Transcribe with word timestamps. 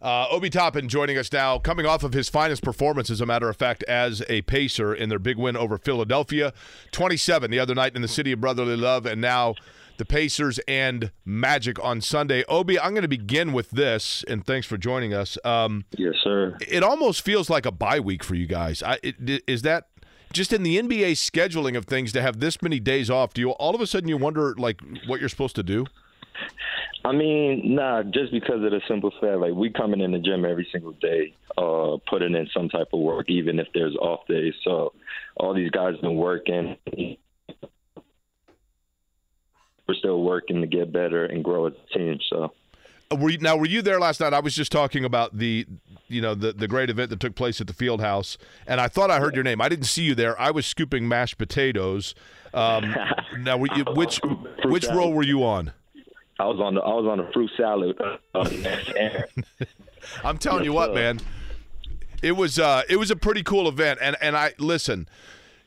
Uh, 0.00 0.26
Obi 0.30 0.50
Toppin 0.50 0.88
joining 0.88 1.18
us 1.18 1.32
now, 1.32 1.58
coming 1.58 1.86
off 1.86 2.04
of 2.04 2.12
his 2.12 2.28
finest 2.28 2.62
performance, 2.62 3.10
as 3.10 3.20
a 3.20 3.26
matter 3.26 3.48
of 3.48 3.56
fact, 3.56 3.82
as 3.84 4.22
a 4.28 4.42
Pacer 4.42 4.94
in 4.94 5.08
their 5.08 5.18
big 5.18 5.36
win 5.36 5.56
over 5.56 5.78
Philadelphia. 5.78 6.52
27 6.92 7.50
the 7.50 7.58
other 7.58 7.74
night 7.74 7.96
in 7.96 8.02
the 8.02 8.08
City 8.08 8.32
of 8.32 8.40
Brotherly 8.40 8.76
Love, 8.76 9.06
and 9.06 9.20
now 9.20 9.54
the 9.96 10.04
Pacers 10.04 10.60
and 10.68 11.10
Magic 11.24 11.82
on 11.84 12.00
Sunday. 12.00 12.44
Obi, 12.48 12.78
I'm 12.78 12.92
going 12.92 13.02
to 13.02 13.08
begin 13.08 13.52
with 13.52 13.70
this, 13.70 14.24
and 14.28 14.46
thanks 14.46 14.66
for 14.66 14.78
joining 14.78 15.12
us. 15.12 15.36
Um, 15.44 15.84
yes, 15.96 16.14
sir. 16.22 16.56
It 16.60 16.82
almost 16.82 17.22
feels 17.22 17.50
like 17.50 17.66
a 17.66 17.72
bye 17.72 18.00
week 18.00 18.22
for 18.22 18.36
you 18.36 18.46
guys. 18.46 18.82
I, 18.82 18.98
it, 19.02 19.42
is 19.48 19.62
that 19.62 19.88
just 20.32 20.52
in 20.52 20.62
the 20.62 20.78
NBA 20.80 21.12
scheduling 21.12 21.76
of 21.76 21.86
things 21.86 22.12
to 22.12 22.22
have 22.22 22.38
this 22.40 22.62
many 22.62 22.78
days 22.78 23.10
off? 23.10 23.34
Do 23.34 23.40
you 23.40 23.50
all 23.50 23.74
of 23.74 23.80
a 23.80 23.86
sudden 23.86 24.08
you 24.08 24.16
wonder 24.16 24.54
like 24.56 24.80
what 25.06 25.20
you're 25.20 25.28
supposed 25.28 25.56
to 25.56 25.62
do? 25.62 25.86
I 27.08 27.12
mean, 27.12 27.74
nah, 27.74 28.02
just 28.02 28.32
because 28.32 28.62
of 28.62 28.70
the 28.70 28.82
simple 28.86 29.10
fact, 29.18 29.38
like 29.38 29.54
we 29.54 29.70
coming 29.70 30.02
in 30.02 30.12
the 30.12 30.18
gym 30.18 30.44
every 30.44 30.68
single 30.70 30.92
day, 30.92 31.34
uh, 31.56 31.96
putting 32.06 32.34
in 32.34 32.46
some 32.52 32.68
type 32.68 32.88
of 32.92 33.00
work, 33.00 33.30
even 33.30 33.58
if 33.58 33.66
there's 33.72 33.96
off 33.96 34.26
days. 34.28 34.52
So 34.62 34.92
all 35.38 35.54
these 35.54 35.70
guys 35.70 35.96
been 36.02 36.16
working. 36.16 36.76
We're 39.86 39.94
still 39.94 40.22
working 40.22 40.60
to 40.60 40.66
get 40.66 40.92
better 40.92 41.24
and 41.24 41.42
grow 41.42 41.68
as 41.68 41.72
a 41.72 41.98
team. 41.98 42.18
So. 42.28 42.52
Were 43.10 43.30
you, 43.30 43.38
now, 43.38 43.56
were 43.56 43.64
you 43.64 43.80
there 43.80 43.98
last 43.98 44.20
night? 44.20 44.34
I 44.34 44.40
was 44.40 44.54
just 44.54 44.70
talking 44.70 45.02
about 45.02 45.38
the, 45.38 45.66
you 46.08 46.20
know, 46.20 46.34
the 46.34 46.52
the 46.52 46.68
great 46.68 46.90
event 46.90 47.08
that 47.08 47.20
took 47.20 47.34
place 47.34 47.58
at 47.58 47.66
the 47.66 47.72
field 47.72 48.02
house, 48.02 48.36
and 48.66 48.82
I 48.82 48.88
thought 48.88 49.10
I 49.10 49.18
heard 49.18 49.34
your 49.34 49.44
name. 49.44 49.62
I 49.62 49.70
didn't 49.70 49.86
see 49.86 50.02
you 50.02 50.14
there. 50.14 50.38
I 50.38 50.50
was 50.50 50.66
scooping 50.66 51.08
mashed 51.08 51.38
potatoes. 51.38 52.14
Um, 52.52 52.94
now, 53.38 53.56
were 53.56 53.68
you, 53.74 53.84
which 53.94 54.20
which 54.66 54.86
role 54.88 55.14
were 55.14 55.22
you 55.22 55.42
on? 55.42 55.72
I 56.38 56.44
was 56.44 56.60
on 56.60 56.74
the 56.74 56.80
I 56.80 56.94
was 56.94 57.06
on 57.06 57.18
the 57.18 57.30
fruit 57.32 57.50
salad. 57.56 58.00
Uh, 58.00 59.24
I'm 60.24 60.38
telling 60.38 60.64
you 60.64 60.72
what, 60.72 60.94
man. 60.94 61.20
It 62.22 62.32
was 62.32 62.58
uh, 62.58 62.82
it 62.88 62.96
was 62.96 63.10
a 63.10 63.16
pretty 63.16 63.42
cool 63.42 63.68
event, 63.68 63.98
and 64.00 64.16
and 64.20 64.36
I 64.36 64.54
listen. 64.58 65.08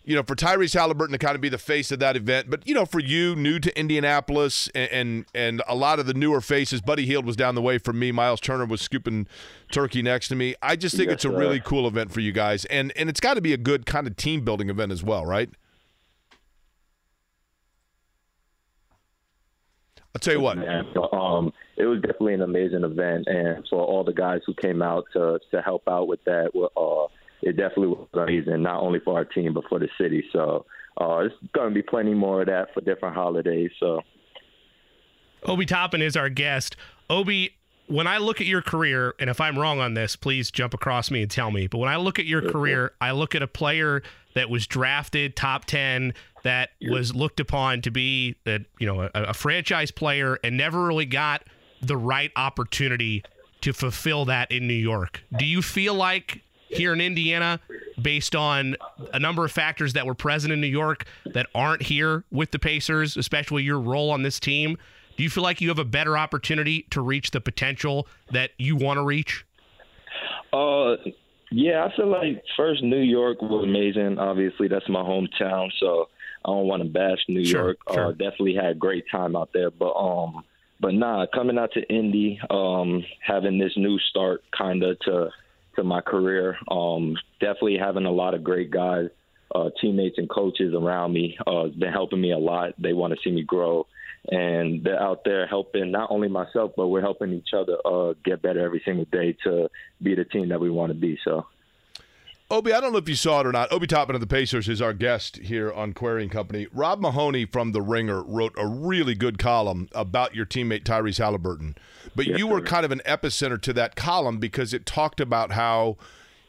You 0.03 0.15
know, 0.15 0.23
for 0.23 0.35
Tyrese 0.35 0.73
Halliburton 0.73 1.11
to 1.11 1.19
kind 1.19 1.35
of 1.35 1.41
be 1.41 1.49
the 1.49 1.59
face 1.59 1.91
of 1.91 1.99
that 1.99 2.15
event, 2.15 2.49
but 2.49 2.67
you 2.67 2.73
know, 2.73 2.85
for 2.87 2.99
you, 2.99 3.35
new 3.35 3.59
to 3.59 3.79
Indianapolis, 3.79 4.67
and 4.73 4.91
and, 4.91 5.25
and 5.35 5.61
a 5.67 5.75
lot 5.75 5.99
of 5.99 6.07
the 6.07 6.15
newer 6.15 6.41
faces, 6.41 6.81
Buddy 6.81 7.05
Hield 7.05 7.23
was 7.23 7.35
down 7.35 7.53
the 7.53 7.61
way 7.61 7.77
from 7.77 7.99
me. 7.99 8.11
Miles 8.11 8.41
Turner 8.41 8.65
was 8.65 8.81
scooping 8.81 9.27
turkey 9.71 10.01
next 10.01 10.29
to 10.29 10.35
me. 10.35 10.55
I 10.61 10.75
just 10.75 10.95
think 10.95 11.09
yes, 11.09 11.15
it's 11.15 11.25
a 11.25 11.29
sir. 11.29 11.37
really 11.37 11.59
cool 11.59 11.87
event 11.87 12.11
for 12.11 12.19
you 12.19 12.31
guys, 12.31 12.65
and 12.65 12.91
and 12.95 13.09
it's 13.09 13.19
got 13.19 13.35
to 13.35 13.41
be 13.41 13.53
a 13.53 13.57
good 13.57 13.85
kind 13.85 14.07
of 14.07 14.15
team 14.15 14.43
building 14.43 14.71
event 14.71 14.91
as 14.91 15.03
well, 15.03 15.23
right? 15.23 15.49
I'll 20.13 20.19
tell 20.19 20.33
you 20.33 20.41
what. 20.41 20.57
um, 21.13 21.53
it 21.77 21.85
was 21.85 22.01
definitely 22.01 22.33
an 22.33 22.41
amazing 22.41 22.83
event, 22.83 23.27
and 23.27 23.65
for 23.69 23.81
all 23.83 24.03
the 24.03 24.13
guys 24.13 24.41
who 24.45 24.53
came 24.53 24.81
out 24.81 25.05
to 25.13 25.39
to 25.51 25.61
help 25.61 25.83
out 25.87 26.07
with 26.07 26.23
that, 26.25 26.51
uh, 26.55 27.07
it 27.41 27.57
definitely 27.57 27.87
was 27.87 28.07
amazing. 28.13 28.61
Not 28.61 28.81
only 28.81 28.99
for 28.99 29.15
our 29.15 29.25
team, 29.25 29.53
but 29.53 29.63
for 29.69 29.79
the 29.79 29.87
city. 29.99 30.23
So 30.33 30.65
uh, 30.97 31.19
there's 31.19 31.31
going 31.53 31.69
to 31.69 31.73
be 31.73 31.81
plenty 31.81 32.13
more 32.13 32.41
of 32.41 32.47
that 32.47 32.73
for 32.73 32.81
different 32.81 33.15
holidays. 33.15 33.71
So. 33.79 34.01
Obi 35.43 35.65
Toppin 35.65 36.01
is 36.01 36.15
our 36.15 36.29
guest. 36.29 36.75
Obi, 37.09 37.55
when 37.87 38.05
I 38.05 38.19
look 38.19 38.39
at 38.41 38.47
your 38.47 38.61
career, 38.61 39.15
and 39.19 39.29
if 39.29 39.41
I'm 39.41 39.57
wrong 39.57 39.79
on 39.79 39.95
this, 39.95 40.15
please 40.15 40.51
jump 40.51 40.73
across 40.73 41.09
me 41.09 41.23
and 41.23 41.31
tell 41.31 41.51
me. 41.51 41.67
But 41.67 41.79
when 41.79 41.89
I 41.89 41.95
look 41.95 42.19
at 42.19 42.25
your 42.25 42.41
career, 42.41 42.91
I 43.01 43.11
look 43.11 43.33
at 43.33 43.41
a 43.41 43.47
player 43.47 44.03
that 44.33 44.49
was 44.49 44.67
drafted 44.67 45.35
top 45.35 45.65
10 45.65 46.13
that 46.43 46.71
was 46.89 47.13
looked 47.13 47.39
upon 47.39 47.81
to 47.81 47.91
be 47.91 48.35
that 48.45 48.61
you 48.79 48.87
know 48.87 49.01
a, 49.01 49.09
a, 49.13 49.33
franchise 49.33 49.91
player 49.91 50.39
and 50.43 50.57
never 50.57 50.85
really 50.85 51.05
got 51.05 51.43
the 51.81 51.97
right 51.97 52.31
opportunity 52.35 53.23
to 53.61 53.73
fulfill 53.73 54.25
that 54.25 54.51
in 54.51 54.67
New 54.67 54.73
York. 54.73 55.23
Do 55.37 55.45
you 55.45 55.61
feel 55.61 55.93
like 55.93 56.41
here 56.67 56.93
in 56.93 57.01
Indiana, 57.01 57.59
based 58.01 58.35
on 58.35 58.75
a 59.13 59.19
number 59.19 59.45
of 59.45 59.51
factors 59.51 59.93
that 59.93 60.05
were 60.05 60.15
present 60.15 60.53
in 60.53 60.61
New 60.61 60.67
York 60.67 61.05
that 61.25 61.47
aren't 61.53 61.83
here 61.83 62.23
with 62.31 62.51
the 62.51 62.59
Pacers, 62.59 63.17
especially 63.17 63.63
your 63.63 63.79
role 63.79 64.09
on 64.09 64.23
this 64.23 64.39
team, 64.39 64.77
do 65.17 65.23
you 65.23 65.29
feel 65.29 65.43
like 65.43 65.61
you 65.61 65.69
have 65.69 65.79
a 65.79 65.85
better 65.85 66.17
opportunity 66.17 66.87
to 66.91 67.01
reach 67.01 67.31
the 67.31 67.41
potential 67.41 68.07
that 68.31 68.51
you 68.57 68.75
want 68.75 68.97
to 68.97 69.03
reach? 69.03 69.45
Uh, 70.53 70.95
yeah, 71.51 71.85
I 71.85 71.95
feel 71.95 72.07
like 72.07 72.41
first 72.55 72.81
New 72.81 73.01
York 73.01 73.41
was 73.41 73.63
amazing. 73.63 74.17
Obviously, 74.17 74.67
that's 74.67 74.87
my 74.89 75.01
hometown, 75.01 75.69
so 75.79 76.07
I 76.43 76.49
don't 76.49 76.67
want 76.67 76.83
to 76.83 76.89
bash 76.89 77.19
New 77.27 77.45
sure, 77.45 77.61
York. 77.61 77.77
Sure. 77.91 78.05
Uh, 78.07 78.11
definitely 78.11 78.55
had 78.55 78.71
a 78.71 78.75
great 78.75 79.05
time 79.11 79.35
out 79.35 79.49
there, 79.53 79.69
but 79.69 79.93
um, 79.93 80.43
but 80.79 80.93
nah, 80.93 81.27
coming 81.33 81.59
out 81.59 81.73
to 81.73 81.81
Indy, 81.81 82.39
um, 82.49 83.03
having 83.19 83.59
this 83.59 83.73
new 83.77 83.99
start 83.99 84.43
kind 84.57 84.83
of 84.83 84.99
to 85.01 85.29
to 85.75 85.83
my 85.83 86.01
career, 86.01 86.57
um, 86.69 87.15
definitely 87.39 87.77
having 87.77 88.05
a 88.05 88.11
lot 88.11 88.33
of 88.33 88.43
great 88.43 88.71
guys, 88.71 89.09
uh, 89.53 89.69
teammates 89.79 90.17
and 90.17 90.29
coaches 90.29 90.73
around 90.73 91.13
me 91.13 91.37
uh, 91.45 91.65
has 91.65 91.73
been 91.73 91.93
helping 91.93 92.19
me 92.19 92.31
a 92.31 92.37
lot. 92.37 92.73
They 92.79 92.93
want 92.93 93.13
to 93.13 93.19
see 93.23 93.31
me 93.31 93.43
grow, 93.43 93.85
and 94.27 94.83
they're 94.83 95.01
out 95.01 95.23
there 95.23 95.45
helping 95.45 95.91
not 95.91 96.09
only 96.09 96.27
myself, 96.27 96.71
but 96.75 96.87
we're 96.87 97.01
helping 97.01 97.33
each 97.33 97.53
other 97.55 97.77
uh, 97.85 98.15
get 98.25 98.41
better 98.41 98.59
every 98.59 98.81
single 98.83 99.05
day 99.11 99.37
to 99.43 99.69
be 100.01 100.15
the 100.15 100.25
team 100.25 100.49
that 100.49 100.59
we 100.59 100.71
want 100.71 100.91
to 100.91 100.97
be. 100.97 101.19
So. 101.23 101.45
Obi, 102.51 102.73
I 102.73 102.81
don't 102.81 102.91
know 102.91 102.97
if 102.97 103.07
you 103.07 103.15
saw 103.15 103.39
it 103.39 103.47
or 103.47 103.53
not. 103.53 103.71
Obi 103.71 103.87
Toppin 103.87 104.13
of 104.13 104.19
the 104.19 104.27
Pacers 104.27 104.67
is 104.67 104.81
our 104.81 104.91
guest 104.91 105.37
here 105.37 105.71
on 105.71 105.93
Query 105.93 106.23
and 106.23 106.31
Company. 106.31 106.67
Rob 106.73 106.99
Mahoney 106.99 107.45
from 107.45 107.71
The 107.71 107.81
Ringer 107.81 108.21
wrote 108.21 108.53
a 108.57 108.67
really 108.67 109.15
good 109.15 109.39
column 109.39 109.87
about 109.93 110.35
your 110.35 110.45
teammate 110.45 110.83
Tyrese 110.83 111.19
Halliburton. 111.19 111.77
But 112.13 112.27
yes, 112.27 112.37
you 112.37 112.47
were 112.47 112.59
sir. 112.59 112.65
kind 112.65 112.83
of 112.83 112.91
an 112.91 113.01
epicenter 113.05 113.59
to 113.61 113.71
that 113.73 113.95
column 113.95 114.37
because 114.37 114.73
it 114.73 114.85
talked 114.85 115.21
about 115.21 115.53
how 115.53 115.95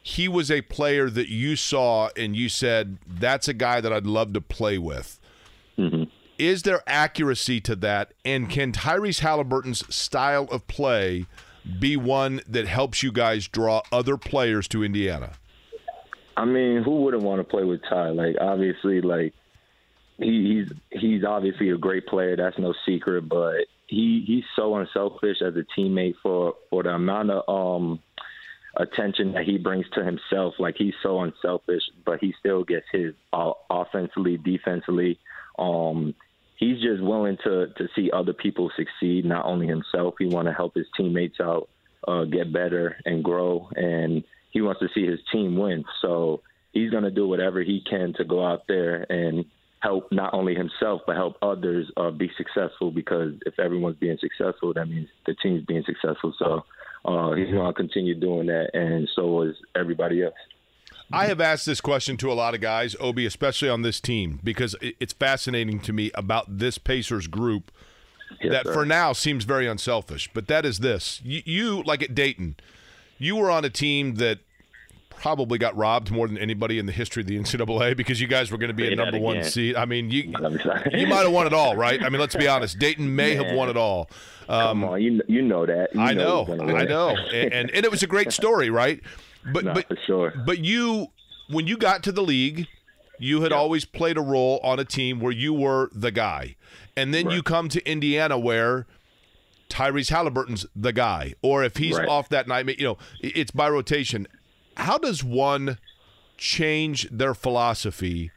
he 0.01 0.27
was 0.27 0.51
a 0.51 0.61
player 0.63 1.09
that 1.09 1.29
you 1.29 1.55
saw 1.55 2.09
and 2.17 2.35
you 2.35 2.49
said, 2.49 2.97
that's 3.07 3.47
a 3.47 3.53
guy 3.53 3.79
that 3.79 3.93
I'd 3.93 4.05
love 4.05 4.33
to 4.33 4.41
play 4.41 4.77
with. 4.77 5.21
Mm-hmm. 5.77 6.03
Is 6.37 6.63
there 6.63 6.81
accuracy 6.85 7.61
to 7.61 7.77
that? 7.77 8.13
And 8.25 8.49
can 8.49 8.73
Tyrese 8.73 9.19
Halliburton's 9.19 9.95
style 9.95 10.49
of 10.51 10.67
play 10.67 11.27
be 11.79 11.95
one 11.95 12.41
that 12.45 12.67
helps 12.67 13.03
you 13.03 13.13
guys 13.13 13.47
draw 13.47 13.83
other 13.89 14.17
players 14.17 14.67
to 14.67 14.83
Indiana? 14.83 15.35
I 16.35 16.45
mean, 16.45 16.83
who 16.83 17.01
wouldn't 17.03 17.23
want 17.23 17.39
to 17.39 17.43
play 17.43 17.63
with 17.63 17.81
Ty? 17.87 18.09
Like, 18.09 18.35
obviously, 18.39 19.01
like 19.01 19.33
he, 20.17 20.65
he's 20.91 21.01
he's 21.01 21.23
obviously 21.23 21.69
a 21.69 21.77
great 21.77 22.07
player. 22.07 22.35
That's 22.35 22.57
no 22.57 22.73
secret. 22.85 23.27
But 23.27 23.65
he 23.87 24.23
he's 24.25 24.45
so 24.55 24.75
unselfish 24.75 25.41
as 25.41 25.55
a 25.55 25.65
teammate 25.77 26.15
for 26.21 26.55
for 26.69 26.83
the 26.83 26.89
amount 26.89 27.31
of 27.31 27.47
um 27.47 27.99
attention 28.75 29.33
that 29.33 29.43
he 29.43 29.57
brings 29.57 29.85
to 29.93 30.03
himself. 30.03 30.55
Like 30.59 30.75
he's 30.77 30.95
so 31.03 31.21
unselfish, 31.21 31.83
but 32.05 32.19
he 32.19 32.33
still 32.39 32.63
gets 32.63 32.85
his 32.91 33.13
uh, 33.31 33.51
offensively, 33.69 34.37
defensively. 34.37 35.19
Um, 35.59 36.15
he's 36.57 36.81
just 36.81 37.01
willing 37.01 37.37
to 37.43 37.67
to 37.67 37.87
see 37.95 38.09
other 38.11 38.33
people 38.33 38.71
succeed, 38.75 39.25
not 39.25 39.45
only 39.45 39.67
himself. 39.67 40.15
He 40.17 40.25
want 40.25 40.47
to 40.47 40.53
help 40.53 40.73
his 40.75 40.87
teammates 40.97 41.39
out, 41.39 41.69
uh, 42.07 42.23
get 42.23 42.51
better 42.51 42.97
and 43.05 43.23
grow 43.23 43.69
and 43.75 44.23
he 44.53 44.61
wants 44.61 44.79
to 44.79 44.87
see 44.93 45.05
his 45.05 45.19
team 45.31 45.57
win. 45.57 45.83
So 46.01 46.41
he's 46.71 46.91
going 46.91 47.03
to 47.03 47.11
do 47.11 47.27
whatever 47.27 47.61
he 47.61 47.83
can 47.89 48.13
to 48.13 48.23
go 48.23 48.45
out 48.45 48.63
there 48.67 49.05
and 49.11 49.43
help 49.79 50.09
not 50.13 50.33
only 50.33 50.55
himself 50.55 51.01
but 51.05 51.17
help 51.17 51.35
others 51.41 51.91
uh, 51.97 52.11
be 52.11 52.31
successful. 52.37 52.91
Because 52.91 53.33
if 53.45 53.59
everyone's 53.59 53.97
being 53.97 54.17
successful, 54.21 54.73
that 54.75 54.85
means 54.85 55.09
the 55.25 55.35
team's 55.41 55.65
being 55.65 55.83
successful. 55.85 56.33
So 56.37 56.63
uh, 57.03 57.33
he's 57.33 57.51
going 57.51 57.67
to 57.67 57.73
continue 57.73 58.15
doing 58.15 58.47
that, 58.47 58.69
and 58.73 59.09
so 59.13 59.41
is 59.41 59.55
everybody 59.75 60.23
else. 60.23 60.33
I 61.11 61.25
have 61.25 61.41
asked 61.41 61.65
this 61.65 61.81
question 61.81 62.15
to 62.17 62.31
a 62.31 62.33
lot 62.33 62.55
of 62.55 62.61
guys, 62.61 62.95
Obi, 62.99 63.25
especially 63.25 63.69
on 63.69 63.81
this 63.81 63.99
team, 63.99 64.39
because 64.43 64.75
it's 64.81 65.13
fascinating 65.13 65.79
to 65.81 65.93
me 65.93 66.11
about 66.15 66.57
this 66.59 66.77
Pacers 66.77 67.27
group 67.27 67.71
yes, 68.41 68.53
that 68.53 68.65
sir. 68.65 68.73
for 68.73 68.85
now 68.85 69.11
seems 69.11 69.43
very 69.43 69.67
unselfish. 69.67 70.29
But 70.33 70.47
that 70.47 70.65
is 70.65 70.79
this: 70.79 71.21
you, 71.23 71.41
you 71.45 71.83
like 71.83 72.01
at 72.01 72.15
Dayton 72.15 72.55
you 73.23 73.35
were 73.35 73.49
on 73.51 73.65
a 73.65 73.69
team 73.69 74.15
that 74.15 74.39
probably 75.09 75.57
got 75.57 75.75
robbed 75.77 76.11
more 76.11 76.27
than 76.27 76.37
anybody 76.37 76.79
in 76.79 76.85
the 76.85 76.91
history 76.91 77.21
of 77.21 77.27
the 77.27 77.39
NCAA 77.39 77.95
because 77.95 78.19
you 78.19 78.27
guys 78.27 78.51
were 78.51 78.57
going 78.57 78.69
to 78.69 78.73
be 78.73 78.87
Say 78.87 78.93
a 78.93 78.95
number 78.95 79.19
one 79.19 79.43
seed. 79.43 79.75
I 79.75 79.85
mean, 79.85 80.11
you 80.11 80.23
you 80.91 81.07
might 81.07 81.23
have 81.23 81.31
won 81.31 81.47
it 81.47 81.53
all, 81.53 81.75
right? 81.77 82.03
I 82.03 82.09
mean, 82.09 82.19
let's 82.19 82.35
be 82.35 82.47
honest. 82.47 82.77
Dayton 82.77 83.15
may 83.15 83.35
Man. 83.35 83.45
have 83.45 83.55
won 83.55 83.69
it 83.69 83.77
all. 83.77 84.09
Um, 84.49 84.81
Come 84.81 84.83
on, 84.85 85.01
you 85.01 85.21
you 85.27 85.41
know 85.41 85.65
that. 85.65 85.95
You 85.95 86.01
I 86.01 86.13
know, 86.13 86.43
know 86.43 86.75
I 86.75 86.83
know, 86.83 87.09
and, 87.09 87.53
and, 87.53 87.71
and 87.71 87.85
it 87.85 87.89
was 87.91 88.03
a 88.03 88.07
great 88.07 88.33
story, 88.41 88.69
right? 88.69 89.01
But 89.53 89.63
no, 89.63 89.73
but 89.73 89.85
sure. 90.05 90.33
But 90.45 90.59
you, 90.59 91.07
when 91.49 91.67
you 91.67 91.77
got 91.77 92.03
to 92.03 92.11
the 92.11 92.21
league, 92.23 92.67
You 93.19 93.43
had 93.43 93.53
always 93.53 93.85
played 93.85 94.17
a 94.17 94.21
role 94.21 94.59
on 94.63 94.79
a 94.79 94.85
team 94.85 95.21
where 95.21 95.31
you 95.31 95.53
were 95.53 95.89
the 95.93 96.11
guy. 96.11 96.55
And 96.97 97.13
then 97.13 97.29
you 97.29 97.41
come 97.41 97.69
to 97.69 97.89
Indiana 97.89 98.37
where 98.37 98.85
Tyrese 99.69 100.09
Halliburton's 100.09 100.65
the 100.75 100.93
guy. 100.93 101.33
Or 101.41 101.63
if 101.63 101.77
he's 101.77 101.97
Right. 101.97 102.07
off 102.07 102.29
that 102.29 102.47
night, 102.47 102.67
you 102.79 102.85
know, 102.85 102.97
it's 103.21 103.51
by 103.51 103.69
rotation. 103.69 104.27
How 104.77 104.97
does 104.97 105.23
one 105.23 105.77
change 106.37 107.07
their 107.09 107.33
philosophy 107.33 108.31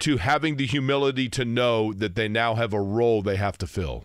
to 0.00 0.18
having 0.18 0.56
the 0.56 0.66
humility 0.66 1.28
to 1.30 1.44
know 1.44 1.92
that 1.92 2.14
they 2.14 2.28
now 2.28 2.54
have 2.54 2.72
a 2.72 2.80
role 2.80 3.22
they 3.22 3.36
have 3.36 3.56
to 3.58 3.66
fill? 3.66 4.04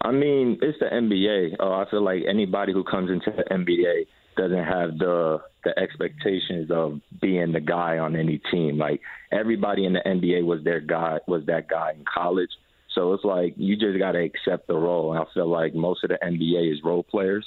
I 0.00 0.10
mean, 0.10 0.58
it's 0.60 0.78
the 0.80 0.86
NBA. 0.92 1.56
Uh, 1.58 1.78
I 1.78 1.90
feel 1.90 2.02
like 2.02 2.22
anybody 2.28 2.72
who 2.72 2.84
comes 2.84 3.10
into 3.10 3.30
the 3.30 3.44
NBA 3.52 4.06
doesn't 4.36 4.64
have 4.64 4.98
the 4.98 5.40
the 5.64 5.78
expectations 5.78 6.70
of 6.70 7.00
being 7.22 7.52
the 7.52 7.60
guy 7.60 7.96
on 7.96 8.14
any 8.16 8.38
team. 8.50 8.76
Like 8.76 9.00
everybody 9.32 9.86
in 9.86 9.94
the 9.94 10.00
NBA 10.06 10.44
was 10.44 10.62
their 10.62 10.80
guy, 10.80 11.20
was 11.26 11.46
that 11.46 11.68
guy 11.68 11.92
in 11.92 12.04
college. 12.04 12.50
So 12.94 13.12
it's 13.12 13.24
like 13.24 13.54
you 13.56 13.76
just 13.76 13.98
got 13.98 14.12
to 14.12 14.22
accept 14.22 14.66
the 14.66 14.76
role. 14.76 15.12
And 15.12 15.20
I 15.20 15.24
feel 15.34 15.48
like 15.48 15.74
most 15.74 16.04
of 16.04 16.10
the 16.10 16.18
NBA 16.22 16.72
is 16.72 16.82
role 16.84 17.02
players. 17.02 17.44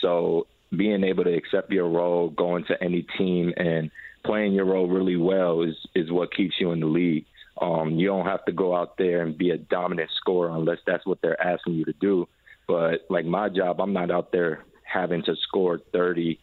So 0.00 0.46
being 0.76 1.04
able 1.04 1.24
to 1.24 1.34
accept 1.34 1.70
your 1.70 1.88
role, 1.88 2.30
going 2.30 2.64
to 2.66 2.82
any 2.82 3.02
team, 3.16 3.52
and 3.56 3.90
playing 4.24 4.52
your 4.52 4.64
role 4.64 4.88
really 4.88 5.16
well 5.16 5.62
is 5.62 5.76
is 5.94 6.10
what 6.10 6.34
keeps 6.34 6.56
you 6.60 6.72
in 6.72 6.80
the 6.80 6.86
league. 6.86 7.24
Um, 7.60 7.92
you 7.92 8.06
don't 8.06 8.26
have 8.26 8.44
to 8.44 8.52
go 8.52 8.74
out 8.76 8.96
there 8.98 9.22
and 9.22 9.36
be 9.36 9.50
a 9.50 9.58
dominant 9.58 10.10
scorer 10.16 10.50
unless 10.50 10.78
that's 10.86 11.04
what 11.06 11.20
they're 11.22 11.40
asking 11.40 11.74
you 11.74 11.84
to 11.86 11.94
do. 11.94 12.28
But 12.66 13.06
like 13.08 13.24
my 13.24 13.48
job, 13.48 13.80
I'm 13.80 13.92
not 13.92 14.10
out 14.10 14.30
there 14.30 14.64
having 14.84 15.22
to 15.24 15.34
score 15.36 15.80
30, 15.92 16.38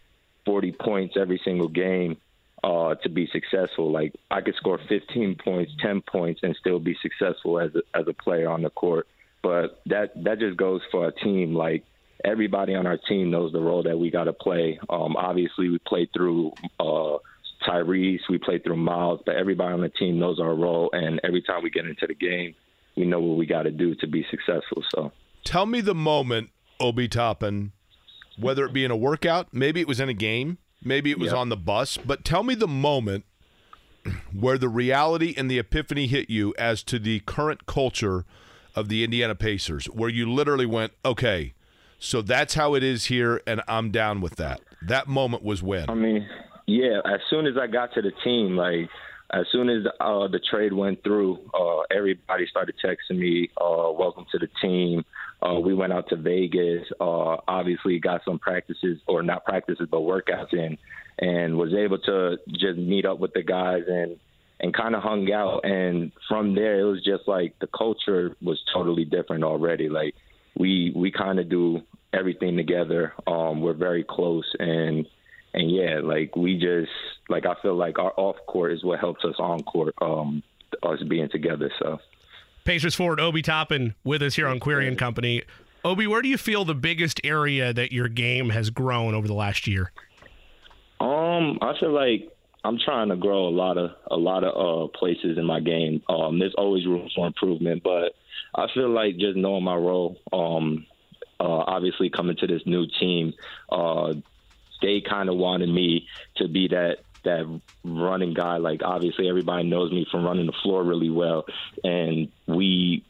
40 0.46 0.72
points 0.74 1.16
every 1.18 1.40
single 1.44 1.70
game 1.70 2.18
uh, 2.66 2.96
to 2.96 3.10
be 3.10 3.30
successful. 3.32 3.92
Like 3.92 4.16
I 4.32 4.42
could 4.42 4.56
score 4.56 4.80
15 4.90 5.38
points, 5.44 5.72
10 5.82 6.02
points, 6.02 6.42
and 6.44 6.56
still 6.60 6.80
be 6.80 6.98
successful 7.02 7.60
as 7.60 7.72
a, 7.76 7.98
as 7.98 8.08
a 8.08 8.14
player 8.14 8.50
on 8.50 8.64
the 8.64 8.72
court. 8.72 9.08
But 9.44 9.82
that 9.86 10.24
that 10.24 10.40
just 10.40 10.58
goes 10.58 10.82
for 10.92 11.08
a 11.08 11.12
team. 11.12 11.54
Like 11.54 11.84
everybody 12.24 12.74
on 12.74 12.88
our 12.88 12.98
team 12.98 13.30
knows 13.30 13.52
the 13.52 13.60
role 13.60 13.84
that 13.84 14.00
we 14.00 14.10
got 14.10 14.24
to 14.24 14.34
play. 14.34 14.80
Um, 14.90 15.16
obviously, 15.16 15.70
we 15.70 15.78
played 15.78 16.10
through 16.12 16.54
uh, 16.80 17.18
Tyrese, 17.68 18.22
we 18.30 18.40
played 18.40 18.64
through 18.64 18.78
Miles, 18.78 19.22
but 19.28 19.36
everybody 19.36 19.72
on 19.72 19.82
the 19.82 19.90
team 19.90 20.18
knows 20.18 20.40
our 20.40 20.56
role. 20.56 20.90
And 20.92 21.22
every 21.24 21.44
time 21.44 21.62
we 21.62 21.70
get 21.70 21.86
into 21.86 22.08
the 22.08 22.16
game, 22.16 22.56
we 22.98 23.06
know 23.06 23.20
what 23.20 23.38
we 23.38 23.46
got 23.46 23.64
to 23.64 23.72
do 23.72 23.94
to 23.96 24.08
be 24.08 24.26
successful. 24.32 24.84
So. 24.90 25.12
Tell 25.44 25.68
me 25.68 25.82
the 25.82 25.94
moment, 25.94 26.50
Obi 26.80 27.08
Toppin, 27.08 27.74
whether 28.40 28.66
it 28.66 28.74
be 28.74 28.84
in 28.84 28.90
a 28.90 28.98
workout, 28.98 29.54
maybe 29.54 29.82
it 29.82 29.88
was 29.88 30.00
in 30.00 30.10
a 30.10 30.14
game, 30.14 30.58
maybe 30.86 31.12
it 31.12 31.20
was 31.20 31.32
Yeah. 31.32 31.38
on 31.40 31.50
the 31.50 31.58
bus, 31.58 31.98
but 31.98 32.24
tell 32.24 32.44
me 32.44 32.56
the 32.56 32.68
moment 32.68 33.26
where 34.32 34.58
the 34.58 34.70
reality 34.70 35.34
and 35.36 35.50
the 35.50 35.58
epiphany 35.60 36.08
hit 36.08 36.30
you 36.30 36.54
as 36.58 36.84
to 36.84 37.00
the 37.00 37.20
current 37.22 37.66
culture 37.66 38.24
of 38.76 38.88
the 38.88 39.04
Indiana 39.04 39.36
Pacers, 39.36 39.86
where 39.88 40.10
you 40.10 40.32
literally 40.32 40.66
went, 40.66 40.94
okay, 41.04 41.54
so 41.98 42.22
that's 42.22 42.54
how 42.54 42.76
it 42.76 42.84
is 42.84 43.06
here, 43.06 43.42
and 43.48 43.62
I'm 43.68 43.90
down 43.90 44.22
with 44.22 44.36
that. 44.36 44.62
That 44.82 45.08
moment 45.08 45.44
was 45.44 45.64
when. 45.64 45.90
I 45.90 45.96
mean, 45.96 46.28
yeah. 46.68 47.00
As 47.06 47.22
soon 47.30 47.48
as 47.48 47.58
I 47.58 47.68
got 47.68 47.94
to 47.96 48.02
the 48.02 48.12
team, 48.24 48.56
like 48.56 48.90
as 49.32 49.46
soon 49.52 49.70
as 49.70 49.86
uh, 50.00 50.28
the 50.28 50.40
trade 50.52 50.74
went 50.74 51.04
through, 51.04 51.40
uh, 51.54 51.80
everybody 51.90 52.46
started 52.46 52.76
texting 52.84 53.18
me, 53.18 53.50
uh, 53.60 53.92
"Welcome 53.92 54.26
to 54.32 54.38
the 54.38 54.50
team." 54.62 55.04
Uh, 55.42 55.60
we 55.60 55.74
went 55.74 55.94
out 55.94 56.10
to 56.10 56.16
Vegas. 56.16 56.88
Uh, 57.00 57.38
obviously, 57.48 58.00
got 58.00 58.22
some 58.26 58.40
practices, 58.40 59.00
or 59.08 59.24
not 59.24 59.46
practices, 59.46 59.88
but 59.90 60.02
workouts 60.02 60.54
in, 60.54 60.78
and 61.20 61.58
was 61.58 61.74
able 61.74 62.00
to 62.00 62.38
just 62.50 62.78
meet 62.78 63.06
up 63.06 63.20
with 63.20 63.34
the 63.34 63.44
guys 63.44 63.84
and 63.88 64.18
and 64.60 64.74
kind 64.74 64.96
of 64.96 65.04
hung 65.04 65.32
out. 65.32 65.66
And 65.66 66.12
from 66.30 66.56
there, 66.56 66.80
it 66.80 66.86
was 66.86 67.04
just 67.04 67.28
like 67.28 67.60
the 67.60 67.68
culture 67.68 68.36
was 68.42 68.62
totally 68.74 69.06
different 69.06 69.44
already. 69.44 69.90
Like 69.90 70.16
we 70.58 70.92
we 70.96 71.12
kind 71.12 71.40
of 71.40 71.50
do 71.50 71.82
everything 72.14 72.58
together. 72.58 73.14
Um, 73.28 73.62
we're 73.62 73.74
very 73.74 74.04
close, 74.04 74.50
and 74.60 75.06
and 75.54 75.72
yeah, 75.72 76.00
like 76.02 76.36
we 76.36 76.58
just 76.58 76.92
like 77.30 77.46
I 77.46 77.56
feel 77.62 77.76
like 77.76 78.00
our 78.00 78.14
off 78.18 78.38
court 78.48 78.72
is 78.72 78.84
what 78.84 79.00
helps 79.00 79.24
us 79.26 79.36
on 79.40 79.64
court. 79.64 79.94
Um, 80.02 80.44
us 80.84 81.02
being 81.08 81.30
together. 81.30 81.72
So 81.80 82.00
Pacers 82.66 82.96
forward 82.96 83.20
Obi 83.20 83.44
Toppin 83.44 83.94
with 84.04 84.24
us 84.24 84.36
here 84.36 84.48
on 84.48 84.60
Query 84.60 84.88
and 84.88 84.98
Company. 84.98 85.44
Obi, 85.86 86.08
where 86.08 86.24
do 86.24 86.28
you 86.28 86.38
feel 86.38 86.66
the 86.66 86.74
biggest 86.74 87.22
area 87.24 87.72
that 87.72 87.92
your 87.92 88.08
game 88.08 88.50
has 88.50 88.72
grown 88.72 89.14
over 89.14 89.28
the 89.28 89.36
last 89.36 89.68
year? 89.68 89.92
Um, 91.00 91.60
I 91.62 91.74
feel 91.80 91.92
like 91.92 92.36
I'm 92.64 92.80
trying 92.84 93.10
to 93.10 93.16
grow 93.16 93.48
a 93.48 93.54
lot 93.54 93.78
of 93.78 93.92
a 94.10 94.18
lot 94.18 94.44
of 94.44 94.56
uh, 94.56 94.98
places 94.98 95.38
in 95.38 95.46
my 95.46 95.60
game. 95.60 96.02
Um, 96.10 96.40
there's 96.40 96.56
always 96.58 96.88
room 96.88 97.08
for 97.16 97.28
improvement, 97.28 97.84
but 97.84 98.16
I 98.56 98.66
feel 98.74 98.90
like 98.90 99.18
just 99.18 99.38
knowing 99.38 99.64
my 99.64 99.76
role. 99.76 100.20
Um, 100.34 100.88
uh, 101.40 101.64
obviously, 101.68 102.10
coming 102.10 102.36
to 102.38 102.48
this 102.48 102.64
new 102.66 102.88
team, 103.00 103.34
uh, 103.70 104.14
they 104.82 105.02
kind 105.08 105.30
of 105.30 105.36
wanted 105.36 105.70
me 105.70 106.08
to 106.38 106.48
be 106.48 106.68
that 106.70 107.05
that 107.26 107.62
running 107.84 108.34
guy. 108.34 108.58
Like 108.58 108.82
obviously, 108.84 109.30
everybody 109.30 109.68
knows 109.68 109.92
me 109.92 110.08
from 110.10 110.24
running 110.24 110.46
the 110.46 110.54
floor 110.64 110.84
really 110.84 111.10
well, 111.10 111.46
and 111.84 112.30
we 112.48 113.04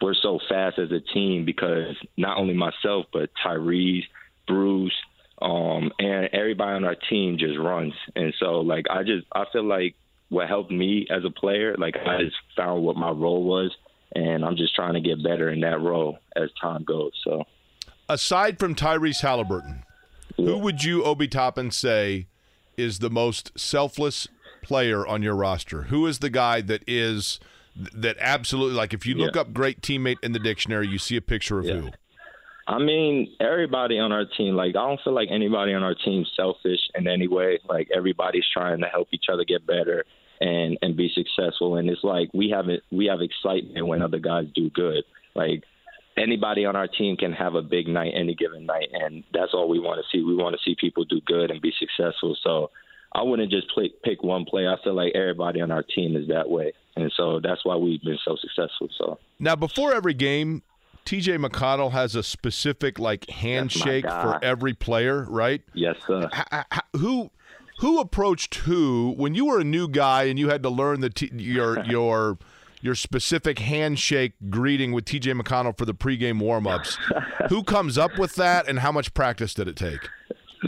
we're 0.00 0.14
so 0.14 0.40
fast 0.48 0.78
as 0.78 0.90
a 0.90 1.00
team 1.00 1.44
because 1.44 1.96
not 2.16 2.36
only 2.36 2.54
myself 2.54 3.06
but 3.12 3.30
Tyrese, 3.44 4.02
Bruce, 4.48 4.96
um, 5.40 5.92
and 5.98 6.28
everybody 6.32 6.72
on 6.72 6.84
our 6.84 6.96
team 6.96 7.38
just 7.38 7.58
runs. 7.58 7.94
And 8.16 8.34
so, 8.38 8.60
like, 8.60 8.86
I 8.90 9.02
just 9.02 9.26
I 9.32 9.44
feel 9.52 9.64
like 9.64 9.94
what 10.28 10.48
helped 10.48 10.70
me 10.70 11.06
as 11.10 11.24
a 11.24 11.30
player, 11.30 11.74
like, 11.76 11.96
I 11.96 12.22
just 12.22 12.36
found 12.56 12.82
what 12.82 12.96
my 12.96 13.10
role 13.10 13.44
was, 13.44 13.74
and 14.14 14.44
I'm 14.44 14.56
just 14.56 14.74
trying 14.74 14.94
to 14.94 15.00
get 15.00 15.22
better 15.22 15.50
in 15.50 15.60
that 15.60 15.80
role 15.80 16.18
as 16.36 16.48
time 16.60 16.84
goes. 16.84 17.12
So, 17.24 17.44
Aside 18.08 18.58
from 18.58 18.74
Tyrese 18.74 19.20
Halliburton, 19.22 19.84
who 20.36 20.58
would 20.58 20.84
you, 20.84 21.04
Obi 21.04 21.28
Toppin, 21.28 21.70
say 21.70 22.26
is 22.76 22.98
the 23.00 23.10
most 23.10 23.52
selfless 23.58 24.28
player 24.62 25.06
on 25.06 25.22
your 25.22 25.34
roster? 25.34 25.82
Who 25.84 26.06
is 26.06 26.18
the 26.20 26.30
guy 26.30 26.60
that 26.62 26.82
is 26.86 27.40
that 27.74 28.16
absolutely 28.20 28.74
like 28.76 28.92
if 28.92 29.06
you 29.06 29.14
look 29.14 29.34
Yeah. 29.34 29.42
up 29.42 29.52
great 29.54 29.80
teammate 29.80 30.18
in 30.22 30.32
the 30.32 30.38
dictionary, 30.38 30.86
you 30.88 30.98
see 30.98 31.16
a 31.16 31.22
picture 31.22 31.58
of 31.58 31.64
Yeah. 31.64 31.74
who? 31.74 31.90
I 32.68 32.78
mean, 32.78 33.34
everybody 33.40 33.98
on 33.98 34.12
our 34.12 34.24
team, 34.24 34.54
like, 34.54 34.70
I 34.76 34.86
don't 34.86 35.00
feel 35.02 35.12
like 35.14 35.28
anybody 35.32 35.72
on 35.74 35.82
our 35.82 35.94
team 35.96 36.24
selfish 36.36 36.78
in 36.94 37.08
any 37.08 37.26
way. 37.26 37.58
Like, 37.68 37.88
everybody's 37.92 38.46
trying 38.52 38.78
to 38.80 38.86
help 38.86 39.08
each 39.12 39.24
other 39.32 39.44
get 39.44 39.66
better 39.66 40.04
and 40.40 40.78
and 40.82 40.96
be 40.96 41.08
successful. 41.08 41.76
And 41.76 41.88
it's 41.90 42.04
like 42.04 42.28
we 42.32 42.50
have 42.50 42.68
it, 42.68 42.82
we 42.90 43.06
have 43.06 43.20
excitement 43.20 43.86
when 43.86 44.00
other 44.02 44.18
guys 44.18 44.46
do 44.54 44.70
good. 44.70 45.02
Like 45.34 45.64
anybody 46.16 46.64
on 46.64 46.76
our 46.76 46.88
team 46.88 47.16
can 47.16 47.32
have 47.32 47.54
a 47.54 47.62
big 47.62 47.88
night 47.88 48.12
any 48.14 48.34
given 48.34 48.66
night, 48.66 48.88
and 48.92 49.24
that's 49.32 49.52
all 49.54 49.68
we 49.68 49.78
want 49.78 50.00
to 50.00 50.16
see. 50.16 50.22
We 50.22 50.34
want 50.34 50.54
to 50.54 50.60
see 50.64 50.76
people 50.78 51.04
do 51.04 51.20
good 51.26 51.50
and 51.50 51.60
be 51.60 51.72
successful. 51.78 52.36
So 52.42 52.70
I 53.12 53.22
wouldn't 53.22 53.50
just 53.50 53.68
play, 53.70 53.90
pick 54.04 54.22
one 54.22 54.44
player. 54.44 54.72
I 54.72 54.82
feel 54.82 54.94
like 54.94 55.12
everybody 55.14 55.60
on 55.60 55.70
our 55.70 55.82
team 55.82 56.16
is 56.16 56.28
that 56.28 56.48
way, 56.48 56.72
and 56.96 57.12
so 57.16 57.40
that's 57.40 57.64
why 57.64 57.76
we've 57.76 58.02
been 58.02 58.18
so 58.24 58.36
successful. 58.36 58.88
So. 58.98 59.18
Now, 59.38 59.56
before 59.56 59.92
every 59.92 60.14
game, 60.14 60.62
TJ 61.04 61.44
McConnell 61.44 61.92
has 61.92 62.14
a 62.14 62.22
specific 62.22 62.98
like 62.98 63.28
handshake 63.28 64.04
for 64.04 64.42
every 64.42 64.74
player, 64.74 65.26
right? 65.28 65.62
Yes, 65.74 65.96
sir. 66.06 66.30
H- 66.32 66.64
h- 66.72 66.80
who 66.94 67.30
who 67.78 68.00
approached 68.00 68.54
who 68.56 69.14
when 69.16 69.34
you 69.34 69.46
were 69.46 69.60
a 69.60 69.64
new 69.64 69.88
guy 69.88 70.24
and 70.24 70.38
you 70.38 70.48
had 70.48 70.62
to 70.62 70.70
learn 70.70 71.00
the 71.00 71.10
t- 71.10 71.30
your 71.34 71.84
your 71.86 72.38
your 72.82 72.94
specific 72.94 73.58
handshake 73.60 74.34
greeting 74.50 74.92
with 74.92 75.06
TJ 75.06 75.40
McConnell 75.40 75.76
for 75.76 75.86
the 75.86 75.94
pregame 75.94 76.42
warmups? 76.42 76.98
who 77.48 77.62
comes 77.62 77.96
up 77.96 78.18
with 78.18 78.34
that, 78.34 78.68
and 78.68 78.80
how 78.80 78.92
much 78.92 79.14
practice 79.14 79.54
did 79.54 79.68
it 79.68 79.76
take? 79.76 80.00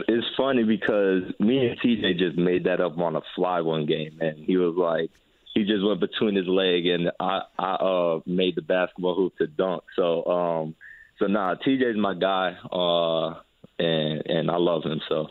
It's 0.08 0.26
funny 0.36 0.64
because 0.64 1.22
me 1.38 1.66
and 1.66 1.78
TJ 1.80 2.18
just 2.18 2.38
made 2.38 2.64
that 2.64 2.80
up 2.80 2.98
on 2.98 3.16
a 3.16 3.20
fly 3.36 3.60
one 3.60 3.84
game, 3.84 4.18
and 4.20 4.38
he 4.38 4.56
was 4.56 4.74
like, 4.76 5.10
he 5.54 5.64
just 5.64 5.84
went 5.84 6.00
between 6.00 6.34
his 6.34 6.46
leg, 6.46 6.86
and 6.86 7.10
I 7.20 7.42
I 7.58 7.74
uh 7.74 8.20
made 8.26 8.56
the 8.56 8.62
basketball 8.62 9.14
hoop 9.14 9.36
to 9.38 9.46
dunk. 9.46 9.84
So 9.94 10.24
um 10.24 10.74
so 11.18 11.26
nah, 11.26 11.54
TJ's 11.54 11.96
my 11.96 12.14
guy, 12.14 12.56
uh 12.72 13.40
and 13.78 14.26
and 14.26 14.50
I 14.50 14.56
love 14.56 14.82
him. 14.82 15.00
So 15.08 15.28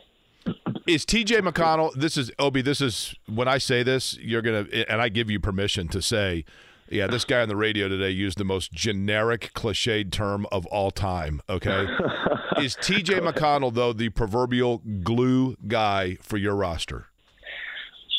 Is 0.87 1.05
TJ 1.05 1.39
McConnell? 1.39 1.93
This 1.93 2.15
is 2.15 2.31
Obi. 2.39 2.61
This 2.61 2.79
is 2.79 3.15
when 3.27 3.47
I 3.47 3.57
say 3.57 3.83
this, 3.83 4.17
you're 4.17 4.41
gonna, 4.41 4.65
and 4.87 5.01
I 5.01 5.09
give 5.09 5.29
you 5.29 5.39
permission 5.39 5.87
to 5.89 6.01
say, 6.01 6.45
yeah, 6.93 7.07
this 7.07 7.25
guy 7.25 7.41
on 7.41 7.49
the 7.49 7.55
radio 7.55 7.87
today 7.87 8.11
used 8.11 8.37
the 8.37 8.43
most 8.43 8.71
generic, 8.71 9.51
cliched 9.53 10.11
term 10.11 10.45
of 10.51 10.65
all 10.67 10.91
time. 10.91 11.41
Okay, 11.49 11.87
is 12.61 12.75
TJ 12.75 13.19
McConnell 13.27 13.73
though 13.73 13.93
the 13.93 14.09
proverbial 14.09 14.81
glue 15.03 15.57
guy 15.67 16.17
for 16.21 16.37
your 16.37 16.55
roster? 16.55 17.07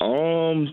Um, 0.01 0.73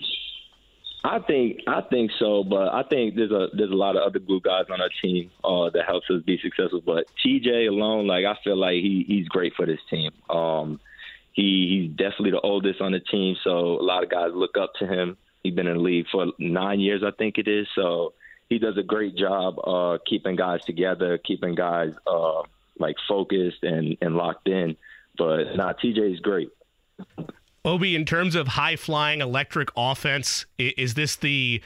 I 1.04 1.20
think 1.20 1.62
I 1.68 1.82
think 1.82 2.12
so, 2.20 2.44
but 2.44 2.70
I 2.70 2.84
think 2.84 3.16
there's 3.16 3.32
a 3.32 3.48
there's 3.54 3.72
a 3.72 3.76
lot 3.76 3.96
of 3.96 4.04
other 4.04 4.20
glue 4.20 4.42
guys 4.42 4.66
on 4.72 4.82
our 4.82 4.90
team 5.02 5.32
uh, 5.44 5.70
that 5.70 5.86
helps 5.88 6.10
us 6.10 6.22
be 6.24 6.40
successful. 6.42 6.82
But 6.86 7.06
TJ 7.26 7.68
alone, 7.68 8.08
like 8.08 8.26
I 8.26 8.36
feel 8.44 8.58
like 8.58 8.76
he 8.76 9.06
he's 9.08 9.28
great 9.28 9.54
for 9.56 9.66
this 9.66 9.80
team. 9.90 10.12
Um, 10.30 10.80
he 11.34 11.88
he's 11.88 11.98
definitely 11.98 12.32
the 12.32 12.42
oldest 12.42 12.82
on 12.82 12.92
the 12.92 13.00
team, 13.00 13.36
so 13.44 13.50
a 13.52 13.84
lot 13.84 14.04
of 14.04 14.10
guys 14.10 14.30
look 14.34 14.58
up 14.60 14.74
to 14.80 14.88
him. 14.88 15.18
He's 15.44 15.54
been 15.54 15.68
in 15.68 15.78
the 15.78 15.84
league 15.84 16.06
for 16.12 16.28
nine 16.40 16.80
years, 16.80 17.04
I 17.06 17.12
think 17.12 17.38
it 17.38 17.48
is. 17.48 17.68
So 17.76 18.14
he 18.50 18.60
does 18.60 18.78
a 18.78 18.84
great 18.84 19.16
job 19.16 19.56
uh, 19.66 19.98
keeping 20.06 20.36
guys 20.36 20.62
together, 20.66 21.18
keeping 21.18 21.56
guys 21.56 21.94
uh, 22.06 22.44
like 22.78 22.96
focused 23.08 23.64
and, 23.64 23.98
and 24.02 24.16
locked 24.16 24.48
in. 24.48 24.76
But 25.18 25.56
nah, 25.56 25.74
TJ 25.74 26.14
is 26.14 26.20
great. 26.20 26.50
Obi, 27.64 27.96
in 27.96 28.06
terms 28.06 28.36
of 28.36 28.50
high 28.50 28.76
flying 28.76 29.22
electric 29.22 29.70
offense, 29.78 30.46
is 30.58 30.96
this 30.96 31.16
the 31.16 31.62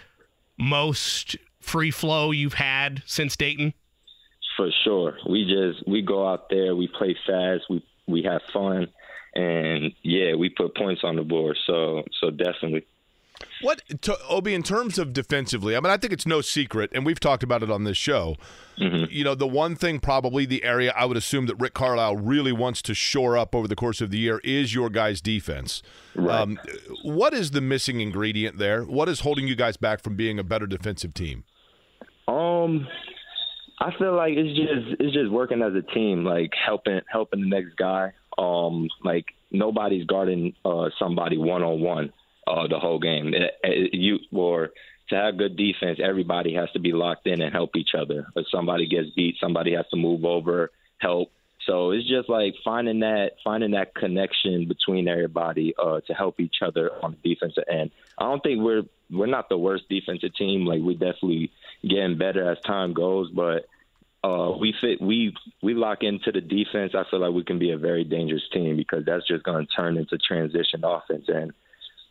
most 0.57 1.37
free 1.59 1.91
flow 1.91 2.31
you've 2.31 2.55
had 2.55 3.01
since 3.05 3.35
Dayton? 3.35 3.73
For 4.57 4.69
sure. 4.83 5.17
We 5.27 5.45
just 5.45 5.87
we 5.87 6.01
go 6.01 6.27
out 6.27 6.49
there, 6.49 6.75
we 6.75 6.87
play 6.87 7.15
fast, 7.25 7.63
we 7.69 7.83
we 8.07 8.23
have 8.23 8.41
fun, 8.53 8.87
and 9.33 9.91
yeah, 10.03 10.35
we 10.35 10.49
put 10.49 10.75
points 10.75 11.01
on 11.03 11.15
the 11.15 11.23
board. 11.23 11.57
So 11.65 12.03
so 12.21 12.29
definitely. 12.29 12.85
What 13.61 13.81
to, 14.01 14.17
Obi 14.27 14.53
in 14.53 14.63
terms 14.63 14.97
of 14.97 15.13
defensively? 15.13 15.75
I 15.75 15.79
mean, 15.79 15.91
I 15.91 15.97
think 15.97 16.13
it's 16.13 16.25
no 16.25 16.41
secret, 16.41 16.91
and 16.93 17.05
we've 17.05 17.19
talked 17.19 17.43
about 17.43 17.63
it 17.63 17.71
on 17.71 17.83
this 17.83 17.97
show. 17.97 18.35
Mm-hmm. 18.77 19.05
You 19.09 19.23
know, 19.23 19.35
the 19.35 19.47
one 19.47 19.75
thing 19.75 19.99
probably 19.99 20.45
the 20.45 20.63
area 20.63 20.93
I 20.95 21.05
would 21.05 21.17
assume 21.17 21.45
that 21.47 21.55
Rick 21.55 21.73
Carlisle 21.73 22.17
really 22.17 22.51
wants 22.51 22.81
to 22.83 22.93
shore 22.93 23.37
up 23.37 23.55
over 23.55 23.67
the 23.67 23.75
course 23.75 24.01
of 24.01 24.11
the 24.11 24.17
year 24.17 24.39
is 24.43 24.73
your 24.73 24.89
guys' 24.89 25.21
defense. 25.21 25.81
Right. 26.15 26.41
Um, 26.41 26.59
what 27.03 27.33
is 27.33 27.51
the 27.51 27.61
missing 27.61 28.01
ingredient 28.01 28.57
there? 28.57 28.83
What 28.83 29.07
is 29.07 29.21
holding 29.21 29.47
you 29.47 29.55
guys 29.55 29.77
back 29.77 30.03
from 30.03 30.15
being 30.15 30.37
a 30.37 30.43
better 30.43 30.67
defensive 30.67 31.13
team? 31.13 31.45
Um, 32.27 32.87
I 33.79 33.91
feel 33.97 34.15
like 34.15 34.33
it's 34.35 34.57
just 34.57 35.01
it's 35.01 35.13
just 35.13 35.31
working 35.31 35.61
as 35.61 35.73
a 35.75 35.81
team, 35.93 36.25
like 36.25 36.51
helping 36.53 37.01
helping 37.07 37.41
the 37.41 37.47
next 37.47 37.75
guy. 37.77 38.13
Um, 38.37 38.89
like 39.03 39.25
nobody's 39.51 40.05
guarding 40.05 40.53
uh, 40.65 40.89
somebody 40.99 41.37
one 41.37 41.63
on 41.63 41.79
one 41.79 42.11
uh, 42.47 42.67
the 42.67 42.79
whole 42.79 42.99
game. 42.99 43.33
It, 43.33 43.51
it, 43.63 43.93
you 43.93 44.19
or 44.31 44.71
to 45.09 45.15
have 45.15 45.37
good 45.37 45.55
defense, 45.55 45.99
everybody 46.03 46.55
has 46.55 46.71
to 46.71 46.79
be 46.79 46.91
locked 46.91 47.27
in 47.27 47.41
and 47.41 47.53
help 47.53 47.75
each 47.75 47.91
other. 47.97 48.27
If 48.35 48.47
somebody 48.49 48.87
gets 48.87 49.09
beat, 49.15 49.35
somebody 49.39 49.73
has 49.75 49.87
to 49.89 49.97
move 49.97 50.25
over, 50.25 50.71
help. 50.97 51.31
So 51.65 51.91
it's 51.91 52.07
just 52.07 52.29
like 52.29 52.53
finding 52.63 52.99
that 52.99 53.33
finding 53.43 53.71
that 53.71 53.95
connection 53.95 54.67
between 54.67 55.07
everybody 55.07 55.73
uh, 55.77 56.01
to 56.07 56.13
help 56.13 56.39
each 56.39 56.57
other 56.61 56.91
on 57.03 57.15
the 57.21 57.33
defensive 57.33 57.63
end. 57.71 57.91
I 58.17 58.25
don't 58.25 58.41
think 58.41 58.61
we're 58.61 58.83
we're 59.09 59.25
not 59.25 59.49
the 59.49 59.57
worst 59.57 59.89
defensive 59.89 60.35
team. 60.35 60.65
Like 60.65 60.81
we're 60.81 60.93
definitely 60.93 61.51
getting 61.81 62.17
better 62.17 62.51
as 62.51 62.59
time 62.61 62.93
goes, 62.93 63.31
but 63.31 63.65
uh, 64.23 64.51
we 64.59 64.73
fit 64.79 65.01
we 65.01 65.35
we 65.63 65.73
lock 65.73 66.03
into 66.03 66.31
the 66.31 66.41
defense. 66.41 66.93
I 66.95 67.03
feel 67.09 67.19
like 67.19 67.33
we 67.33 67.43
can 67.43 67.59
be 67.59 67.71
a 67.71 67.77
very 67.77 68.03
dangerous 68.03 68.47
team 68.51 68.77
because 68.77 69.05
that's 69.05 69.27
just 69.27 69.43
going 69.43 69.65
to 69.65 69.71
turn 69.71 69.97
into 69.97 70.17
transition 70.17 70.83
offense 70.83 71.25
and 71.27 71.51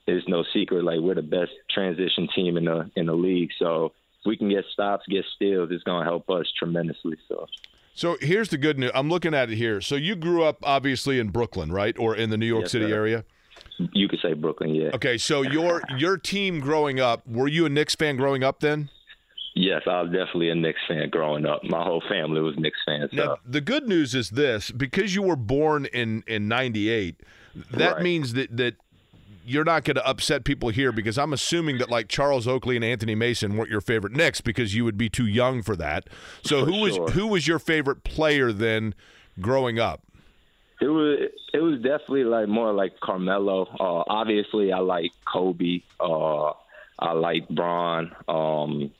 it's 0.06 0.28
no 0.28 0.44
secret 0.52 0.84
like 0.84 1.00
we're 1.00 1.14
the 1.14 1.23
best 1.23 1.52
transition 1.70 2.28
team 2.34 2.56
in 2.56 2.64
the 2.64 2.90
in 2.96 3.06
the 3.06 3.14
league. 3.14 3.50
So 3.58 3.87
if 3.87 4.26
we 4.26 4.37
can 4.37 4.49
get 4.49 4.64
stops, 4.73 5.04
get 5.08 5.25
steals, 5.37 5.70
it's 5.70 5.84
going 5.84 6.04
to 6.04 6.11
help 6.11 6.28
us 6.30 6.46
tremendously. 6.58 7.16
So. 7.28 7.46
So 7.96 8.16
here's 8.20 8.49
the 8.49 8.58
good 8.58 8.76
news. 8.76 8.90
I'm 8.92 9.08
looking 9.08 9.34
at 9.34 9.50
it 9.50 9.56
here. 9.56 9.80
So 9.80 9.94
you 9.94 10.16
grew 10.16 10.42
up 10.42 10.58
obviously 10.64 11.20
in 11.20 11.28
Brooklyn, 11.28 11.70
right, 11.70 11.96
or 11.96 12.16
in 12.16 12.30
the 12.30 12.37
New 12.37 12.46
York 12.46 12.62
yes, 12.62 12.73
City 12.73 12.88
sir. 12.88 12.94
area? 12.94 13.25
You 13.92 14.08
could 14.08 14.18
say 14.20 14.32
Brooklyn, 14.32 14.75
yeah. 14.75 14.90
Okay, 14.94 15.16
so 15.16 15.42
your 15.42 15.82
your 15.96 16.16
team 16.16 16.61
growing 16.61 17.00
up, 17.00 17.26
were 17.26 17.49
you 17.49 17.66
a 17.66 17.68
Knicks 17.68 17.94
fan 17.94 18.16
growing 18.16 18.42
up 18.42 18.61
then? 18.61 18.90
Yes, 19.54 19.82
I 19.87 20.02
was 20.02 20.11
definitely 20.11 20.50
a 20.50 20.54
Knicks 20.54 20.80
fan 20.88 21.08
growing 21.11 21.46
up. 21.46 21.62
My 21.62 21.82
whole 21.82 22.02
family 22.08 22.40
was 22.40 22.56
Knicks 22.58 22.78
fans. 22.84 23.11
So. 23.12 23.16
Now, 23.16 23.37
the 23.46 23.61
good 23.61 23.88
news 23.88 24.14
is 24.14 24.30
this: 24.30 24.73
because 24.73 25.14
you 25.14 25.23
were 25.23 25.37
born 25.37 25.87
in 25.87 26.25
in 26.26 26.49
'98, 26.49 27.20
that 27.70 27.94
right. 27.94 28.02
means 28.02 28.32
that 28.32 28.56
that 28.56 28.75
you're 29.45 29.65
not 29.65 29.85
going 29.85 29.97
to 29.97 30.07
upset 30.07 30.45
people 30.45 30.71
here 30.71 30.93
because 30.93 31.19
I'm 31.19 31.33
assuming 31.33 31.79
that 31.79 31.91
like 31.91 32.09
Charles 32.09 32.47
Oakley 32.47 32.77
and 32.77 32.85
Anthony 32.85 33.15
Mason 33.15 33.57
weren't 33.57 33.71
your 33.71 33.81
favorite 33.81 34.13
Knicks 34.13 34.41
because 34.41 34.75
you 34.75 34.85
would 34.85 34.97
be 34.97 35.09
too 35.09 35.27
young 35.27 35.63
for 35.63 35.77
that. 35.77 36.09
So 36.43 36.61
for 36.61 36.73
who 36.73 36.89
sure. 36.89 37.03
was 37.05 37.13
who 37.13 37.27
was 37.29 37.47
your 37.47 37.59
favorite 37.59 38.05
player 38.05 38.53
then 38.53 38.95
growing 39.41 39.79
up? 39.79 40.03
It 40.81 40.89
was 40.89 41.31
it 41.53 41.59
was 41.59 41.77
definitely 41.77 42.25
like 42.25 42.49
more 42.49 42.73
like 42.73 42.99
Carmelo. 43.01 43.63
Uh, 43.63 44.05
obviously, 44.09 44.73
I 44.73 44.79
like 44.79 45.13
Kobe. 45.31 45.83
Uh, 46.01 46.53
I 46.99 47.13
like 47.13 47.49
Bron. 47.49 48.15
Um, 48.29 48.91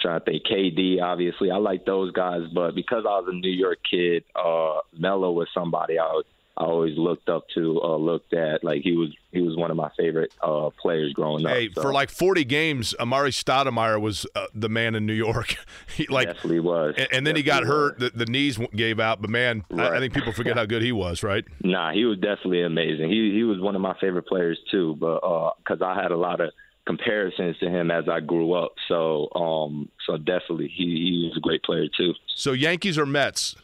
trying 0.00 0.20
to 0.20 0.24
think 0.24 0.44
KD. 0.44 1.02
Obviously, 1.02 1.50
I 1.50 1.56
like 1.56 1.84
those 1.84 2.12
guys. 2.12 2.42
But 2.54 2.74
because 2.74 3.04
I 3.06 3.18
was 3.18 3.28
a 3.28 3.34
New 3.34 3.50
York 3.50 3.78
kid, 3.88 4.24
uh, 4.34 4.78
Melo 4.96 5.32
was 5.32 5.48
somebody 5.52 5.98
I 5.98 6.04
was 6.04 6.24
I 6.56 6.64
always 6.64 6.96
looked 6.96 7.28
up 7.28 7.44
to, 7.54 7.80
uh, 7.82 7.96
looked 7.96 8.32
at. 8.32 8.64
Like 8.64 8.82
he 8.82 8.92
was, 8.92 9.10
he 9.30 9.42
was 9.42 9.56
one 9.56 9.70
of 9.70 9.76
my 9.76 9.90
favorite 9.98 10.32
uh, 10.42 10.70
players 10.80 11.12
growing 11.12 11.44
up. 11.44 11.52
Hey, 11.52 11.68
so. 11.70 11.82
for 11.82 11.92
like 11.92 12.08
40 12.08 12.44
games, 12.44 12.94
Amar'e 12.98 13.28
Stoudemire 13.28 14.00
was 14.00 14.26
uh, 14.34 14.46
the 14.54 14.68
man 14.68 14.94
in 14.94 15.04
New 15.04 15.12
York. 15.12 15.56
he 15.94 16.06
like 16.06 16.28
definitely 16.28 16.60
was. 16.60 16.94
And, 16.96 17.08
and 17.12 17.26
then 17.26 17.34
definitely 17.34 17.42
he 17.42 17.46
got 17.46 17.64
hurt. 17.64 17.98
The, 17.98 18.10
the, 18.10 18.26
knees 18.26 18.58
gave 18.74 18.98
out. 19.00 19.20
But 19.20 19.30
man, 19.30 19.64
right. 19.70 19.92
I, 19.92 19.96
I, 19.96 19.98
think 20.00 20.14
people 20.14 20.32
forget 20.32 20.56
how 20.56 20.64
good 20.64 20.82
he 20.82 20.92
was. 20.92 21.22
Right? 21.22 21.44
Nah, 21.62 21.92
he 21.92 22.04
was 22.04 22.18
definitely 22.18 22.62
amazing. 22.62 23.10
He 23.10 23.32
he 23.34 23.42
was 23.42 23.58
one 23.60 23.74
of 23.74 23.80
my 23.80 23.94
favorite 24.00 24.26
players 24.26 24.58
too. 24.70 24.96
But 25.00 25.20
because 25.58 25.80
uh, 25.80 25.86
I 25.86 26.00
had 26.00 26.12
a 26.12 26.16
lot 26.16 26.40
of 26.40 26.50
comparisons 26.86 27.58
to 27.58 27.68
him 27.68 27.90
as 27.90 28.08
I 28.08 28.20
grew 28.20 28.52
up, 28.52 28.72
so 28.86 29.28
um, 29.34 29.88
so 30.06 30.16
definitely 30.16 30.68
he, 30.68 30.84
he 30.84 31.28
was 31.28 31.36
a 31.36 31.40
great 31.40 31.62
player 31.64 31.88
too. 31.94 32.14
So 32.28 32.52
Yankees 32.52 32.98
or 32.98 33.04
Mets? 33.04 33.56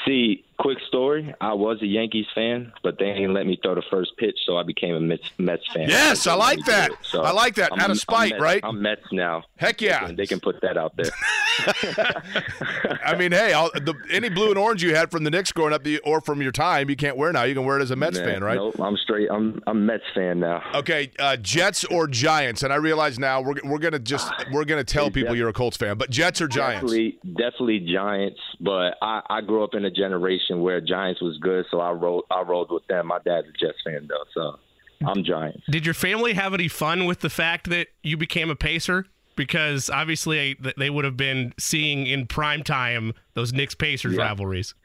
See, 0.05 0.45
quick 0.59 0.77
story. 0.87 1.33
I 1.39 1.53
was 1.53 1.81
a 1.81 1.87
Yankees 1.87 2.25
fan, 2.35 2.73
but 2.83 2.99
they 2.99 3.05
ain't 3.05 3.33
let 3.33 3.47
me 3.47 3.57
throw 3.63 3.75
the 3.75 3.83
first 3.89 4.11
pitch, 4.17 4.37
so 4.45 4.57
I 4.57 4.63
became 4.63 4.93
a 4.93 4.99
Mets, 4.99 5.23
Mets 5.37 5.63
fan. 5.73 5.89
Yes, 5.89 6.27
I 6.27 6.35
like 6.35 6.63
that. 6.65 6.91
So 7.01 7.21
I 7.21 7.31
like 7.31 7.55
that. 7.55 7.71
I'm, 7.73 7.79
Out 7.79 7.91
of 7.91 7.99
spite, 7.99 8.33
I'm 8.33 8.37
Mets, 8.37 8.41
right? 8.41 8.61
I'm 8.63 8.81
Mets 8.81 9.05
now. 9.11 9.43
Heck 9.55 9.81
yeah. 9.81 10.01
They 10.01 10.05
can, 10.05 10.15
they 10.17 10.25
can 10.27 10.39
put 10.39 10.61
that 10.61 10.77
out 10.77 10.95
there. 10.97 11.11
I 13.05 13.15
mean, 13.15 13.31
hey, 13.31 13.53
I'll, 13.53 13.71
the, 13.71 13.93
any 14.11 14.29
blue 14.29 14.49
and 14.49 14.57
orange 14.57 14.83
you 14.83 14.95
had 14.95 15.11
from 15.11 15.23
the 15.23 15.31
Knicks 15.31 15.51
growing 15.51 15.73
up, 15.73 15.85
or 16.03 16.21
from 16.21 16.41
your 16.41 16.51
time, 16.51 16.89
you 16.89 16.95
can't 16.95 17.17
wear 17.17 17.31
now. 17.31 17.43
You 17.43 17.55
can 17.55 17.65
wear 17.65 17.79
it 17.79 17.81
as 17.81 17.91
a 17.91 17.95
Mets 17.95 18.17
Man, 18.17 18.27
fan, 18.27 18.43
right? 18.43 18.55
Nope, 18.55 18.79
I'm 18.79 18.97
straight. 18.97 19.29
I'm 19.31 19.61
I'm 19.65 19.85
Mets 19.85 20.03
fan 20.13 20.39
now. 20.39 20.61
Okay, 20.75 21.11
uh, 21.19 21.37
Jets 21.37 21.85
or 21.85 22.07
Giants, 22.07 22.63
and 22.63 22.73
I 22.73 22.77
realize 22.77 23.17
now 23.17 23.41
we're, 23.41 23.55
we're 23.63 23.79
gonna 23.79 23.99
just 23.99 24.31
we're 24.51 24.65
gonna 24.65 24.83
tell 24.83 25.09
people 25.09 25.35
you're 25.35 25.49
a 25.49 25.53
Colts 25.53 25.77
fan, 25.77 25.97
but 25.97 26.09
Jets 26.09 26.41
or 26.41 26.47
Giants? 26.47 26.91
Definitely, 26.91 27.19
definitely 27.23 27.79
Giants. 27.79 28.39
But 28.59 28.97
I, 29.01 29.21
I 29.29 29.41
grew 29.41 29.63
up 29.63 29.73
in 29.73 29.85
a 29.85 29.91
generation 29.91 30.48
where 30.57 30.81
Giants 30.81 31.21
was 31.21 31.37
good, 31.37 31.65
so 31.69 31.79
I 31.79 31.91
rolled 31.91 32.23
I 32.31 32.41
rolled 32.41 32.71
with 32.71 32.85
them. 32.87 33.07
My 33.07 33.19
dad's 33.25 33.47
a 33.47 33.51
Jets 33.51 33.77
fan 33.85 34.07
though, 34.09 34.23
so 34.33 34.59
I'm 35.07 35.23
Giants. 35.23 35.61
Did 35.69 35.85
your 35.85 35.93
family 35.93 36.33
have 36.33 36.53
any 36.53 36.67
fun 36.67 37.05
with 37.05 37.19
the 37.19 37.29
fact 37.29 37.69
that 37.69 37.87
you 38.03 38.17
became 38.17 38.49
a 38.49 38.55
Pacer? 38.55 39.05
Because 39.35 39.89
obviously 39.89 40.57
they 40.77 40.89
would 40.89 41.05
have 41.05 41.15
been 41.15 41.53
seeing 41.57 42.05
in 42.07 42.27
prime 42.27 42.61
time 42.63 43.13
those 43.35 43.53
Knicks 43.53 43.73
Pacers 43.75 44.15
Yeah. 44.17 44.23
rivalries. 44.23 44.75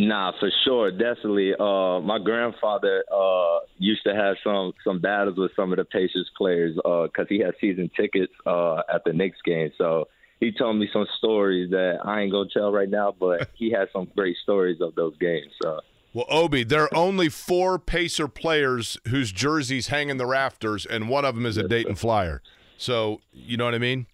Nah, 0.00 0.30
for 0.38 0.48
sure, 0.64 0.92
definitely. 0.92 1.54
Uh, 1.58 1.98
my 2.00 2.18
grandfather 2.22 3.02
uh, 3.12 3.58
used 3.78 4.04
to 4.04 4.14
have 4.14 4.36
some 4.44 4.72
some 4.84 5.00
battles 5.00 5.36
with 5.36 5.50
some 5.56 5.72
of 5.72 5.78
the 5.78 5.84
Pacers 5.84 6.30
players 6.38 6.76
because 6.76 7.26
he 7.28 7.40
had 7.40 7.54
season 7.60 7.90
tickets 7.96 8.32
uh, 8.46 8.76
at 8.94 9.02
the 9.04 9.12
Knicks 9.12 9.38
game. 9.44 9.72
So 9.76 10.06
he 10.40 10.52
told 10.52 10.76
me 10.76 10.88
some 10.92 11.06
stories 11.18 11.70
that 11.70 11.98
I 12.04 12.22
ain't 12.22 12.32
gonna 12.32 12.48
tell 12.52 12.72
right 12.72 12.88
now, 12.88 13.14
but 13.18 13.50
he 13.54 13.70
has 13.72 13.88
some 13.92 14.08
great 14.16 14.36
stories 14.42 14.80
of 14.80 14.94
those 14.94 15.16
games. 15.18 15.52
So 15.62 15.80
Well, 16.14 16.26
Obi, 16.28 16.64
there 16.64 16.84
are 16.84 16.94
only 16.94 17.28
four 17.28 17.78
Pacer 17.78 18.28
players 18.28 18.98
whose 19.08 19.32
jerseys 19.32 19.88
hang 19.88 20.08
in 20.08 20.16
the 20.16 20.26
rafters, 20.26 20.86
and 20.86 21.08
one 21.08 21.24
of 21.24 21.34
them 21.34 21.46
is 21.46 21.56
a 21.56 21.66
Dayton 21.66 21.96
Flyer. 21.96 22.42
So 22.76 23.20
you 23.32 23.56
know 23.56 23.64
what 23.64 23.74
I 23.74 23.78
mean? 23.78 24.06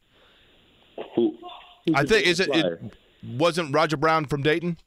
who? 1.15 1.37
I 1.95 2.05
think 2.05 2.27
is 2.27 2.41
it, 2.41 2.49
it 2.55 2.81
wasn't 3.37 3.75
Roger 3.75 3.97
Brown 3.97 4.25
from 4.25 4.43
Dayton, 4.43 4.79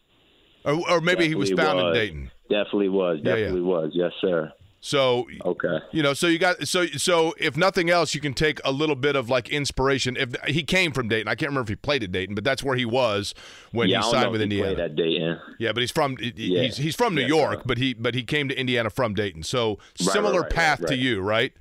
or, 0.66 0.90
or 0.90 1.02
maybe 1.02 1.28
he 1.28 1.36
was 1.36 1.50
Definitely 1.50 1.66
found 1.66 1.80
in 1.80 1.86
was. 1.86 1.98
Dayton. 1.98 2.32
Definitely 2.50 2.90
was. 2.90 3.20
Yeah, 3.24 3.30
yeah. 3.30 3.36
Definitely 3.36 3.62
was. 3.62 3.92
Yes, 3.94 4.12
sir. 4.22 4.52
So 4.80 5.28
Okay. 5.44 5.80
you 5.92 6.04
know, 6.04 6.14
so 6.14 6.28
you 6.28 6.38
got 6.38 6.68
so 6.68 6.86
so 6.86 7.34
if 7.40 7.58
nothing 7.58 7.90
else, 7.90 8.14
you 8.14 8.22
can 8.22 8.34
take 8.34 8.60
a 8.64 8.72
little 8.72 8.96
bit 8.96 9.16
of 9.16 9.30
like 9.30 9.50
inspiration. 9.50 10.16
If 10.16 10.36
he 10.48 10.64
came 10.64 10.92
from 10.92 11.08
Dayton, 11.10 11.28
I 11.28 11.36
can't 11.36 11.50
remember 11.50 11.64
if 11.64 11.70
he 11.70 11.76
played 11.76 12.04
at 12.04 12.12
Dayton, 12.12 12.36
but 12.36 12.44
that's 12.44 12.64
where 12.64 12.76
he 12.76 12.86
was 12.86 13.34
when 13.72 13.90
yeah, 13.90 14.02
he 14.04 14.12
signed 14.12 14.32
with 14.32 14.42
Indiana. 14.42 14.68
played 14.76 14.80
at 14.80 14.96
Dayton. 14.96 15.40
Yeah, 15.58 15.72
but 15.72 15.82
he's 15.82 15.92
from 15.92 16.18
he- 16.18 16.32
Yeah. 16.36 16.62
he's 16.64 16.78
he's 16.78 16.96
from 16.96 17.16
New 17.16 17.22
Yeah, 17.22 17.28
York, 17.28 17.60
so- 17.60 17.64
but 17.66 17.78
he 17.80 17.94
but 17.96 18.14
he 18.14 18.24
came 18.24 18.48
to 18.50 18.58
Indiana 18.60 18.90
from 18.92 19.14
Dayton. 19.16 19.44
So 19.44 19.80
right, 20.00 20.12
similar 20.12 20.42
right, 20.42 20.52
path 20.52 20.82
right, 20.82 20.90
to 20.90 20.96
you, 20.96 21.22
right? 21.22 21.54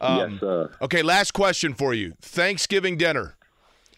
Um, 0.00 0.32
yes, 0.32 0.40
sir. 0.40 0.70
Okay, 0.82 1.02
last 1.02 1.32
question 1.32 1.74
for 1.74 1.94
you. 1.94 2.14
Thanksgiving 2.20 2.96
dinner. 2.96 3.36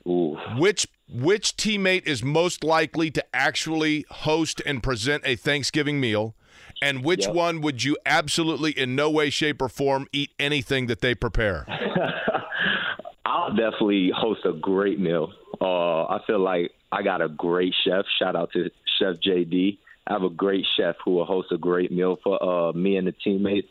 Ooh. 0.07 0.39
Which 0.59 0.87
which 1.09 1.57
teammate 1.57 2.05
is 2.07 2.23
most 2.23 2.63
likely 2.63 3.11
to 3.13 3.25
actually 3.35 4.05
host 4.11 4.61
and 4.67 4.83
present 4.83 5.23
a 5.25 5.35
Thanksgiving 5.35 5.99
meal? 5.99 6.35
And 6.83 7.05
which 7.05 7.27
Yep. 7.27 7.35
one 7.35 7.61
would 7.63 7.83
you 7.83 7.97
absolutely 8.05 8.73
in 8.73 8.95
no 8.95 9.11
way, 9.11 9.31
shape, 9.31 9.63
or 9.63 9.69
form 9.69 10.07
eat 10.13 10.31
anything 10.39 10.87
that 10.87 11.01
they 11.01 11.15
prepare? 11.15 11.67
I'll 13.25 13.51
definitely 13.55 14.13
host 14.15 14.41
a 14.45 14.53
great 14.53 15.01
meal. 15.01 15.33
Uh, 15.61 16.05
I 16.05 16.21
feel 16.27 16.39
like 16.39 16.73
I 16.93 17.03
got 17.03 17.23
a 17.23 17.29
great 17.29 17.75
chef. 17.85 18.05
Shout 18.19 18.37
out 18.37 18.53
to 18.53 18.71
Chef 18.99 19.17
JD. 19.17 19.79
I 20.07 20.13
have 20.13 20.23
a 20.23 20.31
great 20.31 20.65
chef 20.77 20.97
who 21.05 21.13
will 21.13 21.25
host 21.25 21.51
a 21.51 21.59
great 21.59 21.91
meal 21.91 22.19
for 22.23 22.43
uh, 22.43 22.73
me 22.73 22.97
and 22.97 23.07
the 23.07 23.13
teammates. 23.13 23.69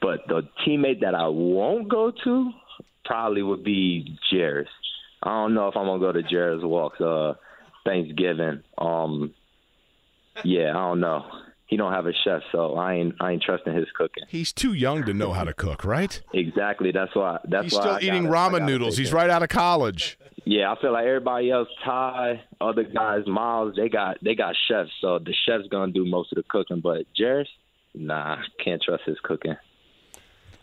But 0.00 0.20
the 0.28 0.42
teammate 0.66 1.00
that 1.00 1.14
I 1.14 1.26
won't 1.28 1.88
go 1.88 2.12
to 2.24 2.50
probably 3.04 3.42
would 3.42 3.64
be 3.64 4.18
Jarace. 4.32 4.66
I 5.22 5.30
don't 5.30 5.54
know 5.54 5.68
if 5.68 5.76
I'm 5.76 5.86
gonna 5.86 5.98
go 5.98 6.12
to 6.12 6.22
Jarace 6.22 6.62
Walks 6.62 7.00
uh, 7.00 7.34
Thanksgiving. 7.84 8.62
Um, 8.76 9.34
yeah, 10.44 10.70
I 10.70 10.74
don't 10.74 11.00
know. 11.00 11.24
He 11.68 11.76
don't 11.76 11.92
have 11.92 12.06
a 12.06 12.12
chef, 12.24 12.40
so 12.50 12.76
I 12.76 12.94
ain't 12.94 13.14
I 13.20 13.32
ain't 13.32 13.42
trusting 13.42 13.74
his 13.74 13.86
cooking. 13.94 14.24
He's 14.28 14.52
too 14.52 14.72
young 14.72 15.04
to 15.04 15.12
know 15.14 15.32
how 15.32 15.44
to 15.44 15.52
cook, 15.52 15.84
right? 15.84 16.20
Exactly. 16.32 16.92
That's 16.92 17.14
why. 17.14 17.38
That's 17.44 17.52
why 17.52 17.62
He's 17.64 17.72
why 17.74 17.80
still 17.82 17.92
I 17.92 18.00
eating 18.00 18.30
gotta- 18.30 18.56
ramen 18.56 18.66
noodles. 18.66 18.96
He's 18.96 19.12
right 19.12 19.28
out 19.28 19.42
of 19.42 19.50
college. 19.50 20.18
Yeah, 20.46 20.72
I 20.72 20.80
feel 20.80 20.92
like 20.94 21.04
everybody 21.04 21.50
else, 21.50 21.68
Ty, 21.84 22.40
other 22.58 22.84
guys, 22.84 23.26
Miles, 23.26 23.74
they 23.76 23.90
got 23.90 24.16
they 24.24 24.34
got 24.34 24.54
chefs, 24.66 24.90
so 25.02 25.18
the 25.18 25.34
chef's 25.46 25.68
gonna 25.68 25.92
do 25.92 26.06
most 26.06 26.32
of 26.32 26.36
the 26.36 26.42
cooking. 26.48 26.80
But 26.80 27.04
Jarace, 27.18 27.44
nah, 27.94 28.38
can't 28.64 28.82
trust 28.82 29.02
his 29.04 29.18
cooking. 29.22 29.56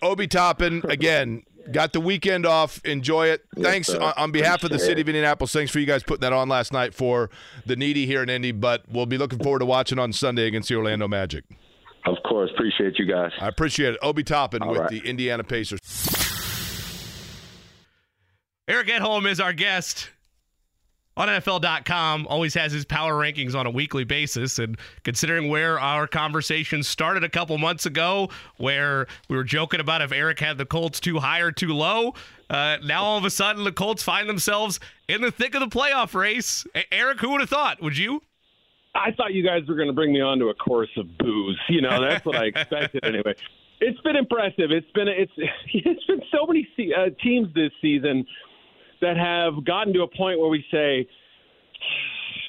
Obi 0.02 0.28
Toppin, 0.28 0.82
again, 0.90 1.44
got 1.72 1.94
the 1.94 2.00
weekend 2.00 2.46
off. 2.46 2.84
Enjoy 2.86 3.28
it. 3.28 3.44
Yes, 3.56 3.66
thanks 3.66 3.88
sir. 3.88 4.02
on, 4.02 4.14
on 4.18 4.32
behalf 4.32 4.64
of 4.64 4.72
the 4.72 4.80
city 4.80 5.02
of 5.02 5.10
Indianapolis. 5.10 5.52
Thanks 5.52 5.72
for 5.72 5.80
you 5.80 5.86
guys 5.86 6.04
putting 6.04 6.22
that 6.22 6.34
on 6.34 6.50
last 6.50 6.74
night 6.74 6.94
for 6.94 7.30
the 7.66 7.76
needy 7.76 8.06
here 8.06 8.24
in 8.24 8.30
Indy. 8.30 8.52
But 8.52 8.84
we'll 8.90 9.06
be 9.06 9.18
looking 9.18 9.40
forward 9.40 9.60
to 9.60 9.66
watching 9.66 10.00
on 10.00 10.14
Sunday 10.14 10.48
against 10.48 10.70
the 10.70 10.76
Orlando 10.76 11.08
Magic. 11.08 11.44
Of 12.06 12.18
course, 12.28 12.52
appreciate 12.54 13.00
you 13.00 13.06
guys. 13.06 13.32
I 13.40 13.48
appreciate 13.48 13.94
it. 13.96 14.00
Obi 14.02 14.24
Toppin 14.24 14.62
All 14.62 14.70
with 14.72 14.80
right. 14.82 14.90
the 14.90 15.00
Indiana 15.00 15.44
Pacers. 15.44 15.80
Eric 18.68 18.88
Edholm 18.88 19.30
is 19.30 19.40
our 19.40 19.54
guest 19.54 20.10
on 21.18 21.28
NFL.com. 21.28 22.28
Always 22.28 22.54
has 22.54 22.72
his 22.72 22.86
power 22.86 23.14
rankings 23.14 23.56
on 23.56 23.66
a 23.66 23.70
weekly 23.70 24.04
basis. 24.04 24.60
And 24.60 24.78
considering 25.04 25.50
where 25.50 25.80
our 25.80 26.08
conversation 26.08 26.84
started 26.84 27.24
a 27.24 27.30
couple 27.30 27.58
months 27.58 27.86
ago, 27.86 28.30
where 28.58 29.08
we 29.30 29.38
were 29.38 29.44
joking 29.44 29.80
about 29.80 30.02
if 30.02 30.12
Eric 30.12 30.40
had 30.40 30.58
the 30.58 30.66
Colts 30.66 31.00
too 31.00 31.20
high 31.20 31.40
or 31.40 31.52
too 31.52 31.74
low, 31.74 32.14
uh, 32.50 32.78
now 32.84 33.04
all 33.04 33.18
of 33.18 33.26
a 33.26 33.30
sudden 33.30 33.64
the 33.64 33.72
Colts 33.72 34.04
find 34.04 34.30
themselves 34.30 34.80
in 35.08 35.22
the 35.22 35.32
thick 35.32 35.56
of 35.56 35.62
the 35.62 35.68
playoff 35.68 36.14
race. 36.14 36.66
Eric, 36.92 37.20
who 37.20 37.32
would 37.32 37.42
have 37.42 37.50
thought? 37.50 37.82
Would 37.82 37.98
you? 37.98 38.22
I 38.94 39.12
thought 39.12 39.34
you 39.34 39.46
guys 39.46 39.68
were 39.68 39.76
going 39.76 39.88
to 39.88 39.94
bring 39.94 40.14
me 40.14 40.22
on 40.22 40.40
to 40.40 40.50
a 40.50 40.54
course 40.54 40.90
of 40.98 41.06
booze. 41.18 41.60
You 41.68 41.82
know, 41.82 42.02
that's 42.02 42.26
what 42.26 42.36
I 42.36 42.46
expected 42.46 43.04
anyway. 43.04 43.36
It's 43.82 44.00
been 44.02 44.16
impressive. 44.16 44.72
It's 44.72 44.90
been 44.94 45.10
it's 45.10 45.32
it's 45.74 46.04
been 46.06 46.22
so 46.32 46.46
many 46.48 46.68
uh, 46.98 47.10
teams 47.22 47.54
this 47.54 47.72
season 47.82 48.26
that 49.02 49.18
have 49.18 49.66
gotten 49.66 49.94
to 49.94 50.02
a 50.04 50.08
point 50.08 50.40
where 50.40 50.50
we 50.50 50.64
say, 50.72 51.08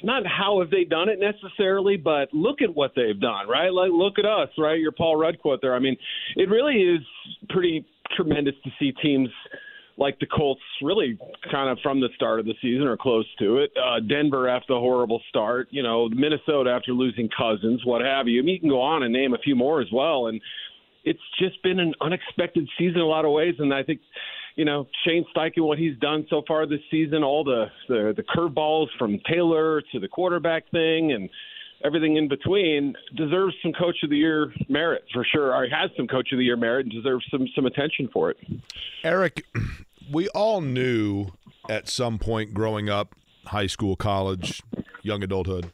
not 0.03 0.23
how 0.25 0.59
have 0.59 0.69
they 0.69 0.83
done 0.83 1.09
it 1.09 1.19
necessarily, 1.19 1.97
but 1.97 2.33
look 2.33 2.61
at 2.61 2.73
what 2.73 2.91
they've 2.95 3.19
done, 3.19 3.47
right? 3.47 3.69
Like 3.69 3.91
look 3.91 4.19
at 4.19 4.25
us, 4.25 4.49
right? 4.57 4.79
Your 4.79 4.91
Paul 4.91 5.15
Rudd 5.15 5.39
quote 5.39 5.59
there. 5.61 5.75
I 5.75 5.79
mean, 5.79 5.97
it 6.35 6.49
really 6.49 6.75
is 6.75 7.01
pretty 7.49 7.85
tremendous 8.15 8.53
to 8.63 8.69
see 8.79 8.91
teams 9.01 9.29
like 9.97 10.19
the 10.19 10.27
Colts 10.27 10.61
really 10.81 11.17
kind 11.51 11.69
of 11.69 11.79
from 11.81 11.99
the 11.99 12.09
start 12.15 12.39
of 12.39 12.45
the 12.45 12.53
season 12.61 12.87
or 12.87 12.95
close 12.95 13.25
to 13.39 13.57
it. 13.57 13.71
Uh, 13.75 13.99
Denver 13.99 14.47
after 14.47 14.73
a 14.73 14.79
horrible 14.79 15.21
start, 15.29 15.67
you 15.71 15.81
know, 15.81 16.07
Minnesota 16.09 16.69
after 16.69 16.91
losing 16.91 17.27
Cousins, 17.35 17.83
what 17.83 18.01
have 18.01 18.27
you. 18.27 18.39
I 18.39 18.45
mean, 18.45 18.53
you 18.55 18.59
can 18.59 18.69
go 18.69 18.81
on 18.81 19.03
and 19.03 19.11
name 19.11 19.33
a 19.33 19.39
few 19.39 19.55
more 19.55 19.81
as 19.81 19.87
well. 19.91 20.27
And 20.27 20.39
it's 21.03 21.19
just 21.39 21.61
been 21.63 21.79
an 21.79 21.93
unexpected 21.99 22.69
season 22.77 22.97
in 22.97 23.01
a 23.01 23.07
lot 23.07 23.25
of 23.25 23.31
ways. 23.31 23.55
And 23.57 23.73
I 23.73 23.81
think, 23.81 24.01
you 24.57 24.65
know, 24.65 24.87
Shane 25.05 25.23
Steichen, 25.33 25.65
what 25.65 25.77
he's 25.77 25.97
done 25.99 26.25
so 26.29 26.41
far 26.47 26.65
this 26.65 26.81
season, 26.91 27.23
all 27.23 27.43
the 27.43 27.67
the, 27.87 28.13
the 28.17 28.23
curveballs 28.23 28.87
from 28.97 29.19
Taylor 29.31 29.81
to 29.93 29.99
the 29.99 30.07
quarterback 30.07 30.69
thing 30.71 31.13
and 31.13 31.29
everything 31.85 32.17
in 32.17 32.27
between 32.27 32.95
deserves 33.15 33.53
some 33.61 33.71
coach 33.71 33.97
of 34.03 34.09
the 34.09 34.17
year 34.17 34.51
merit 34.67 35.03
for 35.13 35.23
sure. 35.23 35.53
Or 35.55 35.67
has 35.69 35.91
some 35.95 36.07
coach 36.07 36.31
of 36.31 36.39
the 36.39 36.43
year 36.43 36.57
merit 36.57 36.87
and 36.87 36.91
deserves 36.91 37.23
some 37.31 37.47
some 37.55 37.67
attention 37.67 38.09
for 38.11 38.31
it. 38.31 38.37
Eric, 39.03 39.45
we 40.11 40.27
all 40.29 40.59
knew 40.59 41.27
at 41.69 41.87
some 41.87 42.17
point 42.17 42.55
growing 42.55 42.89
up, 42.89 43.13
high 43.45 43.67
school, 43.67 43.95
college, 43.95 44.63
young 45.03 45.21
adulthood, 45.21 45.71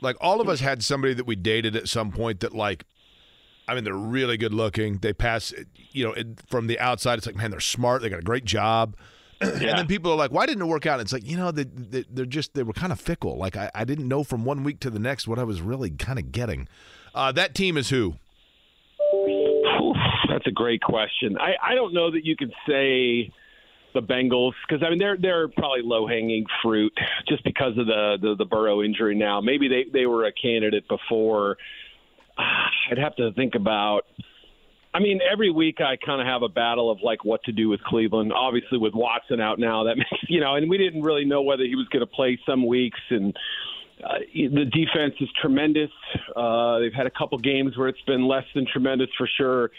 like 0.00 0.16
all 0.20 0.40
of 0.40 0.48
us 0.48 0.60
had 0.60 0.84
somebody 0.84 1.12
that 1.14 1.26
we 1.26 1.34
dated 1.34 1.74
at 1.74 1.88
some 1.88 2.12
point 2.12 2.38
that, 2.40 2.54
like, 2.54 2.84
I 3.66 3.74
mean, 3.74 3.84
they're 3.84 3.94
really 3.94 4.36
good 4.36 4.52
looking. 4.52 4.98
They 4.98 5.12
pass, 5.12 5.52
you 5.90 6.04
know, 6.04 6.12
it, 6.12 6.40
from 6.48 6.66
the 6.66 6.78
outside, 6.78 7.18
it's 7.18 7.26
like, 7.26 7.36
man, 7.36 7.50
they're 7.50 7.60
smart. 7.60 8.02
They 8.02 8.10
got 8.10 8.18
a 8.18 8.22
great 8.22 8.44
job. 8.44 8.96
And 9.40 9.60
then 9.60 9.86
people 9.86 10.12
are 10.12 10.16
like, 10.16 10.30
why 10.30 10.46
didn't 10.46 10.62
it 10.62 10.66
work 10.66 10.86
out? 10.86 11.00
And 11.00 11.02
It's 11.02 11.12
like, 11.12 11.26
you 11.26 11.36
know, 11.36 11.50
they, 11.50 11.64
they, 11.64 12.04
they're 12.10 12.24
just, 12.24 12.54
they 12.54 12.62
were 12.62 12.72
kind 12.72 12.92
of 12.92 13.00
fickle. 13.00 13.36
Like, 13.36 13.56
I, 13.56 13.70
I 13.74 13.84
didn't 13.84 14.08
know 14.08 14.24
from 14.24 14.44
one 14.44 14.64
week 14.64 14.80
to 14.80 14.90
the 14.90 14.98
next 14.98 15.26
what 15.26 15.38
I 15.38 15.44
was 15.44 15.60
really 15.60 15.90
kind 15.90 16.18
of 16.18 16.32
getting. 16.32 16.68
Uh, 17.14 17.32
that 17.32 17.54
team 17.54 17.76
is 17.76 17.90
who? 17.90 18.14
Oof, 19.12 19.96
that's 20.28 20.46
a 20.46 20.52
great 20.52 20.80
question. 20.82 21.36
I, 21.38 21.72
I 21.72 21.74
don't 21.74 21.92
know 21.92 22.10
that 22.10 22.24
you 22.24 22.36
could 22.36 22.52
say 22.66 23.32
the 23.94 24.00
Bengals 24.00 24.52
because 24.66 24.84
I 24.84 24.90
mean 24.90 24.98
they're 24.98 25.16
they're 25.16 25.48
probably 25.48 25.82
low 25.82 26.06
hanging 26.06 26.44
fruit 26.62 26.92
just 27.28 27.44
because 27.44 27.78
of 27.78 27.86
the, 27.86 28.18
the 28.20 28.34
the 28.36 28.44
Burrow 28.44 28.82
injury 28.82 29.14
now. 29.14 29.40
Maybe 29.40 29.68
they 29.68 29.84
they 29.92 30.06
were 30.06 30.26
a 30.26 30.32
candidate 30.32 30.86
before. 30.88 31.56
I'd 32.90 32.98
have 32.98 33.16
to 33.16 33.32
think 33.32 33.54
about. 33.54 34.02
I 34.92 35.00
mean, 35.00 35.20
every 35.30 35.50
week 35.50 35.80
I 35.80 35.96
kind 35.96 36.20
of 36.20 36.26
have 36.26 36.42
a 36.42 36.48
battle 36.48 36.90
of 36.90 36.98
like 37.02 37.24
what 37.24 37.42
to 37.44 37.52
do 37.52 37.68
with 37.68 37.82
Cleveland. 37.82 38.32
Obviously, 38.32 38.78
with 38.78 38.94
Watson 38.94 39.40
out 39.40 39.58
now, 39.58 39.84
that 39.84 39.96
makes 39.98 40.10
you 40.28 40.40
know, 40.40 40.54
and 40.54 40.68
we 40.70 40.78
didn't 40.78 41.02
really 41.02 41.24
know 41.24 41.42
whether 41.42 41.64
he 41.64 41.74
was 41.74 41.88
going 41.88 42.00
to 42.00 42.06
play 42.06 42.38
some 42.46 42.66
weeks 42.66 43.00
and. 43.10 43.36
Uh, 44.02 44.18
the 44.34 44.64
defense 44.64 45.14
is 45.20 45.28
tremendous. 45.40 45.88
Uh, 46.34 46.80
they've 46.80 46.92
had 46.92 47.06
a 47.06 47.10
couple 47.10 47.38
games 47.38 47.76
where 47.76 47.86
it's 47.86 48.00
been 48.02 48.26
less 48.26 48.44
than 48.52 48.66
tremendous 48.66 49.08
for 49.16 49.28
sure. 49.38 49.70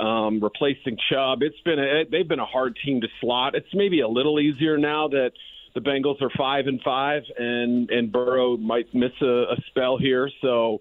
Um, 0.00 0.40
replacing 0.42 0.98
Chubb, 1.08 1.42
it's 1.42 1.60
been 1.64 1.78
a, 1.78 2.04
they've 2.10 2.26
been 2.26 2.40
a 2.40 2.44
hard 2.44 2.76
team 2.84 3.00
to 3.00 3.08
slot. 3.20 3.54
It's 3.54 3.72
maybe 3.72 4.00
a 4.00 4.08
little 4.08 4.40
easier 4.40 4.76
now 4.76 5.06
that 5.06 5.30
the 5.74 5.80
Bengals 5.80 6.20
are 6.20 6.30
five 6.36 6.66
and 6.66 6.80
five, 6.82 7.22
and 7.38 7.88
and 7.90 8.10
Burrow 8.10 8.56
might 8.56 8.92
miss 8.92 9.12
a, 9.20 9.52
a 9.52 9.56
spell 9.68 9.98
here. 9.98 10.28
So, 10.40 10.80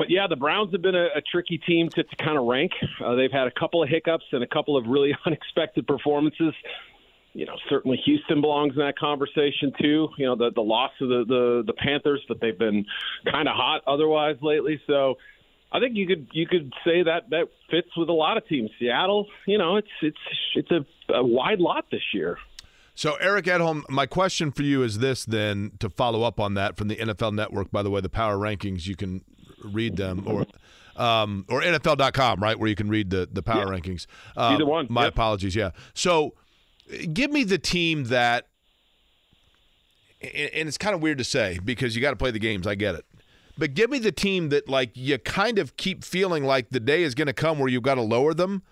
but 0.00 0.08
yeah, 0.08 0.26
the 0.26 0.36
Browns 0.36 0.72
have 0.72 0.80
been 0.80 0.94
a, 0.94 1.08
a 1.14 1.20
tricky 1.20 1.58
team 1.58 1.90
to, 1.90 2.02
to 2.02 2.16
kind 2.16 2.38
of 2.38 2.44
rank. 2.44 2.72
Uh, 3.04 3.16
they've 3.16 3.30
had 3.30 3.46
a 3.46 3.50
couple 3.50 3.82
of 3.82 3.90
hiccups 3.90 4.24
and 4.32 4.42
a 4.42 4.46
couple 4.46 4.78
of 4.78 4.86
really 4.86 5.14
unexpected 5.26 5.86
performances 5.86 6.54
you 7.32 7.46
know, 7.46 7.54
certainly 7.68 7.96
Houston 8.06 8.40
belongs 8.40 8.72
in 8.72 8.80
that 8.80 8.98
conversation 8.98 9.72
too. 9.80 10.08
You 10.18 10.26
know, 10.26 10.34
the 10.34 10.50
the 10.52 10.62
loss 10.62 10.90
of 11.00 11.08
the 11.08 11.24
the, 11.28 11.62
the 11.64 11.72
Panthers, 11.74 12.20
but 12.26 12.40
they've 12.40 12.58
been 12.58 12.84
kind 13.30 13.48
of 13.48 13.54
hot 13.54 13.82
otherwise 13.86 14.34
lately. 14.42 14.80
So 14.88 15.14
I 15.70 15.78
think 15.78 15.94
you 15.94 16.08
could 16.08 16.26
you 16.32 16.48
could 16.48 16.72
say 16.84 17.04
that 17.04 17.30
that 17.30 17.46
fits 17.70 17.96
with 17.96 18.08
a 18.08 18.12
lot 18.12 18.36
of 18.36 18.48
teams. 18.48 18.70
Seattle, 18.80 19.28
you 19.46 19.58
know, 19.58 19.76
it's 19.76 19.88
it's 20.02 20.18
it's 20.56 20.70
a, 20.72 20.84
a 21.12 21.24
wide 21.24 21.60
lot 21.60 21.84
this 21.92 22.02
year. 22.12 22.38
So, 22.96 23.14
Eric 23.14 23.46
Edholm, 23.46 23.88
my 23.88 24.04
question 24.04 24.50
for 24.50 24.62
you 24.62 24.82
is 24.82 24.98
this 24.98 25.24
then 25.24 25.72
to 25.78 25.88
follow 25.88 26.22
up 26.22 26.40
on 26.40 26.54
that 26.54 26.76
from 26.76 26.88
the 26.88 26.96
NFL 26.96 27.32
Network, 27.32 27.70
by 27.70 27.82
the 27.82 27.90
way, 27.90 28.00
the 28.00 28.10
power 28.10 28.36
rankings, 28.36 28.86
you 28.86 28.96
can 28.96 29.24
read 29.62 29.96
them 29.96 30.24
or 30.26 30.46
um, 30.96 31.46
or 31.48 31.62
NFL.com, 31.62 32.40
right, 32.40 32.58
where 32.58 32.68
you 32.68 32.74
can 32.74 32.88
read 32.88 33.10
the, 33.10 33.28
the 33.30 33.42
power 33.42 33.66
rankings. 33.66 34.06
Uh, 34.36 34.50
Either 34.54 34.66
one, 34.66 34.86
My 34.90 35.04
yep. 35.04 35.12
apologies, 35.14 35.56
yeah. 35.56 35.70
So, 35.94 36.34
give 37.12 37.30
me 37.30 37.44
the 37.44 37.58
team 37.58 38.04
that, 38.04 38.48
and 40.20 40.50
and 40.52 40.68
it's 40.68 40.78
kind 40.78 40.94
of 40.94 41.00
weird 41.00 41.18
to 41.18 41.24
say 41.24 41.58
because 41.64 41.96
you 41.96 42.02
got 42.02 42.10
to 42.10 42.16
play 42.16 42.30
the 42.30 42.38
games, 42.38 42.66
I 42.66 42.74
get 42.74 42.94
it. 42.94 43.04
But 43.56 43.74
give 43.74 43.90
me 43.90 43.98
the 43.98 44.12
team 44.12 44.48
that, 44.50 44.68
like, 44.68 44.90
you 44.94 45.18
kind 45.18 45.58
of 45.58 45.76
keep 45.76 46.04
feeling 46.04 46.44
like 46.44 46.70
the 46.70 46.80
day 46.80 47.02
is 47.02 47.14
going 47.14 47.26
to 47.26 47.32
come 47.34 47.58
where 47.58 47.68
you've 47.68 47.82
got 47.82 47.96
to 47.96 48.02
lower 48.02 48.32
them 48.32 48.62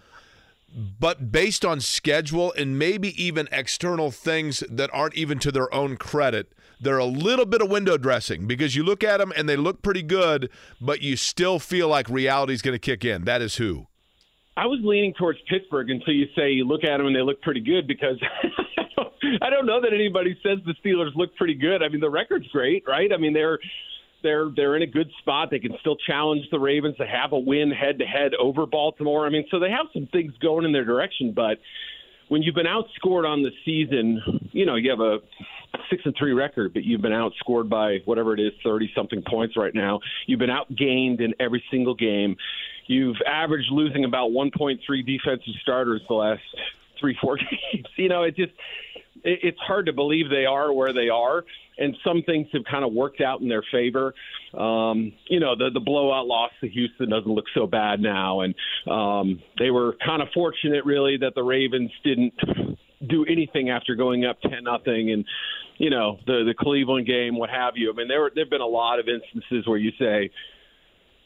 but 0.75 1.33
based 1.33 1.65
on 1.65 1.81
schedule 1.81 2.53
and 2.53 2.79
maybe 2.79 3.23
even 3.23 3.49
external 3.51 4.11
things 4.11 4.63
that 4.71 4.91
aren't 4.93 5.15
even 5.15 5.39
to 5.41 5.51
their 5.51 5.73
own 5.73 5.97
credit, 5.97 6.53
they're 6.81 6.99
a 6.99 7.05
little 7.05 7.47
bit 7.47 7.63
of 7.63 7.71
window 7.71 7.97
dressing 7.97 8.47
because 8.47 8.77
you 8.77 8.83
look 8.83 9.03
at 9.03 9.19
them 9.19 9.33
and 9.37 9.49
they 9.49 9.57
look 9.57 9.83
pretty 9.83 10.03
good, 10.03 10.51
but 10.81 11.03
you 11.03 11.17
still 11.17 11.59
feel 11.59 11.89
like 11.89 12.09
reality's 12.09 12.63
going 12.63 12.75
to 12.75 12.79
kick 12.79 13.05
in. 13.05 13.25
That 13.25 13.43
is 13.43 13.57
who. 13.57 13.87
I 14.57 14.67
was 14.67 14.81
leaning 14.83 15.15
towards 15.15 15.39
Pittsburgh 15.49 15.89
until 15.91 16.15
you 16.15 16.27
say 16.37 16.51
you 16.51 16.65
look 16.65 16.83
at 16.83 16.99
them 16.99 17.07
and 17.07 17.15
they 17.15 17.23
look 17.23 17.41
pretty 17.43 17.61
good 17.61 17.87
because 17.87 18.21
I 19.43 19.51
don't 19.51 19.67
know 19.67 19.81
that 19.81 19.93
anybody 19.95 20.37
says 20.43 20.59
the 20.67 20.75
Steelers 20.85 21.15
look 21.15 21.35
pretty 21.37 21.55
good. 21.55 21.83
I 21.83 21.89
mean, 21.89 22.01
the 22.01 22.11
record's 22.11 22.49
great, 22.49 22.83
right? 22.87 23.13
I 23.13 23.19
mean, 23.19 23.33
they're 23.33 23.59
they're 24.23 24.49
they're 24.57 24.77
in 24.77 24.83
a 24.83 24.87
good 24.87 25.11
spot. 25.21 25.51
They 25.51 25.59
can 25.59 25.73
still 25.81 25.97
challenge 26.07 26.43
the 26.51 26.59
Ravens. 26.59 26.97
They 26.99 27.07
have 27.07 27.33
a 27.33 27.39
win 27.39 27.71
head 27.71 27.99
to 28.01 28.05
head 28.05 28.33
over 28.35 28.67
Baltimore. 28.67 29.27
I 29.27 29.31
mean, 29.31 29.47
so 29.51 29.61
they 29.61 29.71
have 29.71 29.87
some 29.93 30.09
things 30.11 30.33
going 30.43 30.65
in 30.65 30.73
their 30.73 30.85
direction. 30.85 31.33
But 31.35 31.59
when 32.29 32.43
you've 32.43 32.55
been 32.55 32.67
outscored 32.67 33.27
on 33.29 33.43
the 33.43 33.51
season, 33.65 34.51
you 34.53 34.67
know 34.67 34.75
you 34.75 34.91
have 34.91 35.01
a 35.01 35.19
six 35.91 36.03
and 36.05 36.15
three 36.19 36.33
record, 36.33 36.73
but 36.73 36.85
you've 36.85 37.03
been 37.03 37.13
outscored 37.13 37.69
by 37.69 37.99
whatever 38.05 38.35
it 38.35 38.41
is, 38.41 38.53
thirty 38.63 38.91
something 38.95 39.23
points 39.29 39.57
right 39.57 39.75
now. 39.75 40.01
You've 40.27 40.39
been 40.39 40.51
outgained 40.51 41.21
in 41.21 41.35
every 41.41 41.63
single 41.71 41.95
game. 41.95 42.37
You've 42.87 43.17
averaged 43.27 43.71
losing 43.71 44.07
about 44.07 44.31
1.3 44.31 44.79
defensive 45.05 45.55
starters 45.61 46.01
the 46.09 46.15
last 46.15 46.41
three 46.99 47.17
four 47.21 47.37
games. 47.73 47.87
You 47.97 48.09
know, 48.09 48.23
it 48.23 48.37
just 48.37 48.53
it, 49.25 49.41
it's 49.43 49.59
hard 49.61 49.87
to 49.87 49.93
believe 49.93 50.31
they 50.31 50.47
are 50.47 50.73
where 50.73 50.93
they 50.93 51.09
are, 51.09 51.45
and 51.77 51.97
some 52.05 52.23
things 52.23 52.49
have 52.53 52.63
kind 52.71 52.85
of 52.85 52.93
worked 52.93 53.21
out 53.21 53.41
in 53.41 53.49
their 53.49 53.65
favor. 53.73 54.15
Um, 54.55 55.13
you 55.29 55.41
know, 55.41 55.55
the 55.57 55.71
the 55.73 55.81
blowout 55.81 56.27
loss 56.27 56.51
to 56.61 56.69
Houston 56.69 57.11
doesn't 57.11 57.31
look 57.31 57.47
so 57.55 57.67
bad 57.67 58.01
now, 58.01 58.41
and 58.41 58.55
um, 58.91 59.43
they 59.59 59.71
were 59.71 59.97
kind 60.05 60.23
of 60.23 60.29
fortunate, 60.35 60.85
really, 60.85 61.19
that 61.19 61.35
the 61.35 61.43
Ravens 61.43 61.91
didn't 62.05 62.35
do 63.07 63.25
anything 63.25 63.71
after 63.71 63.95
going 63.95 64.25
up 64.25 64.41
ten 64.43 64.65
nothing, 64.65 65.11
and 65.11 65.25
you 65.79 65.91
know 65.91 66.19
the 66.27 66.45
the 66.45 66.55
Cleveland 66.59 67.07
game, 67.07 67.37
what 67.37 67.51
have 67.51 67.77
you. 67.77 67.93
I 67.93 67.97
mean, 67.97 68.09
there 68.09 68.31
there've 68.35 68.51
been 68.51 68.61
a 68.61 68.67
lot 68.67 68.99
of 68.99 69.07
instances 69.09 69.67
where 69.67 69.79
you 69.79 69.93
say 69.99 70.31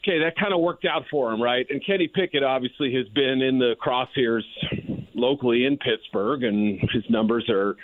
okay, 0.03 0.19
that 0.19 0.35
kind 0.37 0.53
of 0.53 0.59
worked 0.59 0.85
out 0.85 1.03
for 1.09 1.31
him, 1.31 1.41
right? 1.41 1.65
And 1.69 1.83
Kenny 1.85 2.07
Pickett 2.07 2.43
obviously 2.43 2.93
has 2.95 3.07
been 3.09 3.41
in 3.41 3.57
the 3.57 3.75
crosshairs 3.81 4.43
locally 5.15 5.65
in 5.65 5.77
Pittsburgh, 5.77 6.43
and 6.43 6.79
his 6.91 7.03
numbers 7.09 7.49
are 7.49 7.75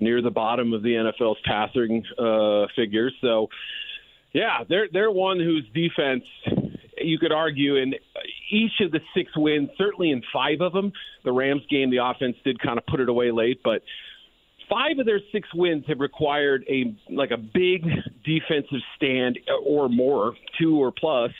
near 0.00 0.22
the 0.22 0.30
bottom 0.30 0.72
of 0.72 0.82
the 0.82 0.90
NFL's 0.90 1.38
passing 1.44 2.04
uh, 2.18 2.66
figures. 2.76 3.12
So, 3.20 3.48
yeah, 4.32 4.64
they're 4.68 4.88
they're 4.92 5.10
one 5.10 5.38
whose 5.38 5.64
defense 5.74 6.24
you 7.04 7.18
could 7.18 7.32
argue 7.32 7.76
in 7.76 7.94
each 8.50 8.80
of 8.80 8.92
the 8.92 9.00
six 9.16 9.30
wins, 9.36 9.70
certainly 9.76 10.10
in 10.10 10.22
five 10.32 10.60
of 10.60 10.72
them, 10.72 10.92
the 11.24 11.32
Rams 11.32 11.62
game, 11.70 11.90
the 11.90 11.98
offense 12.04 12.36
did 12.44 12.60
kind 12.60 12.78
of 12.78 12.86
put 12.86 13.00
it 13.00 13.08
away 13.08 13.30
late, 13.30 13.60
but 13.64 13.82
five 14.68 14.98
of 14.98 15.06
their 15.06 15.20
six 15.32 15.48
wins 15.54 15.84
have 15.88 16.00
required 16.00 16.64
a 16.68 16.94
like 17.10 17.30
a 17.30 17.36
big 17.36 17.84
defensive 18.24 18.80
stand 18.96 19.38
or 19.64 19.88
more, 19.88 20.34
two 20.58 20.76
or 20.76 20.92
plus 20.92 21.30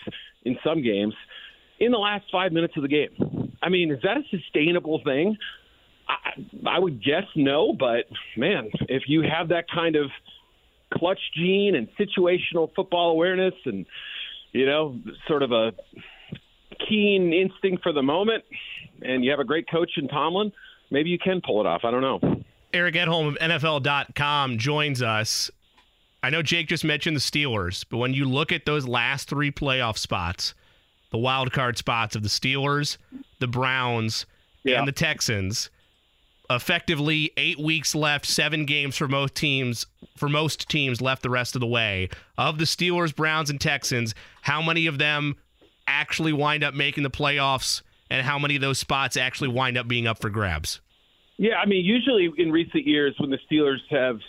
in 0.45 0.57
some 0.65 0.83
games, 0.83 1.15
in 1.81 1.91
the 1.91 1.99
last 1.99 2.25
five 2.31 2.53
minutes 2.53 2.75
of 2.77 2.83
the 2.83 2.89
game. 2.89 3.53
I 3.63 3.69
mean, 3.69 3.91
is 3.91 4.01
that 4.03 4.17
a 4.17 4.23
sustainable 4.31 5.01
thing? 5.05 5.37
I, 6.07 6.77
I 6.77 6.79
would 6.79 7.03
guess 7.03 7.25
no, 7.35 7.73
but 7.73 8.05
man, 8.37 8.71
if 8.89 9.05
you 9.07 9.23
have 9.23 9.49
that 9.49 9.65
kind 9.75 9.97
of 9.97 10.11
clutch 10.93 11.21
gene 11.37 11.75
and 11.75 11.89
situational 11.99 12.71
football 12.75 13.11
awareness 13.11 13.55
and 13.65 13.87
you 14.55 14.65
know, 14.65 14.99
sort 15.27 15.43
of 15.43 15.53
a 15.53 15.73
keen 16.89 17.33
instinct 17.33 17.83
for 17.83 17.93
the 17.93 18.03
moment, 18.03 18.45
and 19.03 19.23
you 19.25 19.31
have 19.31 19.41
a 19.41 19.45
great 19.45 19.69
coach 19.69 19.91
in 19.97 20.09
Tomlin, 20.09 20.53
maybe 20.91 21.11
you 21.11 21.19
can 21.19 21.43
pull 21.45 21.61
it 21.61 21.67
off. 21.67 21.83
I 21.85 21.91
don't 21.91 22.01
know. 22.01 22.43
Eric 22.73 22.95
Edholm 22.95 23.29
of 23.29 23.35
NFL.com 23.39 24.59
joins 24.59 25.03
us. 25.03 25.51
I 26.23 26.31
know 26.31 26.41
Jake 26.41 26.69
just 26.69 26.85
mentioned 26.85 27.17
the 27.17 27.21
Steelers, 27.21 27.85
but 27.89 27.99
when 27.99 28.15
you 28.15 28.25
look 28.25 28.51
at 28.51 28.65
those 28.65 28.89
last 28.89 29.29
three 29.29 29.51
playoff 29.51 29.99
spots, 29.99 30.55
the 31.11 31.19
wild 31.19 31.53
card 31.53 31.77
spots 31.77 32.17
of 32.17 32.23
the 32.23 32.29
Steelers, 32.29 32.97
the 33.41 33.47
Browns, 33.47 34.25
yeah. 34.63 34.79
and 34.79 34.89
the 34.89 34.93
Texans, 34.93 35.69
effectively 36.51 37.33
eight 37.37 37.59
weeks 37.59 37.95
left, 37.95 38.27
seven 38.27 38.67
games 38.67 38.97
for 38.97 39.09
most 39.09 39.35
teams. 39.35 39.87
For 40.17 40.29
most 40.29 40.69
teams 40.69 41.01
left 41.01 41.23
the 41.23 41.31
rest 41.31 41.57
of 41.57 41.61
the 41.61 41.67
way. 41.67 42.09
Of 42.39 42.59
the 42.59 42.65
Steelers, 42.65 43.15
Browns, 43.15 43.51
and 43.51 43.61
Texans, 43.61 44.15
how 44.43 44.63
many 44.63 44.87
of 44.87 44.99
them 44.99 45.37
actually 45.87 46.33
wind 46.33 46.63
up 46.63 46.73
making 46.73 47.03
the 47.03 47.11
playoffs, 47.11 47.83
and 48.11 48.25
how 48.25 48.39
many 48.39 48.55
of 48.55 48.61
those 48.61 48.79
spots 48.79 49.17
actually 49.17 49.49
wind 49.49 49.77
up 49.77 49.89
being 49.89 50.07
up 50.07 50.21
for 50.21 50.31
grabs? 50.31 50.81
Yeah, 51.37 51.57
I 51.57 51.67
mean, 51.67 51.85
usually 51.85 52.31
in 52.39 52.53
recent 52.53 52.87
years 52.87 53.15
when 53.19 53.31
the 53.31 53.39
Steelers 53.51 53.81
have, 53.91 54.21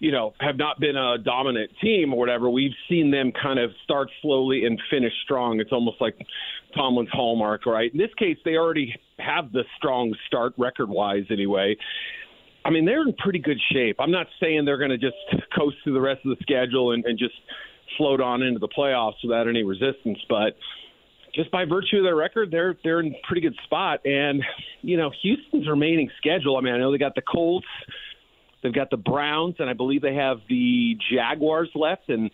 you 0.00 0.10
know, 0.10 0.32
have 0.40 0.56
not 0.56 0.80
been 0.80 0.96
a 0.96 1.18
dominant 1.18 1.70
team 1.80 2.12
or 2.12 2.18
whatever, 2.18 2.48
we've 2.48 2.74
seen 2.88 3.10
them 3.10 3.32
kind 3.40 3.58
of 3.58 3.70
start 3.84 4.08
slowly 4.22 4.64
and 4.64 4.80
finish 4.90 5.12
strong. 5.24 5.60
It's 5.60 5.72
almost 5.72 6.00
like 6.00 6.16
Tomlin's 6.74 7.10
hallmark, 7.12 7.66
right? 7.66 7.92
In 7.92 7.98
this 7.98 8.12
case, 8.18 8.38
they 8.44 8.56
already 8.56 8.94
have 9.18 9.52
the 9.52 9.62
strong 9.76 10.14
start 10.26 10.54
record-wise, 10.56 11.24
anyway. 11.30 11.76
I 12.64 12.70
mean, 12.70 12.86
they're 12.86 13.02
in 13.02 13.14
pretty 13.14 13.40
good 13.40 13.58
shape. 13.72 13.96
I'm 14.00 14.10
not 14.10 14.26
saying 14.40 14.64
they're 14.64 14.78
going 14.78 14.90
to 14.90 14.98
just 14.98 15.16
coast 15.56 15.76
through 15.84 15.94
the 15.94 16.00
rest 16.00 16.20
of 16.24 16.36
the 16.36 16.42
schedule 16.42 16.92
and, 16.92 17.04
and 17.04 17.18
just 17.18 17.34
float 17.98 18.22
on 18.22 18.42
into 18.42 18.58
the 18.58 18.68
playoffs 18.68 19.22
without 19.22 19.48
any 19.48 19.64
resistance, 19.64 20.18
but 20.30 20.56
just 21.34 21.50
by 21.50 21.64
virtue 21.64 21.98
of 21.98 22.04
their 22.04 22.16
record, 22.16 22.50
they're 22.50 22.76
they're 22.82 23.00
in 23.00 23.14
pretty 23.26 23.40
good 23.40 23.54
spot. 23.64 24.00
And 24.04 24.42
you 24.82 24.96
know, 24.96 25.10
Houston's 25.22 25.68
remaining 25.68 26.10
schedule. 26.18 26.56
I 26.56 26.60
mean, 26.60 26.74
I 26.74 26.78
know 26.78 26.90
they 26.90 26.98
got 26.98 27.14
the 27.14 27.22
Colts, 27.22 27.66
they've 28.62 28.74
got 28.74 28.90
the 28.90 28.96
Browns, 28.96 29.56
and 29.58 29.68
I 29.68 29.72
believe 29.72 30.02
they 30.02 30.14
have 30.14 30.38
the 30.48 30.96
Jaguars 31.12 31.70
left. 31.74 32.08
And 32.08 32.30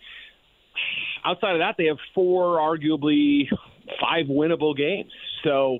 outside 1.25 1.53
of 1.53 1.59
that, 1.59 1.75
they 1.77 1.85
have 1.85 1.97
four, 2.13 2.57
arguably 2.57 3.43
five 4.01 4.25
winnable 4.27 4.75
games. 4.75 5.11
So 5.43 5.79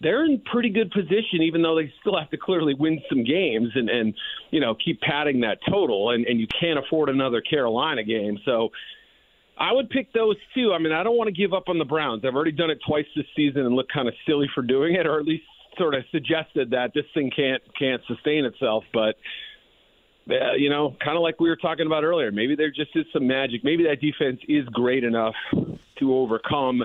they're 0.00 0.24
in 0.24 0.40
pretty 0.40 0.70
good 0.70 0.90
position, 0.90 1.42
even 1.42 1.62
though 1.62 1.76
they 1.76 1.92
still 2.00 2.18
have 2.18 2.30
to 2.30 2.36
clearly 2.36 2.74
win 2.74 3.00
some 3.08 3.24
games 3.24 3.70
and 3.74 3.88
and 3.88 4.14
you 4.50 4.60
know 4.60 4.74
keep 4.74 5.00
padding 5.00 5.40
that 5.40 5.58
total. 5.68 6.10
And 6.10 6.26
and 6.26 6.40
you 6.40 6.46
can't 6.60 6.78
afford 6.78 7.08
another 7.08 7.40
Carolina 7.40 8.04
game. 8.04 8.38
So 8.44 8.70
I 9.58 9.72
would 9.72 9.88
pick 9.88 10.12
those 10.12 10.36
two. 10.54 10.72
I 10.74 10.78
mean, 10.78 10.92
I 10.92 11.02
don't 11.02 11.16
want 11.16 11.28
to 11.28 11.34
give 11.34 11.54
up 11.54 11.64
on 11.68 11.78
the 11.78 11.84
Browns. 11.84 12.24
I've 12.26 12.34
already 12.34 12.52
done 12.52 12.70
it 12.70 12.78
twice 12.86 13.06
this 13.16 13.24
season 13.34 13.62
and 13.62 13.74
looked 13.74 13.92
kind 13.92 14.06
of 14.06 14.14
silly 14.26 14.48
for 14.54 14.62
doing 14.62 14.94
it, 14.94 15.06
or 15.06 15.18
at 15.18 15.24
least 15.24 15.44
sort 15.78 15.94
of 15.94 16.04
suggested 16.10 16.70
that 16.70 16.92
this 16.94 17.04
thing 17.14 17.30
can't 17.34 17.62
can't 17.78 18.02
sustain 18.06 18.44
itself. 18.44 18.84
But 18.92 19.16
uh, 20.30 20.54
you 20.56 20.70
know, 20.70 20.96
kind 21.02 21.16
of 21.16 21.22
like 21.22 21.40
we 21.40 21.48
were 21.48 21.56
talking 21.56 21.86
about 21.86 22.04
earlier, 22.04 22.32
maybe 22.32 22.56
there 22.56 22.70
just 22.70 22.90
is 22.94 23.06
some 23.12 23.26
magic. 23.26 23.62
Maybe 23.64 23.84
that 23.84 24.00
defense 24.00 24.40
is 24.48 24.66
great 24.68 25.04
enough 25.04 25.34
to 25.98 26.14
overcome 26.14 26.82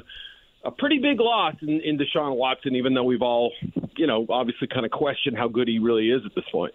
a 0.64 0.72
pretty 0.72 1.00
big 1.00 1.20
loss 1.20 1.56
in, 1.62 1.82
in 1.82 1.98
Deshaun 1.98 2.36
Watson, 2.36 2.76
even 2.76 2.94
though 2.94 3.04
we've 3.04 3.22
all, 3.22 3.52
you 3.98 4.06
know, 4.06 4.26
obviously 4.30 4.68
kind 4.68 4.86
of 4.86 4.92
questioned 4.92 5.38
how 5.38 5.48
good 5.48 5.68
he 5.68 5.80
really 5.80 6.12
is 6.12 6.22
at 6.26 6.36
this 6.36 6.46
point. 6.52 6.74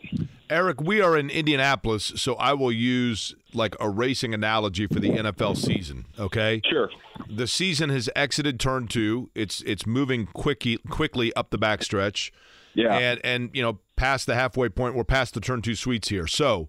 Eric, 0.51 0.81
we 0.81 1.01
are 1.01 1.17
in 1.17 1.31
Indianapolis, 1.31 2.13
so 2.17 2.35
I 2.35 2.53
will 2.53 2.73
use 2.73 3.35
like 3.53 3.75
a 3.81 3.89
racing 3.89 4.35
analogy 4.35 4.87
for 4.87 5.01
the 5.01 5.11
NFL 5.11 5.57
season. 5.57 6.07
Okay. 6.19 6.61
Sure. 6.69 6.91
The 7.29 7.47
season 7.47 7.91
has 7.91 8.09
exited 8.15 8.61
turn 8.61 8.87
two. 8.87 9.31
It's 9.35 9.61
it's 9.63 9.87
moving 9.87 10.27
quickly 10.27 10.79
quickly 10.89 11.35
up 11.35 11.51
the 11.51 11.59
backstretch. 11.59 12.31
Yeah. 12.77 12.97
And 12.97 13.21
and 13.25 13.51
you 13.55 13.63
know 13.63 13.81
past 13.97 14.27
the 14.27 14.35
halfway 14.35 14.69
point, 14.69 14.95
we're 14.95 15.05
past 15.05 15.35
the 15.35 15.41
turn 15.41 15.63
two 15.63 15.75
suites 15.75 16.09
here. 16.09 16.27
So, 16.27 16.69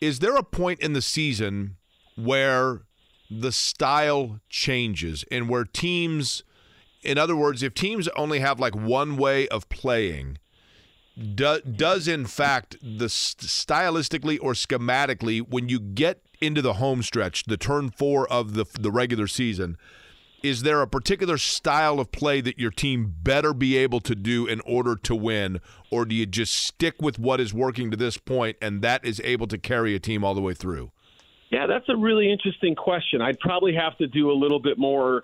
is 0.00 0.20
there 0.20 0.36
a 0.36 0.42
point 0.42 0.80
in 0.80 0.92
the 0.92 1.02
season 1.02 1.76
where 2.16 2.82
the 3.30 3.52
style 3.52 4.40
changes 4.48 5.24
and 5.30 5.48
where 5.48 5.64
teams, 5.64 6.44
in 7.02 7.18
other 7.18 7.36
words, 7.36 7.62
if 7.62 7.74
teams 7.74 8.08
only 8.16 8.38
have 8.38 8.58
like 8.58 8.74
one 8.74 9.16
way 9.16 9.48
of 9.48 9.68
playing, 9.68 10.38
do, 11.34 11.60
does 11.60 12.06
in 12.06 12.24
fact 12.26 12.76
the 12.80 13.06
stylistically 13.06 14.38
or 14.40 14.52
schematically 14.52 15.40
when 15.46 15.68
you 15.68 15.80
get 15.80 16.22
into 16.40 16.62
the 16.62 16.74
home 16.74 17.02
stretch, 17.02 17.44
the 17.44 17.56
turn 17.56 17.90
four 17.90 18.30
of 18.30 18.54
the 18.54 18.64
the 18.78 18.92
regular 18.92 19.26
season, 19.26 19.76
is 20.42 20.62
there 20.62 20.80
a 20.82 20.86
particular 20.86 21.38
style 21.38 21.98
of 22.00 22.12
play 22.12 22.40
that 22.40 22.58
your 22.58 22.70
team 22.70 23.14
better 23.22 23.52
be 23.52 23.76
able 23.76 24.00
to 24.00 24.14
do 24.14 24.46
in 24.46 24.60
order 24.60 24.94
to 24.96 25.14
win, 25.14 25.60
or 25.90 26.04
do 26.04 26.14
you 26.14 26.26
just 26.26 26.54
stick 26.54 26.94
with 27.00 27.18
what 27.18 27.40
is 27.40 27.52
working 27.52 27.90
to 27.90 27.96
this 27.96 28.16
point 28.16 28.56
and 28.62 28.82
that 28.82 29.04
is 29.04 29.20
able 29.24 29.46
to 29.48 29.58
carry 29.58 29.94
a 29.94 29.98
team 29.98 30.24
all 30.24 30.34
the 30.34 30.40
way 30.40 30.54
through? 30.54 30.92
Yeah, 31.50 31.66
that's 31.66 31.88
a 31.88 31.96
really 31.96 32.30
interesting 32.30 32.74
question. 32.74 33.22
I'd 33.22 33.40
probably 33.40 33.74
have 33.74 33.96
to 33.98 34.06
do 34.06 34.30
a 34.30 34.34
little 34.34 34.60
bit 34.60 34.78
more, 34.78 35.22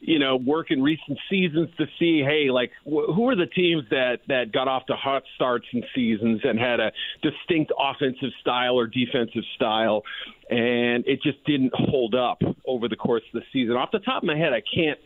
you 0.00 0.18
know, 0.18 0.36
work 0.36 0.70
in 0.70 0.82
recent 0.82 1.18
seasons 1.30 1.70
to 1.78 1.86
see, 1.98 2.20
hey, 2.20 2.50
like 2.50 2.70
wh- 2.84 3.08
who 3.14 3.28
are 3.28 3.36
the 3.36 3.46
teams 3.46 3.84
that 3.90 4.18
that 4.28 4.52
got 4.52 4.68
off 4.68 4.86
to 4.86 4.94
hot 4.94 5.22
starts 5.34 5.66
in 5.72 5.82
seasons 5.94 6.40
and 6.44 6.58
had 6.58 6.80
a 6.80 6.92
distinct 7.22 7.72
offensive 7.78 8.30
style 8.40 8.78
or 8.78 8.86
defensive 8.86 9.44
style, 9.56 10.02
and 10.50 11.04
it 11.06 11.22
just 11.22 11.42
didn't 11.44 11.72
hold 11.74 12.14
up 12.14 12.42
over 12.66 12.88
the 12.88 12.96
course 12.96 13.22
of 13.32 13.40
the 13.40 13.46
season. 13.52 13.76
Off 13.76 13.90
the 13.92 13.98
top 14.00 14.22
of 14.22 14.26
my 14.26 14.36
head, 14.36 14.52
I 14.52 14.62
can't 14.74 14.98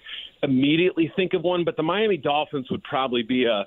immediately 0.43 1.13
think 1.17 1.35
of 1.35 1.43
one, 1.43 1.65
but 1.65 1.77
the 1.77 1.83
Miami 1.83 2.17
Dolphins 2.17 2.71
would 2.71 2.83
probably 2.83 3.23
be 3.23 3.45
a 3.45 3.67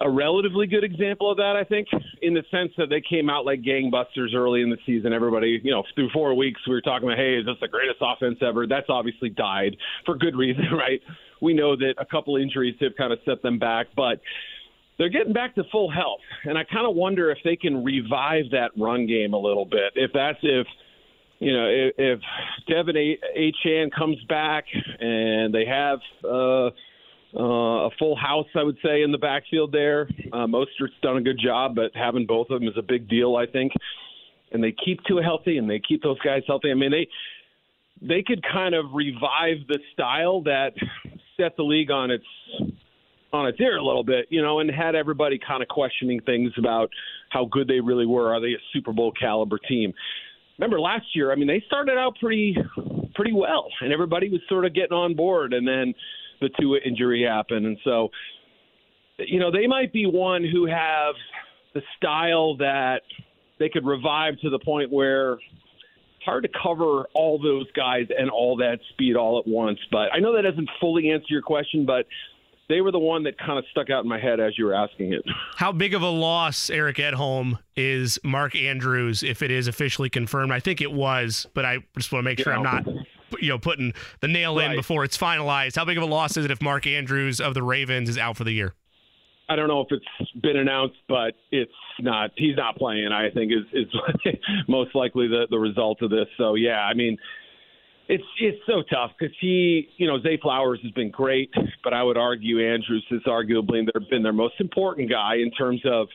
a 0.00 0.10
relatively 0.10 0.66
good 0.66 0.84
example 0.84 1.30
of 1.30 1.36
that, 1.36 1.54
I 1.56 1.64
think, 1.64 1.88
in 2.22 2.34
the 2.34 2.42
sense 2.50 2.72
that 2.76 2.88
they 2.90 3.00
came 3.00 3.30
out 3.30 3.44
like 3.44 3.62
gangbusters 3.62 4.34
early 4.34 4.62
in 4.62 4.70
the 4.70 4.78
season. 4.84 5.12
Everybody, 5.12 5.60
you 5.62 5.70
know, 5.70 5.84
through 5.94 6.10
four 6.12 6.34
weeks, 6.34 6.60
we 6.66 6.74
were 6.74 6.80
talking 6.80 7.08
about, 7.08 7.18
hey, 7.18 7.36
is 7.36 7.46
this 7.46 7.56
the 7.60 7.68
greatest 7.68 7.98
offense 8.00 8.38
ever? 8.42 8.66
That's 8.66 8.88
obviously 8.88 9.30
died 9.30 9.76
for 10.04 10.16
good 10.16 10.34
reason, 10.36 10.64
right? 10.72 11.00
We 11.40 11.54
know 11.54 11.76
that 11.76 11.94
a 11.98 12.04
couple 12.04 12.36
injuries 12.36 12.74
have 12.80 12.92
kind 12.98 13.12
of 13.12 13.20
set 13.24 13.42
them 13.42 13.58
back, 13.58 13.86
but 13.94 14.20
they're 14.98 15.10
getting 15.10 15.32
back 15.32 15.54
to 15.54 15.62
full 15.70 15.90
health. 15.90 16.20
And 16.44 16.58
I 16.58 16.64
kind 16.64 16.86
of 16.86 16.96
wonder 16.96 17.30
if 17.30 17.38
they 17.44 17.56
can 17.56 17.84
revive 17.84 18.50
that 18.52 18.70
run 18.76 19.06
game 19.06 19.34
a 19.34 19.38
little 19.38 19.66
bit. 19.66 19.92
If 19.94 20.10
that's 20.14 20.38
if 20.42 20.66
you 21.38 21.52
know, 21.52 21.66
if, 21.68 21.94
if 21.98 22.20
De'Von 22.68 22.96
A. 22.96 23.18
Achane 23.38 23.90
comes 23.92 24.16
back 24.28 24.64
and 24.98 25.54
they 25.54 25.66
have 25.66 25.98
uh, 26.24 26.70
uh, 27.38 27.86
a 27.86 27.90
full 27.98 28.16
house, 28.16 28.46
I 28.54 28.62
would 28.62 28.78
say, 28.84 29.02
in 29.02 29.12
the 29.12 29.18
backfield 29.18 29.72
there. 29.72 30.08
Uh, 30.32 30.46
Mostert's 30.46 30.94
done 31.02 31.18
a 31.18 31.22
good 31.22 31.38
job, 31.38 31.74
but 31.74 31.90
having 31.94 32.26
both 32.26 32.48
of 32.50 32.60
them 32.60 32.68
is 32.68 32.76
a 32.78 32.82
big 32.82 33.08
deal, 33.08 33.36
I 33.36 33.46
think. 33.46 33.72
And 34.52 34.62
they 34.62 34.72
keep 34.72 35.00
Tua 35.06 35.22
healthy, 35.22 35.58
and 35.58 35.68
they 35.68 35.80
keep 35.80 36.02
those 36.02 36.18
guys 36.20 36.42
healthy. 36.46 36.70
I 36.70 36.74
mean, 36.74 36.90
they 36.90 37.08
they 38.00 38.22
could 38.22 38.42
kind 38.42 38.74
of 38.74 38.86
revive 38.94 39.66
the 39.68 39.78
style 39.92 40.42
that 40.42 40.72
set 41.36 41.56
the 41.56 41.62
league 41.62 41.90
on 41.90 42.10
its 42.10 42.24
on 43.32 43.46
its 43.46 43.60
ear 43.60 43.76
a 43.76 43.84
little 43.84 44.04
bit, 44.04 44.26
you 44.30 44.40
know, 44.40 44.60
and 44.60 44.70
had 44.70 44.94
everybody 44.94 45.38
kind 45.38 45.62
of 45.62 45.68
questioning 45.68 46.20
things 46.20 46.52
about 46.56 46.90
how 47.30 47.44
good 47.44 47.68
they 47.68 47.80
really 47.80 48.06
were. 48.06 48.32
Are 48.32 48.40
they 48.40 48.52
a 48.52 48.62
Super 48.72 48.92
Bowl 48.92 49.12
caliber 49.12 49.58
team? 49.58 49.92
Remember 50.58 50.80
last 50.80 51.06
year? 51.14 51.32
I 51.32 51.34
mean, 51.34 51.48
they 51.48 51.62
started 51.66 51.98
out 51.98 52.16
pretty 52.20 52.56
pretty 53.14 53.32
well, 53.32 53.68
and 53.80 53.92
everybody 53.92 54.28
was 54.28 54.40
sort 54.48 54.64
of 54.64 54.74
getting 54.74 54.92
on 54.96 55.14
board, 55.14 55.52
and 55.52 55.66
then 55.66 55.94
the 56.40 56.50
Tua 56.60 56.78
injury 56.84 57.24
happened, 57.24 57.66
and 57.66 57.78
so 57.84 58.10
you 59.18 59.38
know 59.38 59.50
they 59.50 59.66
might 59.66 59.92
be 59.92 60.06
one 60.06 60.44
who 60.44 60.66
have 60.66 61.14
the 61.74 61.82
style 61.96 62.56
that 62.56 63.02
they 63.58 63.68
could 63.68 63.86
revive 63.86 64.38
to 64.40 64.50
the 64.50 64.58
point 64.58 64.90
where 64.90 65.34
it's 65.34 66.24
hard 66.24 66.42
to 66.42 66.50
cover 66.62 67.06
all 67.14 67.38
those 67.38 67.70
guys 67.72 68.06
and 68.16 68.30
all 68.30 68.56
that 68.56 68.78
speed 68.90 69.16
all 69.16 69.38
at 69.38 69.46
once. 69.46 69.78
But 69.90 70.12
I 70.12 70.18
know 70.18 70.34
that 70.34 70.42
doesn't 70.42 70.68
fully 70.80 71.10
answer 71.10 71.26
your 71.28 71.42
question, 71.42 71.86
but 71.86 72.06
they 72.68 72.80
were 72.80 72.90
the 72.90 72.98
one 72.98 73.22
that 73.24 73.38
kind 73.38 73.58
of 73.58 73.64
stuck 73.70 73.90
out 73.90 74.02
in 74.02 74.08
my 74.08 74.18
head 74.18 74.40
as 74.40 74.58
you 74.58 74.64
were 74.64 74.74
asking 74.74 75.12
it. 75.12 75.22
How 75.56 75.72
big 75.72 75.94
of 75.94 76.02
a 76.02 76.08
loss, 76.08 76.68
Eric 76.68 76.96
Edholm, 76.96 77.58
is 77.76 78.18
Mark 78.24 78.56
Andrews 78.56 79.22
if 79.22 79.42
it 79.42 79.50
is 79.50 79.68
officially 79.68 80.10
confirmed? 80.10 80.52
I 80.52 80.60
think 80.60 80.80
it 80.80 80.92
was, 80.92 81.46
but 81.54 81.64
I 81.64 81.78
just 81.96 82.10
want 82.10 82.24
to 82.24 82.30
make 82.30 82.40
sure 82.40 82.52
I'm 82.52 82.62
not 82.62 82.86
you 83.40 83.48
know 83.48 83.58
putting 83.58 83.92
the 84.20 84.28
nail 84.28 84.58
in 84.58 84.76
before 84.76 85.04
it's 85.04 85.16
finalized. 85.16 85.76
How 85.76 85.84
big 85.84 85.96
of 85.96 86.02
a 86.02 86.06
loss 86.06 86.36
is 86.36 86.44
it 86.44 86.50
if 86.50 86.62
Mark 86.62 86.86
Andrews 86.86 87.40
of 87.40 87.54
the 87.54 87.62
Ravens 87.62 88.08
is 88.08 88.18
out 88.18 88.36
for 88.36 88.44
the 88.44 88.52
year? 88.52 88.74
I 89.48 89.54
don't 89.54 89.68
know 89.68 89.80
if 89.80 89.88
it's 89.90 90.30
been 90.40 90.56
announced, 90.56 90.96
but 91.08 91.34
it's 91.52 91.70
not. 92.00 92.30
He's 92.36 92.56
not 92.56 92.76
playing. 92.76 93.08
I 93.12 93.30
think 93.30 93.52
is 93.52 93.66
is 93.72 94.34
most 94.68 94.94
likely 94.94 95.28
the 95.28 95.46
the 95.50 95.58
result 95.58 96.02
of 96.02 96.10
this. 96.10 96.26
So 96.36 96.54
yeah, 96.54 96.80
I 96.80 96.94
mean, 96.94 97.16
it's 98.08 98.24
it's 98.40 98.58
so 98.66 98.82
tough 98.90 99.12
because 99.18 99.34
he, 99.40 99.88
you 99.98 100.06
know, 100.06 100.20
Zay 100.20 100.38
Flowers 100.40 100.80
has 100.82 100.90
been 100.92 101.10
great, 101.10 101.52
but 101.84 101.92
I 101.92 102.02
would 102.02 102.16
argue 102.16 102.60
Andrews 102.60 103.06
has 103.10 103.22
arguably 103.22 103.86
been 104.10 104.22
their 104.22 104.32
most 104.32 104.54
important 104.60 105.10
guy 105.10 105.36
in 105.36 105.50
terms 105.52 105.80
of 105.84 106.08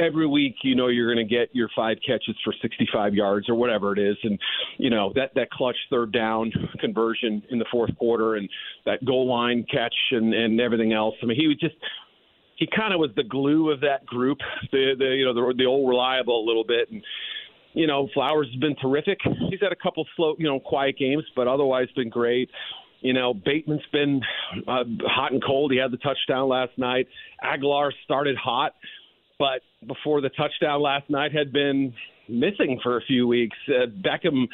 every 0.00 0.26
week 0.26 0.54
you 0.62 0.74
know 0.74 0.88
you're 0.88 1.12
going 1.12 1.26
to 1.26 1.34
get 1.34 1.48
your 1.52 1.68
five 1.76 1.98
catches 2.06 2.34
for 2.42 2.54
65 2.62 3.14
yards 3.14 3.48
or 3.48 3.54
whatever 3.54 3.92
it 3.92 3.98
is 3.98 4.16
and 4.22 4.38
you 4.78 4.90
know 4.90 5.12
that 5.14 5.30
that 5.34 5.50
clutch 5.50 5.76
third 5.90 6.12
down 6.12 6.50
conversion 6.80 7.42
in 7.50 7.58
the 7.58 7.66
fourth 7.70 7.94
quarter 7.98 8.36
and 8.36 8.48
that 8.86 9.04
goal 9.04 9.28
line 9.28 9.64
catch 9.70 9.94
and 10.12 10.32
and 10.32 10.60
everything 10.60 10.92
else 10.92 11.14
i 11.22 11.26
mean 11.26 11.38
he 11.38 11.46
was 11.46 11.56
just 11.58 11.74
he 12.60 12.68
kind 12.76 12.92
of 12.92 13.00
was 13.00 13.10
the 13.16 13.24
glue 13.24 13.70
of 13.70 13.80
that 13.80 14.06
group, 14.06 14.38
the 14.70 14.92
the 14.96 15.06
you 15.06 15.24
know 15.24 15.34
the 15.34 15.54
the 15.56 15.64
old 15.64 15.88
reliable 15.88 16.44
a 16.44 16.46
little 16.46 16.64
bit, 16.64 16.90
and 16.90 17.02
you 17.72 17.86
know 17.86 18.08
Flowers 18.14 18.46
has 18.52 18.60
been 18.60 18.76
terrific. 18.76 19.18
He's 19.48 19.60
had 19.60 19.72
a 19.72 19.76
couple 19.76 20.06
slow 20.14 20.36
you 20.38 20.46
know 20.46 20.60
quiet 20.60 20.96
games, 20.96 21.24
but 21.34 21.48
otherwise 21.48 21.88
been 21.96 22.10
great. 22.10 22.50
You 23.00 23.14
know 23.14 23.32
Bateman's 23.32 23.86
been 23.92 24.20
uh, 24.68 24.84
hot 25.06 25.32
and 25.32 25.42
cold. 25.42 25.72
He 25.72 25.78
had 25.78 25.90
the 25.90 25.96
touchdown 25.96 26.48
last 26.48 26.72
night. 26.76 27.08
Agholor 27.42 27.90
started 28.04 28.36
hot, 28.36 28.74
but 29.40 29.62
before 29.88 30.20
the 30.20 30.28
touchdown 30.28 30.80
last 30.80 31.10
night 31.10 31.32
had 31.32 31.52
been 31.52 31.92
missing 32.28 32.78
for 32.80 32.96
a 32.96 33.00
few 33.00 33.26
weeks. 33.26 33.56
Uh, 33.68 33.86
Beckham 33.86 34.46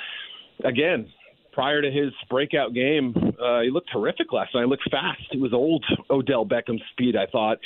again 0.65 1.09
prior 1.53 1.83
to 1.83 1.91
his 1.91 2.13
breakout 2.31 2.73
game, 2.73 3.15
uh, 3.43 3.61
he 3.61 3.71
looked 3.71 3.91
terrific 3.93 4.33
last 4.33 4.55
night. 4.55 4.63
He 4.63 4.71
looked 4.71 4.91
fast. 4.91 5.23
It 5.33 5.41
was 5.41 5.53
old 5.53 5.85
Odell 6.11 6.47
Beckham 6.47 6.79
speed, 6.93 7.17
I 7.17 7.27
thought 7.27 7.59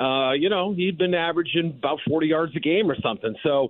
uh, 0.00 0.32
you 0.32 0.48
know, 0.48 0.74
he'd 0.74 0.98
been 0.98 1.14
averaging 1.14 1.74
about 1.78 1.98
40 2.06 2.26
yards 2.26 2.56
a 2.56 2.60
game 2.60 2.90
or 2.90 2.96
something. 3.00 3.34
So 3.42 3.68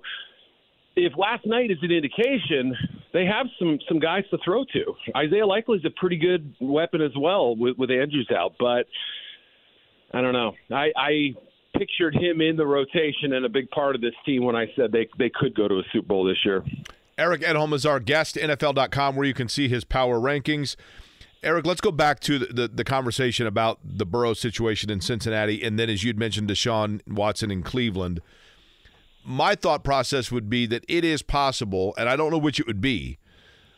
if 0.95 1.13
last 1.17 1.45
night 1.45 1.71
is 1.71 1.77
an 1.81 1.91
indication, 1.91 2.75
they 3.13 3.25
have 3.25 3.47
some 3.59 3.79
some 3.87 3.99
guys 3.99 4.23
to 4.31 4.37
throw 4.43 4.63
to. 4.65 4.93
Isaiah 5.15 5.45
Likely 5.45 5.77
is 5.77 5.85
a 5.85 5.89
pretty 5.99 6.17
good 6.17 6.53
weapon 6.59 7.01
as 7.01 7.11
well 7.17 7.55
with, 7.55 7.77
with 7.77 7.91
Andrews 7.91 8.29
out, 8.35 8.53
but 8.59 8.85
I 10.13 10.21
don't 10.21 10.33
know. 10.33 10.53
I, 10.71 10.91
I 10.95 11.11
pictured 11.75 12.15
him 12.15 12.41
in 12.41 12.55
the 12.55 12.65
rotation 12.65 13.33
and 13.33 13.45
a 13.45 13.49
big 13.49 13.69
part 13.71 13.95
of 13.95 14.01
this 14.01 14.13
team 14.25 14.43
when 14.43 14.55
I 14.55 14.67
said 14.75 14.91
they 14.91 15.07
they 15.17 15.31
could 15.33 15.55
go 15.55 15.67
to 15.67 15.75
a 15.75 15.83
Super 15.91 16.07
Bowl 16.07 16.23
this 16.23 16.37
year. 16.45 16.63
Eric 17.17 17.41
Edholm 17.41 17.73
is 17.73 17.85
our 17.85 17.99
guest, 17.99 18.35
NFL.com, 18.35 19.15
where 19.15 19.25
you 19.25 19.35
can 19.35 19.47
see 19.47 19.67
his 19.67 19.83
power 19.83 20.19
rankings. 20.19 20.75
Eric, 21.43 21.65
let's 21.65 21.81
go 21.81 21.91
back 21.91 22.19
to 22.21 22.39
the, 22.39 22.45
the, 22.47 22.67
the, 22.69 22.83
conversation 22.83 23.45
about 23.45 23.79
the 23.83 24.05
Burrow 24.05 24.33
situation 24.33 24.89
in 24.89 25.01
Cincinnati, 25.01 25.61
and 25.61 25.77
then 25.77 25.89
as 25.89 26.03
you'd 26.03 26.17
mentioned, 26.17 26.49
Deshaun 26.49 27.01
Watson 27.05 27.51
in 27.51 27.63
Cleveland. 27.63 28.21
My 29.25 29.53
thought 29.53 29.83
process 29.83 30.31
would 30.31 30.49
be 30.49 30.65
that 30.67 30.85
it 30.87 31.03
is 31.03 31.21
possible, 31.21 31.93
and 31.97 32.07
I 32.07 32.15
don't 32.15 32.31
know 32.31 32.37
which 32.37 32.59
it 32.59 32.67
would 32.67 32.81
be, 32.81 33.19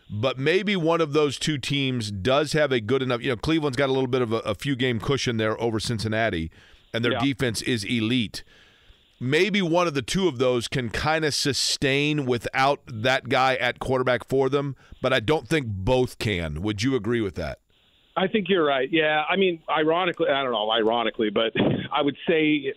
but 0.10 0.38
maybe 0.38 0.76
one 0.76 1.02
of 1.02 1.14
those 1.14 1.40
two 1.40 1.58
teams 1.58 2.12
does 2.12 2.54
have 2.54 2.72
a 2.72 2.80
good 2.80 3.02
enough. 3.02 3.22
You 3.22 3.30
know, 3.30 3.38
Cleveland's 3.38 3.78
got 3.78 3.90
a 3.90 3.94
little 3.94 4.08
bit 4.08 4.22
of 4.22 4.32
a, 4.32 4.38
a 4.40 4.56
few 4.56 4.76
game 4.76 5.00
cushion 5.00 5.38
there 5.38 5.60
over 5.60 5.80
Cincinnati, 5.80 6.52
and 6.96 7.06
their 7.06 7.14
yeah. 7.14 7.20
defense 7.20 7.62
is 7.62 7.84
elite 7.84 8.44
maybe 9.20 9.62
one 9.62 9.88
of 9.88 9.94
the 9.94 10.02
two 10.02 10.28
of 10.28 10.38
those 10.38 10.68
can 10.68 10.90
kind 10.90 11.26
of 11.26 11.34
sustain 11.34 12.26
without 12.26 12.82
that 12.88 13.30
guy 13.30 13.56
at 13.56 13.80
quarterback 13.80 14.28
for 14.28 14.50
them, 14.50 14.76
but 15.02 15.14
I 15.14 15.20
don't 15.20 15.48
think 15.48 15.68
both 15.68 16.18
can. 16.20 16.62
Would 16.62 16.84
you 16.84 16.96
agree 16.96 17.22
with 17.22 17.36
that? 17.36 17.60
I 18.18 18.28
think 18.28 18.48
you're 18.48 18.66
right. 18.66 18.88
Yeah, 18.92 19.24
I 19.30 19.36
mean, 19.36 19.62
ironically, 19.70 20.28
I 20.30 20.42
don't 20.44 20.54
know, 20.54 20.72
ironically, 20.72 21.30
but 21.30 21.52
I 21.94 22.02
would 22.02 22.16
say 22.28 22.74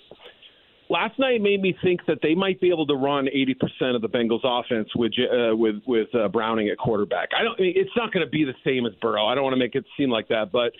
last 0.88 1.18
night 1.18 1.40
made 1.40 1.61
me 1.61 1.76
think 1.83 2.00
that 2.07 2.18
they 2.22 2.35
might 2.35 2.61
be 2.61 2.70
able 2.70 2.87
to 2.87 2.94
run 2.94 3.26
80% 3.26 3.94
of 3.94 4.02
the 4.02 4.09
Bengals 4.09 4.40
offense 4.42 4.88
with 4.96 5.12
uh, 5.18 5.54
with 5.57 5.76
with 5.87 6.09
uh, 6.12 6.26
Browning 6.28 6.68
at 6.70 6.78
quarterback. 6.78 7.28
I 7.38 7.44
don't. 7.44 7.59
mean 7.61 7.72
It's 7.76 7.90
not 7.96 8.12
going 8.12 8.26
to 8.26 8.31
be 8.31 8.44
the 8.44 8.54
same 8.64 8.85
as 8.85 8.92
Burrow. 9.00 9.26
I 9.26 9.37
don't 9.37 9.44
want 9.44 9.54
to 9.54 9.61
make 9.61 9.76
it 9.76 9.85
seem 9.96 10.11
like 10.11 10.26
that, 10.28 10.50
but 10.50 10.72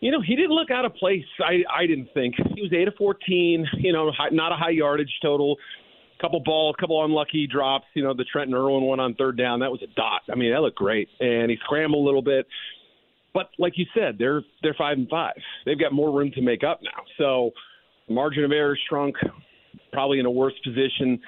you 0.00 0.10
know, 0.10 0.20
he 0.20 0.36
didn't 0.36 0.52
look 0.52 0.70
out 0.70 0.84
of 0.84 0.94
place. 0.94 1.24
I 1.40 1.62
I 1.72 1.86
didn't 1.86 2.08
think 2.12 2.34
he 2.54 2.62
was 2.62 2.72
eight 2.72 2.88
of 2.88 2.94
fourteen. 2.96 3.66
You 3.78 3.92
know, 3.92 4.10
high, 4.12 4.28
not 4.30 4.52
a 4.52 4.56
high 4.56 4.70
yardage 4.70 5.12
total. 5.22 5.56
Couple 6.20 6.40
balls, 6.40 6.74
couple 6.80 7.04
unlucky 7.04 7.46
drops. 7.46 7.84
You 7.94 8.02
know, 8.02 8.14
the 8.14 8.24
Trenton 8.24 8.54
Irwin 8.54 8.84
one 8.84 9.00
on 9.00 9.14
third 9.14 9.36
down 9.36 9.60
that 9.60 9.70
was 9.70 9.82
a 9.82 9.94
dot. 9.94 10.22
I 10.30 10.34
mean, 10.34 10.52
that 10.52 10.60
looked 10.60 10.78
great, 10.78 11.08
and 11.20 11.50
he 11.50 11.58
scrambled 11.64 12.02
a 12.02 12.06
little 12.06 12.22
bit. 12.22 12.46
But 13.34 13.50
like 13.58 13.74
you 13.76 13.84
said, 13.94 14.16
they're 14.18 14.42
they're 14.62 14.76
five 14.78 14.96
and 14.96 15.08
five. 15.08 15.34
They've 15.66 15.78
got 15.78 15.92
more 15.92 16.16
room 16.16 16.30
to 16.34 16.40
make 16.40 16.64
up 16.64 16.80
now. 16.82 17.02
So 17.18 17.50
margin 18.08 18.44
of 18.44 18.52
error 18.52 18.78
shrunk. 18.88 19.16
Probably 19.92 20.18
in 20.18 20.26
a 20.26 20.30
worse 20.30 20.54
position. 20.64 21.20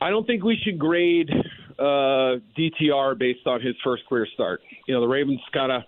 I 0.00 0.10
don't 0.10 0.26
think 0.26 0.44
we 0.44 0.56
should 0.62 0.78
grade 0.78 1.30
uh, 1.78 2.38
DTR 2.56 3.18
based 3.18 3.46
on 3.46 3.60
his 3.60 3.74
first 3.82 4.02
career 4.08 4.26
start. 4.34 4.60
You 4.86 4.94
know, 4.94 5.00
the 5.00 5.08
Ravens 5.08 5.40
kind 5.52 5.72
of 5.72 5.82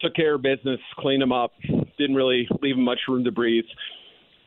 took 0.00 0.14
care 0.14 0.34
of 0.34 0.42
business, 0.42 0.80
cleaned 0.98 1.22
him 1.22 1.32
up, 1.32 1.52
didn't 1.98 2.16
really 2.16 2.48
leave 2.62 2.76
him 2.76 2.84
much 2.84 3.00
room 3.08 3.24
to 3.24 3.32
breathe. 3.32 3.64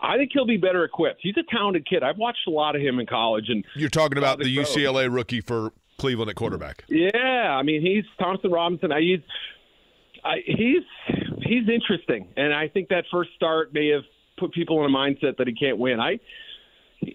I 0.02 0.18
think 0.18 0.32
he'll 0.34 0.48
be 0.48 0.58
better 0.58 0.84
equipped. 0.84 1.20
He's 1.22 1.36
a 1.38 1.56
talented 1.56 1.88
kid. 1.88 2.02
I've 2.02 2.18
watched 2.18 2.48
a 2.48 2.50
lot 2.50 2.76
of 2.76 2.82
him 2.82 3.00
in 3.00 3.06
college, 3.06 3.46
and 3.50 3.64
you're 3.76 3.90
talking 3.90 4.18
about 4.18 4.40
the 4.40 4.46
UCLA 4.46 5.14
rookie 5.14 5.42
for 5.42 5.72
Cleveland 6.00 6.30
at 6.30 6.36
quarterback. 6.36 6.84
Yeah, 6.88 7.12
I 7.16 7.62
mean 7.62 7.82
he's 7.82 8.04
Thompson 8.20 8.52
Robinson. 8.52 8.92
I, 8.92 9.02
he's 9.02 9.20
I, 10.24 10.38
he's 10.46 10.84
he's 11.44 11.70
interesting, 11.70 12.28
and 12.36 12.54
I 12.54 12.68
think 12.68 12.90
that 12.90 13.04
first 13.12 13.30
start 13.36 13.74
may 13.74 13.90
have 13.90 14.04
put 14.40 14.54
people 14.54 14.84
in 14.84 14.92
a 14.92 14.98
mindset 14.98 15.38
that 15.38 15.48
he 15.48 15.54
can't 15.54 15.78
win. 15.78 16.00
I 16.00 16.20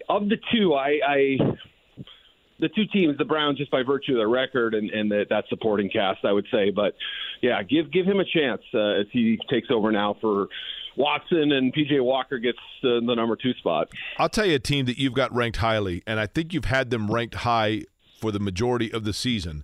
of 0.09 0.29
the 0.29 0.37
two, 0.53 0.73
I, 0.73 0.99
I 1.07 1.37
the 2.59 2.69
two 2.69 2.85
teams, 2.91 3.17
the 3.17 3.25
Browns, 3.25 3.57
just 3.57 3.71
by 3.71 3.83
virtue 3.83 4.13
of 4.13 4.17
their 4.17 4.29
record 4.29 4.73
and, 4.73 4.89
and 4.89 5.11
the, 5.11 5.25
that 5.29 5.45
supporting 5.49 5.89
cast, 5.89 6.25
I 6.25 6.31
would 6.31 6.47
say. 6.51 6.71
But 6.71 6.95
yeah, 7.41 7.61
give 7.63 7.91
give 7.91 8.05
him 8.05 8.19
a 8.19 8.25
chance 8.25 8.61
uh, 8.73 9.01
as 9.01 9.05
he 9.11 9.39
takes 9.49 9.69
over 9.69 9.91
now 9.91 10.15
for 10.19 10.47
Watson 10.95 11.51
and 11.51 11.73
PJ 11.73 12.03
Walker 12.03 12.39
gets 12.39 12.57
uh, 12.83 12.99
the 13.05 13.13
number 13.15 13.35
two 13.35 13.53
spot. 13.53 13.89
I'll 14.17 14.29
tell 14.29 14.45
you 14.45 14.55
a 14.55 14.59
team 14.59 14.85
that 14.85 14.97
you've 14.97 15.13
got 15.13 15.33
ranked 15.33 15.57
highly, 15.57 16.03
and 16.07 16.19
I 16.19 16.25
think 16.25 16.53
you've 16.53 16.65
had 16.65 16.89
them 16.89 17.11
ranked 17.11 17.35
high 17.35 17.83
for 18.19 18.31
the 18.31 18.39
majority 18.39 18.91
of 18.91 19.03
the 19.03 19.13
season. 19.13 19.63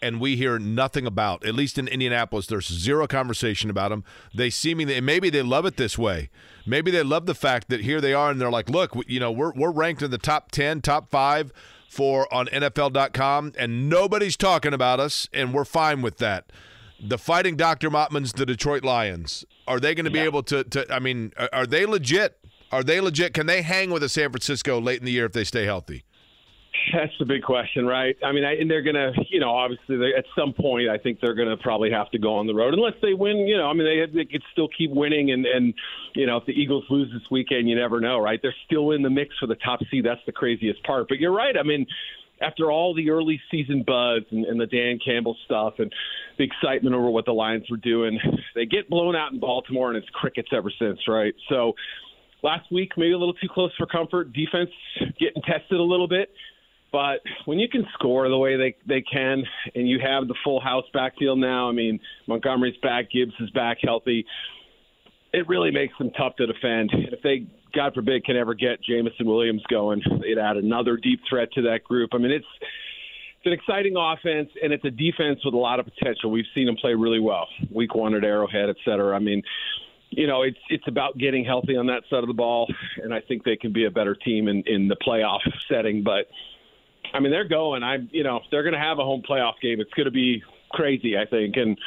And 0.00 0.20
we 0.20 0.34
hear 0.34 0.58
nothing 0.58 1.06
about, 1.06 1.44
at 1.44 1.54
least 1.54 1.78
in 1.78 1.86
Indianapolis, 1.86 2.48
there's 2.48 2.66
zero 2.66 3.06
conversation 3.06 3.70
about 3.70 3.90
them. 3.90 4.02
They 4.34 4.50
seemingly, 4.50 5.00
maybe 5.00 5.30
they 5.30 5.42
love 5.42 5.64
it 5.64 5.76
this 5.76 5.96
way. 5.96 6.28
Maybe 6.66 6.90
they 6.90 7.04
love 7.04 7.26
the 7.26 7.36
fact 7.36 7.68
that 7.68 7.82
here 7.82 8.00
they 8.00 8.12
are 8.12 8.28
and 8.28 8.40
they're 8.40 8.50
like, 8.50 8.68
look, 8.68 8.96
you 9.06 9.20
know, 9.20 9.30
we're, 9.30 9.52
we're 9.52 9.70
ranked 9.70 10.02
in 10.02 10.10
the 10.10 10.18
top 10.18 10.50
10, 10.50 10.80
top 10.80 11.08
five 11.08 11.52
for 11.92 12.32
on 12.32 12.46
NFL.com, 12.46 13.52
and 13.58 13.90
nobody's 13.90 14.38
talking 14.38 14.72
about 14.72 14.98
us, 14.98 15.28
and 15.30 15.52
we're 15.52 15.66
fine 15.66 16.00
with 16.00 16.16
that. 16.18 16.50
The 16.98 17.18
Fighting 17.18 17.54
Dr. 17.54 17.90
Mottman's 17.90 18.32
the 18.32 18.46
Detroit 18.46 18.82
Lions. 18.82 19.44
Are 19.68 19.78
they 19.78 19.94
going 19.94 20.06
to 20.06 20.10
be 20.10 20.20
yeah. 20.20 20.24
able 20.24 20.42
to, 20.44 20.64
to? 20.64 20.90
I 20.90 21.00
mean, 21.00 21.32
are, 21.36 21.50
are 21.52 21.66
they 21.66 21.84
legit? 21.84 22.38
Are 22.70 22.82
they 22.82 22.98
legit? 23.00 23.34
Can 23.34 23.46
they 23.46 23.60
hang 23.60 23.90
with 23.90 24.02
a 24.02 24.08
San 24.08 24.30
Francisco 24.30 24.80
late 24.80 25.00
in 25.00 25.04
the 25.04 25.12
year 25.12 25.26
if 25.26 25.32
they 25.32 25.44
stay 25.44 25.66
healthy? 25.66 26.04
That's 26.92 27.12
the 27.18 27.24
big 27.24 27.42
question, 27.42 27.86
right? 27.86 28.16
I 28.24 28.32
mean, 28.32 28.44
I, 28.44 28.54
and 28.54 28.70
they're 28.70 28.82
going 28.82 28.96
to, 28.96 29.12
you 29.30 29.40
know, 29.40 29.50
obviously 29.50 29.96
at 30.16 30.24
some 30.36 30.52
point, 30.52 30.88
I 30.88 30.98
think 30.98 31.20
they're 31.20 31.34
going 31.34 31.48
to 31.48 31.56
probably 31.56 31.90
have 31.90 32.10
to 32.10 32.18
go 32.18 32.34
on 32.36 32.46
the 32.46 32.54
road 32.54 32.74
unless 32.74 32.94
they 33.02 33.14
win. 33.14 33.46
You 33.46 33.56
know, 33.56 33.68
I 33.68 33.72
mean, 33.72 33.86
they, 33.86 34.24
they 34.24 34.24
could 34.24 34.42
still 34.52 34.68
keep 34.76 34.90
winning, 34.90 35.30
and 35.30 35.46
and 35.46 35.74
you 36.14 36.26
know, 36.26 36.38
if 36.38 36.46
the 36.46 36.52
Eagles 36.52 36.84
lose 36.90 37.10
this 37.12 37.22
weekend, 37.30 37.68
you 37.68 37.76
never 37.76 38.00
know, 38.00 38.18
right? 38.18 38.40
They're 38.42 38.54
still 38.66 38.92
in 38.92 39.02
the 39.02 39.10
mix 39.10 39.34
for 39.38 39.46
the 39.46 39.56
top 39.56 39.80
seed. 39.90 40.04
That's 40.04 40.20
the 40.26 40.32
craziest 40.32 40.82
part. 40.84 41.08
But 41.08 41.18
you're 41.18 41.34
right. 41.34 41.56
I 41.58 41.62
mean, 41.62 41.86
after 42.40 42.70
all 42.70 42.94
the 42.94 43.10
early 43.10 43.40
season 43.50 43.84
buzz 43.86 44.22
and, 44.30 44.44
and 44.44 44.60
the 44.60 44.66
Dan 44.66 44.98
Campbell 45.04 45.36
stuff 45.44 45.74
and 45.78 45.92
the 46.38 46.44
excitement 46.44 46.94
over 46.94 47.10
what 47.10 47.24
the 47.24 47.32
Lions 47.32 47.64
were 47.70 47.76
doing, 47.76 48.18
they 48.54 48.66
get 48.66 48.90
blown 48.90 49.14
out 49.14 49.32
in 49.32 49.40
Baltimore, 49.40 49.88
and 49.88 49.96
it's 49.96 50.08
crickets 50.12 50.48
ever 50.54 50.72
since, 50.78 50.98
right? 51.08 51.34
So 51.48 51.74
last 52.42 52.70
week 52.72 52.92
maybe 52.96 53.12
a 53.12 53.18
little 53.18 53.34
too 53.34 53.48
close 53.52 53.70
for 53.78 53.86
comfort. 53.86 54.32
Defense 54.32 54.70
getting 55.18 55.42
tested 55.42 55.78
a 55.78 55.82
little 55.82 56.08
bit. 56.08 56.30
But 56.92 57.20
when 57.46 57.58
you 57.58 57.68
can 57.68 57.86
score 57.94 58.28
the 58.28 58.36
way 58.36 58.56
they 58.56 58.76
they 58.86 59.00
can, 59.00 59.42
and 59.74 59.88
you 59.88 59.98
have 59.98 60.28
the 60.28 60.34
full 60.44 60.60
house 60.60 60.84
backfield 60.92 61.38
now, 61.38 61.68
I 61.68 61.72
mean 61.72 61.98
Montgomery's 62.28 62.76
back, 62.82 63.10
Gibbs 63.10 63.32
is 63.40 63.50
back 63.50 63.78
healthy. 63.82 64.26
It 65.32 65.48
really 65.48 65.70
makes 65.70 65.96
them 65.96 66.10
tough 66.10 66.36
to 66.36 66.46
defend. 66.46 66.90
If 66.92 67.22
they, 67.22 67.46
God 67.74 67.94
forbid, 67.94 68.26
can 68.26 68.36
ever 68.36 68.52
get 68.52 68.82
Jameson 68.82 69.24
Williams 69.24 69.62
going, 69.70 70.02
it 70.22 70.36
add 70.36 70.58
another 70.58 70.98
deep 70.98 71.20
threat 71.26 71.50
to 71.54 71.62
that 71.62 71.84
group. 71.84 72.10
I 72.12 72.18
mean, 72.18 72.30
it's 72.30 72.46
it's 72.60 73.46
an 73.46 73.52
exciting 73.52 73.94
offense, 73.96 74.50
and 74.62 74.72
it's 74.72 74.84
a 74.84 74.90
defense 74.90 75.40
with 75.44 75.54
a 75.54 75.58
lot 75.58 75.80
of 75.80 75.86
potential. 75.86 76.30
We've 76.30 76.44
seen 76.54 76.66
them 76.66 76.76
play 76.76 76.94
really 76.94 77.18
well, 77.18 77.48
week 77.70 77.94
one 77.94 78.14
at 78.14 78.22
Arrowhead, 78.22 78.68
et 78.68 78.76
cetera. 78.84 79.16
I 79.16 79.18
mean, 79.18 79.42
you 80.10 80.26
know, 80.26 80.42
it's 80.42 80.58
it's 80.68 80.86
about 80.86 81.16
getting 81.16 81.44
healthy 81.44 81.76
on 81.76 81.86
that 81.86 82.02
side 82.10 82.22
of 82.22 82.28
the 82.28 82.34
ball, 82.34 82.72
and 83.02 83.14
I 83.14 83.20
think 83.20 83.44
they 83.44 83.56
can 83.56 83.72
be 83.72 83.86
a 83.86 83.90
better 83.90 84.14
team 84.14 84.48
in 84.48 84.62
in 84.66 84.88
the 84.88 84.96
playoff 84.96 85.40
setting. 85.68 86.02
But 86.02 86.28
I 87.12 87.20
mean, 87.20 87.30
they're 87.30 87.48
going. 87.48 87.82
I'm, 87.82 88.08
you 88.12 88.24
know, 88.24 88.40
they're 88.50 88.62
going 88.62 88.74
to 88.74 88.80
have 88.80 88.98
a 88.98 89.04
home 89.04 89.22
playoff 89.28 89.54
game. 89.60 89.80
It's 89.80 89.92
going 89.92 90.06
to 90.06 90.10
be 90.10 90.42
crazy, 90.70 91.16
I 91.16 91.26
think. 91.26 91.56
And 91.56 91.78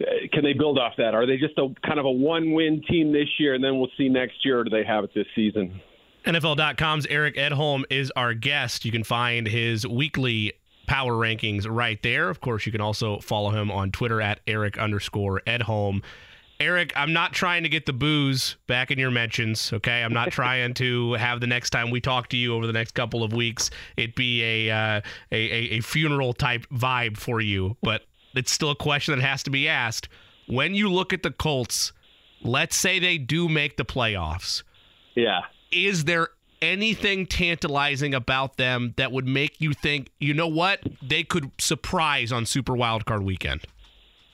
uh, 0.00 0.04
can 0.32 0.42
they 0.42 0.52
build 0.52 0.78
off 0.78 0.94
that? 0.98 1.14
Are 1.14 1.26
they 1.26 1.36
just 1.36 1.56
a 1.58 1.72
kind 1.86 1.98
of 1.98 2.06
a 2.06 2.10
one-win 2.10 2.82
team 2.88 3.12
this 3.12 3.28
year, 3.38 3.54
and 3.54 3.62
then 3.62 3.78
we'll 3.78 3.90
see 3.96 4.08
next 4.08 4.44
year, 4.44 4.60
or 4.60 4.64
do 4.64 4.70
they 4.70 4.84
have 4.84 5.04
it 5.04 5.10
this 5.14 5.26
season? 5.34 5.80
NFL.com's 6.24 7.06
Eric 7.06 7.36
Edholm 7.36 7.84
is 7.90 8.10
our 8.16 8.34
guest. 8.34 8.84
You 8.84 8.92
can 8.92 9.04
find 9.04 9.46
his 9.46 9.86
weekly 9.86 10.54
power 10.86 11.12
rankings 11.12 11.66
right 11.68 12.02
there. 12.02 12.30
Of 12.30 12.40
course, 12.40 12.66
you 12.66 12.72
can 12.72 12.80
also 12.80 13.18
follow 13.18 13.50
him 13.50 13.70
on 13.70 13.90
Twitter 13.90 14.20
at 14.20 14.40
Eric 14.46 14.78
underscore 14.78 15.42
Edholm. 15.46 16.02
Eric, 16.60 16.92
I'm 16.94 17.12
not 17.12 17.32
trying 17.32 17.64
to 17.64 17.68
get 17.68 17.84
the 17.84 17.92
boos 17.92 18.56
back 18.66 18.90
in 18.90 18.98
your 18.98 19.10
mentions, 19.10 19.72
okay? 19.72 20.02
I'm 20.02 20.12
not 20.12 20.30
trying 20.32 20.74
to 20.74 21.14
have 21.14 21.40
the 21.40 21.46
next 21.46 21.70
time 21.70 21.90
we 21.90 22.00
talk 22.00 22.28
to 22.28 22.36
you 22.36 22.54
over 22.54 22.66
the 22.66 22.72
next 22.72 22.92
couple 22.92 23.22
of 23.22 23.32
weeks 23.32 23.70
it 23.96 24.14
be 24.14 24.42
a, 24.42 24.70
uh, 24.70 25.00
a, 25.32 25.36
a, 25.36 25.60
a 25.76 25.80
funeral 25.80 26.32
type 26.32 26.66
vibe 26.70 27.16
for 27.16 27.40
you, 27.40 27.76
but 27.82 28.02
it's 28.34 28.52
still 28.52 28.70
a 28.70 28.76
question 28.76 29.18
that 29.18 29.24
has 29.24 29.42
to 29.44 29.50
be 29.50 29.68
asked. 29.68 30.08
When 30.46 30.74
you 30.74 30.90
look 30.90 31.12
at 31.12 31.22
the 31.22 31.30
Colts, 31.30 31.92
let's 32.42 32.76
say 32.76 32.98
they 32.98 33.18
do 33.18 33.48
make 33.48 33.76
the 33.76 33.84
playoffs. 33.84 34.62
Yeah. 35.14 35.42
Is 35.72 36.04
there 36.04 36.28
anything 36.62 37.26
tantalizing 37.26 38.14
about 38.14 38.56
them 38.56 38.94
that 38.96 39.12
would 39.12 39.26
make 39.26 39.60
you 39.60 39.72
think, 39.72 40.10
you 40.18 40.34
know 40.34 40.48
what, 40.48 40.80
they 41.02 41.22
could 41.22 41.50
surprise 41.58 42.32
on 42.32 42.46
Super 42.46 42.72
Wildcard 42.72 43.24
Weekend? 43.24 43.66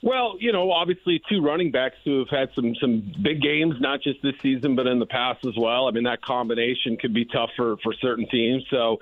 Well, 0.03 0.37
you 0.39 0.51
know, 0.51 0.71
obviously 0.71 1.21
two 1.29 1.41
running 1.41 1.71
backs 1.71 1.95
who 2.03 2.19
have 2.19 2.29
had 2.29 2.49
some 2.55 2.73
some 2.81 3.13
big 3.21 3.41
games, 3.41 3.75
not 3.79 4.01
just 4.01 4.21
this 4.23 4.33
season 4.41 4.75
but 4.75 4.87
in 4.87 4.99
the 4.99 5.05
past 5.05 5.45
as 5.45 5.53
well. 5.55 5.87
I 5.87 5.91
mean, 5.91 6.05
that 6.05 6.21
combination 6.23 6.97
could 6.97 7.13
be 7.13 7.25
tough 7.25 7.51
for 7.55 7.77
for 7.83 7.93
certain 8.01 8.27
teams. 8.27 8.63
So, 8.71 8.97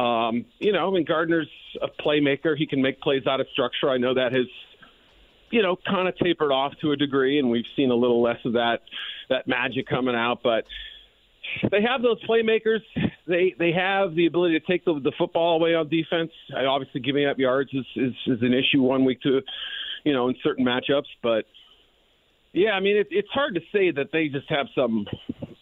um, 0.00 0.44
you 0.60 0.72
know, 0.72 0.88
I 0.88 0.94
mean, 0.94 1.04
Gardner's 1.04 1.50
a 1.82 1.88
playmaker. 1.88 2.56
He 2.56 2.66
can 2.66 2.80
make 2.80 3.00
plays 3.00 3.26
out 3.26 3.40
of 3.40 3.48
structure. 3.52 3.90
I 3.90 3.98
know 3.98 4.14
that 4.14 4.32
has, 4.32 4.46
you 5.50 5.60
know, 5.60 5.76
kind 5.84 6.06
of 6.06 6.16
tapered 6.18 6.52
off 6.52 6.72
to 6.82 6.92
a 6.92 6.96
degree, 6.96 7.40
and 7.40 7.50
we've 7.50 7.66
seen 7.74 7.90
a 7.90 7.96
little 7.96 8.22
less 8.22 8.38
of 8.44 8.52
that 8.52 8.82
that 9.28 9.48
magic 9.48 9.88
coming 9.88 10.14
out. 10.14 10.44
But 10.44 10.66
they 11.68 11.82
have 11.82 12.00
those 12.00 12.22
playmakers. 12.24 12.80
They 13.26 13.56
they 13.58 13.72
have 13.72 14.14
the 14.14 14.26
ability 14.26 14.60
to 14.60 14.66
take 14.66 14.84
the, 14.84 15.00
the 15.00 15.12
football 15.18 15.56
away 15.56 15.74
on 15.74 15.88
defense. 15.88 16.30
Obviously, 16.54 17.00
giving 17.00 17.26
up 17.26 17.38
yards 17.38 17.70
is, 17.72 17.86
is 17.96 18.14
is 18.28 18.42
an 18.42 18.54
issue 18.54 18.82
one 18.82 19.04
week 19.04 19.20
to 19.22 19.42
you 20.08 20.14
know, 20.14 20.30
in 20.30 20.36
certain 20.42 20.64
matchups. 20.64 21.10
But 21.22 21.44
yeah, 22.54 22.70
I 22.70 22.80
mean, 22.80 22.96
it, 22.96 23.08
it's 23.10 23.28
hard 23.28 23.54
to 23.56 23.60
say 23.70 23.90
that 23.90 24.06
they 24.10 24.28
just 24.28 24.48
have 24.48 24.68
some 24.74 25.04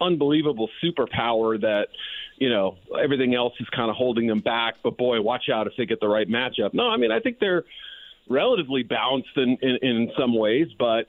unbelievable 0.00 0.68
superpower 0.85 1.61
that, 1.61 1.88
you 2.38 2.48
know, 2.48 2.76
everything 3.02 3.35
else 3.35 3.54
is 3.59 3.66
kind 3.74 3.90
of 3.90 3.96
holding 3.96 4.28
them 4.28 4.38
back. 4.38 4.74
But 4.85 4.96
boy, 4.96 5.20
watch 5.20 5.48
out 5.52 5.66
if 5.66 5.72
they 5.76 5.85
get 5.85 5.98
the 5.98 6.06
right 6.06 6.28
matchup. 6.28 6.74
No, 6.74 6.88
I 6.88 6.96
mean, 6.96 7.11
I 7.11 7.18
think 7.18 7.40
they're 7.40 7.64
relatively 8.30 8.85
balanced 8.85 9.37
in, 9.37 9.59
in, 9.61 9.78
in 9.82 10.11
some 10.16 10.38
ways, 10.38 10.68
but 10.78 11.09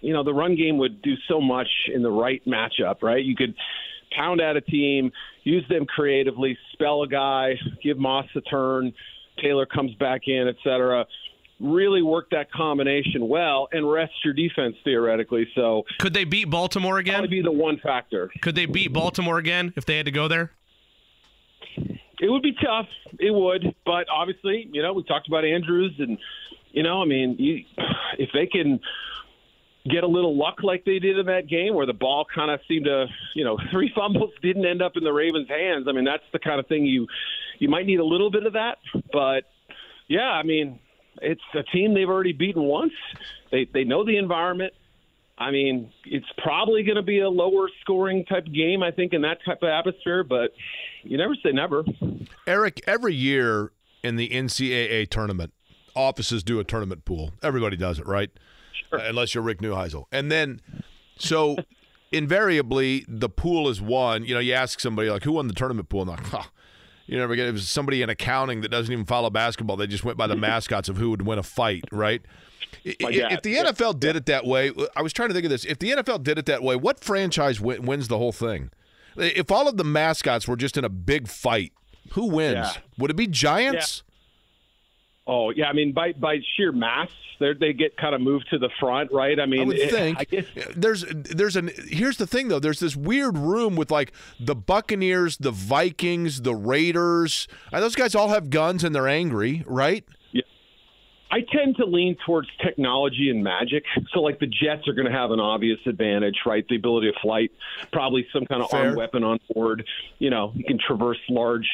you 0.00 0.12
know, 0.12 0.24
the 0.24 0.34
run 0.34 0.56
game 0.56 0.78
would 0.78 1.00
do 1.00 1.14
so 1.28 1.40
much 1.40 1.68
in 1.94 2.02
the 2.02 2.10
right 2.10 2.42
matchup, 2.44 3.02
right? 3.02 3.24
You 3.24 3.36
could 3.36 3.54
pound 4.16 4.40
at 4.40 4.56
a 4.56 4.60
team, 4.60 5.12
use 5.44 5.64
them 5.68 5.86
creatively, 5.86 6.58
spell 6.72 7.02
a 7.04 7.08
guy, 7.08 7.54
give 7.84 7.98
Moss 7.98 8.26
a 8.34 8.40
turn, 8.40 8.92
Taylor 9.40 9.66
comes 9.66 9.94
back 9.94 10.22
in, 10.26 10.48
et 10.48 10.56
cetera 10.64 11.06
really 11.60 12.02
work 12.02 12.30
that 12.30 12.52
combination 12.52 13.28
well 13.28 13.68
and 13.72 13.90
rest 13.90 14.12
your 14.24 14.34
defense 14.34 14.76
theoretically. 14.84 15.46
So 15.54 15.84
could 15.98 16.14
they 16.14 16.24
beat 16.24 16.46
Baltimore 16.46 16.98
again? 16.98 17.14
Probably 17.14 17.38
be 17.38 17.42
the 17.42 17.52
one 17.52 17.78
factor. 17.78 18.30
Could 18.42 18.54
they 18.54 18.66
beat 18.66 18.92
Baltimore 18.92 19.38
again 19.38 19.72
if 19.76 19.84
they 19.84 19.96
had 19.96 20.06
to 20.06 20.12
go 20.12 20.28
there? 20.28 20.52
It 22.20 22.30
would 22.30 22.42
be 22.42 22.52
tough. 22.52 22.88
It 23.18 23.32
would, 23.32 23.74
but 23.84 24.06
obviously, 24.12 24.68
you 24.72 24.82
know, 24.82 24.92
we 24.92 25.04
talked 25.04 25.28
about 25.28 25.44
Andrews, 25.44 25.94
and 25.98 26.18
you 26.72 26.82
know, 26.82 27.00
I 27.00 27.04
mean, 27.04 27.36
you, 27.38 27.64
if 28.18 28.30
they 28.34 28.46
can 28.46 28.80
get 29.88 30.04
a 30.04 30.06
little 30.06 30.36
luck 30.36 30.62
like 30.62 30.84
they 30.84 30.98
did 30.98 31.18
in 31.18 31.26
that 31.26 31.48
game 31.48 31.74
where 31.74 31.86
the 31.86 31.92
ball 31.92 32.26
kind 32.32 32.50
of 32.50 32.60
seemed 32.68 32.84
to, 32.86 33.06
you 33.34 33.44
know, 33.44 33.56
three 33.70 33.90
fumbles 33.94 34.32
didn't 34.42 34.66
end 34.66 34.82
up 34.82 34.96
in 34.96 35.04
the 35.04 35.12
Ravens' 35.12 35.48
hands. 35.48 35.86
I 35.88 35.92
mean, 35.92 36.04
that's 36.04 36.24
the 36.32 36.38
kind 36.38 36.60
of 36.60 36.66
thing 36.66 36.84
you 36.84 37.06
you 37.58 37.68
might 37.68 37.86
need 37.86 38.00
a 38.00 38.04
little 38.04 38.30
bit 38.30 38.46
of 38.46 38.52
that, 38.52 38.78
but 39.12 39.44
yeah, 40.08 40.30
I 40.30 40.42
mean, 40.42 40.78
it's 41.22 41.42
a 41.54 41.62
team 41.62 41.94
they've 41.94 42.08
already 42.08 42.32
beaten 42.32 42.62
once. 42.62 42.92
They 43.50 43.68
they 43.72 43.84
know 43.84 44.04
the 44.04 44.16
environment. 44.16 44.72
I 45.36 45.52
mean, 45.52 45.92
it's 46.04 46.26
probably 46.38 46.82
going 46.82 46.96
to 46.96 47.02
be 47.02 47.20
a 47.20 47.28
lower 47.28 47.68
scoring 47.80 48.24
type 48.24 48.46
game, 48.52 48.82
I 48.82 48.90
think, 48.90 49.12
in 49.12 49.22
that 49.22 49.38
type 49.44 49.62
of 49.62 49.68
atmosphere. 49.68 50.24
But 50.24 50.52
you 51.04 51.16
never 51.16 51.34
say 51.36 51.52
never. 51.52 51.84
Eric, 52.46 52.80
every 52.86 53.14
year 53.14 53.70
in 54.02 54.16
the 54.16 54.28
NCAA 54.30 55.08
tournament, 55.10 55.52
offices 55.94 56.42
do 56.42 56.58
a 56.58 56.64
tournament 56.64 57.04
pool. 57.04 57.32
Everybody 57.42 57.76
does 57.76 57.98
it, 57.98 58.06
right? 58.06 58.30
Sure. 58.90 58.98
Unless 58.98 59.34
you're 59.34 59.44
Rick 59.44 59.60
Neuheisel, 59.60 60.04
and 60.12 60.30
then 60.30 60.60
so. 61.16 61.56
invariably, 62.10 63.04
the 63.06 63.28
pool 63.28 63.68
is 63.68 63.82
won. 63.82 64.24
You 64.24 64.32
know, 64.32 64.40
you 64.40 64.54
ask 64.54 64.80
somebody 64.80 65.10
like, 65.10 65.24
"Who 65.24 65.32
won 65.32 65.46
the 65.46 65.52
tournament 65.52 65.90
pool?" 65.90 66.00
And 66.00 66.10
like, 66.10 66.34
oh, 66.34 66.46
you 67.08 67.16
never 67.16 67.34
get 67.34 67.48
it 67.48 67.52
was 67.52 67.68
somebody 67.68 68.02
in 68.02 68.10
accounting 68.10 68.60
that 68.60 68.68
doesn't 68.68 68.92
even 68.92 69.06
follow 69.06 69.30
basketball. 69.30 69.76
They 69.76 69.86
just 69.86 70.04
went 70.04 70.18
by 70.18 70.26
the 70.26 70.34
mm-hmm. 70.34 70.42
mascots 70.42 70.88
of 70.88 70.98
who 70.98 71.10
would 71.10 71.22
win 71.22 71.38
a 71.38 71.42
fight, 71.42 71.84
right? 71.90 72.20
If 72.84 73.42
the 73.42 73.54
NFL 73.56 73.98
did 73.98 74.14
it 74.14 74.26
that 74.26 74.44
way, 74.44 74.70
I 74.94 75.00
was 75.00 75.14
trying 75.14 75.30
to 75.30 75.34
think 75.34 75.46
of 75.46 75.50
this. 75.50 75.64
If 75.64 75.78
the 75.78 75.90
NFL 75.90 76.22
did 76.22 76.38
it 76.38 76.46
that 76.46 76.62
way, 76.62 76.76
what 76.76 77.00
franchise 77.00 77.60
wins 77.60 78.08
the 78.08 78.18
whole 78.18 78.32
thing? 78.32 78.70
If 79.16 79.50
all 79.50 79.66
of 79.66 79.78
the 79.78 79.84
mascots 79.84 80.46
were 80.46 80.56
just 80.56 80.76
in 80.76 80.84
a 80.84 80.90
big 80.90 81.28
fight, 81.28 81.72
who 82.12 82.26
wins? 82.26 82.54
Yeah. 82.54 82.72
Would 82.98 83.10
it 83.10 83.16
be 83.16 83.26
Giants? 83.26 84.02
Oh 85.28 85.50
yeah, 85.50 85.66
I 85.66 85.74
mean 85.74 85.92
by 85.92 86.12
by 86.12 86.38
sheer 86.56 86.72
mass, 86.72 87.10
they 87.38 87.74
get 87.74 87.96
kind 87.98 88.14
of 88.14 88.22
moved 88.22 88.46
to 88.50 88.58
the 88.58 88.70
front, 88.80 89.12
right? 89.12 89.38
I 89.38 89.44
mean, 89.44 89.60
I 89.60 89.64
would 89.64 89.78
it, 89.78 89.90
think 89.90 90.18
I 90.18 90.24
guess, 90.24 90.46
there's 90.74 91.04
there's 91.08 91.54
an 91.54 91.70
here's 91.88 92.16
the 92.16 92.26
thing 92.26 92.48
though. 92.48 92.58
There's 92.58 92.80
this 92.80 92.96
weird 92.96 93.36
room 93.36 93.76
with 93.76 93.90
like 93.90 94.12
the 94.40 94.54
Buccaneers, 94.54 95.36
the 95.36 95.50
Vikings, 95.50 96.40
the 96.40 96.54
Raiders. 96.54 97.46
And 97.72 97.82
those 97.82 97.94
guys 97.94 98.14
all 98.14 98.28
have 98.28 98.48
guns 98.48 98.82
and 98.84 98.94
they're 98.94 99.06
angry, 99.06 99.64
right? 99.66 100.02
Yeah. 100.32 100.42
I 101.30 101.40
tend 101.52 101.76
to 101.76 101.84
lean 101.84 102.16
towards 102.24 102.48
technology 102.64 103.28
and 103.28 103.44
magic. 103.44 103.84
So, 104.14 104.20
like 104.20 104.40
the 104.40 104.46
Jets 104.46 104.88
are 104.88 104.94
going 104.94 105.06
to 105.06 105.12
have 105.12 105.30
an 105.30 105.40
obvious 105.40 105.78
advantage, 105.86 106.36
right? 106.46 106.66
The 106.66 106.76
ability 106.76 107.12
to 107.12 107.20
flight, 107.20 107.52
probably 107.92 108.26
some 108.32 108.46
kind 108.46 108.62
of 108.62 108.70
Fair. 108.70 108.86
armed 108.86 108.96
weapon 108.96 109.24
on 109.24 109.38
board. 109.52 109.86
You 110.18 110.30
know, 110.30 110.52
you 110.54 110.64
can 110.64 110.78
traverse 110.78 111.18
large 111.28 111.68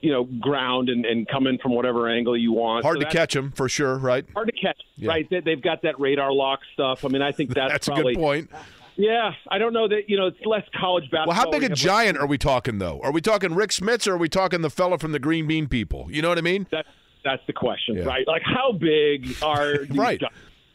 you 0.00 0.10
know 0.10 0.24
ground 0.24 0.88
and, 0.88 1.04
and 1.04 1.28
come 1.28 1.46
in 1.46 1.58
from 1.58 1.74
whatever 1.74 2.08
angle 2.08 2.36
you 2.36 2.52
want. 2.52 2.84
Hard 2.84 2.98
so 2.98 3.04
to 3.04 3.10
catch 3.10 3.34
them 3.34 3.52
for 3.52 3.68
sure, 3.68 3.98
right? 3.98 4.26
Hard 4.34 4.48
to 4.48 4.60
catch, 4.60 4.80
yeah. 4.96 5.10
right? 5.10 5.28
They, 5.30 5.50
have 5.50 5.62
got 5.62 5.82
that 5.82 6.00
radar 6.00 6.32
lock 6.32 6.60
stuff. 6.72 7.04
I 7.04 7.08
mean, 7.08 7.22
I 7.22 7.32
think 7.32 7.50
that's, 7.54 7.72
that's 7.72 7.88
probably, 7.88 8.12
a 8.12 8.16
good 8.16 8.20
point. 8.20 8.50
Yeah, 8.96 9.32
I 9.48 9.58
don't 9.58 9.72
know 9.72 9.88
that 9.88 10.08
you 10.08 10.16
know 10.16 10.26
it's 10.26 10.44
less 10.44 10.64
college 10.78 11.04
basketball. 11.04 11.28
Well, 11.28 11.36
how 11.36 11.50
big 11.50 11.62
a 11.62 11.74
giant 11.74 12.18
are 12.18 12.26
we 12.26 12.38
talking 12.38 12.78
though? 12.78 13.00
Are 13.02 13.12
we 13.12 13.20
talking 13.20 13.54
Rick 13.54 13.70
Smits 13.70 14.06
or 14.06 14.14
are 14.14 14.18
we 14.18 14.28
talking 14.28 14.62
the 14.62 14.70
fellow 14.70 14.98
from 14.98 15.12
the 15.12 15.18
Green 15.18 15.46
Bean 15.46 15.68
people? 15.68 16.08
You 16.10 16.22
know 16.22 16.28
what 16.28 16.38
I 16.38 16.42
mean? 16.42 16.66
That's 16.70 16.88
that's 17.24 17.42
the 17.46 17.52
question, 17.52 17.96
yeah. 17.96 18.04
right? 18.04 18.26
Like 18.26 18.42
how 18.44 18.72
big 18.72 19.36
are 19.42 19.76
right? 19.90 20.20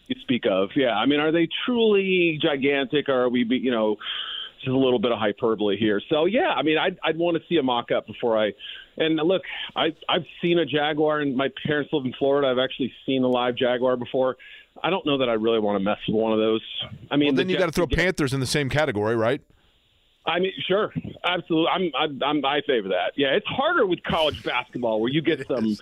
You 0.07 0.15
speak 0.21 0.45
of, 0.45 0.69
yeah. 0.75 0.95
I 0.95 1.07
mean, 1.07 1.19
are 1.19 1.31
they 1.31 1.47
truly 1.65 2.39
gigantic, 2.39 3.09
or 3.09 3.23
are 3.23 3.29
we, 3.29 3.43
you 3.43 3.71
know? 3.71 3.97
Just 4.59 4.69
a 4.69 4.77
little 4.77 4.99
bit 4.99 5.11
of 5.11 5.19
hyperbole 5.19 5.77
here. 5.77 6.01
So 6.09 6.25
yeah, 6.25 6.49
I 6.49 6.63
mean, 6.63 6.77
I'd, 6.77 6.97
I'd 7.03 7.17
want 7.17 7.37
to 7.37 7.43
see 7.47 7.57
a 7.57 7.63
mock 7.63 7.91
up 7.91 8.07
before 8.07 8.41
I 8.41 8.53
and 8.97 9.15
look, 9.17 9.43
I 9.75 9.95
I've 10.07 10.25
seen 10.41 10.59
a 10.59 10.65
jaguar, 10.65 11.19
and 11.19 11.35
my 11.35 11.49
parents 11.65 11.91
live 11.93 12.05
in 12.05 12.13
Florida. 12.13 12.47
I've 12.47 12.59
actually 12.59 12.93
seen 13.05 13.23
a 13.23 13.27
live 13.27 13.55
jaguar 13.55 13.97
before. 13.97 14.37
I 14.83 14.89
don't 14.89 15.05
know 15.05 15.17
that 15.19 15.29
I 15.29 15.33
really 15.33 15.59
want 15.59 15.77
to 15.77 15.83
mess 15.83 15.97
with 16.07 16.15
one 16.15 16.33
of 16.33 16.39
those. 16.39 16.61
I 17.09 17.15
mean, 17.15 17.27
well, 17.27 17.35
then 17.35 17.47
the 17.47 17.53
you 17.53 17.59
got 17.59 17.67
to 17.67 17.71
throw 17.71 17.87
Panthers 17.87 18.33
in 18.33 18.39
the 18.39 18.45
same 18.45 18.69
category, 18.69 19.15
right? 19.15 19.41
I 20.25 20.39
mean, 20.39 20.51
sure, 20.67 20.91
absolutely. 21.23 21.69
I'm, 21.69 21.91
I'm, 21.97 22.23
I'm 22.23 22.45
I 22.45 22.61
favor 22.61 22.89
that. 22.89 23.13
Yeah, 23.15 23.29
it's 23.29 23.45
harder 23.47 23.85
with 23.85 24.01
college 24.03 24.43
basketball 24.43 24.99
where 24.99 25.11
you 25.11 25.21
get 25.21 25.45
some 25.47 25.77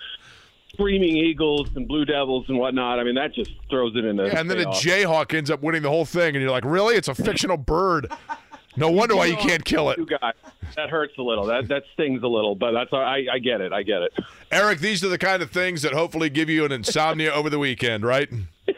screaming 0.74 1.16
Eagles 1.16 1.70
and 1.76 1.88
Blue 1.88 2.04
Devils 2.04 2.44
and 2.48 2.58
whatnot. 2.58 2.98
I 2.98 3.04
mean, 3.04 3.14
that 3.14 3.32
just 3.32 3.52
throws 3.70 3.96
it 3.96 4.04
in. 4.04 4.16
Yeah, 4.16 4.38
and 4.38 4.50
then 4.50 4.60
a 4.60 4.66
Jayhawk 4.66 5.32
ends 5.32 5.50
up 5.50 5.62
winning 5.62 5.82
the 5.82 5.88
whole 5.88 6.04
thing, 6.04 6.34
and 6.34 6.42
you're 6.42 6.50
like, 6.50 6.64
really? 6.64 6.96
It's 6.96 7.08
a 7.08 7.14
fictional 7.14 7.56
bird. 7.56 8.12
No 8.76 8.90
wonder 8.90 9.14
why 9.16 9.26
you 9.26 9.36
can't 9.36 9.64
kill 9.64 9.90
it. 9.90 9.96
Two 9.96 10.06
guys. 10.06 10.34
That 10.76 10.90
hurts 10.90 11.16
a 11.18 11.22
little. 11.22 11.46
That 11.46 11.68
that 11.68 11.84
stings 11.92 12.22
a 12.22 12.26
little, 12.28 12.54
but 12.54 12.72
that's 12.72 12.92
all, 12.92 13.00
I 13.00 13.26
I 13.32 13.38
get 13.38 13.60
it. 13.60 13.72
I 13.72 13.82
get 13.82 14.02
it. 14.02 14.12
Eric, 14.50 14.80
these 14.80 15.04
are 15.04 15.08
the 15.08 15.18
kind 15.18 15.42
of 15.42 15.50
things 15.50 15.82
that 15.82 15.92
hopefully 15.92 16.28
give 16.30 16.48
you 16.50 16.64
an 16.64 16.72
insomnia 16.72 17.32
over 17.32 17.48
the 17.48 17.58
weekend, 17.58 18.04
right? 18.04 18.28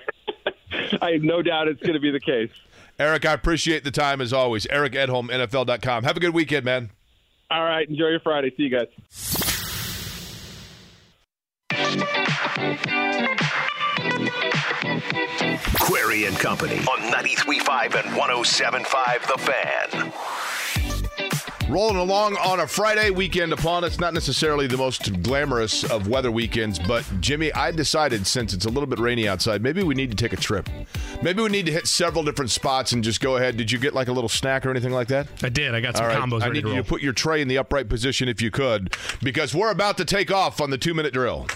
I 1.01 1.13
have 1.13 1.23
no 1.23 1.43
doubt 1.43 1.69
it's 1.69 1.81
going 1.81 1.95
to 1.95 2.01
be 2.01 2.11
the 2.11 2.21
case. 2.21 2.51
Eric, 2.99 3.25
I 3.27 3.33
appreciate 3.33 3.85
the 3.85 3.91
time 3.91 4.21
as 4.21 4.33
always. 4.33 4.67
Eric 4.67 4.93
Edholm, 4.95 5.29
NFL.com. 5.31 6.05
Have 6.05 6.17
a 6.17 6.21
good 6.21 6.35
weekend, 6.35 6.65
man. 6.65 6.91
All 7.51 7.65
right. 7.65 7.89
Enjoy 7.89 8.09
your 8.09 8.21
Friday. 8.21 8.53
See 8.57 8.65
you 8.65 8.71
guys. 8.71 8.89
Query 15.81 16.25
and 16.27 16.37
Company 16.39 16.79
on 16.79 16.99
93.5 17.13 17.95
and 18.05 18.09
107.5 18.15 19.27
The 19.27 19.39
Fan. 19.39 20.13
Rolling 21.69 21.97
along 21.97 22.37
on 22.37 22.61
a 22.61 22.67
Friday 22.67 23.11
weekend 23.11 23.53
upon 23.53 23.83
us, 23.83 23.99
not 23.99 24.15
necessarily 24.15 24.69
the 24.69 24.77
most 24.77 25.21
glamorous 25.25 25.83
of 25.91 26.07
weather 26.07 26.31
weekends, 26.31 26.79
but 26.79 27.05
Jimmy, 27.21 27.53
I 27.53 27.73
decided 27.73 28.25
since 28.25 28.55
it's 28.55 28.67
a 28.67 28.69
little 28.69 28.87
bit 28.87 29.01
rainy 29.01 29.27
outside, 29.27 29.63
maybe 29.63 29.83
we 29.83 29.97
need 29.97 30.11
to 30.11 30.17
take 30.17 30.33
a 30.33 30.37
trip. 30.37 30.69
Maybe 31.23 31.43
we 31.43 31.49
need 31.49 31.67
to 31.67 31.73
hit 31.73 31.89
several 31.89 32.23
different 32.23 32.53
spots 32.53 32.93
and 32.93 33.03
just 33.03 33.21
go 33.21 33.37
ahead. 33.37 33.57
Did 33.57 33.73
you 33.73 33.79
get 33.81 33.95
like 33.95 34.07
a 34.07 34.13
little 34.13 34.29
snack 34.29 34.65
or 34.65 34.71
anything 34.71 34.93
like 34.93 35.09
that? 35.09 35.27
I 35.43 35.49
did. 35.49 35.75
I 35.75 35.81
got 35.81 35.97
some 35.97 36.05
All 36.07 36.13
right. 36.13 36.21
combos 36.21 36.43
I 36.43 36.47
ready 36.47 36.61
need 36.61 36.69
to 36.69 36.75
you 36.77 36.83
to 36.83 36.89
put 36.89 37.03
your 37.03 37.13
tray 37.13 37.43
in 37.43 37.49
the 37.49 37.59
upright 37.59 37.89
position 37.89 38.29
if 38.29 38.41
you 38.41 38.53
could, 38.53 38.95
because 39.21 39.53
we're 39.53 39.73
about 39.73 39.97
to 39.97 40.05
take 40.05 40.31
off 40.31 40.61
on 40.61 40.71
the 40.71 40.79
two 40.79 40.95
minute 40.95 41.13
drill. 41.13 41.49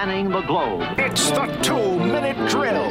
Spanning 0.00 0.30
the 0.30 0.40
globe. 0.40 0.80
It's 0.96 1.28
the 1.28 1.44
two 1.60 1.98
minute 1.98 2.34
drill. 2.48 2.84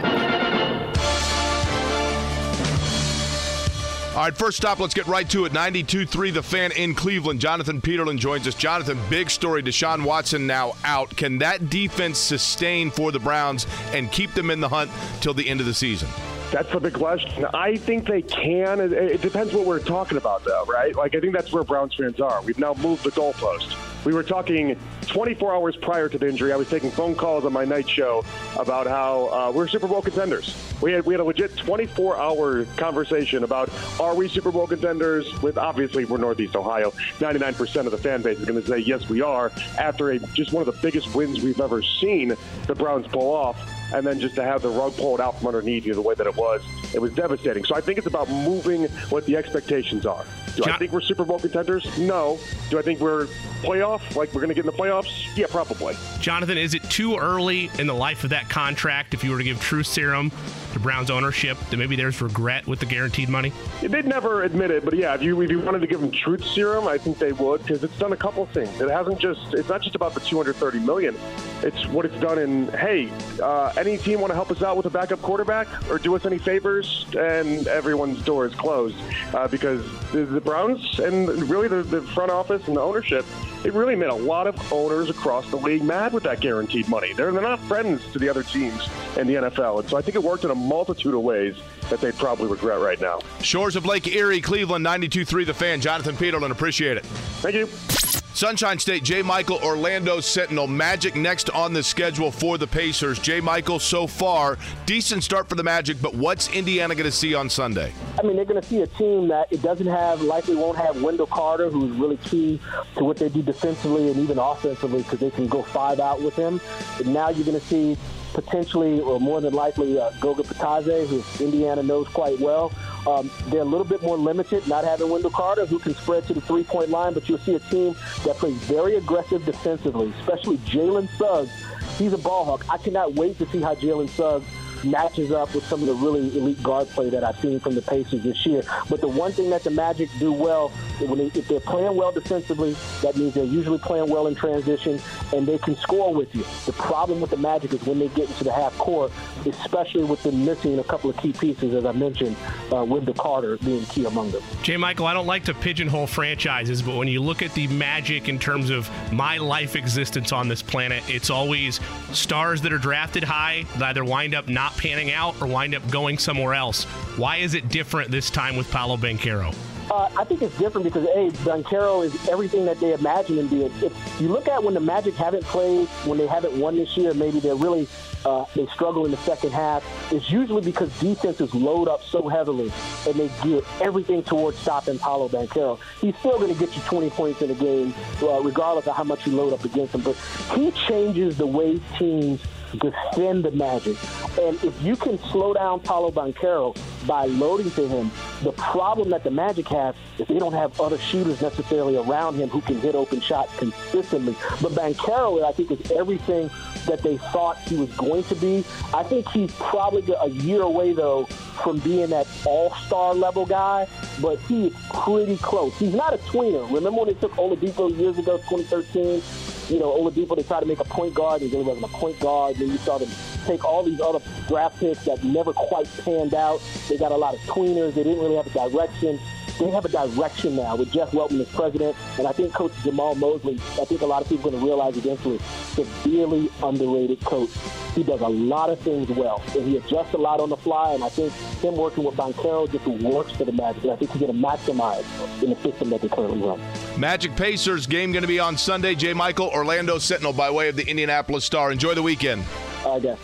All 4.15 4.25
right, 4.25 4.37
first 4.37 4.57
stop, 4.57 4.77
let's 4.77 4.93
get 4.93 5.07
right 5.07 5.27
to 5.31 5.45
it. 5.45 5.51
92-3, 5.51 6.31
The 6.31 6.43
Fan 6.43 6.71
in 6.73 6.93
Cleveland. 6.93 7.41
Jonathan 7.41 7.81
Peterlin 7.81 8.19
joins 8.19 8.45
us. 8.45 8.53
Jonathan, 8.53 8.99
big 9.09 9.31
story. 9.31 9.63
Deshaun 9.63 10.03
Watson 10.03 10.45
now 10.45 10.73
out. 10.83 11.09
Can 11.17 11.39
that 11.39 11.71
defense 11.71 12.19
sustain 12.19 12.91
for 12.91 13.11
the 13.11 13.19
Browns 13.19 13.65
and 13.91 14.11
keep 14.11 14.35
them 14.35 14.51
in 14.51 14.59
the 14.59 14.69
hunt 14.69 14.91
till 15.19 15.33
the 15.33 15.49
end 15.49 15.61
of 15.61 15.65
the 15.65 15.73
season? 15.73 16.07
That's 16.51 16.71
the 16.71 16.79
big 16.79 16.93
question. 16.93 17.43
I 17.55 17.77
think 17.77 18.05
they 18.05 18.21
can. 18.21 18.79
It, 18.79 18.93
it 18.93 19.21
depends 19.21 19.51
what 19.51 19.65
we're 19.65 19.79
talking 19.79 20.19
about, 20.19 20.43
though, 20.43 20.65
right? 20.65 20.95
Like, 20.95 21.15
I 21.15 21.21
think 21.21 21.33
that's 21.33 21.51
where 21.51 21.63
Browns 21.63 21.95
fans 21.95 22.19
are. 22.19 22.43
We've 22.43 22.59
now 22.59 22.75
moved 22.75 23.03
the 23.03 23.11
goalpost. 23.11 23.88
We 24.05 24.13
were 24.13 24.23
talking 24.23 24.77
24 25.07 25.53
hours 25.53 25.75
prior 25.75 26.07
to 26.07 26.17
the 26.17 26.27
injury. 26.27 26.53
I 26.53 26.55
was 26.55 26.69
taking 26.69 26.91
phone 26.91 27.15
calls 27.15 27.45
on 27.45 27.51
my 27.51 27.65
night 27.65 27.89
show 27.89 28.23
about 28.57 28.87
how 28.87 29.27
uh, 29.27 29.51
we're 29.53 29.67
Super 29.67 29.87
Bowl 29.87 30.01
contenders. 30.01 30.55
We 30.81 30.93
had 30.93 31.05
we 31.05 31.13
had 31.13 31.19
a 31.19 31.23
legit 31.23 31.57
24 31.57 32.17
hour 32.17 32.65
conversation 32.77 33.43
about 33.43 33.69
are 33.99 34.15
we 34.15 34.29
Super 34.29 34.51
Bowl 34.51 34.67
contenders? 34.67 35.41
With 35.41 35.57
obviously 35.57 36.05
we're 36.05 36.17
Northeast 36.17 36.55
Ohio. 36.55 36.91
99% 37.19 37.85
of 37.85 37.91
the 37.91 37.97
fan 37.97 38.21
base 38.21 38.39
is 38.39 38.45
going 38.45 38.61
to 38.61 38.67
say 38.67 38.77
yes, 38.77 39.09
we 39.09 39.21
are. 39.21 39.51
After 39.77 40.11
a 40.11 40.19
just 40.33 40.53
one 40.53 40.65
of 40.65 40.73
the 40.73 40.81
biggest 40.81 41.13
wins 41.13 41.41
we've 41.41 41.59
ever 41.59 41.81
seen 41.81 42.35
the 42.67 42.75
Browns 42.75 43.07
pull 43.07 43.33
off 43.33 43.59
and 43.93 44.05
then 44.05 44.19
just 44.19 44.35
to 44.35 44.43
have 44.43 44.61
the 44.61 44.69
rug 44.69 44.95
pulled 44.95 45.19
out 45.19 45.37
from 45.39 45.47
underneath 45.47 45.85
you 45.85 45.93
the 45.93 46.01
way 46.01 46.13
that 46.15 46.27
it 46.27 46.35
was, 46.35 46.61
it 46.93 46.99
was 47.01 47.13
devastating. 47.13 47.63
So 47.65 47.75
I 47.75 47.81
think 47.81 47.97
it's 47.97 48.07
about 48.07 48.29
moving 48.29 48.85
what 49.09 49.25
the 49.25 49.37
expectations 49.37 50.05
are. 50.05 50.25
Do 50.55 50.63
I 50.65 50.77
think 50.77 50.91
we're 50.91 51.01
Super 51.01 51.23
Bowl 51.25 51.39
contenders? 51.39 51.97
No. 51.97 52.39
Do 52.69 52.79
I 52.79 52.81
think 52.81 52.99
we're 52.99 53.27
playoff? 53.61 54.15
Like 54.15 54.33
we're 54.33 54.41
going 54.41 54.49
to 54.49 54.55
get 54.55 54.65
in 54.65 54.71
the 54.71 54.77
playoffs? 54.77 55.27
Yeah, 55.35 55.47
probably. 55.49 55.95
Jonathan, 56.19 56.57
is 56.57 56.73
it 56.73 56.83
too 56.89 57.17
early 57.17 57.69
in 57.79 57.87
the 57.87 57.93
life 57.93 58.23
of 58.23 58.31
that 58.31 58.49
contract 58.49 59.13
if 59.13 59.23
you 59.23 59.31
were 59.31 59.37
to 59.37 59.43
give 59.43 59.61
true 59.61 59.83
serum 59.83 60.31
to 60.73 60.79
Browns 60.79 61.09
ownership 61.09 61.57
that 61.69 61.77
maybe 61.77 61.95
there's 61.95 62.21
regret 62.21 62.67
with 62.67 62.79
the 62.79 62.85
guaranteed 62.85 63.29
money? 63.29 63.51
They'd 63.81 64.05
never 64.05 64.43
admit 64.43 64.71
it, 64.71 64.85
but 64.85 64.95
yeah, 64.95 65.15
if 65.15 65.21
you 65.21 65.39
if 65.41 65.49
you 65.49 65.59
wanted 65.59 65.79
to 65.79 65.87
give 65.87 66.01
them 66.01 66.11
truth 66.11 66.45
serum, 66.45 66.87
I 66.87 66.97
think 66.97 67.17
they 67.19 67.31
would 67.31 67.61
because 67.61 67.83
it's 67.83 67.97
done 67.97 68.13
a 68.13 68.17
couple 68.17 68.45
things. 68.47 68.81
It 68.81 68.89
hasn't 68.89 69.19
just 69.19 69.53
it's 69.53 69.69
not 69.69 69.81
just 69.81 69.95
about 69.95 70.13
the 70.13 70.19
230 70.19 70.79
million. 70.79 71.15
It's 71.61 71.87
what 71.87 72.05
it's 72.05 72.19
done 72.19 72.37
in. 72.37 72.67
Hey, 72.69 73.09
uh, 73.41 73.73
any 73.77 73.97
team 73.97 74.19
want 74.19 74.31
to 74.31 74.35
help 74.35 74.51
us 74.51 74.61
out 74.61 74.77
with 74.77 74.85
a 74.85 74.89
backup 74.89 75.21
quarterback 75.21 75.67
or 75.89 75.97
do 75.97 76.15
us 76.15 76.25
any 76.25 76.37
favors? 76.37 76.78
And 77.15 77.67
everyone's 77.67 78.21
door 78.23 78.45
is 78.45 78.55
closed 78.55 78.95
uh, 79.33 79.47
because 79.47 79.83
the, 80.11 80.25
the 80.25 80.41
Browns 80.41 80.99
and 80.99 81.27
really 81.49 81.67
the, 81.67 81.83
the 81.83 82.01
front 82.01 82.31
office 82.31 82.67
and 82.67 82.77
the 82.77 82.81
ownership. 82.81 83.25
It 83.63 83.73
really 83.73 83.95
made 83.95 84.09
a 84.09 84.15
lot 84.15 84.47
of 84.47 84.71
owners 84.71 85.09
across 85.09 85.49
the 85.49 85.57
league 85.57 85.83
mad 85.83 86.13
with 86.13 86.23
that 86.23 86.39
guaranteed 86.39 86.87
money. 86.87 87.11
They're, 87.13 87.31
they're 87.31 87.41
not 87.41 87.59
friends 87.61 88.01
to 88.13 88.19
the 88.19 88.29
other 88.29 88.43
teams 88.43 88.87
in 89.17 89.27
the 89.27 89.35
NFL. 89.35 89.81
And 89.81 89.89
so 89.89 89.97
I 89.97 90.01
think 90.01 90.15
it 90.15 90.23
worked 90.23 90.45
in 90.45 90.51
a 90.51 90.55
multitude 90.55 91.13
of 91.13 91.21
ways 91.21 91.57
that 91.89 91.99
they'd 91.99 92.15
probably 92.15 92.47
regret 92.47 92.79
right 92.79 93.01
now. 93.01 93.19
Shores 93.41 93.75
of 93.75 93.85
Lake 93.85 94.07
Erie, 94.07 94.41
Cleveland, 94.41 94.85
92.3 94.85 95.45
The 95.45 95.53
Fan. 95.53 95.81
Jonathan 95.81 96.15
Peterlin, 96.15 96.51
appreciate 96.51 96.97
it. 96.97 97.05
Thank 97.05 97.55
you. 97.55 98.18
Sunshine 98.39 98.79
State, 98.79 99.03
J. 99.03 99.21
Michael, 99.21 99.59
Orlando 99.61 100.21
Sentinel. 100.21 100.65
Magic 100.65 101.13
next 101.13 101.49
on 101.49 101.73
the 101.73 101.83
schedule 101.83 102.31
for 102.31 102.57
the 102.57 102.65
Pacers. 102.65 103.19
J. 103.19 103.41
Michael, 103.41 103.79
so 103.79 104.07
far, 104.07 104.57
decent 104.85 105.25
start 105.25 105.49
for 105.49 105.55
the 105.55 105.63
Magic, 105.63 106.01
but 106.01 106.15
what's 106.15 106.47
Indiana 106.53 106.95
going 106.95 107.03
to 107.03 107.11
see 107.11 107.35
on 107.35 107.49
Sunday? 107.49 107.91
I 108.17 108.21
mean, 108.21 108.37
they're 108.37 108.45
going 108.45 108.61
to 108.61 108.65
see 108.65 108.79
a 108.79 108.87
team 108.87 109.27
that 109.27 109.51
it 109.51 109.61
doesn't 109.61 109.87
have, 109.87 110.21
likely 110.21 110.55
won't 110.55 110.77
have 110.77 111.01
Wendell 111.01 111.27
Carter, 111.27 111.69
who's 111.69 111.91
really 111.97 112.15
key 112.15 112.61
to 112.95 113.03
what 113.03 113.17
they 113.17 113.27
do 113.27 113.41
defensively 113.41 114.09
and 114.09 114.17
even 114.17 114.39
offensively 114.39 115.03
because 115.03 115.19
they 115.19 115.31
can 115.31 115.47
go 115.47 115.61
five 115.61 115.99
out 115.99 116.21
with 116.21 116.37
him. 116.37 116.61
And 116.99 117.13
now 117.13 117.27
you're 117.27 117.45
going 117.45 117.59
to 117.59 117.65
see 117.65 117.97
potentially, 118.33 119.01
or 119.01 119.19
more 119.19 119.41
than 119.41 119.53
likely, 119.53 119.99
uh, 119.99 120.11
Goga 120.21 120.43
Bitadze, 120.43 121.07
who 121.07 121.43
Indiana 121.43 121.83
knows 121.83 122.07
quite 122.07 122.39
well. 122.39 122.71
Um, 123.07 123.29
they're 123.47 123.61
a 123.61 123.65
little 123.65 123.85
bit 123.85 124.01
more 124.01 124.17
limited, 124.17 124.67
not 124.67 124.83
having 124.83 125.09
Wendell 125.09 125.31
Carter, 125.31 125.65
who 125.65 125.79
can 125.79 125.95
spread 125.95 126.25
to 126.27 126.33
the 126.33 126.41
three-point 126.41 126.89
line, 126.89 127.13
but 127.13 127.27
you'll 127.29 127.39
see 127.39 127.55
a 127.55 127.59
team 127.59 127.95
that 128.25 128.35
plays 128.37 128.55
very 128.63 128.95
aggressive 128.95 129.45
defensively, 129.45 130.13
especially 130.19 130.57
Jalen 130.59 131.09
Suggs. 131.17 131.51
He's 131.97 132.13
a 132.13 132.17
ball 132.17 132.45
hawk. 132.45 132.65
I 132.69 132.77
cannot 132.77 133.13
wait 133.13 133.37
to 133.39 133.45
see 133.47 133.61
how 133.61 133.75
Jalen 133.75 134.09
Suggs 134.09 134.45
matches 134.83 135.31
up 135.31 135.53
with 135.53 135.65
some 135.65 135.81
of 135.81 135.87
the 135.87 135.93
really 135.93 136.35
elite 136.37 136.61
guard 136.63 136.87
play 136.89 137.09
that 137.09 137.23
I've 137.23 137.39
seen 137.39 137.59
from 137.59 137.75
the 137.75 137.81
Pacers 137.81 138.23
this 138.23 138.45
year. 138.45 138.63
But 138.89 139.01
the 139.01 139.07
one 139.07 139.31
thing 139.31 139.49
that 139.49 139.63
the 139.63 139.71
Magic 139.71 140.09
do 140.19 140.31
well, 140.31 140.69
when 140.99 141.17
they, 141.17 141.25
if 141.27 141.47
they're 141.47 141.59
playing 141.59 141.95
well 141.95 142.11
defensively, 142.11 142.75
that 143.01 143.15
means 143.15 143.33
they're 143.33 143.43
usually 143.43 143.79
playing 143.79 144.09
well 144.09 144.27
in 144.27 144.35
transition, 144.35 144.99
and 145.33 145.47
they 145.47 145.57
can 145.57 145.75
score 145.77 146.13
with 146.13 146.33
you. 146.35 146.43
The 146.65 146.73
problem 146.73 147.21
with 147.21 147.29
the 147.31 147.37
Magic 147.37 147.73
is 147.73 147.83
when 147.83 147.99
they 147.99 148.07
get 148.09 148.29
into 148.29 148.43
the 148.43 148.51
half 148.53 148.77
court, 148.77 149.11
especially 149.45 150.03
with 150.03 150.21
them 150.23 150.45
missing 150.45 150.79
a 150.79 150.83
couple 150.83 151.09
of 151.09 151.17
key 151.17 151.33
pieces, 151.33 151.73
as 151.73 151.85
I 151.85 151.91
mentioned, 151.91 152.35
uh, 152.73 152.83
Wendell 152.83 153.13
Carter 153.13 153.57
being 153.57 153.85
key 153.85 154.05
among 154.05 154.31
them. 154.31 154.41
J. 154.63 154.77
Michael, 154.77 155.07
I 155.07 155.13
don't 155.13 155.27
like 155.27 155.45
to 155.45 155.53
pigeonhole 155.53 156.07
franchises, 156.07 156.81
but 156.81 156.95
when 156.95 157.07
you 157.07 157.21
look 157.21 157.41
at 157.41 157.53
the 157.53 157.67
magic 157.67 158.29
in 158.29 158.39
terms 158.39 158.69
of 158.69 158.89
my 159.11 159.37
life 159.37 159.75
existence 159.75 160.31
on 160.31 160.47
this 160.47 160.61
planet, 160.61 161.03
it's 161.07 161.29
always 161.29 161.79
stars 162.11 162.61
that 162.61 162.73
are 162.73 162.77
drafted 162.77 163.23
high 163.23 163.65
that 163.77 163.89
either 163.89 164.03
wind 164.03 164.35
up 164.35 164.47
not 164.47 164.68
panning 164.77 165.11
out 165.11 165.39
or 165.41 165.47
wind 165.47 165.75
up 165.75 165.89
going 165.89 166.17
somewhere 166.17 166.53
else. 166.53 166.83
Why 167.17 167.37
is 167.37 167.53
it 167.53 167.69
different 167.69 168.11
this 168.11 168.29
time 168.29 168.55
with 168.55 168.69
Paolo 168.71 168.97
Banchero? 168.97 169.55
Uh, 169.91 170.07
I 170.17 170.23
think 170.23 170.43
it's 170.43 170.55
different 170.59 170.85
because 170.85 171.05
A, 171.05 171.31
Banchero 171.43 172.05
is 172.05 172.29
everything 172.29 172.65
that 172.65 172.79
they 172.79 172.93
imagine 172.93 173.39
him 173.39 173.47
being. 173.47 173.71
If 173.81 174.21
you 174.21 174.27
look 174.27 174.47
at 174.47 174.63
when 174.63 174.75
the 174.75 174.79
Magic 174.79 175.15
haven't 175.15 175.43
played, 175.45 175.87
when 176.05 176.19
they 176.19 176.27
haven't 176.27 176.53
won 176.59 176.75
this 176.75 176.95
year, 176.95 177.13
maybe 177.15 177.39
they're 177.39 177.55
really 177.55 177.87
uh, 178.25 178.45
they 178.55 178.67
struggle 178.67 179.05
in 179.05 179.11
the 179.11 179.17
second 179.17 179.51
half. 179.51 179.83
It's 180.11 180.29
usually 180.29 180.61
because 180.61 180.97
defenses 180.99 181.53
load 181.55 181.87
up 181.87 182.03
so 182.03 182.27
heavily 182.27 182.71
and 183.07 183.15
they 183.15 183.29
gear 183.41 183.61
everything 183.81 184.23
towards 184.23 184.59
stopping 184.59 184.99
Paolo 184.99 185.29
Banchero. 185.29 185.79
He's 186.01 186.15
still 186.17 186.37
going 186.37 186.53
to 186.53 186.59
get 186.59 186.75
you 186.75 186.81
20 186.83 187.09
points 187.11 187.41
in 187.41 187.49
a 187.49 187.55
game, 187.55 187.93
uh, 188.21 188.41
regardless 188.41 188.87
of 188.87 188.95
how 188.95 189.03
much 189.03 189.25
you 189.25 189.35
load 189.35 189.53
up 189.53 189.63
against 189.63 189.95
him. 189.95 190.01
But 190.01 190.15
he 190.53 190.71
changes 190.71 191.37
the 191.37 191.47
way 191.47 191.79
teams 191.97 192.41
defend 192.77 193.43
the 193.43 193.51
Magic. 193.51 193.97
And 194.39 194.61
if 194.63 194.81
you 194.81 194.95
can 194.95 195.17
slow 195.17 195.53
down 195.53 195.79
Paolo 195.79 196.11
Banchero 196.11 196.75
by 197.07 197.25
loading 197.25 197.71
to 197.71 197.87
him, 197.87 198.11
the 198.43 198.51
problem 198.53 199.09
that 199.09 199.23
the 199.23 199.31
Magic 199.31 199.67
have 199.69 199.95
is 200.17 200.27
they 200.27 200.39
don't 200.39 200.53
have 200.53 200.79
other 200.79 200.97
shooters 200.97 201.41
necessarily 201.41 201.97
around 201.97 202.35
him 202.35 202.49
who 202.49 202.61
can 202.61 202.79
hit 202.79 202.95
open 202.95 203.21
shots 203.21 203.55
consistently. 203.57 204.35
But 204.61 204.73
Banchero, 204.73 205.43
I 205.43 205.51
think, 205.51 205.71
is 205.71 205.91
everything 205.91 206.49
that 206.85 207.01
they 207.01 207.17
thought 207.17 207.57
he 207.59 207.75
was 207.77 207.91
going 207.95 208.23
to 208.25 208.35
be. 208.35 208.63
I 208.93 209.03
think 209.03 209.27
he's 209.29 209.51
probably 209.53 210.13
a 210.13 210.27
year 210.27 210.61
away, 210.61 210.93
though, 210.93 211.25
from 211.63 211.79
being 211.79 212.09
that 212.11 212.27
all-star 212.45 213.13
level 213.13 213.45
guy, 213.45 213.87
but 214.21 214.39
he 214.41 214.67
is 214.67 214.73
pretty 214.93 215.37
close. 215.37 215.77
He's 215.77 215.93
not 215.93 216.13
a 216.13 216.17
tweener. 216.17 216.65
Remember 216.67 217.01
when 217.01 217.07
they 217.07 217.13
took 217.15 217.33
Oladipo 217.33 217.95
years 217.97 218.17
ago, 218.17 218.37
2013? 218.49 219.21
You 219.69 219.77
know, 219.77 219.91
Oladipo, 219.91 220.35
they 220.35 220.41
tried 220.41 220.61
to 220.61 220.65
make 220.65 220.79
a 220.79 220.83
point 220.83 221.13
guard. 221.13 221.41
and 221.41 221.51
He 221.51 221.55
really 221.55 221.67
wasn't 221.67 221.85
a 221.85 221.95
point 221.95 222.19
guard. 222.19 222.55
Then 222.55 222.69
you 222.69 222.77
saw 222.79 222.97
them 222.97 223.09
take 223.45 223.63
all 223.63 223.83
these 223.83 224.01
other 224.01 224.19
draft 224.47 224.79
picks 224.79 225.05
that 225.05 225.23
never 225.23 225.53
quite 225.53 225.87
panned 226.03 226.33
out. 226.33 226.59
They 226.87 226.97
got 226.97 227.11
a 227.11 227.17
lot 227.17 227.35
of 227.35 227.39
tweeners. 227.41 227.93
They 227.93 228.03
didn't 228.03 228.19
really 228.19 228.35
have 228.35 228.47
a 228.47 228.69
direction. 228.69 229.19
They 229.59 229.69
have 229.71 229.83
a 229.83 229.89
direction 229.89 230.55
now 230.55 230.77
with 230.77 230.89
Jeff 230.91 231.11
Weltman 231.11 231.41
as 231.41 231.49
president, 231.49 231.97
and 232.17 232.25
I 232.25 232.31
think 232.31 232.53
Coach 232.53 232.71
Jamahl 232.83 233.17
Mosley. 233.17 233.55
I 233.79 233.83
think 233.83 234.01
a 234.01 234.05
lot 234.05 234.21
of 234.21 234.29
people 234.29 234.47
are 234.47 234.51
going 234.51 234.61
to 234.61 234.65
realize 234.65 234.95
eventually, 234.95 235.37
severely 235.73 236.49
underrated 236.63 237.19
coach. 237.25 237.49
He 237.93 238.03
does 238.03 238.21
a 238.21 238.27
lot 238.27 238.69
of 238.69 238.79
things 238.79 239.09
well, 239.09 239.43
and 239.53 239.67
he 239.67 239.75
adjusts 239.75 240.13
a 240.13 240.17
lot 240.17 240.39
on 240.39 240.47
the 240.47 240.55
fly. 240.55 240.93
And 240.93 241.03
I 241.03 241.09
think 241.09 241.33
him 241.61 241.75
working 241.75 242.05
with 242.05 242.15
Banchero 242.15 242.71
just 242.71 242.87
works 242.87 243.33
for 243.33 243.43
the 243.43 243.51
Magic, 243.51 243.83
and 243.83 243.91
I 243.91 243.97
think 243.97 244.11
he's 244.11 244.21
going 244.21 244.33
to 244.33 244.47
maximize 244.47 245.03
in 245.43 245.49
the 245.49 245.57
system 245.57 245.89
that 245.89 246.01
they 246.01 246.07
currently 246.07 246.41
run. 246.41 246.61
Magic 246.97 247.35
Pacers 247.35 247.85
game 247.85 248.13
going 248.13 248.23
to 248.23 248.29
be 248.29 248.39
on 248.39 248.57
Sunday. 248.57 248.95
J. 248.95 249.13
Michael, 249.13 249.49
Orlando 249.49 249.97
Sentinel 249.97 250.31
by 250.31 250.49
way 250.49 250.69
of 250.69 250.77
the 250.77 250.87
Indianapolis 250.87 251.43
Star. 251.43 251.73
Enjoy 251.73 251.93
the 251.93 252.03
weekend. 252.03 252.45
I 252.85 252.99
guess. 252.99 253.19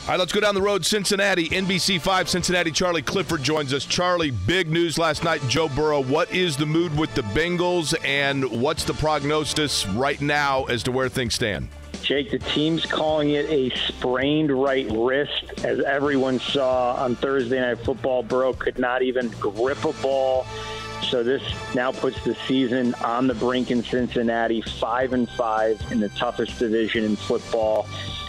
All 0.00 0.14
right, 0.14 0.18
let's 0.18 0.32
go 0.32 0.40
down 0.40 0.54
the 0.54 0.62
road. 0.62 0.84
Cincinnati, 0.84 1.48
NBC 1.50 2.00
5, 2.00 2.28
Cincinnati. 2.28 2.70
Charlie 2.72 3.02
Clifford 3.02 3.42
joins 3.42 3.72
us. 3.72 3.84
Charlie, 3.84 4.30
big 4.30 4.70
news 4.70 4.98
last 4.98 5.22
night. 5.22 5.40
Joe 5.46 5.68
Burrow. 5.68 6.02
What 6.02 6.32
is 6.32 6.56
the 6.56 6.66
mood 6.66 6.96
with 6.98 7.14
the 7.14 7.22
Bengals, 7.22 7.94
and 8.04 8.44
what's 8.60 8.84
the 8.84 8.94
prognosis 8.94 9.86
right 9.88 10.20
now 10.20 10.64
as 10.64 10.82
to 10.84 10.92
where 10.92 11.08
things 11.08 11.34
stand? 11.34 11.68
Jake, 12.02 12.32
the 12.32 12.40
team's 12.40 12.84
calling 12.86 13.30
it 13.30 13.48
a 13.50 13.70
sprained 13.70 14.50
right 14.50 14.90
wrist. 14.90 15.64
As 15.64 15.80
everyone 15.80 16.40
saw 16.40 16.94
on 16.94 17.14
Thursday 17.14 17.60
Night 17.60 17.78
Football, 17.84 18.24
Burrow 18.24 18.52
could 18.52 18.78
not 18.78 19.02
even 19.02 19.28
grip 19.38 19.84
a 19.84 19.92
ball. 20.02 20.44
So 21.08 21.22
this 21.22 21.42
now 21.74 21.92
puts 21.92 22.22
the 22.24 22.34
season 22.48 22.94
on 22.94 23.26
the 23.26 23.34
brink 23.34 23.70
in 23.70 23.84
Cincinnati, 23.84 24.60
five 24.60 25.12
and 25.12 25.28
five 25.30 25.80
in 25.90 26.00
the 26.00 26.08
toughest 26.10 26.58
division 26.58 27.04
in 27.04 27.16
football. 27.16 27.86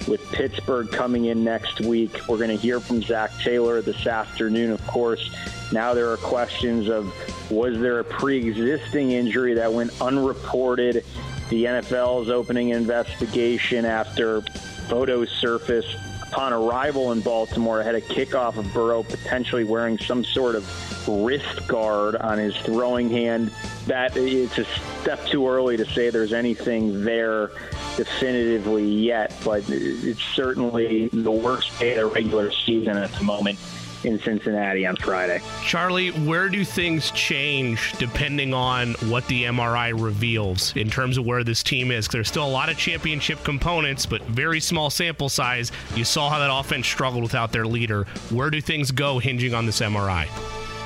With 0.07 0.29
Pittsburgh 0.31 0.91
coming 0.91 1.25
in 1.25 1.43
next 1.43 1.79
week, 1.81 2.27
we're 2.27 2.37
going 2.37 2.49
to 2.49 2.57
hear 2.57 2.79
from 2.79 3.01
Zac 3.01 3.31
Taylor 3.39 3.81
this 3.81 4.07
afternoon. 4.07 4.71
Of 4.71 4.85
course, 4.87 5.29
now 5.71 5.93
there 5.93 6.11
are 6.11 6.17
questions 6.17 6.89
of 6.89 7.13
was 7.51 7.79
there 7.79 7.99
a 7.99 8.03
pre-existing 8.03 9.11
injury 9.11 9.53
that 9.55 9.71
went 9.71 9.91
unreported? 10.01 11.05
The 11.49 11.65
NFL 11.65 12.23
is 12.23 12.29
opening 12.29 12.69
investigation 12.69 13.85
after 13.85 14.41
photos 14.87 15.29
surfaced 15.29 15.95
upon 16.31 16.53
arrival 16.53 17.11
in 17.11 17.19
Baltimore 17.19 17.81
ahead 17.81 17.95
of 17.95 18.03
kickoff 18.03 18.55
of 18.55 18.73
Burrow 18.73 19.03
potentially 19.03 19.65
wearing 19.65 19.97
some 19.97 20.23
sort 20.23 20.55
of 20.55 20.65
wrist 21.07 21.67
guard 21.67 22.15
on 22.15 22.37
his 22.37 22.55
throwing 22.57 23.09
hand. 23.09 23.51
That 23.87 24.15
it's 24.15 24.57
a 24.57 24.65
step 25.01 25.25
too 25.27 25.47
early 25.47 25.75
to 25.75 25.85
say 25.85 26.09
there's 26.09 26.33
anything 26.33 27.03
there 27.03 27.51
definitively 27.97 28.87
yet, 28.87 29.35
but 29.43 29.63
it's 29.67 30.23
certainly 30.23 31.09
the 31.09 31.31
worst 31.31 31.77
day 31.79 31.95
of 31.95 31.97
the 31.97 32.15
regular 32.15 32.51
season 32.51 32.97
at 32.97 33.11
the 33.13 33.23
moment 33.23 33.59
in 34.03 34.19
Cincinnati 34.19 34.85
on 34.85 34.95
Friday. 34.95 35.41
Charlie, 35.63 36.11
where 36.11 36.49
do 36.49 36.63
things 36.63 37.11
change 37.11 37.93
depending 37.93 38.53
on 38.53 38.93
what 39.09 39.27
the 39.27 39.43
MRI 39.45 39.99
reveals 39.99 40.75
in 40.75 40.89
terms 40.89 41.17
of 41.17 41.25
where 41.25 41.43
this 41.43 41.63
team 41.63 41.91
is? 41.91 42.07
There's 42.07 42.27
still 42.27 42.45
a 42.45 42.49
lot 42.49 42.69
of 42.69 42.77
championship 42.77 43.43
components, 43.43 44.05
but 44.05 44.21
very 44.23 44.59
small 44.59 44.89
sample 44.89 45.29
size. 45.29 45.71
You 45.95 46.03
saw 46.03 46.29
how 46.29 46.39
that 46.39 46.53
offense 46.53 46.87
struggled 46.87 47.23
without 47.23 47.51
their 47.51 47.65
leader. 47.65 48.05
Where 48.29 48.49
do 48.49 48.61
things 48.61 48.91
go 48.91 49.19
hinging 49.19 49.53
on 49.53 49.65
this 49.65 49.79
MRI? 49.79 50.27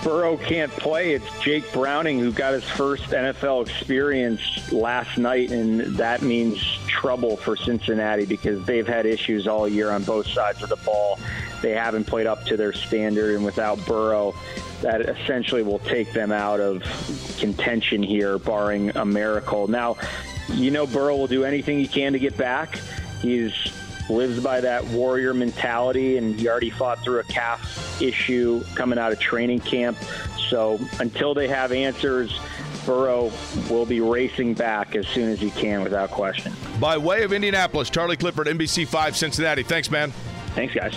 Burrow 0.05 0.37
can't 0.37 0.71
play. 0.71 1.15
It's 1.15 1.39
Jake 1.39 1.73
Browning 1.73 2.19
who 2.19 2.31
got 2.31 2.53
his 2.53 2.63
first 2.63 3.05
NFL 3.05 3.67
experience 3.67 4.71
last 4.71 5.17
night, 5.17 5.49
and 5.49 5.81
that 5.97 6.21
means 6.21 6.61
trouble 6.85 7.37
for 7.37 7.57
Cincinnati 7.57 8.27
because 8.27 8.63
they've 8.67 8.87
had 8.87 9.07
issues 9.07 9.47
all 9.47 9.67
year 9.67 9.89
on 9.89 10.03
both 10.03 10.27
sides 10.27 10.61
of 10.61 10.69
the 10.69 10.75
ball. 10.75 11.17
They 11.63 11.71
haven't 11.71 12.03
played 12.03 12.27
up 12.27 12.45
to 12.45 12.55
their 12.55 12.71
standard, 12.71 13.33
and 13.33 13.43
without 13.43 13.83
Burrow, 13.87 14.35
that 14.81 15.01
essentially 15.01 15.63
will 15.63 15.79
take 15.79 16.13
them 16.13 16.31
out 16.31 16.59
of 16.59 16.83
contention 17.39 18.03
here, 18.03 18.37
barring 18.37 18.95
a 18.95 19.05
miracle. 19.05 19.67
Now, 19.67 19.97
you 20.49 20.69
know 20.69 20.85
Burrow 20.85 21.15
will 21.15 21.25
do 21.25 21.45
anything 21.45 21.79
he 21.79 21.87
can 21.87 22.13
to 22.13 22.19
get 22.19 22.37
back. 22.37 22.79
He's 23.23 23.53
lives 24.09 24.39
by 24.39 24.61
that 24.61 24.83
warrior 24.85 25.33
mentality, 25.33 26.17
and 26.17 26.39
he 26.39 26.47
already 26.47 26.69
fought 26.69 27.03
through 27.03 27.19
a 27.19 27.23
calf 27.23 28.01
issue 28.01 28.63
coming 28.75 28.99
out 28.99 29.11
of 29.11 29.19
training 29.19 29.59
camp. 29.59 29.97
So 30.49 30.79
until 30.99 31.33
they 31.33 31.47
have 31.47 31.71
answers, 31.71 32.39
Burrow 32.85 33.31
will 33.69 33.85
be 33.85 33.99
racing 33.99 34.53
back 34.53 34.95
as 34.95 35.07
soon 35.07 35.29
as 35.29 35.39
he 35.39 35.49
can, 35.49 35.83
without 35.83 36.11
question. 36.11 36.53
By 36.79 36.97
way 36.97 37.23
of 37.23 37.33
Indianapolis, 37.33 37.89
Charlie 37.89 38.17
Clifford, 38.17 38.47
NBC 38.47 38.87
5 38.87 39.17
Cincinnati. 39.17 39.63
Thanks, 39.63 39.89
man. 39.89 40.11
Thanks, 40.53 40.73
guys. 40.73 40.95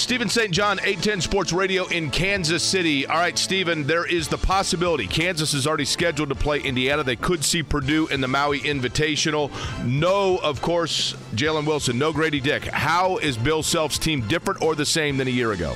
Stephen 0.00 0.30
St. 0.30 0.50
John, 0.50 0.80
810 0.80 1.20
Sports 1.20 1.52
Radio 1.52 1.86
in 1.86 2.10
Kansas 2.10 2.62
City. 2.62 3.06
All 3.06 3.18
right, 3.18 3.36
Stephen, 3.36 3.84
there 3.86 4.06
is 4.06 4.28
the 4.28 4.38
possibility. 4.38 5.06
Kansas 5.06 5.52
is 5.52 5.66
already 5.66 5.84
scheduled 5.84 6.30
to 6.30 6.34
play 6.34 6.58
Indiana. 6.58 7.04
They 7.04 7.16
could 7.16 7.44
see 7.44 7.62
Purdue 7.62 8.08
in 8.08 8.22
the 8.22 8.26
Maui 8.26 8.60
Invitational. 8.60 9.50
No, 9.84 10.38
of 10.38 10.62
course, 10.62 11.12
Jalen 11.34 11.66
Wilson, 11.66 11.98
no 11.98 12.14
Grady 12.14 12.40
Dick. 12.40 12.64
How 12.64 13.18
is 13.18 13.36
Bill 13.36 13.62
Self's 13.62 13.98
team 13.98 14.26
different 14.26 14.62
or 14.62 14.74
the 14.74 14.86
same 14.86 15.18
than 15.18 15.28
a 15.28 15.30
year 15.30 15.52
ago? 15.52 15.74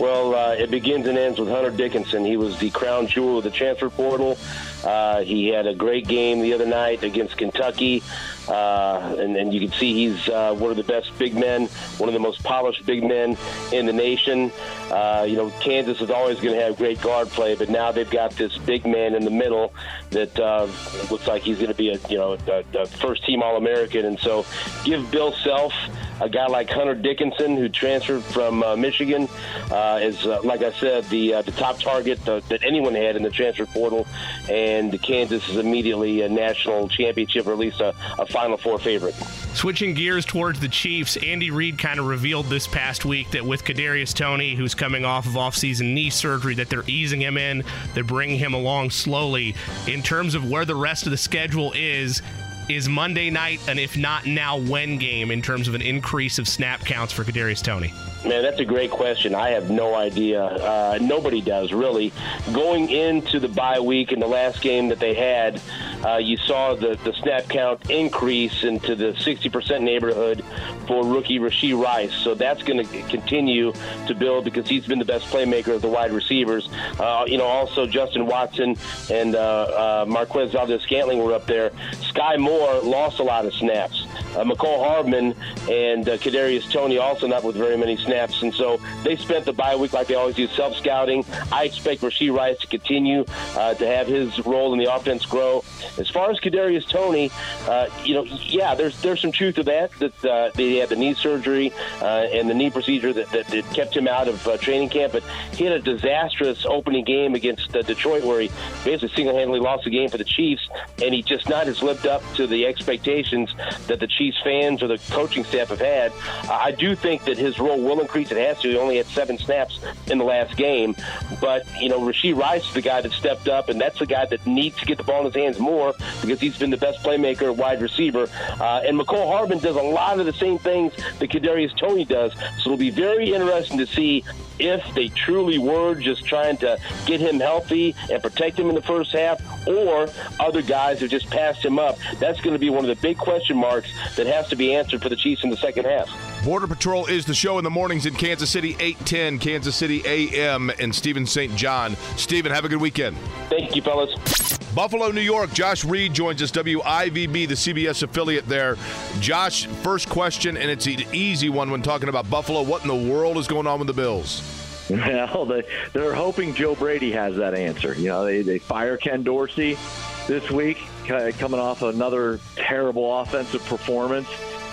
Well, 0.00 0.34
uh, 0.34 0.54
it 0.54 0.70
begins 0.70 1.06
and 1.06 1.18
ends 1.18 1.38
with 1.38 1.50
Hunter 1.50 1.70
Dickinson. 1.70 2.24
He 2.24 2.38
was 2.38 2.58
the 2.58 2.70
crown 2.70 3.06
jewel 3.06 3.36
of 3.36 3.44
the 3.44 3.50
transfer 3.50 3.90
portal. 3.90 4.38
Uh, 4.82 5.20
he 5.20 5.48
had 5.48 5.66
a 5.66 5.74
great 5.74 6.08
game 6.08 6.40
the 6.40 6.54
other 6.54 6.64
night 6.64 7.02
against 7.02 7.36
Kentucky, 7.36 8.02
uh, 8.48 9.14
and, 9.18 9.36
and, 9.36 9.52
you 9.52 9.60
can 9.60 9.70
see 9.72 9.92
he's 9.92 10.26
uh, 10.30 10.54
one 10.54 10.70
of 10.70 10.78
the 10.78 10.84
best 10.84 11.16
big 11.18 11.34
men, 11.34 11.66
one 11.98 12.08
of 12.08 12.14
the 12.14 12.18
most 12.18 12.42
polished 12.42 12.86
big 12.86 13.04
men 13.04 13.36
in 13.72 13.84
the 13.84 13.92
nation. 13.92 14.50
Uh, 14.90 15.26
you 15.28 15.36
know, 15.36 15.52
Kansas 15.60 16.00
is 16.00 16.10
always 16.10 16.40
going 16.40 16.54
to 16.54 16.62
have 16.62 16.78
great 16.78 16.98
guard 17.02 17.28
play, 17.28 17.54
but 17.54 17.68
now 17.68 17.92
they've 17.92 18.10
got 18.10 18.30
this 18.32 18.56
big 18.56 18.86
man 18.86 19.14
in 19.14 19.22
the 19.22 19.30
middle 19.30 19.74
that 20.12 20.40
uh, 20.40 20.66
looks 21.10 21.26
like 21.26 21.42
he's 21.42 21.58
going 21.58 21.68
to 21.68 21.74
be 21.74 21.90
a 21.90 21.98
you 22.08 22.16
know 22.16 22.38
a, 22.48 22.64
a 22.78 22.86
first 22.86 23.22
team 23.26 23.42
All 23.42 23.58
American, 23.58 24.06
and 24.06 24.18
so 24.18 24.46
give 24.82 25.10
Bill 25.10 25.32
Self 25.32 25.74
a 26.20 26.28
guy 26.28 26.46
like 26.46 26.68
Hunter 26.70 26.94
Dickinson, 26.94 27.56
who 27.56 27.68
transferred 27.68 28.22
from 28.24 28.62
uh, 28.62 28.76
Michigan, 28.76 29.28
uh, 29.70 29.98
is 30.02 30.26
uh, 30.26 30.40
like 30.42 30.62
I 30.62 30.72
said, 30.72 31.04
the 31.04 31.34
uh, 31.34 31.42
the 31.42 31.52
top 31.52 31.78
target 31.78 32.24
that 32.24 32.62
anyone 32.62 32.94
had 32.94 33.16
in 33.16 33.22
the 33.22 33.30
transfer 33.30 33.66
portal, 33.66 34.06
and 34.48 35.00
Kansas 35.02 35.48
is 35.48 35.56
immediately 35.56 36.22
a 36.22 36.28
national 36.28 36.88
championship 36.88 37.46
or 37.46 37.52
at 37.52 37.58
least 37.58 37.80
a, 37.80 37.94
a 38.18 38.26
Final 38.26 38.56
Four 38.56 38.78
favorite. 38.78 39.14
Switching 39.52 39.94
gears 39.94 40.24
towards 40.24 40.60
the 40.60 40.68
Chiefs, 40.68 41.16
Andy 41.16 41.50
Reid 41.50 41.76
kind 41.76 41.98
of 41.98 42.06
revealed 42.06 42.46
this 42.46 42.68
past 42.68 43.04
week 43.04 43.30
that 43.32 43.44
with 43.44 43.64
Kadarius 43.64 44.14
Toney, 44.14 44.54
who's 44.54 44.74
coming 44.74 45.04
off 45.04 45.26
of 45.26 45.32
offseason 45.32 45.92
knee 45.92 46.08
surgery, 46.08 46.54
that 46.54 46.68
they're 46.68 46.84
easing 46.86 47.20
him 47.20 47.36
in, 47.36 47.64
they're 47.94 48.04
bringing 48.04 48.38
him 48.38 48.54
along 48.54 48.90
slowly. 48.90 49.56
In 49.88 50.02
terms 50.02 50.34
of 50.34 50.48
where 50.48 50.64
the 50.64 50.76
rest 50.76 51.04
of 51.04 51.10
the 51.10 51.16
schedule 51.16 51.72
is, 51.74 52.22
is 52.70 52.88
Monday 52.88 53.30
night 53.30 53.60
an 53.68 53.78
if 53.78 53.96
not 53.96 54.26
now 54.26 54.56
when 54.56 54.96
game 54.96 55.30
in 55.30 55.42
terms 55.42 55.66
of 55.66 55.74
an 55.74 55.82
increase 55.82 56.38
of 56.38 56.46
snap 56.46 56.80
counts 56.80 57.12
for 57.12 57.24
Kadarius 57.24 57.62
Toney? 57.62 57.92
Man, 58.24 58.42
that's 58.42 58.60
a 58.60 58.64
great 58.64 58.90
question. 58.90 59.34
I 59.34 59.50
have 59.50 59.70
no 59.70 59.94
idea. 59.94 60.44
Uh, 60.44 60.98
nobody 61.00 61.40
does 61.40 61.72
really. 61.72 62.12
Going 62.52 62.88
into 62.90 63.40
the 63.40 63.48
bye 63.48 63.80
week 63.80 64.12
and 64.12 64.22
the 64.22 64.26
last 64.26 64.60
game 64.60 64.88
that 64.88 65.00
they 65.00 65.14
had, 65.14 65.60
uh, 66.04 66.16
you 66.16 66.36
saw 66.36 66.74
the, 66.74 66.98
the 67.04 67.12
snap 67.14 67.48
count 67.48 67.90
increase 67.90 68.64
into 68.64 68.94
the 68.94 69.12
60% 69.12 69.82
neighborhood 69.82 70.44
for 70.86 71.04
rookie 71.04 71.38
Rashee 71.38 71.80
Rice. 71.80 72.12
So 72.12 72.34
that's 72.34 72.62
going 72.62 72.86
to 72.86 73.02
continue 73.08 73.72
to 74.06 74.14
build 74.14 74.44
because 74.44 74.68
he's 74.68 74.86
been 74.86 74.98
the 74.98 75.04
best 75.04 75.26
playmaker 75.26 75.74
of 75.74 75.82
the 75.82 75.88
wide 75.88 76.12
receivers. 76.12 76.68
Uh, 76.98 77.24
you 77.26 77.38
know, 77.38 77.46
also 77.46 77.86
Justin 77.86 78.26
Watson 78.26 78.76
and 79.10 79.34
uh, 79.34 80.02
uh, 80.02 80.04
Marquez 80.08 80.52
Valdes-Scantling 80.52 81.18
were 81.18 81.34
up 81.34 81.46
there. 81.46 81.72
Sky 82.02 82.36
Moore 82.36 82.80
lost 82.80 83.18
a 83.18 83.22
lot 83.22 83.44
of 83.44 83.54
snaps. 83.54 84.06
Uh, 84.34 84.44
Mecole 84.44 84.84
Hardman 84.84 85.34
and 85.68 86.08
uh, 86.08 86.16
Kadarius 86.16 86.70
Toney 86.70 86.98
also 86.98 87.26
not 87.26 87.42
with 87.42 87.56
very 87.56 87.76
many 87.76 87.96
snaps, 87.96 88.42
and 88.42 88.54
so 88.54 88.80
they 89.02 89.16
spent 89.16 89.44
the 89.44 89.52
bye 89.52 89.74
week 89.74 89.92
like 89.92 90.06
they 90.06 90.14
always 90.14 90.36
do, 90.36 90.46
self 90.46 90.76
scouting. 90.76 91.24
I 91.50 91.64
expect 91.64 92.02
Rashee 92.02 92.34
Rice 92.34 92.58
to 92.58 92.66
continue 92.66 93.24
uh, 93.56 93.74
to 93.74 93.86
have 93.86 94.06
his 94.06 94.38
role 94.46 94.72
in 94.72 94.78
the 94.78 94.92
offense 94.92 95.26
grow. 95.26 95.64
As 95.98 96.08
far 96.08 96.30
as 96.30 96.38
Kadarius 96.38 96.88
Toney, 96.88 97.30
uh, 97.66 97.88
you 98.04 98.14
know, 98.14 98.24
yeah, 98.24 98.74
there's 98.74 99.00
there's 99.02 99.20
some 99.20 99.32
truth 99.32 99.56
to 99.56 99.62
that. 99.64 99.90
That 99.98 100.24
uh, 100.24 100.50
they 100.54 100.76
had 100.76 100.88
the 100.88 100.96
knee 100.96 101.14
surgery 101.14 101.72
uh, 102.00 102.26
and 102.32 102.48
the 102.48 102.54
knee 102.54 102.70
procedure 102.70 103.12
that, 103.12 103.30
that, 103.30 103.48
that 103.48 103.64
kept 103.74 103.96
him 103.96 104.08
out 104.08 104.28
of 104.28 104.46
uh, 104.46 104.56
training 104.58 104.88
camp, 104.88 105.12
but 105.12 105.22
he 105.52 105.64
had 105.64 105.72
a 105.72 105.80
disastrous 105.80 106.64
opening 106.66 107.04
game 107.04 107.34
against 107.34 107.74
uh, 107.74 107.82
Detroit 107.82 108.24
where 108.24 108.40
he 108.40 108.50
basically 108.84 109.08
single-handedly 109.14 109.60
lost 109.60 109.84
the 109.84 109.90
game 109.90 110.08
for 110.08 110.18
the 110.18 110.24
Chiefs, 110.24 110.68
and 111.02 111.14
he 111.14 111.22
just 111.22 111.48
not 111.48 111.66
has 111.66 111.82
lived 111.82 112.06
up 112.06 112.22
to 112.34 112.46
the 112.46 112.66
expectations 112.66 113.54
that 113.86 114.00
the 114.00 114.06
Chiefs 114.06 114.38
fans 114.42 114.82
or 114.82 114.88
the 114.88 114.98
coaching 115.10 115.44
staff 115.44 115.68
have 115.68 115.80
had. 115.80 116.12
I 116.50 116.70
do 116.70 116.94
think 116.94 117.24
that 117.24 117.38
his 117.38 117.58
role 117.58 117.80
will 117.80 118.00
increase. 118.00 118.30
It 118.30 118.38
has 118.38 118.60
to. 118.60 118.68
He 118.68 118.76
only 118.76 118.96
had 118.96 119.06
seven 119.06 119.38
snaps 119.38 119.80
in 120.06 120.18
the 120.18 120.24
last 120.24 120.56
game, 120.56 120.96
but 121.40 121.66
you 121.80 121.88
know, 121.88 122.00
Rashee 122.00 122.36
Rice 122.36 122.66
is 122.66 122.74
the 122.74 122.82
guy 122.82 123.00
that 123.00 123.12
stepped 123.12 123.48
up, 123.48 123.68
and 123.68 123.80
that's 123.80 123.98
the 123.98 124.06
guy 124.06 124.26
that 124.26 124.46
needs 124.46 124.76
to 124.78 124.86
get 124.86 124.98
the 124.98 125.04
ball 125.04 125.20
in 125.20 125.26
his 125.26 125.34
hands 125.34 125.58
more 125.58 125.79
because 126.20 126.40
he's 126.40 126.58
been 126.58 126.70
the 126.70 126.76
best 126.76 126.98
playmaker, 127.00 127.54
wide 127.54 127.82
receiver. 127.82 128.28
Uh, 128.60 128.82
and 128.84 128.98
Mecole 128.98 129.26
Hardman 129.26 129.58
does 129.58 129.76
a 129.76 129.82
lot 129.82 130.20
of 130.20 130.26
the 130.26 130.32
same 130.32 130.58
things 130.58 130.92
that 131.18 131.30
Kadarius 131.30 131.76
Toney 131.78 132.04
does. 132.04 132.32
So 132.32 132.72
it'll 132.72 132.76
be 132.76 132.90
very 132.90 133.32
interesting 133.32 133.78
to 133.78 133.86
see 133.86 134.24
if 134.60 134.94
they 134.94 135.08
truly 135.08 135.58
were 135.58 135.94
just 135.94 136.24
trying 136.24 136.56
to 136.58 136.78
get 137.06 137.20
him 137.20 137.40
healthy 137.40 137.94
and 138.10 138.22
protect 138.22 138.58
him 138.58 138.68
in 138.68 138.74
the 138.74 138.82
first 138.82 139.12
half, 139.12 139.40
or 139.66 140.08
other 140.38 140.62
guys 140.62 141.00
have 141.00 141.10
just 141.10 141.28
passed 141.30 141.64
him 141.64 141.78
up. 141.78 141.98
That's 142.18 142.40
going 142.40 142.54
to 142.54 142.58
be 142.58 142.70
one 142.70 142.84
of 142.84 142.88
the 142.88 143.00
big 143.02 143.18
question 143.18 143.56
marks 143.56 143.90
that 144.16 144.26
has 144.26 144.48
to 144.48 144.56
be 144.56 144.74
answered 144.74 145.02
for 145.02 145.08
the 145.08 145.16
Chiefs 145.16 145.44
in 145.44 145.50
the 145.50 145.56
second 145.56 145.86
half. 145.86 146.08
Border 146.44 146.66
Patrol 146.66 147.06
is 147.06 147.26
the 147.26 147.34
show 147.34 147.58
in 147.58 147.64
the 147.64 147.70
mornings 147.70 148.06
in 148.06 148.14
Kansas 148.14 148.48
City, 148.48 148.70
810 148.80 149.38
Kansas 149.38 149.76
City 149.76 150.02
AM, 150.06 150.70
and 150.78 150.94
Stephen 150.94 151.26
St. 151.26 151.54
John. 151.54 151.96
Stephen, 152.16 152.50
have 152.50 152.64
a 152.64 152.68
good 152.68 152.80
weekend. 152.80 153.16
Thank 153.50 153.76
you, 153.76 153.82
fellas. 153.82 154.58
Buffalo, 154.74 155.10
New 155.10 155.20
York. 155.20 155.52
Josh 155.52 155.84
Reed 155.84 156.14
joins 156.14 156.40
us, 156.42 156.50
WIVB, 156.52 157.48
the 157.48 157.54
CBS 157.54 158.02
affiliate 158.02 158.46
there. 158.46 158.76
Josh, 159.18 159.66
first 159.66 160.08
question, 160.08 160.56
and 160.56 160.70
it's 160.70 160.86
an 160.86 161.02
easy 161.12 161.48
one 161.48 161.70
when 161.70 161.82
talking 161.82 162.08
about 162.08 162.30
Buffalo. 162.30 162.62
What 162.62 162.82
in 162.82 162.88
the 162.88 163.12
world 163.12 163.36
is 163.36 163.46
going 163.46 163.66
on 163.66 163.78
with 163.78 163.88
the 163.88 163.94
Bills? 163.94 164.49
Well, 165.30 165.46
they, 165.46 165.62
they're 165.92 166.14
hoping 166.14 166.54
Joe 166.54 166.74
Brady 166.74 167.12
has 167.12 167.36
that 167.36 167.54
answer. 167.54 167.94
You 167.94 168.08
know, 168.08 168.24
they, 168.24 168.42
they 168.42 168.58
fire 168.58 168.96
Ken 168.96 169.22
Dorsey 169.22 169.78
this 170.26 170.50
week, 170.50 170.78
coming 171.06 171.60
off 171.60 171.82
another 171.82 172.40
terrible 172.56 173.20
offensive 173.20 173.64
performance. 173.66 174.28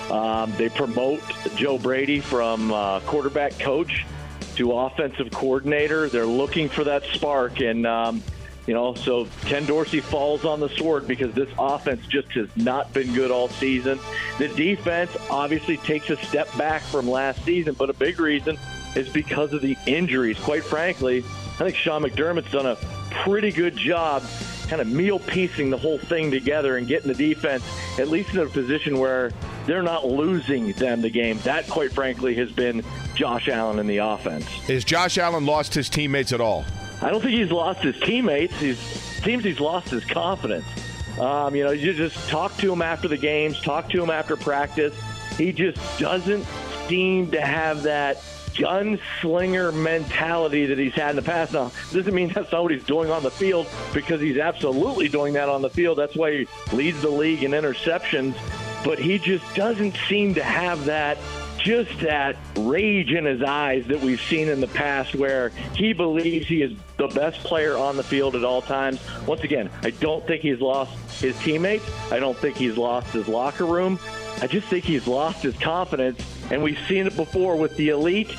Um, 0.09 0.53
they 0.57 0.69
promote 0.69 1.21
Joe 1.55 1.77
Brady 1.77 2.19
from 2.19 2.71
uh, 2.71 3.01
quarterback 3.01 3.57
coach 3.59 4.05
to 4.55 4.73
offensive 4.73 5.31
coordinator. 5.31 6.09
They're 6.09 6.25
looking 6.25 6.69
for 6.69 6.83
that 6.85 7.03
spark, 7.05 7.59
and 7.59 7.85
um, 7.85 8.23
you 8.67 8.73
know, 8.73 8.95
so 8.95 9.27
Ken 9.45 9.65
Dorsey 9.65 9.99
falls 10.01 10.45
on 10.45 10.59
the 10.59 10.69
sword 10.69 11.07
because 11.07 11.33
this 11.33 11.49
offense 11.57 12.05
just 12.07 12.29
has 12.33 12.49
not 12.55 12.93
been 12.93 13.13
good 13.13 13.31
all 13.31 13.49
season. 13.49 13.99
The 14.39 14.49
defense 14.49 15.15
obviously 15.29 15.77
takes 15.77 16.09
a 16.09 16.17
step 16.17 16.55
back 16.57 16.81
from 16.81 17.09
last 17.09 17.43
season, 17.45 17.75
but 17.75 17.89
a 17.89 17.93
big 17.93 18.19
reason 18.19 18.57
is 18.97 19.07
because 19.09 19.53
of 19.53 19.61
the 19.61 19.77
injuries. 19.85 20.39
Quite 20.39 20.63
frankly, 20.63 21.19
I 21.19 21.63
think 21.63 21.75
Sean 21.75 22.03
McDermott's 22.03 22.51
done 22.51 22.65
a 22.65 22.75
pretty 23.11 23.51
good 23.51 23.77
job 23.77 24.23
kind 24.67 24.81
of 24.81 24.87
meal 24.87 25.19
piecing 25.19 25.69
the 25.69 25.77
whole 25.77 25.97
thing 25.97 26.29
together 26.29 26.77
and 26.77 26.87
getting 26.87 27.07
the 27.11 27.17
defense 27.17 27.63
at 27.97 28.09
least 28.09 28.33
in 28.33 28.39
a 28.39 28.45
position 28.47 28.99
where 28.99 29.31
they're 29.65 29.83
not 29.83 30.05
losing 30.05 30.73
them 30.73 31.01
the 31.01 31.09
game. 31.09 31.39
That, 31.39 31.69
quite 31.69 31.91
frankly, 31.93 32.35
has 32.35 32.51
been 32.51 32.83
Josh 33.15 33.47
Allen 33.47 33.79
in 33.79 33.87
the 33.87 33.97
offense. 33.97 34.45
Is 34.69 34.83
Josh 34.83 35.17
Allen 35.17 35.45
lost 35.45 35.73
his 35.73 35.89
teammates 35.89 36.33
at 36.33 36.41
all? 36.41 36.65
I 37.01 37.09
don't 37.09 37.21
think 37.21 37.37
he's 37.37 37.51
lost 37.51 37.81
his 37.81 37.97
teammates. 37.99 38.59
He 38.59 38.73
seems 38.73 39.43
he's 39.43 39.59
lost 39.59 39.89
his 39.89 40.03
confidence. 40.03 40.65
Um, 41.19 41.55
you 41.55 41.63
know, 41.63 41.71
you 41.71 41.93
just 41.93 42.29
talk 42.29 42.55
to 42.57 42.71
him 42.71 42.81
after 42.81 43.07
the 43.07 43.17
games, 43.17 43.59
talk 43.61 43.89
to 43.89 44.01
him 44.01 44.09
after 44.09 44.35
practice. 44.35 44.95
He 45.37 45.53
just 45.53 45.79
doesn't 45.99 46.45
seem 46.87 47.31
to 47.31 47.41
have 47.41 47.83
that 47.83 48.21
gunslinger 48.57 49.73
mentality 49.73 50.65
that 50.65 50.77
he's 50.77 50.93
had 50.93 51.11
in 51.11 51.15
the 51.15 51.21
past. 51.21 51.53
Now, 51.53 51.71
doesn't 51.93 52.13
mean 52.13 52.29
that's 52.33 52.51
not 52.51 52.63
what 52.63 52.71
he's 52.71 52.83
doing 52.83 53.11
on 53.11 53.23
the 53.23 53.31
field 53.31 53.67
because 53.93 54.19
he's 54.19 54.37
absolutely 54.37 55.07
doing 55.07 55.33
that 55.33 55.49
on 55.49 55.61
the 55.61 55.69
field. 55.69 55.97
That's 55.97 56.15
why 56.15 56.31
he 56.31 56.47
leads 56.73 57.01
the 57.01 57.09
league 57.09 57.43
in 57.43 57.51
interceptions. 57.51 58.35
But 58.83 58.99
he 58.99 59.17
just 59.17 59.55
doesn't 59.55 59.95
seem 60.07 60.35
to 60.35 60.43
have 60.43 60.85
that 60.85 61.17
just 61.57 61.99
that 61.99 62.37
rage 62.55 63.11
in 63.11 63.25
his 63.25 63.41
eyes 63.41 63.85
that 63.87 63.99
we've 63.99 64.21
seen 64.21 64.47
in 64.47 64.61
the 64.61 64.67
past 64.67 65.15
where 65.15 65.49
he 65.75 65.91
believes 65.91 66.47
he 66.47 66.61
is 66.61 66.71
the 66.97 67.07
best 67.07 67.39
player 67.39 67.75
on 67.75 67.97
the 67.97 68.03
field 68.03 68.35
at 68.35 68.43
all 68.43 68.61
times. 68.61 68.99
Once 69.25 69.41
again, 69.41 69.69
I 69.83 69.89
don't 69.89 70.25
think 70.25 70.41
he's 70.41 70.61
lost 70.61 70.91
his 71.19 71.37
teammates. 71.39 71.83
I 72.11 72.19
don't 72.19 72.37
think 72.37 72.55
he's 72.55 72.77
lost 72.77 73.07
his 73.07 73.27
locker 73.27 73.65
room. 73.65 73.99
I 74.41 74.47
just 74.47 74.67
think 74.67 74.85
he's 74.85 75.07
lost 75.07 75.41
his 75.41 75.57
confidence. 75.57 76.21
And 76.51 76.63
we've 76.63 76.79
seen 76.87 77.07
it 77.07 77.15
before 77.15 77.55
with 77.55 77.75
the 77.77 77.89
elite 77.89 78.35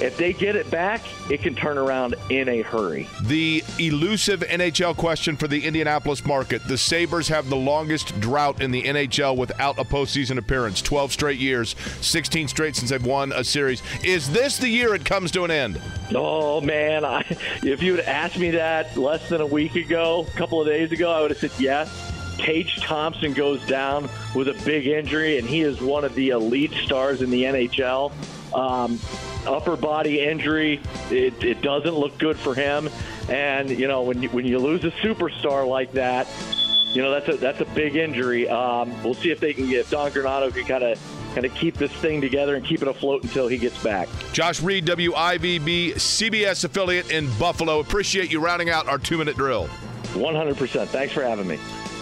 if 0.00 0.16
they 0.16 0.32
get 0.32 0.56
it 0.56 0.70
back, 0.70 1.02
it 1.30 1.42
can 1.42 1.54
turn 1.54 1.76
around 1.76 2.14
in 2.30 2.48
a 2.48 2.62
hurry. 2.62 3.06
The 3.20 3.62
elusive 3.78 4.40
NHL 4.40 4.96
question 4.96 5.36
for 5.36 5.46
the 5.46 5.66
Indianapolis 5.66 6.24
market. 6.24 6.66
The 6.66 6.78
Sabres 6.78 7.28
have 7.28 7.50
the 7.50 7.56
longest 7.56 8.18
drought 8.18 8.62
in 8.62 8.70
the 8.70 8.82
NHL 8.82 9.36
without 9.36 9.78
a 9.78 9.84
postseason 9.84 10.38
appearance 10.38 10.80
12 10.80 11.12
straight 11.12 11.38
years, 11.38 11.76
16 12.00 12.48
straight 12.48 12.76
since 12.76 12.90
they've 12.90 13.04
won 13.04 13.32
a 13.32 13.44
series. 13.44 13.82
Is 14.02 14.30
this 14.30 14.56
the 14.56 14.68
year 14.68 14.94
it 14.94 15.04
comes 15.04 15.30
to 15.32 15.44
an 15.44 15.50
end? 15.50 15.78
Oh, 16.14 16.62
man. 16.62 17.04
I, 17.04 17.24
if 17.62 17.82
you 17.82 17.96
had 17.96 18.06
asked 18.06 18.38
me 18.38 18.52
that 18.52 18.96
less 18.96 19.28
than 19.28 19.42
a 19.42 19.46
week 19.46 19.76
ago, 19.76 20.26
a 20.26 20.38
couple 20.38 20.62
of 20.62 20.66
days 20.66 20.92
ago, 20.92 21.12
I 21.12 21.20
would 21.20 21.30
have 21.30 21.40
said 21.40 21.52
yes. 21.58 22.09
Tage 22.40 22.76
Thompson 22.80 23.32
goes 23.32 23.64
down 23.66 24.08
with 24.34 24.48
a 24.48 24.54
big 24.64 24.86
injury, 24.86 25.38
and 25.38 25.48
he 25.48 25.60
is 25.60 25.80
one 25.80 26.04
of 26.04 26.14
the 26.14 26.30
elite 26.30 26.72
stars 26.72 27.22
in 27.22 27.30
the 27.30 27.44
NHL. 27.44 28.12
Um, 28.54 28.98
upper 29.46 29.76
body 29.76 30.20
injury. 30.20 30.80
It, 31.10 31.42
it 31.44 31.62
doesn't 31.62 31.94
look 31.94 32.18
good 32.18 32.38
for 32.38 32.54
him. 32.54 32.88
And 33.28 33.70
you 33.70 33.86
know, 33.86 34.02
when 34.02 34.22
you, 34.22 34.28
when 34.30 34.46
you 34.46 34.58
lose 34.58 34.84
a 34.84 34.90
superstar 34.90 35.68
like 35.68 35.92
that, 35.92 36.26
you 36.92 37.02
know 37.02 37.10
that's 37.10 37.28
a 37.28 37.36
that's 37.36 37.60
a 37.60 37.64
big 37.66 37.94
injury. 37.94 38.48
Um, 38.48 39.02
we'll 39.04 39.14
see 39.14 39.30
if 39.30 39.38
they 39.38 39.52
can 39.52 39.68
get 39.68 39.88
Don 39.90 40.10
Granato 40.10 40.52
can 40.52 40.64
kind 40.64 40.82
of 40.82 40.98
kind 41.34 41.46
of 41.46 41.54
keep 41.54 41.76
this 41.76 41.92
thing 41.92 42.20
together 42.20 42.56
and 42.56 42.64
keep 42.64 42.82
it 42.82 42.88
afloat 42.88 43.22
until 43.22 43.46
he 43.46 43.56
gets 43.56 43.80
back. 43.82 44.08
Josh 44.32 44.60
Reed, 44.60 44.86
WIVB 44.86 45.94
CBS 45.94 46.64
affiliate 46.64 47.12
in 47.12 47.30
Buffalo. 47.38 47.78
Appreciate 47.78 48.32
you 48.32 48.40
rounding 48.40 48.70
out 48.70 48.88
our 48.88 48.98
two 48.98 49.18
minute 49.18 49.36
drill. 49.36 49.68
100%. 50.14 50.88
Thanks 50.88 51.12
for 51.14 51.22
having 51.22 51.46
me. 51.46 51.56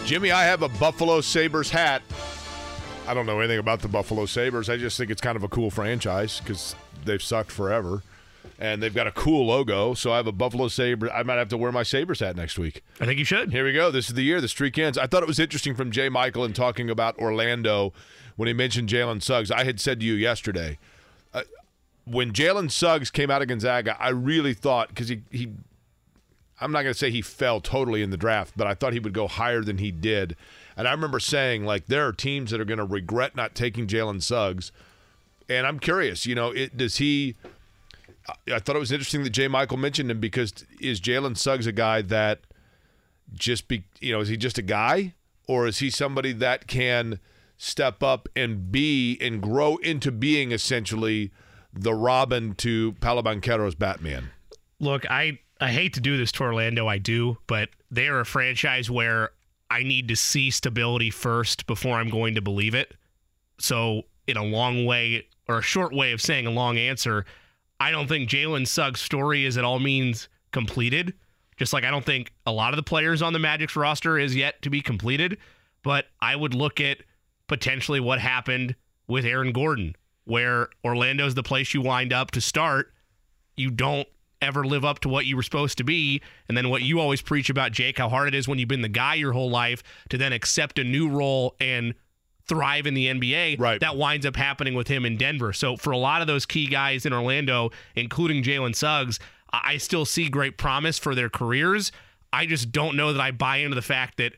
Jimmy, 0.09 0.30
I 0.30 0.44
have 0.44 0.62
a 0.62 0.70
Buffalo 0.70 1.20
Sabres 1.20 1.68
hat. 1.68 2.00
I 3.06 3.12
don't 3.12 3.26
know 3.26 3.40
anything 3.40 3.59
about 3.59 3.82
the 3.82 3.88
Buffalo 3.88 4.24
Sabres. 4.24 4.70
I 4.70 4.78
just 4.78 4.96
think 4.96 5.11
it's 5.11 5.20
kind 5.20 5.36
of 5.36 5.42
a 5.42 5.48
cool 5.48 5.70
franchise 5.70 6.40
because 6.40 6.74
they've 7.04 7.22
sucked 7.22 7.52
forever. 7.52 8.02
And 8.59 8.82
they've 8.82 8.94
got 8.94 9.06
a 9.06 9.12
cool 9.12 9.44
logo, 9.44 9.92
so 9.92 10.11
I 10.11 10.16
have 10.16 10.26
a 10.26 10.32
Buffalo 10.32 10.68
Sabre. 10.68 11.12
I 11.12 11.24
might 11.24 11.34
have 11.34 11.50
to 11.50 11.59
wear 11.59 11.70
my 11.72 11.82
Sabres 11.82 12.20
hat 12.20 12.36
next 12.36 12.59
week. 12.59 12.82
I 12.98 13.04
think 13.04 13.18
you 13.18 13.26
should. 13.26 13.52
Here 13.52 13.66
we 13.66 13.74
go. 13.74 13.90
This 13.90 14.09
is 14.09 14.14
the 14.14 14.22
year 14.22 14.40
the 14.40 14.48
streak 14.48 14.78
ends. 14.78 14.96
I 14.96 15.06
thought 15.06 15.22
it 15.22 15.28
was 15.28 15.38
interesting 15.38 15.74
from 15.74 15.90
Jay 15.90 16.09
Michael 16.09 16.46
in 16.46 16.54
talking 16.54 16.88
about 16.88 17.18
Orlando 17.18 17.92
when 18.36 18.46
he 18.46 18.54
mentioned 18.54 18.88
Jalen 18.88 19.22
Suggs. 19.22 19.50
I 19.50 19.64
had 19.64 19.78
said 19.78 20.00
to 20.00 20.06
you 20.06 20.14
yesterday, 20.14 20.78
uh, 21.34 21.42
when 22.06 22.32
Jalen 22.32 22.70
Suggs 22.70 23.11
came 23.11 23.30
out 23.30 23.42
of 23.42 23.48
Gonzaga, 23.48 23.94
I 24.00 24.09
really 24.09 24.54
thought 24.54 24.88
because 24.88 25.11
he 25.11 25.20
he, 25.30 25.50
I'm 26.61 26.72
not 26.72 26.82
going 26.82 26.92
to 26.92 26.98
say 26.98 27.11
he 27.11 27.22
fell 27.22 27.61
totally 27.61 28.02
in 28.02 28.11
the 28.11 28.16
draft, 28.16 28.54
but 28.56 28.66
I 28.66 28.74
thought 28.74 28.92
he 28.92 28.98
would 28.98 29.12
go 29.12 29.28
higher 29.28 29.62
than 29.62 29.78
he 29.78 29.90
did. 29.90 30.36
And 30.76 30.88
I 30.88 30.92
remember 30.92 31.20
saying 31.20 31.64
like 31.64 31.86
there 31.86 32.06
are 32.06 32.12
teams 32.12 32.50
that 32.50 32.61
are 32.61 32.64
going 32.64 32.78
to 32.78 32.84
regret 32.84 33.36
not 33.36 33.54
taking 33.54 33.86
Jalen 33.86 34.22
Suggs 34.22 34.72
and 35.48 35.66
I'm 35.66 35.78
curious, 35.78 36.26
you 36.26 36.34
know, 36.34 36.50
it, 36.50 36.76
does 36.76 36.96
he? 36.96 37.36
I 38.52 38.59
thought 38.59 38.76
it 38.76 38.80
was 38.80 38.92
interesting 38.92 39.24
that 39.24 39.30
Jay 39.30 39.48
Michael 39.48 39.78
mentioned 39.78 40.11
him 40.11 40.20
because 40.20 40.52
is 40.80 41.00
Jalen 41.00 41.36
Suggs 41.36 41.66
a 41.66 41.72
guy 41.72 42.02
that 42.02 42.40
just 43.32 43.68
be, 43.68 43.84
you 44.00 44.12
know, 44.12 44.20
is 44.20 44.28
he 44.28 44.36
just 44.36 44.59
a 44.59 44.62
guy 44.62 45.14
or 45.46 45.66
is 45.66 45.78
he 45.78 45.88
somebody 45.88 46.32
that 46.32 46.66
can 46.66 47.20
step 47.56 48.02
up 48.02 48.28
and 48.36 48.70
be 48.70 49.18
and 49.20 49.40
grow 49.40 49.76
into 49.78 50.12
being 50.12 50.52
essentially 50.52 51.32
the 51.72 51.94
Robin 51.94 52.54
to 52.56 52.92
Paolo 53.00 53.22
Banchero's 53.22 53.74
Batman? 53.74 54.30
Look, 54.78 55.11
I 55.11 55.38
I 55.61 55.70
hate 55.70 55.94
to 55.94 56.00
do 56.00 56.16
this 56.16 56.32
to 56.32 56.44
Orlando, 56.44 56.86
I 56.86 56.98
do, 56.98 57.38
but 57.46 57.70
they 57.90 58.09
are 58.09 58.20
a 58.20 58.26
franchise 58.26 58.90
where 58.90 59.30
I 59.70 59.82
need 59.82 60.09
to 60.09 60.16
see 60.16 60.50
stability 60.50 61.11
first 61.11 61.66
before 61.66 61.96
I'm 61.96 62.11
going 62.11 62.34
to 62.36 62.40
believe 62.40 62.74
it. 62.74 62.94
So, 63.59 64.02
in 64.26 64.36
a 64.36 64.44
long 64.44 64.86
way, 64.86 65.26
or 65.48 65.59
a 65.59 65.62
short 65.62 65.92
way 65.92 66.12
of 66.12 66.20
saying 66.20 66.46
a 66.46 66.50
long 66.50 66.78
answer, 66.78 67.24
I 67.80 67.90
don't 67.90 68.06
think 68.06 68.28
Jalen 68.28 68.66
Suggs' 68.66 69.00
story 69.00 69.44
is 69.44 69.56
at 69.56 69.64
all 69.64 69.78
means 69.78 70.28
completed. 70.52 71.14
Just 71.56 71.72
like 71.72 71.84
I 71.84 71.90
don't 71.90 72.04
think 72.04 72.32
a 72.46 72.52
lot 72.52 72.72
of 72.72 72.76
the 72.76 72.82
players 72.82 73.20
on 73.20 73.32
the 73.32 73.38
Magic's 73.38 73.74
roster 73.74 74.18
is 74.18 74.36
yet 74.36 74.62
to 74.62 74.70
be 74.70 74.80
completed. 74.80 75.38
But 75.82 76.06
I 76.20 76.36
would 76.36 76.54
look 76.54 76.80
at 76.80 76.98
potentially 77.48 78.00
what 78.00 78.20
happened 78.20 78.76
with 79.09 79.24
Aaron 79.24 79.52
Gordon, 79.52 79.96
where 80.24 80.68
Orlando's 80.84 81.34
the 81.34 81.42
place 81.42 81.74
you 81.74 81.80
wind 81.80 82.12
up 82.12 82.30
to 82.32 82.40
start. 82.40 82.92
You 83.56 83.70
don't 83.70 84.06
ever 84.41 84.64
live 84.64 84.84
up 84.84 85.01
to 85.01 85.09
what 85.09 85.26
you 85.26 85.36
were 85.36 85.43
supposed 85.43 85.78
to 85.78 85.84
be. 85.84 86.22
And 86.49 86.57
then 86.57 86.68
what 86.70 86.82
you 86.82 87.01
always 87.01 87.22
preach 87.22 87.51
about, 87.51 87.72
Jake, 87.72 87.99
how 87.99 88.09
hard 88.09 88.28
it 88.28 88.34
is 88.34 88.47
when 88.47 88.59
you've 88.59 88.68
been 88.68 88.82
the 88.82 88.89
guy 88.89 89.14
your 89.14 89.32
whole 89.32 89.51
life 89.51 89.82
to 90.11 90.18
then 90.18 90.32
accept 90.32 90.78
a 90.78 90.84
new 90.84 91.09
role 91.09 91.55
and 91.61 91.95
thrive 92.47 92.86
in 92.86 92.95
the 92.95 93.07
NBA. 93.07 93.61
Right. 93.61 93.80
That 93.80 93.97
winds 93.97 94.24
up 94.24 94.36
happening 94.36 94.74
with 94.74 94.89
him 94.89 95.05
in 95.05 95.16
Denver. 95.16 95.53
So 95.53 95.76
for 95.76 95.91
a 95.91 95.99
lot 95.99 96.20
of 96.20 96.26
those 96.26 96.47
key 96.47 96.66
guys 96.66 97.05
in 97.05 97.12
Orlando, 97.12 97.70
including 97.95 98.43
Jalen 98.43 98.74
Suggs, 98.74 99.18
I 99.53 99.76
still 99.76 100.05
see 100.05 100.28
great 100.28 100.59
promise 100.59 100.99
for 100.99 101.14
their 101.14 101.28
careers. 101.28 101.93
I 102.32 102.47
just 102.47 102.72
don't 102.72 102.97
know 102.97 103.12
that 103.12 103.20
I 103.20 103.30
buy 103.30 103.59
into 103.59 103.74
the 103.74 103.82
fact 103.82 104.18
that 104.18 104.34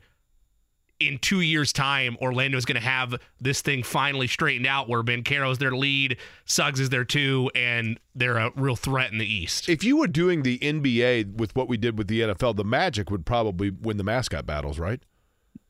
in 1.00 1.18
two 1.18 1.40
years' 1.40 1.72
time, 1.72 2.16
Orlando 2.20 2.56
is 2.58 2.64
going 2.64 2.80
to 2.80 2.86
have 2.86 3.14
this 3.40 3.62
thing 3.62 3.82
finally 3.82 4.26
straightened 4.26 4.66
out 4.66 4.88
where 4.88 5.02
Banchero's 5.02 5.58
their 5.58 5.72
lead, 5.72 6.18
Suggs 6.44 6.78
is 6.78 6.90
their 6.90 7.04
two, 7.04 7.50
and 7.54 7.98
they're 8.14 8.36
a 8.36 8.52
real 8.54 8.76
threat 8.76 9.10
in 9.10 9.18
the 9.18 9.26
East. 9.26 9.68
If 9.68 9.82
you 9.82 9.96
were 9.96 10.06
doing 10.06 10.42
the 10.42 10.58
NBA 10.58 11.36
with 11.36 11.56
what 11.56 11.68
we 11.68 11.76
did 11.76 11.98
with 11.98 12.08
the 12.08 12.20
NFL, 12.20 12.56
the 12.56 12.64
Magic 12.64 13.10
would 13.10 13.24
probably 13.26 13.70
win 13.70 13.96
the 13.96 14.04
mascot 14.04 14.46
battles, 14.46 14.78
right? 14.78 15.00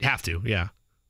Have 0.01 0.23
to, 0.23 0.43
yeah. 0.45 0.69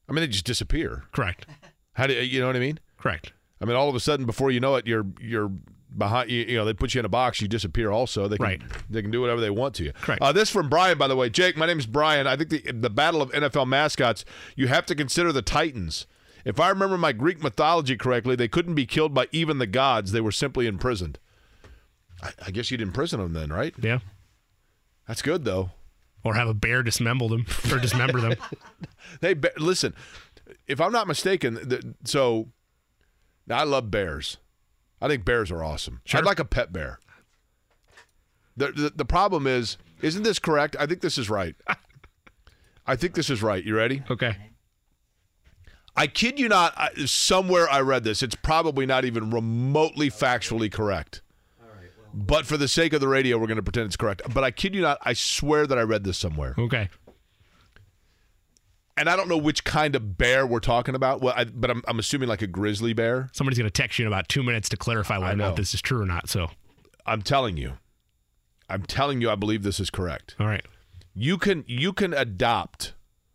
I 0.09 0.12
mean, 0.12 0.21
they 0.21 0.29
just 0.29 0.45
disappear. 0.45 1.05
Correct. 1.12 1.47
How 1.95 2.07
do 2.07 2.14
you 2.14 2.41
know 2.41 2.47
what 2.47 2.57
I 2.57 2.61
mean? 2.61 2.79
Correct. 2.99 3.33
I 3.61 3.64
mean, 3.64 3.77
all 3.77 3.89
of 3.89 3.95
a 3.95 4.01
sudden, 4.01 4.27
before 4.27 4.51
you 4.51 4.61
know 4.61 4.77
it, 4.77 4.87
you're 4.87 5.07
you're 5.21 5.51
behind 5.97 6.30
you, 6.30 6.45
you 6.45 6.57
know 6.57 6.64
they 6.64 6.72
put 6.74 6.95
you 6.95 7.01
in 7.01 7.05
a 7.05 7.09
box, 7.11 7.41
you 7.41 7.49
disappear. 7.49 7.91
Also, 7.91 8.28
they 8.28 8.36
can 8.36 8.45
Right. 8.47 8.62
they 8.88 9.03
can 9.03 9.11
do 9.11 9.20
whatever 9.20 9.41
they 9.41 9.51
want 9.51 9.74
to 9.76 9.84
you. 9.84 9.93
Correct. 9.93 10.22
Uh, 10.22 10.32
this 10.32 10.51
from 10.51 10.68
Brian, 10.68 10.99
by 10.99 11.09
the 11.09 11.16
way. 11.16 11.28
Jake, 11.30 11.57
my 11.57 11.66
name 11.66 11.78
is 11.78 11.86
Brian. 11.86 12.26
I 12.26 12.36
think 12.36 12.51
the 12.51 12.72
the 12.72 12.91
battle 12.91 13.20
of 13.22 13.30
NFL 13.32 13.66
mascots, 13.66 14.24
you 14.57 14.68
have 14.68 14.86
to 14.86 14.95
consider 14.95 15.32
the 15.32 15.43
Titans. 15.43 16.07
If 16.45 16.59
I 16.59 16.68
remember 16.70 16.97
my 16.97 17.12
Greek 17.12 17.43
mythology 17.43 17.97
correctly, 17.97 18.34
they 18.34 18.49
couldn't 18.49 18.74
be 18.74 18.86
killed 18.86 19.12
by 19.12 19.26
even 19.30 19.59
the 19.59 19.66
gods. 19.66 20.12
They 20.12 20.22
were 20.22 20.32
simply 20.32 20.66
imprisoned. 20.66 21.18
I, 22.22 22.30
I 22.47 22.51
guess 22.51 22.70
you'd 22.70 22.80
imprison 22.80 23.20
them 23.20 23.32
then, 23.34 23.51
right? 23.53 23.74
Yeah. 23.80 23.99
That's 25.07 25.22
good 25.22 25.45
though. 25.45 25.70
Or 26.22 26.34
have 26.34 26.49
a 26.49 26.55
bear 26.55 26.82
dismember 26.82 27.28
them 27.28 27.47
or 27.72 27.78
dismember 27.78 28.20
them. 28.20 28.34
They 29.20 29.34
be- 29.34 29.49
listen. 29.59 29.95
If 30.66 30.80
I'm 30.80 30.93
not 30.93 31.09
mistaken, 31.09 31.55
the, 31.55 31.95
so 32.05 32.49
I 33.51 33.64
love 33.64 33.91
bears. 33.91 34.36
I 35.01 35.09
think 35.09 35.25
bears 35.25 35.51
are 35.51 35.63
awesome. 35.65 36.01
I'd 36.13 36.25
like 36.25 36.39
a 36.39 36.45
pet 36.45 36.73
bear. 36.73 36.99
The, 38.57 38.73
the 38.73 38.93
the 38.97 39.05
problem 39.05 39.47
is, 39.47 39.79
isn't 40.03 40.23
this 40.23 40.39
correct? 40.39 40.77
I 40.79 40.87
think 40.87 41.01
this 41.01 41.17
is 41.17 41.31
right. 41.31 41.55
I 42.87 42.97
think 42.97 43.15
this 43.15 43.31
is 43.31 43.43
right. 43.43 43.65
You 43.65 43.77
ready? 43.77 44.03
Okay. 44.11 44.37
I 45.97 46.07
kid 46.07 46.39
you 46.39 46.49
not. 46.49 46.75
I, 46.77 46.91
somewhere 47.07 47.69
I 47.69 47.81
read 47.81 48.05
this. 48.05 48.23
It's 48.23 48.35
probably 48.35 48.87
not 48.87 49.05
even 49.05 49.31
remotely 49.31 50.11
factually 50.11 50.71
correct. 50.71 51.23
But 52.13 52.45
for 52.45 52.57
the 52.57 52.67
sake 52.69 52.93
of 52.93 53.01
the 53.01 53.07
radio, 53.09 53.39
we're 53.39 53.47
going 53.47 53.57
to 53.57 53.63
pretend 53.63 53.87
it's 53.87 53.97
correct. 53.97 54.23
But 54.35 54.43
I 54.43 54.51
kid 54.51 54.75
you 54.75 54.83
not. 54.83 54.99
I 55.03 55.13
swear 55.13 55.67
that 55.67 55.79
I 55.79 55.83
read 55.83 56.03
this 56.03 56.19
somewhere. 56.19 56.55
Okay. 56.59 56.89
And 59.01 59.09
I 59.09 59.17
don't 59.17 59.29
know 59.29 59.39
which 59.39 59.65
kind 59.65 59.97
of 59.97 60.19
bear 60.19 60.47
we're 60.47 60.61
talking 60.61 60.95
about. 60.95 61.23
Well, 61.23 61.33
I, 61.35 61.45
but 61.45 61.71
I'm, 61.71 61.83
I'm 61.89 61.99
assuming 61.99 62.29
like 62.29 62.43
a 62.43 62.47
grizzly 62.47 62.93
bear. 62.93 63.31
Somebody's 63.33 63.59
going 63.59 63.67
to 63.69 63.73
text 63.73 63.99
you 63.99 64.05
in 64.05 64.13
about 64.13 64.29
two 64.29 64.43
minutes 64.43 64.69
to 64.69 64.77
clarify 64.77 65.17
whether 65.17 65.33
or 65.33 65.37
not 65.37 65.57
this 65.57 65.73
is 65.73 65.81
true 65.81 66.03
or 66.03 66.07
not. 66.07 66.29
So, 66.29 66.51
I'm 67.07 67.23
telling 67.23 67.57
you. 67.57 67.79
I'm 68.69 68.83
telling 68.83 69.23
you 69.23 69.31
I 69.31 69.37
believe 69.37 69.63
this 69.63 69.81
is 69.81 69.89
correct. 69.89 70.37
all 70.39 70.47
right. 70.47 70.65
You 71.15 71.39
can 71.39 71.65
you 71.67 71.93
can 71.95 72.13
adopt 72.13 72.93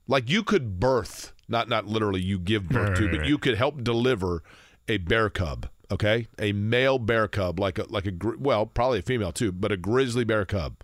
like 0.08 0.30
you 0.30 0.44
could 0.44 0.80
birth, 0.80 1.34
not 1.50 1.68
not 1.68 1.88
literally 1.88 2.22
you 2.22 2.38
give 2.40 2.70
birth 2.70 2.90
Right, 2.90 2.98
to, 2.98 3.04
right, 3.06 3.12
but 3.12 3.20
right. 3.22 3.28
you 3.28 3.38
could 3.40 3.58
help 3.58 3.84
deliver 3.84 4.44
a 4.88 4.98
bear 5.00 5.30
cub, 5.32 5.68
okay? 5.92 6.28
A 6.40 6.54
male 6.54 7.00
bear 7.00 7.28
cub 7.28 7.60
like 7.60 7.80
a 7.80 7.86
like 7.90 8.06
a 8.06 8.12
well, 8.38 8.66
probably 8.68 9.00
a 9.00 9.02
female 9.02 9.32
too, 9.34 9.52
but 9.52 9.72
a 9.72 9.78
grizzly 9.78 10.24
bear 10.24 10.46
cub. 10.46 10.76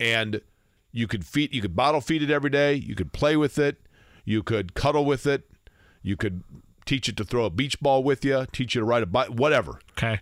And 0.00 0.40
you 0.92 1.06
could 1.06 1.24
feed 1.26 1.54
you 1.54 1.60
could 1.62 1.74
bottle 1.74 2.00
feed 2.00 2.22
it 2.22 2.30
every 2.30 2.50
day, 2.50 2.74
you 2.74 2.94
could 2.94 3.12
play 3.12 3.36
with 3.36 3.58
it, 3.58 3.80
you 4.24 4.42
could 4.42 4.74
cuddle 4.74 5.04
with 5.04 5.26
it, 5.26 5.50
you 6.02 6.16
could 6.16 6.42
teach 6.84 7.08
it 7.08 7.16
to 7.16 7.24
throw 7.24 7.44
a 7.44 7.50
beach 7.50 7.80
ball 7.80 8.02
with 8.04 8.24
you, 8.24 8.46
teach 8.52 8.74
you 8.74 8.80
to 8.80 8.84
ride 8.84 9.02
a 9.02 9.06
bike, 9.06 9.28
whatever 9.28 9.78
Okay. 9.92 10.20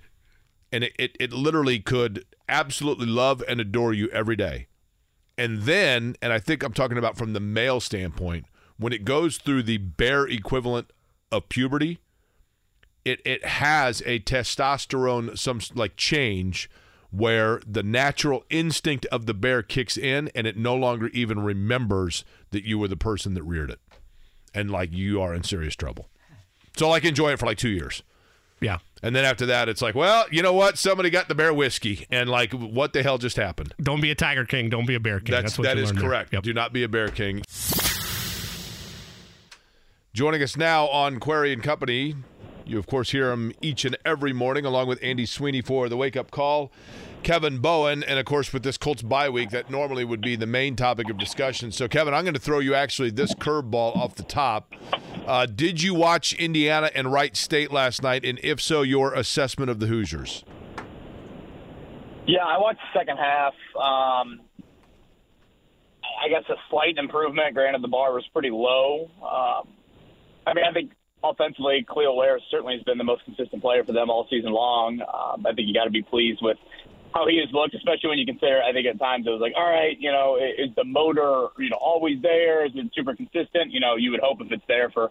and 0.70 0.84
it, 0.84 0.92
it, 0.98 1.16
it 1.18 1.32
literally 1.32 1.78
could 1.80 2.24
absolutely 2.48 3.06
love 3.06 3.42
and 3.48 3.60
adore 3.60 3.92
you 3.92 4.08
every 4.10 4.36
day. 4.36 4.66
And 5.38 5.62
then, 5.62 6.16
and 6.20 6.32
I 6.34 6.38
think 6.38 6.62
I'm 6.62 6.74
talking 6.74 6.98
about 6.98 7.16
from 7.16 7.32
the 7.32 7.40
male 7.40 7.80
standpoint, 7.80 8.44
when 8.76 8.92
it 8.92 9.04
goes 9.06 9.38
through 9.38 9.62
the 9.62 9.78
bear 9.78 10.26
equivalent 10.26 10.92
of 11.32 11.48
puberty, 11.48 11.98
it 13.06 13.22
it 13.24 13.44
has 13.46 14.02
a 14.04 14.18
testosterone 14.20 15.38
some 15.38 15.60
like 15.74 15.96
change 15.96 16.68
where 17.10 17.60
the 17.66 17.82
natural 17.82 18.44
instinct 18.50 19.06
of 19.06 19.26
the 19.26 19.34
bear 19.34 19.62
kicks 19.62 19.96
in 19.96 20.30
and 20.34 20.46
it 20.46 20.56
no 20.56 20.74
longer 20.74 21.08
even 21.08 21.42
remembers 21.42 22.24
that 22.50 22.64
you 22.64 22.78
were 22.78 22.88
the 22.88 22.96
person 22.96 23.34
that 23.34 23.42
reared 23.42 23.70
it. 23.70 23.80
And 24.54 24.70
like 24.70 24.92
you 24.92 25.20
are 25.20 25.34
in 25.34 25.42
serious 25.42 25.76
trouble. 25.76 26.08
So 26.76 26.88
like 26.88 27.04
enjoy 27.04 27.32
it 27.32 27.38
for 27.38 27.46
like 27.46 27.58
2 27.58 27.68
years. 27.68 28.02
Yeah. 28.60 28.78
And 29.02 29.16
then 29.16 29.24
after 29.24 29.46
that, 29.46 29.68
it's 29.68 29.80
like, 29.80 29.94
well, 29.94 30.26
you 30.30 30.42
know 30.42 30.52
what? 30.52 30.76
Somebody 30.76 31.08
got 31.08 31.28
the 31.28 31.34
bear 31.34 31.54
whiskey, 31.54 32.06
and 32.10 32.28
like, 32.28 32.52
what 32.52 32.92
the 32.92 33.02
hell 33.02 33.16
just 33.16 33.38
happened? 33.38 33.74
Don't 33.80 34.02
be 34.02 34.10
a 34.10 34.14
Tiger 34.14 34.44
King. 34.44 34.68
Don't 34.68 34.86
be 34.86 34.94
a 34.94 35.00
Bear 35.00 35.18
King. 35.20 35.32
That's, 35.32 35.56
That's, 35.56 35.58
what 35.58 35.64
that 35.64 35.76
you 35.78 35.84
is 35.84 35.92
correct. 35.92 36.34
Yep. 36.34 36.42
Do 36.42 36.52
not 36.52 36.72
be 36.74 36.82
a 36.82 36.88
bear 36.88 37.08
king. 37.08 37.42
Joining 40.12 40.42
us 40.42 40.58
now 40.58 40.88
on 40.88 41.20
Query 41.20 41.54
and 41.54 41.62
Company, 41.62 42.16
you 42.70 42.78
of 42.78 42.86
course 42.86 43.10
hear 43.10 43.30
him 43.32 43.52
each 43.60 43.84
and 43.84 43.96
every 44.04 44.32
morning, 44.32 44.64
along 44.64 44.86
with 44.86 45.02
Andy 45.02 45.26
Sweeney 45.26 45.60
for 45.60 45.88
the 45.88 45.96
wake 45.96 46.16
up 46.16 46.30
call. 46.30 46.72
Kevin 47.22 47.58
Bowen, 47.58 48.02
and 48.02 48.18
of 48.18 48.24
course, 48.24 48.52
with 48.52 48.62
this 48.62 48.78
Colts 48.78 49.02
bye 49.02 49.28
week, 49.28 49.50
that 49.50 49.70
normally 49.70 50.04
would 50.04 50.22
be 50.22 50.36
the 50.36 50.46
main 50.46 50.74
topic 50.74 51.10
of 51.10 51.18
discussion. 51.18 51.70
So, 51.70 51.86
Kevin, 51.86 52.14
I'm 52.14 52.24
going 52.24 52.34
to 52.34 52.40
throw 52.40 52.60
you 52.60 52.74
actually 52.74 53.10
this 53.10 53.34
curveball 53.34 53.94
off 53.94 54.14
the 54.14 54.22
top. 54.22 54.72
Uh, 55.26 55.46
did 55.46 55.82
you 55.82 55.94
watch 55.94 56.32
Indiana 56.34 56.90
and 56.94 57.12
Wright 57.12 57.36
State 57.36 57.70
last 57.72 58.02
night? 58.02 58.24
And 58.24 58.40
if 58.42 58.60
so, 58.60 58.82
your 58.82 59.12
assessment 59.12 59.70
of 59.70 59.80
the 59.80 59.86
Hoosiers? 59.86 60.44
Yeah, 62.26 62.44
I 62.46 62.58
watched 62.58 62.80
the 62.80 62.98
second 62.98 63.18
half. 63.18 63.54
Um, 63.76 64.40
I 66.22 66.28
guess 66.28 66.44
a 66.48 66.56
slight 66.70 66.96
improvement. 66.96 67.54
Granted, 67.54 67.82
the 67.82 67.88
bar 67.88 68.12
was 68.12 68.24
pretty 68.32 68.50
low. 68.50 69.10
Um, 69.22 69.68
I 70.46 70.54
mean, 70.54 70.64
I 70.64 70.72
think 70.72 70.92
offensively, 71.22 71.84
Kel'el 71.88 72.16
Ware 72.16 72.38
certainly 72.50 72.74
has 72.74 72.82
been 72.84 72.98
the 72.98 73.04
most 73.04 73.24
consistent 73.24 73.62
player 73.62 73.84
for 73.84 73.92
them 73.92 74.10
all 74.10 74.26
season 74.30 74.52
long. 74.52 75.00
Um, 75.00 75.46
I 75.46 75.52
think 75.52 75.68
you 75.68 75.74
got 75.74 75.84
to 75.84 75.90
be 75.90 76.02
pleased 76.02 76.40
with 76.42 76.56
how 77.14 77.26
he 77.26 77.38
has 77.38 77.52
looked, 77.52 77.74
especially 77.74 78.08
when 78.08 78.18
you 78.18 78.26
consider. 78.26 78.62
I 78.62 78.72
think 78.72 78.86
at 78.86 78.98
times 78.98 79.26
it 79.26 79.30
was 79.30 79.40
like, 79.40 79.52
all 79.56 79.68
right, 79.68 79.96
you 79.98 80.12
know, 80.12 80.36
is 80.36 80.74
the 80.76 80.84
motor, 80.84 81.48
you 81.58 81.70
know, 81.70 81.78
always 81.80 82.22
there? 82.22 82.64
Is 82.64 82.72
it 82.72 82.76
been 82.76 82.90
super 82.94 83.14
consistent? 83.14 83.72
You 83.72 83.80
know, 83.80 83.96
you 83.96 84.10
would 84.10 84.20
hope 84.20 84.40
if 84.40 84.52
it's 84.52 84.64
there 84.68 84.90
for 84.90 85.10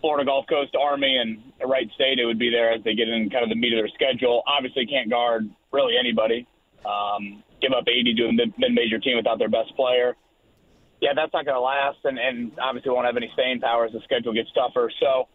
Florida 0.00 0.24
Gulf 0.24 0.46
Coast 0.48 0.76
Army 0.76 1.16
and 1.16 1.40
Wright 1.68 1.88
State, 1.94 2.18
it 2.18 2.26
would 2.26 2.38
be 2.38 2.50
there 2.50 2.72
as 2.72 2.84
they 2.84 2.94
get 2.94 3.08
in 3.08 3.30
kind 3.30 3.42
of 3.42 3.48
the 3.48 3.56
meat 3.56 3.72
of 3.72 3.80
their 3.80 3.88
schedule. 3.94 4.42
Obviously, 4.46 4.86
can't 4.86 5.10
guard 5.10 5.48
really 5.72 5.94
anybody. 5.98 6.46
Um, 6.84 7.42
give 7.60 7.72
up 7.72 7.88
80 7.88 8.14
to 8.14 8.24
a 8.26 8.32
mid- 8.32 8.58
mid-major 8.58 8.98
team 8.98 9.16
without 9.16 9.38
their 9.38 9.48
best 9.48 9.74
player. 9.76 10.14
Yeah, 11.00 11.10
that's 11.16 11.32
not 11.32 11.44
going 11.44 11.56
to 11.56 11.60
last, 11.60 11.98
and, 12.04 12.18
and 12.18 12.52
obviously 12.60 12.90
won't 12.90 13.06
have 13.06 13.16
any 13.16 13.30
staying 13.32 13.60
power 13.60 13.86
as 13.86 13.92
the 13.92 14.00
schedule 14.04 14.32
gets 14.32 14.52
tougher. 14.52 14.92
So 15.00 15.28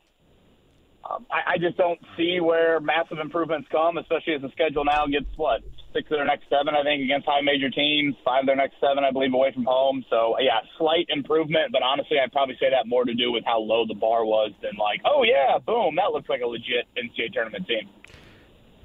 um, 1.07 1.25
I, 1.31 1.53
I 1.53 1.57
just 1.57 1.77
don't 1.77 1.99
see 2.17 2.39
where 2.39 2.79
massive 2.79 3.19
improvements 3.19 3.67
come, 3.71 3.97
especially 3.97 4.33
as 4.33 4.41
the 4.41 4.51
schedule 4.51 4.85
now 4.85 5.05
gets 5.07 5.27
what 5.37 5.61
six 5.93 6.05
of 6.11 6.17
their 6.17 6.25
next 6.25 6.49
seven, 6.49 6.75
I 6.75 6.83
think, 6.83 7.03
against 7.03 7.25
high 7.25 7.41
major 7.41 7.69
teams, 7.69 8.15
five 8.23 8.41
of 8.41 8.45
their 8.45 8.55
next 8.55 8.75
seven, 8.79 9.03
I 9.03 9.11
believe, 9.11 9.33
away 9.33 9.51
from 9.53 9.65
home. 9.65 10.05
So 10.09 10.35
yeah, 10.39 10.59
slight 10.77 11.07
improvement, 11.09 11.71
but 11.71 11.81
honestly, 11.81 12.17
I'd 12.19 12.31
probably 12.31 12.57
say 12.59 12.69
that 12.69 12.87
more 12.87 13.05
to 13.05 13.13
do 13.13 13.31
with 13.31 13.43
how 13.45 13.59
low 13.59 13.85
the 13.87 13.95
bar 13.95 14.25
was 14.25 14.51
than 14.61 14.77
like, 14.77 15.01
oh 15.05 15.23
yeah, 15.23 15.57
boom, 15.57 15.95
that 15.95 16.11
looks 16.11 16.29
like 16.29 16.41
a 16.41 16.47
legit 16.47 16.85
NCAA 16.97 17.33
tournament 17.33 17.67
team. 17.67 17.89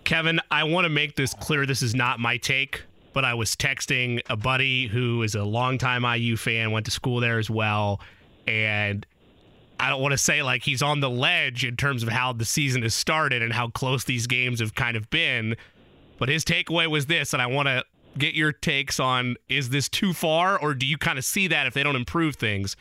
Kevin, 0.04 0.40
I 0.50 0.64
want 0.64 0.84
to 0.84 0.90
make 0.90 1.16
this 1.16 1.34
clear. 1.34 1.66
This 1.66 1.82
is 1.82 1.94
not 1.94 2.20
my 2.20 2.36
take, 2.36 2.82
but 3.12 3.24
I 3.24 3.34
was 3.34 3.56
texting 3.56 4.20
a 4.28 4.36
buddy 4.36 4.86
who 4.86 5.22
is 5.22 5.34
a 5.34 5.44
longtime 5.44 6.04
IU 6.04 6.36
fan, 6.36 6.70
went 6.72 6.86
to 6.86 6.92
school 6.92 7.20
there 7.20 7.38
as 7.38 7.48
well, 7.48 8.00
and 8.46 9.06
I 9.79 9.91
don't 9.91 10.01
want 10.01 10.12
to 10.12 10.18
say 10.18 10.43
like 10.43 10.62
he's 10.62 10.83
on 10.83 11.01
the 11.01 11.11
ledge 11.11 11.64
in 11.64 11.77
terms 11.77 12.03
of 12.03 12.09
how 12.09 12.33
the 12.33 12.45
season 12.45 12.83
has 12.83 12.95
started 12.95 13.43
and 13.43 13.53
how 13.53 13.68
close 13.68 14.05
these 14.05 14.27
games 14.27 14.61
have 14.61 14.75
kind 14.75 14.97
of 14.97 15.11
been. 15.11 15.57
But 16.18 16.29
his 16.29 16.45
takeaway 16.45 16.87
was 16.87 17.07
this, 17.07 17.33
and 17.33 17.43
I 17.43 17.47
want 17.47 17.66
to 17.68 17.85
get 18.16 18.35
your 18.35 18.53
takes 18.53 19.01
on 19.01 19.37
is 19.49 19.70
this 19.70 19.89
too 19.89 20.12
far, 20.12 20.59
or 20.59 20.75
do 20.75 20.87
you 20.87 20.97
kind 20.97 21.18
of 21.18 21.25
see 21.25 21.49
that 21.49 21.66
if 21.66 21.75
they 21.75 21.83
don't 21.83 21.97
improve 21.97 22.37
things? 22.37 22.77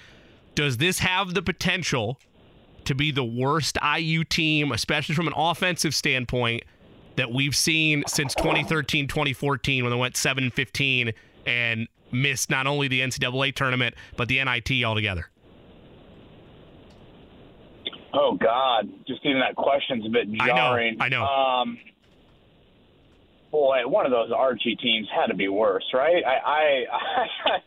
Does 0.56 0.78
this 0.78 1.00
have 1.00 1.34
the 1.34 1.42
potential 1.42 2.20
to 2.86 2.94
be 2.94 3.12
the 3.12 3.24
worst 3.24 3.78
IU 3.98 4.24
team, 4.24 4.72
especially 4.72 5.16
from 5.16 5.28
an 5.28 5.34
offensive 5.36 5.96
standpoint, 5.96 6.64
that 7.16 7.32
we've 7.32 7.56
seen 7.56 8.04
since 8.08 8.36
2013 8.36 9.08
2014 9.08 9.84
when 9.84 9.92
they 9.92 9.98
went 9.98 10.18
7 10.18 10.50
15 10.52 11.12
and 11.46 11.88
missed 12.12 12.50
not 12.50 12.68
only 12.68 12.88
the 12.88 13.02
NCAA 13.02 13.56
tournament, 13.56 13.96
but 14.16 14.28
the 14.28 14.44
NIT 14.44 14.84
altogether? 14.84 15.30
Oh 18.14 18.36
God, 18.36 18.90
just 19.08 19.26
even 19.26 19.40
that 19.40 19.56
question's 19.56 20.06
a 20.06 20.10
bit 20.10 20.32
jarring. 20.32 20.98
I 21.00 21.10
know. 21.10 21.24
I 21.24 21.26
know. 21.26 21.62
Um, 21.64 21.78
boy, 23.52 23.88
one 23.88 24.06
of 24.06 24.12
those 24.12 24.32
Archie 24.32 24.76
teams 24.76 25.08
had 25.14 25.28
to 25.28 25.36
be 25.36 25.48
worse, 25.48 25.86
right? 25.94 26.24
I 26.24 26.86
I, 27.56 27.60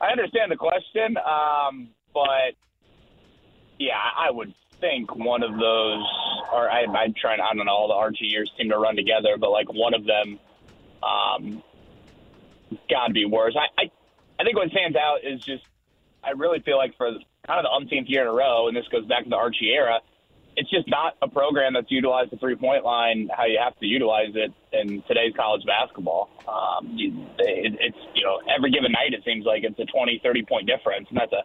I 0.06 0.10
understand 0.10 0.50
the 0.50 0.56
question, 0.56 1.16
um, 1.18 1.90
but 2.12 2.54
yeah, 3.78 3.94
I 3.94 4.30
would 4.30 4.52
think 4.80 5.14
one 5.14 5.42
of 5.42 5.52
those, 5.52 6.04
or 6.52 6.68
I, 6.70 6.84
I'm 6.84 7.14
trying. 7.14 7.40
I 7.40 7.54
don't 7.54 7.66
know. 7.66 7.72
All 7.72 7.88
the 7.88 7.94
Archie 7.94 8.26
years 8.26 8.50
seem 8.58 8.70
to 8.70 8.78
run 8.78 8.96
together, 8.96 9.36
but 9.38 9.50
like 9.50 9.72
one 9.72 9.94
of 9.94 10.04
them, 10.04 10.40
um, 11.02 11.62
got 12.90 13.06
to 13.06 13.12
be 13.12 13.26
worse. 13.26 13.56
I, 13.56 13.82
I 13.82 13.90
I 14.40 14.44
think 14.44 14.56
what 14.56 14.70
stands 14.70 14.96
out 14.96 15.18
is 15.24 15.40
just 15.40 15.64
I 16.22 16.30
really 16.30 16.60
feel 16.60 16.76
like 16.76 16.96
for 16.96 17.12
kind 17.48 17.58
of 17.58 17.64
the 17.64 17.72
umpteenth 17.72 18.08
year 18.08 18.22
in 18.22 18.28
a 18.28 18.32
row, 18.32 18.68
and 18.68 18.76
this 18.76 18.86
goes 18.92 19.06
back 19.06 19.24
to 19.24 19.30
the 19.30 19.36
Archie 19.36 19.72
era, 19.72 20.00
it's 20.54 20.68
just 20.70 20.88
not 20.88 21.16
a 21.22 21.28
program 21.28 21.72
that's 21.72 21.90
utilized 21.90 22.30
the 22.30 22.36
three 22.36 22.56
point 22.56 22.84
line 22.84 23.30
how 23.34 23.46
you 23.46 23.58
have 23.62 23.78
to 23.78 23.86
utilize 23.86 24.34
it 24.34 24.52
in 24.72 25.02
today's 25.08 25.32
college 25.34 25.64
basketball. 25.64 26.28
Um, 26.46 26.94
it, 27.38 27.74
it's, 27.80 27.96
you 28.14 28.24
know, 28.24 28.40
every 28.54 28.70
given 28.70 28.92
night 28.92 29.14
it 29.14 29.22
seems 29.24 29.46
like 29.46 29.62
it's 29.64 29.78
a 29.78 29.86
20, 29.86 30.20
30 30.22 30.44
point 30.44 30.66
difference, 30.66 31.06
and 31.08 31.16
that's 31.16 31.32
a 31.32 31.42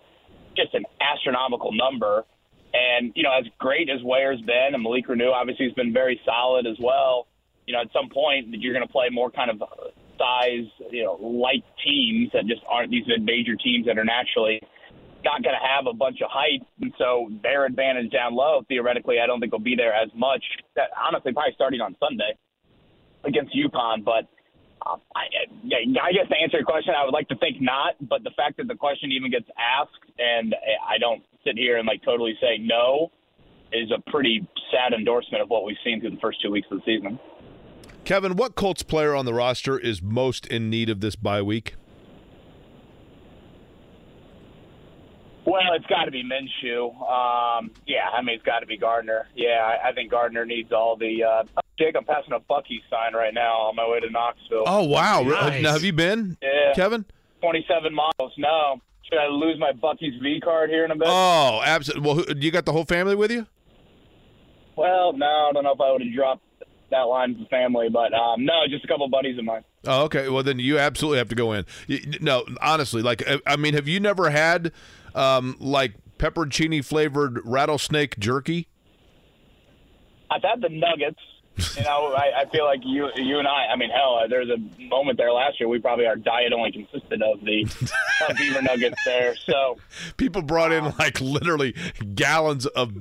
just 0.57 0.73
an 0.73 0.83
astronomical 0.99 1.71
number. 1.71 2.25
And, 2.73 3.13
you 3.15 3.21
know, 3.21 3.31
as 3.37 3.45
great 3.59 3.89
as 3.89 4.01
Ware's 4.03 4.41
been, 4.41 4.73
and 4.73 4.81
Malik 4.81 5.07
Reneau 5.07 5.31
obviously 5.31 5.65
has 5.65 5.75
been 5.75 5.93
very 5.93 6.19
solid 6.25 6.65
as 6.65 6.77
well, 6.81 7.27
you 7.67 7.73
know, 7.73 7.81
at 7.81 7.93
some 7.93 8.09
point 8.09 8.49
that 8.51 8.61
you're 8.61 8.73
going 8.73 8.85
to 8.85 8.91
play 8.91 9.09
more 9.11 9.29
kind 9.29 9.51
of 9.51 9.61
size, 10.17 10.65
you 10.89 11.03
know, 11.03 11.13
light 11.21 11.63
teams 11.85 12.31
that 12.33 12.47
just 12.47 12.61
aren't 12.67 12.89
these 12.89 13.05
major 13.21 13.55
teams 13.55 13.85
that 13.85 13.97
are 13.97 14.05
naturally 14.05 14.59
not 15.23 15.43
going 15.43 15.55
to 15.55 15.67
have 15.67 15.87
a 15.87 15.93
bunch 15.93 16.21
of 16.21 16.29
height, 16.29 16.61
and 16.81 16.93
so 16.97 17.29
their 17.41 17.65
advantage 17.65 18.11
down 18.11 18.35
low, 18.35 18.61
theoretically, 18.67 19.17
I 19.23 19.27
don't 19.27 19.39
think 19.39 19.51
will 19.51 19.59
be 19.59 19.75
there 19.75 19.93
as 19.93 20.09
much. 20.15 20.43
That 20.75 20.89
honestly, 20.95 21.33
probably 21.33 21.53
starting 21.55 21.81
on 21.81 21.95
Sunday 21.99 22.37
against 23.23 23.55
UConn, 23.55 24.03
but. 24.03 24.27
Uh, 24.85 24.97
I, 25.15 25.21
I 25.71 26.11
guess 26.11 26.27
to 26.27 26.35
answer 26.43 26.57
your 26.57 26.65
question, 26.65 26.93
I 26.93 27.05
would 27.05 27.13
like 27.13 27.29
to 27.29 27.37
think 27.37 27.61
not, 27.61 27.95
but 28.01 28.21
the 28.25 28.31
fact 28.35 28.57
that 28.57 28.67
the 28.67 28.75
question 28.75 29.13
even 29.13 29.31
gets 29.31 29.47
asked 29.55 30.11
and 30.19 30.53
I 30.85 30.97
don't 30.97 31.23
sit 31.45 31.57
here 31.57 31.77
and 31.77 31.87
like 31.87 32.03
totally 32.03 32.33
say 32.41 32.57
no 32.59 33.09
is 33.71 33.91
a 33.91 34.11
pretty 34.11 34.47
sad 34.71 34.93
endorsement 34.93 35.41
of 35.41 35.49
what 35.49 35.63
we've 35.63 35.77
seen 35.83 35.99
through 35.99 36.11
the 36.11 36.19
first 36.21 36.41
two 36.41 36.51
weeks 36.51 36.67
of 36.71 36.79
the 36.79 36.83
season. 36.85 37.19
Kevin, 38.05 38.35
what 38.35 38.55
Colts 38.55 38.83
player 38.83 39.15
on 39.15 39.25
the 39.25 39.33
roster 39.33 39.79
is 39.79 40.01
most 40.01 40.45
in 40.47 40.69
need 40.69 40.89
of 40.89 40.99
this 40.99 41.15
bye 41.15 41.41
week? 41.41 41.75
Well, 45.45 45.73
it's 45.75 45.85
got 45.87 46.05
to 46.05 46.11
be 46.11 46.23
Minshew. 46.23 46.87
Um, 47.01 47.71
yeah, 47.85 48.07
I 48.13 48.21
mean, 48.21 48.35
it's 48.35 48.45
got 48.45 48.59
to 48.59 48.65
be 48.65 48.77
Gardner. 48.77 49.27
Yeah, 49.35 49.59
I, 49.83 49.89
I 49.89 49.93
think 49.93 50.09
Gardner 50.11 50.45
needs 50.45 50.71
all 50.71 50.95
the. 50.95 51.23
Uh, 51.23 51.61
Jake, 51.77 51.95
I'm 51.97 52.05
passing 52.05 52.33
a 52.33 52.39
Buc-ee 52.39 52.81
sign 52.89 53.13
right 53.13 53.33
now 53.33 53.53
on 53.63 53.75
my 53.75 53.87
way 53.89 53.99
to 53.99 54.09
Knoxville. 54.09 54.63
Oh 54.65 54.83
wow! 54.83 55.21
Nice. 55.23 55.61
Now, 55.63 55.73
have 55.73 55.83
you 55.83 55.91
been, 55.93 56.37
Yeah. 56.41 56.73
Kevin? 56.75 57.03
27 57.41 57.93
miles. 57.93 58.31
No. 58.37 58.79
Should 59.09 59.19
I 59.19 59.27
lose 59.27 59.59
my 59.59 59.73
Buc-ee's 59.73 60.21
V 60.21 60.39
card 60.41 60.69
here 60.69 60.85
in 60.85 60.91
a 60.91 60.95
bit? 60.95 61.07
Oh, 61.09 61.61
absolutely. 61.65 62.07
Well, 62.07 62.15
who, 62.25 62.35
you 62.39 62.51
got 62.51 62.65
the 62.65 62.71
whole 62.71 62.85
family 62.85 63.15
with 63.15 63.31
you? 63.31 63.45
well, 64.75 65.13
no, 65.13 65.25
I 65.25 65.51
don't 65.53 65.63
know 65.63 65.73
if 65.73 65.81
I 65.81 65.91
would 65.91 66.01
have 66.01 66.13
dropped 66.15 66.41
that 66.89 67.01
line 67.01 67.35
to 67.37 67.45
family, 67.47 67.89
but 67.91 68.13
um, 68.13 68.45
no, 68.45 68.53
just 68.69 68.85
a 68.85 68.87
couple 68.87 69.07
buddies 69.09 69.37
of 69.37 69.45
mine. 69.45 69.63
Oh, 69.85 70.03
okay. 70.05 70.29
Well, 70.29 70.43
then 70.43 70.59
you 70.59 70.79
absolutely 70.79 71.17
have 71.17 71.29
to 71.29 71.35
go 71.35 71.51
in. 71.53 71.65
You- 71.87 71.99
No, 72.21 72.45
honestly, 72.61 73.01
like 73.01 73.27
I- 73.27 73.41
I 73.45 73.55
mean, 73.55 73.73
have 73.73 73.87
you 73.87 73.99
never 73.99 74.29
had 74.29 74.71
um, 75.15 75.55
like 75.59 75.93
pepperoncini 76.17 76.83
flavored 76.83 77.39
rattlesnake 77.43 78.17
jerky? 78.19 78.67
I've 80.29 80.41
had 80.43 80.61
the 80.61 80.69
Nuggets. 80.69 81.19
You 81.77 81.83
know, 81.83 82.15
I, 82.15 82.41
I 82.41 82.45
feel 82.49 82.65
like 82.65 82.79
you, 82.83 83.09
you 83.15 83.37
and 83.37 83.47
I. 83.47 83.67
I 83.71 83.75
mean, 83.75 83.91
hell, 83.91 84.19
there's 84.27 84.49
a 84.49 84.57
moment 84.85 85.19
there 85.19 85.31
last 85.31 85.59
year. 85.59 85.69
We 85.69 85.77
probably 85.77 86.07
our 86.07 86.15
diet 86.15 86.51
only 86.51 86.71
consisted 86.71 87.21
of 87.21 87.41
the 87.45 87.61
of 88.27 88.35
beaver 88.37 88.63
nuggets 88.63 88.97
there. 89.05 89.35
So 89.45 89.77
People 90.17 90.41
brought 90.41 90.71
in 90.71 90.85
like 90.97 91.21
literally 91.21 91.75
gallons 92.15 92.65
of 92.65 92.93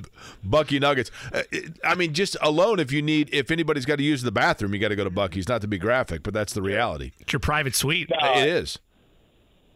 Buc-ee 0.47 0.81
nuggets. 0.81 1.11
Uh, 1.33 1.45
I 1.83 1.95
mean, 1.95 2.13
just 2.13 2.37
alone, 2.43 2.79
if 2.79 2.93
you 2.93 3.01
need, 3.01 3.31
if 3.33 3.51
anybody's 3.51 3.87
got 3.87 3.97
to 3.97 4.05
use 4.05 4.21
the 4.21 4.33
bathroom, 4.33 4.75
you 4.75 4.81
got 4.81 4.89
to 4.89 4.97
go 4.97 5.05
to 5.05 5.11
Buc-ee's. 5.11 5.49
Not 5.49 5.63
to 5.63 5.67
be 5.67 5.79
graphic, 5.79 6.23
but 6.23 6.35
that's 6.35 6.53
the 6.53 6.61
reality. 6.61 7.13
It's 7.21 7.33
your 7.33 7.41
private 7.41 7.75
suite. 7.75 8.11
uh, 8.13 8.35
it 8.37 8.47
is. 8.49 8.79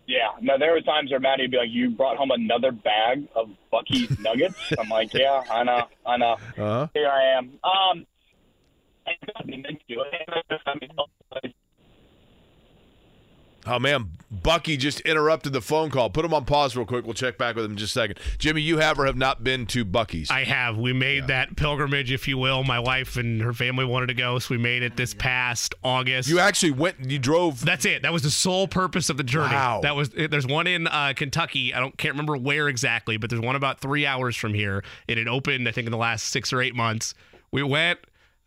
Yeah, 0.07 0.29
no, 0.41 0.59
there 0.59 0.73
were 0.73 0.81
times 0.81 1.11
where 1.11 1.21
Maddie 1.21 1.45
would 1.45 1.51
be 1.51 1.57
like, 1.57 1.71
"You 1.71 1.91
brought 1.91 2.17
home 2.17 2.31
another 2.31 2.71
bag 2.71 3.27
of 3.35 3.51
Buc-ee's 3.73 4.19
nuggets." 4.21 4.57
I'm 4.79 4.89
like, 4.89 5.13
"Yeah, 5.13 5.43
I 5.51 5.65
know, 5.65 5.83
I 6.07 6.17
know. 6.17 6.33
Uh-huh. 6.33 6.89
Here 6.95 7.09
I 7.09 7.39
am." 7.39 7.59
Um, 7.65 8.07
I 9.07 9.45
mean, 9.45 9.65
Oh 13.69 13.79
man, 13.81 14.11
Buc-ee 14.33 14.77
just 14.77 15.01
interrupted 15.01 15.53
the 15.53 15.61
phone 15.61 15.91
call. 15.91 16.09
Put 16.11 16.25
him 16.25 16.33
on 16.33 16.45
pause 16.45 16.77
real 16.77 16.87
quick. 16.87 17.05
We'll 17.05 17.15
check 17.15 17.37
back 17.37 17.57
with 17.57 17.65
him 17.65 17.73
in 17.73 17.77
just 17.77 17.97
a 17.97 18.01
second. 18.01 18.21
Jimmy, 18.39 18.63
you 18.63 18.79
have 18.79 18.99
or 18.99 19.07
have 19.07 19.17
not 19.17 19.43
been 19.43 19.67
to 19.67 19.85
Buc-ee's? 19.85 20.31
I 20.31 20.45
have. 20.45 20.77
We 20.79 20.93
made 20.93 21.27
that 21.27 21.57
pilgrimage, 21.57 22.13
if 22.13 22.29
you 22.29 22.39
will. 22.39 22.63
My 22.63 22.79
wife 22.79 23.17
and 23.17 23.41
her 23.43 23.53
family 23.53 23.85
wanted 23.85 24.07
to 24.07 24.15
go, 24.15 24.39
so 24.39 24.55
we 24.55 24.59
made 24.59 24.83
it 24.83 24.97
this 24.97 25.15
past 25.15 25.75
August. 25.83 26.29
you 26.29 26.39
actually 26.39 26.73
went. 26.73 27.11
You 27.11 27.19
drove. 27.19 27.65
That's 27.65 27.85
it. 27.85 28.03
That 28.03 28.13
was 28.13 28.23
the 28.23 28.31
sole 28.31 28.69
purpose 28.69 29.11
of 29.11 29.17
the 29.17 29.25
journey. 29.25 29.55
Wow. 29.55 29.81
That 29.83 29.97
was. 29.97 30.11
There's 30.11 30.47
one 30.47 30.67
in 30.67 30.87
uh, 30.87 31.15
Kentucky. 31.17 31.75
I 31.75 31.81
don't 31.81 31.97
can't 31.97 32.15
remember 32.15 32.37
where 32.37 32.69
exactly, 32.69 33.17
but 33.17 33.31
there's 33.31 33.43
one 33.43 33.57
about 33.57 33.81
three 33.81 34.07
hours 34.07 34.37
from 34.37 34.55
here. 34.55 34.85
It 35.09 35.19
had 35.19 35.29
opened, 35.29 35.69
I 35.69 35.73
think, 35.73 35.87
in 35.87 35.93
the 35.93 35.99
last 35.99 36.27
six 36.27 36.53
or 36.53 36.61
eight 36.61 36.75
months. 36.75 37.15
We 37.51 37.63
went. 37.63 37.99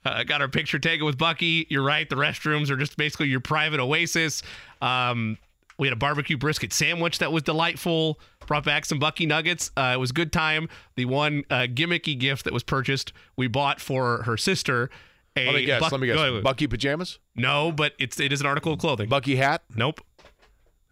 Uh, 0.05 0.23
got 0.23 0.39
our 0.39 0.47
picture 0.47 0.79
taken 0.79 1.05
with 1.05 1.17
Buc-ee. 1.17 1.67
You're 1.69 1.83
right. 1.83 2.09
The 2.09 2.15
restrooms 2.15 2.69
are 2.69 2.77
just 2.77 2.95
basically 2.95 3.27
your 3.27 3.41
private 3.41 3.81
oasis. 3.81 4.41
Um, 4.81 5.37
we 5.77 5.87
had 5.87 5.93
a 5.93 5.99
barbecue 5.99 6.37
brisket 6.37 6.73
sandwich 6.73 7.19
that 7.19 7.31
was 7.31 7.43
delightful. 7.43 8.19
Brought 8.47 8.65
back 8.65 8.85
some 8.85 8.99
Buc-ee 8.99 9.25
nuggets. 9.25 9.71
Uh, 9.77 9.91
it 9.95 9.97
was 9.99 10.09
a 10.09 10.13
good 10.13 10.33
time. 10.33 10.67
The 10.95 11.05
one 11.05 11.43
uh, 11.49 11.67
gimmicky 11.69 12.17
gift 12.19 12.43
that 12.45 12.53
was 12.53 12.63
purchased, 12.63 13.13
we 13.37 13.47
bought 13.47 13.79
for 13.79 14.23
her 14.23 14.35
sister. 14.37 14.89
A 15.37 15.45
let 15.45 15.55
me 15.55 15.65
guess. 15.65 15.79
Buck- 15.79 15.91
let 15.91 16.01
me 16.01 16.07
guess. 16.07 16.17
Buc-ee 16.17 16.67
pajamas. 16.67 17.19
No, 17.35 17.71
but 17.71 17.93
it's 17.99 18.19
it 18.19 18.33
is 18.33 18.41
an 18.41 18.47
article 18.47 18.73
of 18.73 18.79
clothing. 18.79 19.09
Buc-ee 19.09 19.35
hat. 19.37 19.63
Nope. 19.75 20.01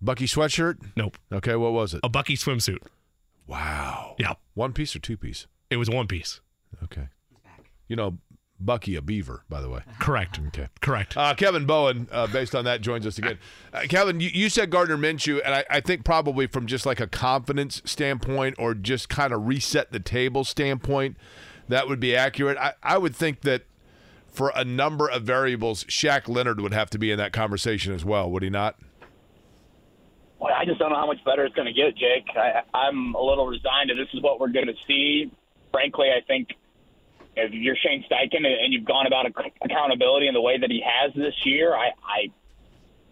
Buc-ee 0.04 0.28
sweatshirt. 0.28 0.78
Nope. 0.96 1.18
Okay, 1.34 1.56
what 1.56 1.74
was 1.74 1.94
it? 1.94 2.02
A 2.04 2.10
Buc-ee 2.10 2.38
swimsuit. 2.38 2.80
Wow. 3.48 4.16
Yeah. 4.20 4.34
One 4.54 4.74
piece 4.74 4.96
or 4.96 5.00
two 5.00 5.18
piece? 5.18 5.48
It 5.70 5.78
was 5.78 5.90
one 5.90 6.08
piece. 6.08 6.40
Okay. 6.84 7.10
You 7.88 7.96
know, 7.96 8.18
Buc-ee 8.64 8.96
a 8.96 9.02
beaver, 9.02 9.44
by 9.50 9.62
the 9.62 9.70
way. 9.70 9.82
Correct. 10.00 10.40
Okay. 10.48 10.68
Correct. 10.82 11.16
Uh, 11.16 11.34
Kevin 11.36 11.66
Bowen, 11.66 12.08
uh, 12.12 12.28
based 12.28 12.56
on 12.56 12.66
that, 12.66 12.82
joins 12.82 13.06
us 13.06 13.18
again. 13.18 13.38
Uh, 13.74 13.82
Kevin, 13.82 14.20
you, 14.20 14.30
you 14.34 14.50
said 14.50 14.72
Gardner 14.72 14.98
Minshew, 14.98 15.42
and 15.44 15.54
I, 15.54 15.66
I 15.70 15.82
think 15.82 16.04
probably 16.04 16.48
from 16.48 16.66
just 16.66 16.86
like 16.86 17.00
a 17.00 17.06
confidence 17.06 17.82
standpoint 17.86 18.56
or 18.58 18.74
just 18.74 19.08
kind 19.10 19.34
of 19.34 19.46
reset 19.46 19.92
the 19.92 20.00
table 20.00 20.44
standpoint, 20.46 21.18
that 21.68 21.88
would 21.88 22.00
be 22.00 22.16
accurate. 22.16 22.58
I, 22.58 22.74
I 22.82 22.98
would 22.98 23.16
think 23.16 23.42
that 23.42 23.64
for 24.26 24.52
a 24.56 24.64
number 24.64 25.10
of 25.10 25.24
variables, 25.24 25.84
Shaq 25.84 26.28
Leonard 26.28 26.62
would 26.62 26.74
have 26.74 26.90
to 26.92 26.98
be 26.98 27.12
in 27.12 27.18
that 27.18 27.34
conversation 27.34 27.94
as 27.94 28.06
well, 28.06 28.32
would 28.32 28.42
he 28.42 28.50
not? 28.50 28.80
Well, 30.40 30.54
I 30.54 30.66
just 30.66 30.80
don't 30.80 30.92
know 30.92 30.96
how 30.98 31.08
much 31.08 31.24
better 31.26 31.44
it's 31.46 31.56
going 31.56 31.68
to 31.68 31.74
get, 31.74 31.96
Jake. 31.98 32.26
I, 32.36 32.62
I'm 32.74 33.16
a 33.16 33.22
little 33.22 33.48
resigned 33.48 33.90
to 33.90 33.96
this 33.96 34.08
is 34.14 34.22
what 34.22 34.40
we're 34.40 34.52
going 34.52 34.68
to 34.68 34.76
see. 34.88 35.32
Frankly, 35.72 36.08
I 36.10 36.22
think 36.26 36.50
if 37.38 37.54
you're 37.54 37.76
Shane 37.76 38.04
Steichen 38.10 38.46
and 38.46 38.74
you've 38.74 38.86
gone 38.86 39.06
about 39.06 39.26
accountability 39.62 40.28
in 40.28 40.34
the 40.34 40.42
way 40.42 40.58
that 40.58 40.72
he 40.72 40.82
has 40.84 41.14
this 41.14 41.36
year, 41.46 41.76
I, 41.76 41.94
I, 42.02 42.20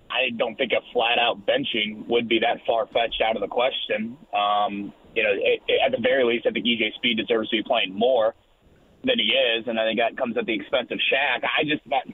I 0.10 0.30
don't 0.38 0.56
think 0.56 0.72
a 0.72 0.82
flat-out 0.92 1.46
benching 1.46 2.08
would 2.08 2.28
be 2.28 2.40
that 2.40 2.66
far-fetched 2.66 3.22
out 3.22 3.36
of 3.36 3.42
the 3.42 3.48
question. 3.48 4.18
Um, 4.34 4.94
you 5.16 5.24
know, 5.24 5.32
it, 5.32 5.62
it, 5.68 5.80
at 5.86 5.92
the 5.92 6.02
very 6.02 6.24
least, 6.26 6.48
I 6.48 6.52
think 6.52 6.66
EJ 6.66 6.96
Speed 6.96 7.18
deserves 7.18 7.50
to 7.50 7.58
be 7.58 7.64
playing 7.64 7.94
more 7.94 8.34
than 9.04 9.20
he 9.20 9.30
is, 9.30 9.68
and 9.68 9.80
I 9.80 9.86
think 9.86 10.00
that 10.00 10.18
comes 10.18 10.36
at 10.38 10.46
the 10.46 10.54
expense 10.56 10.90
of 10.90 10.98
Shaq. 10.98 11.46
I 11.46 11.64
just, 11.64 11.88
that, 11.90 12.10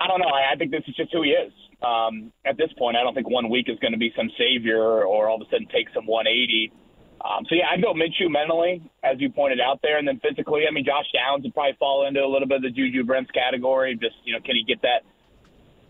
I 0.00 0.06
don't 0.08 0.20
know. 0.20 0.32
I, 0.32 0.54
I 0.54 0.56
think 0.56 0.70
this 0.70 0.84
is 0.88 0.96
just 0.96 1.12
who 1.12 1.22
he 1.22 1.30
is. 1.30 1.52
Um, 1.82 2.32
at 2.44 2.56
this 2.56 2.72
point, 2.78 2.96
I 2.96 3.02
don't 3.04 3.14
think 3.14 3.28
one 3.28 3.50
week 3.50 3.68
is 3.68 3.78
going 3.78 3.92
to 3.92 3.98
be 3.98 4.12
some 4.16 4.30
savior 4.38 5.04
or 5.04 5.28
all 5.28 5.36
of 5.36 5.46
a 5.46 5.50
sudden 5.50 5.68
take 5.68 5.88
some 5.94 6.06
180. 6.06 6.72
Um, 7.18 7.44
so 7.48 7.54
yeah, 7.54 7.66
I'd 7.72 7.82
go 7.82 7.94
Minshew 7.94 8.30
mentally, 8.30 8.82
as 9.02 9.20
you 9.20 9.30
pointed 9.30 9.60
out 9.60 9.80
there, 9.82 9.98
and 9.98 10.06
then 10.06 10.20
physically. 10.22 10.62
I 10.68 10.72
mean, 10.72 10.84
Josh 10.84 11.06
Downs 11.12 11.42
would 11.42 11.54
probably 11.54 11.76
fall 11.78 12.06
into 12.06 12.20
a 12.20 12.30
little 12.30 12.46
bit 12.46 12.58
of 12.58 12.62
the 12.62 12.70
Juju 12.70 13.04
Brents 13.04 13.30
category. 13.32 13.94
Just 13.94 14.16
you 14.24 14.32
know, 14.32 14.40
can 14.40 14.54
he 14.54 14.62
get 14.62 14.82
that 14.82 15.02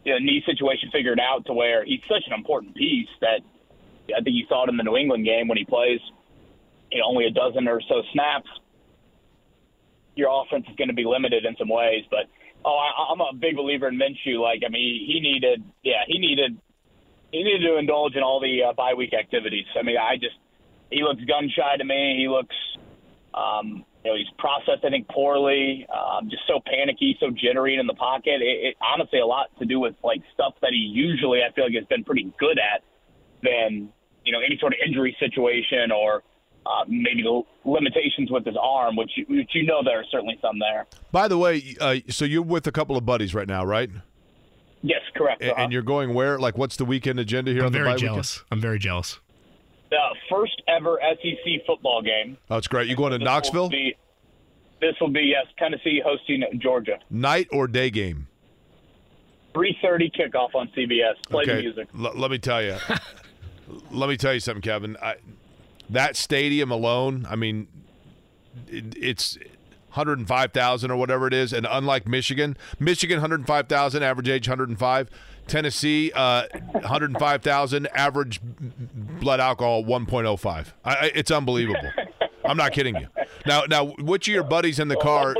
you 0.04 0.12
know, 0.12 0.18
knee 0.18 0.42
situation 0.46 0.88
figured 0.92 1.20
out 1.20 1.44
to 1.46 1.52
where 1.52 1.84
he's 1.84 2.00
such 2.08 2.24
an 2.26 2.32
important 2.32 2.74
piece 2.74 3.12
that 3.20 3.40
I 4.08 4.22
think 4.22 4.36
you 4.36 4.46
saw 4.48 4.64
it 4.64 4.70
in 4.70 4.76
the 4.76 4.84
New 4.84 4.96
England 4.96 5.24
game 5.26 5.48
when 5.48 5.58
he 5.58 5.64
plays 5.64 6.00
you 6.90 7.00
know 7.00 7.06
only 7.06 7.26
a 7.26 7.30
dozen 7.30 7.68
or 7.68 7.80
so 7.88 8.02
snaps. 8.12 8.48
Your 10.16 10.30
offense 10.32 10.64
is 10.68 10.76
going 10.76 10.88
to 10.88 10.96
be 10.96 11.04
limited 11.04 11.44
in 11.44 11.54
some 11.58 11.68
ways, 11.68 12.04
but 12.10 12.26
oh, 12.64 12.76
I, 12.76 13.12
I'm 13.12 13.20
a 13.20 13.32
big 13.34 13.56
believer 13.56 13.88
in 13.88 13.98
Minshew. 13.98 14.40
Like, 14.40 14.62
I 14.66 14.70
mean, 14.70 15.06
he 15.06 15.20
needed, 15.20 15.62
yeah, 15.82 16.02
he 16.06 16.18
needed, 16.18 16.58
he 17.32 17.42
needed 17.42 17.66
to 17.66 17.78
indulge 17.78 18.16
in 18.16 18.22
all 18.22 18.40
the 18.40 18.70
uh, 18.70 18.72
bye 18.72 18.94
week 18.94 19.12
activities. 19.14 19.66
I 19.78 19.82
mean, 19.82 19.96
I 19.96 20.16
just, 20.16 20.36
he 20.90 21.02
looks 21.02 21.22
gun 21.24 21.50
shy 21.54 21.76
to 21.76 21.84
me. 21.84 22.16
He 22.18 22.28
looks, 22.28 22.54
um, 23.34 23.84
you 24.04 24.10
know, 24.10 24.16
he's 24.16 24.30
processed, 24.38 24.84
I 24.84 24.90
think, 24.90 25.08
poorly. 25.08 25.86
Um, 25.92 26.30
just 26.30 26.42
so 26.46 26.60
panicky, 26.64 27.16
so 27.20 27.30
jittery 27.30 27.76
in 27.76 27.86
the 27.86 27.94
pocket. 27.94 28.40
It, 28.40 28.68
it 28.68 28.76
honestly 28.80 29.20
a 29.20 29.26
lot 29.26 29.46
to 29.58 29.66
do 29.66 29.80
with 29.80 29.94
like 30.02 30.22
stuff 30.34 30.54
that 30.62 30.70
he 30.70 30.78
usually, 30.78 31.40
I 31.42 31.52
feel 31.52 31.64
like, 31.64 31.74
has 31.74 31.86
been 31.86 32.04
pretty 32.04 32.32
good 32.38 32.58
at 32.58 32.82
than 33.42 33.90
you 34.24 34.32
know 34.32 34.40
any 34.44 34.58
sort 34.58 34.72
of 34.72 34.78
injury 34.84 35.16
situation 35.20 35.92
or. 35.92 36.22
Uh, 36.66 36.84
maybe 36.86 37.22
the 37.22 37.40
limitations 37.64 38.30
with 38.30 38.44
his 38.44 38.56
arm, 38.60 38.94
which 38.94 39.12
you, 39.16 39.24
which 39.30 39.48
you 39.54 39.64
know 39.64 39.82
there 39.82 40.00
are 40.00 40.04
certainly 40.10 40.38
some 40.42 40.58
there. 40.58 40.86
By 41.10 41.26
the 41.26 41.38
way, 41.38 41.76
uh, 41.80 41.96
so 42.10 42.26
you're 42.26 42.42
with 42.42 42.66
a 42.66 42.72
couple 42.72 42.94
of 42.98 43.06
buddies 43.06 43.34
right 43.34 43.48
now, 43.48 43.64
right? 43.64 43.88
Yes, 44.82 45.00
correct. 45.14 45.40
And, 45.40 45.52
and 45.56 45.72
you're 45.72 45.82
going 45.82 46.12
where? 46.12 46.38
Like, 46.38 46.58
what's 46.58 46.76
the 46.76 46.84
weekend 46.84 47.20
agenda 47.20 47.52
here 47.52 47.60
I'm 47.60 47.66
on 47.66 47.72
very 47.72 47.92
bye 47.92 47.96
jealous. 47.96 48.42
I'm 48.50 48.60
very 48.60 48.78
jealous. 48.78 49.18
The 49.90 49.98
first 50.30 50.60
ever 50.68 50.98
SEC 51.02 51.66
football 51.66 52.02
game. 52.02 52.36
Oh, 52.50 52.60
great. 52.60 52.88
You 52.88 52.96
going 52.96 53.12
to 53.12 53.18
This 53.18 53.24
will 53.26 53.32
Knoxville? 53.32 53.68
be- 53.70 53.96
this 54.80 54.94
will 55.00 55.10
be 55.10 55.22
yes, 55.22 55.46
Tennessee 55.58 56.00
hosting 56.04 56.44
Georgia. 56.58 56.98
Night 57.10 57.48
or 57.50 57.66
day 57.66 57.90
game? 57.90 58.28
Three 59.52 59.76
thirty 59.82 60.08
kickoff 60.10 60.54
on 60.54 60.68
CBS. 60.68 61.14
Play 61.28 61.46
the 61.46 61.54
music. 61.56 61.88
L- 61.98 62.12
let 62.14 62.30
me 62.30 62.38
tell 62.38 62.62
you. 62.62 62.76
let 63.90 64.08
me 64.08 64.16
tell 64.16 64.32
you 64.32 64.38
something, 64.38 64.62
Kevin. 64.62 64.96
I, 65.02 65.16
that 65.90 66.14
stadium 66.16 66.70
alone. 66.70 67.26
I 67.28 67.34
mean, 67.34 67.66
it, 68.68 68.94
it's 68.96 69.36
105,000 69.88 70.90
or 70.90 70.96
whatever 70.96 71.26
it 71.26 71.34
is. 71.34 71.52
And 71.52 71.66
unlike 71.68 72.06
Michigan, 72.06 72.56
Michigan 72.78 73.16
105,000, 73.16 74.02
average 74.02 74.28
age 74.28 74.46
105. 74.48 75.10
Tennessee, 75.48 76.12
uh, 76.14 76.44
105,000, 76.72 77.86
average 77.88 78.40
blood 79.20 79.40
alcohol 79.40 79.84
1.05. 79.84 80.72
I, 80.84 80.94
I, 80.94 81.10
it's 81.14 81.30
unbelievable. 81.30 81.90
I'm 82.44 82.56
not 82.56 82.72
kidding 82.72 82.96
you. 82.96 83.08
Now, 83.46 83.62
now, 83.68 83.86
which 83.98 84.28
of 84.28 84.34
your 84.34 84.44
buddies 84.44 84.78
in 84.78 84.88
the 84.88 84.96
car? 84.96 85.34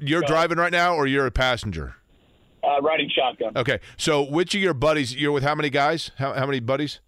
You're 0.00 0.22
driving 0.22 0.58
right 0.58 0.72
now, 0.72 0.94
or 0.94 1.06
you're 1.06 1.26
a 1.26 1.30
passenger? 1.30 1.96
Uh, 2.62 2.80
riding 2.82 3.08
shotgun. 3.08 3.52
Okay, 3.56 3.80
so 3.96 4.22
which 4.22 4.54
of 4.54 4.60
your 4.60 4.74
buddies? 4.74 5.14
You're 5.14 5.32
with 5.32 5.42
how 5.42 5.54
many 5.54 5.70
guys? 5.70 6.10
How, 6.16 6.34
how 6.34 6.46
many 6.46 6.60
buddies? 6.60 7.00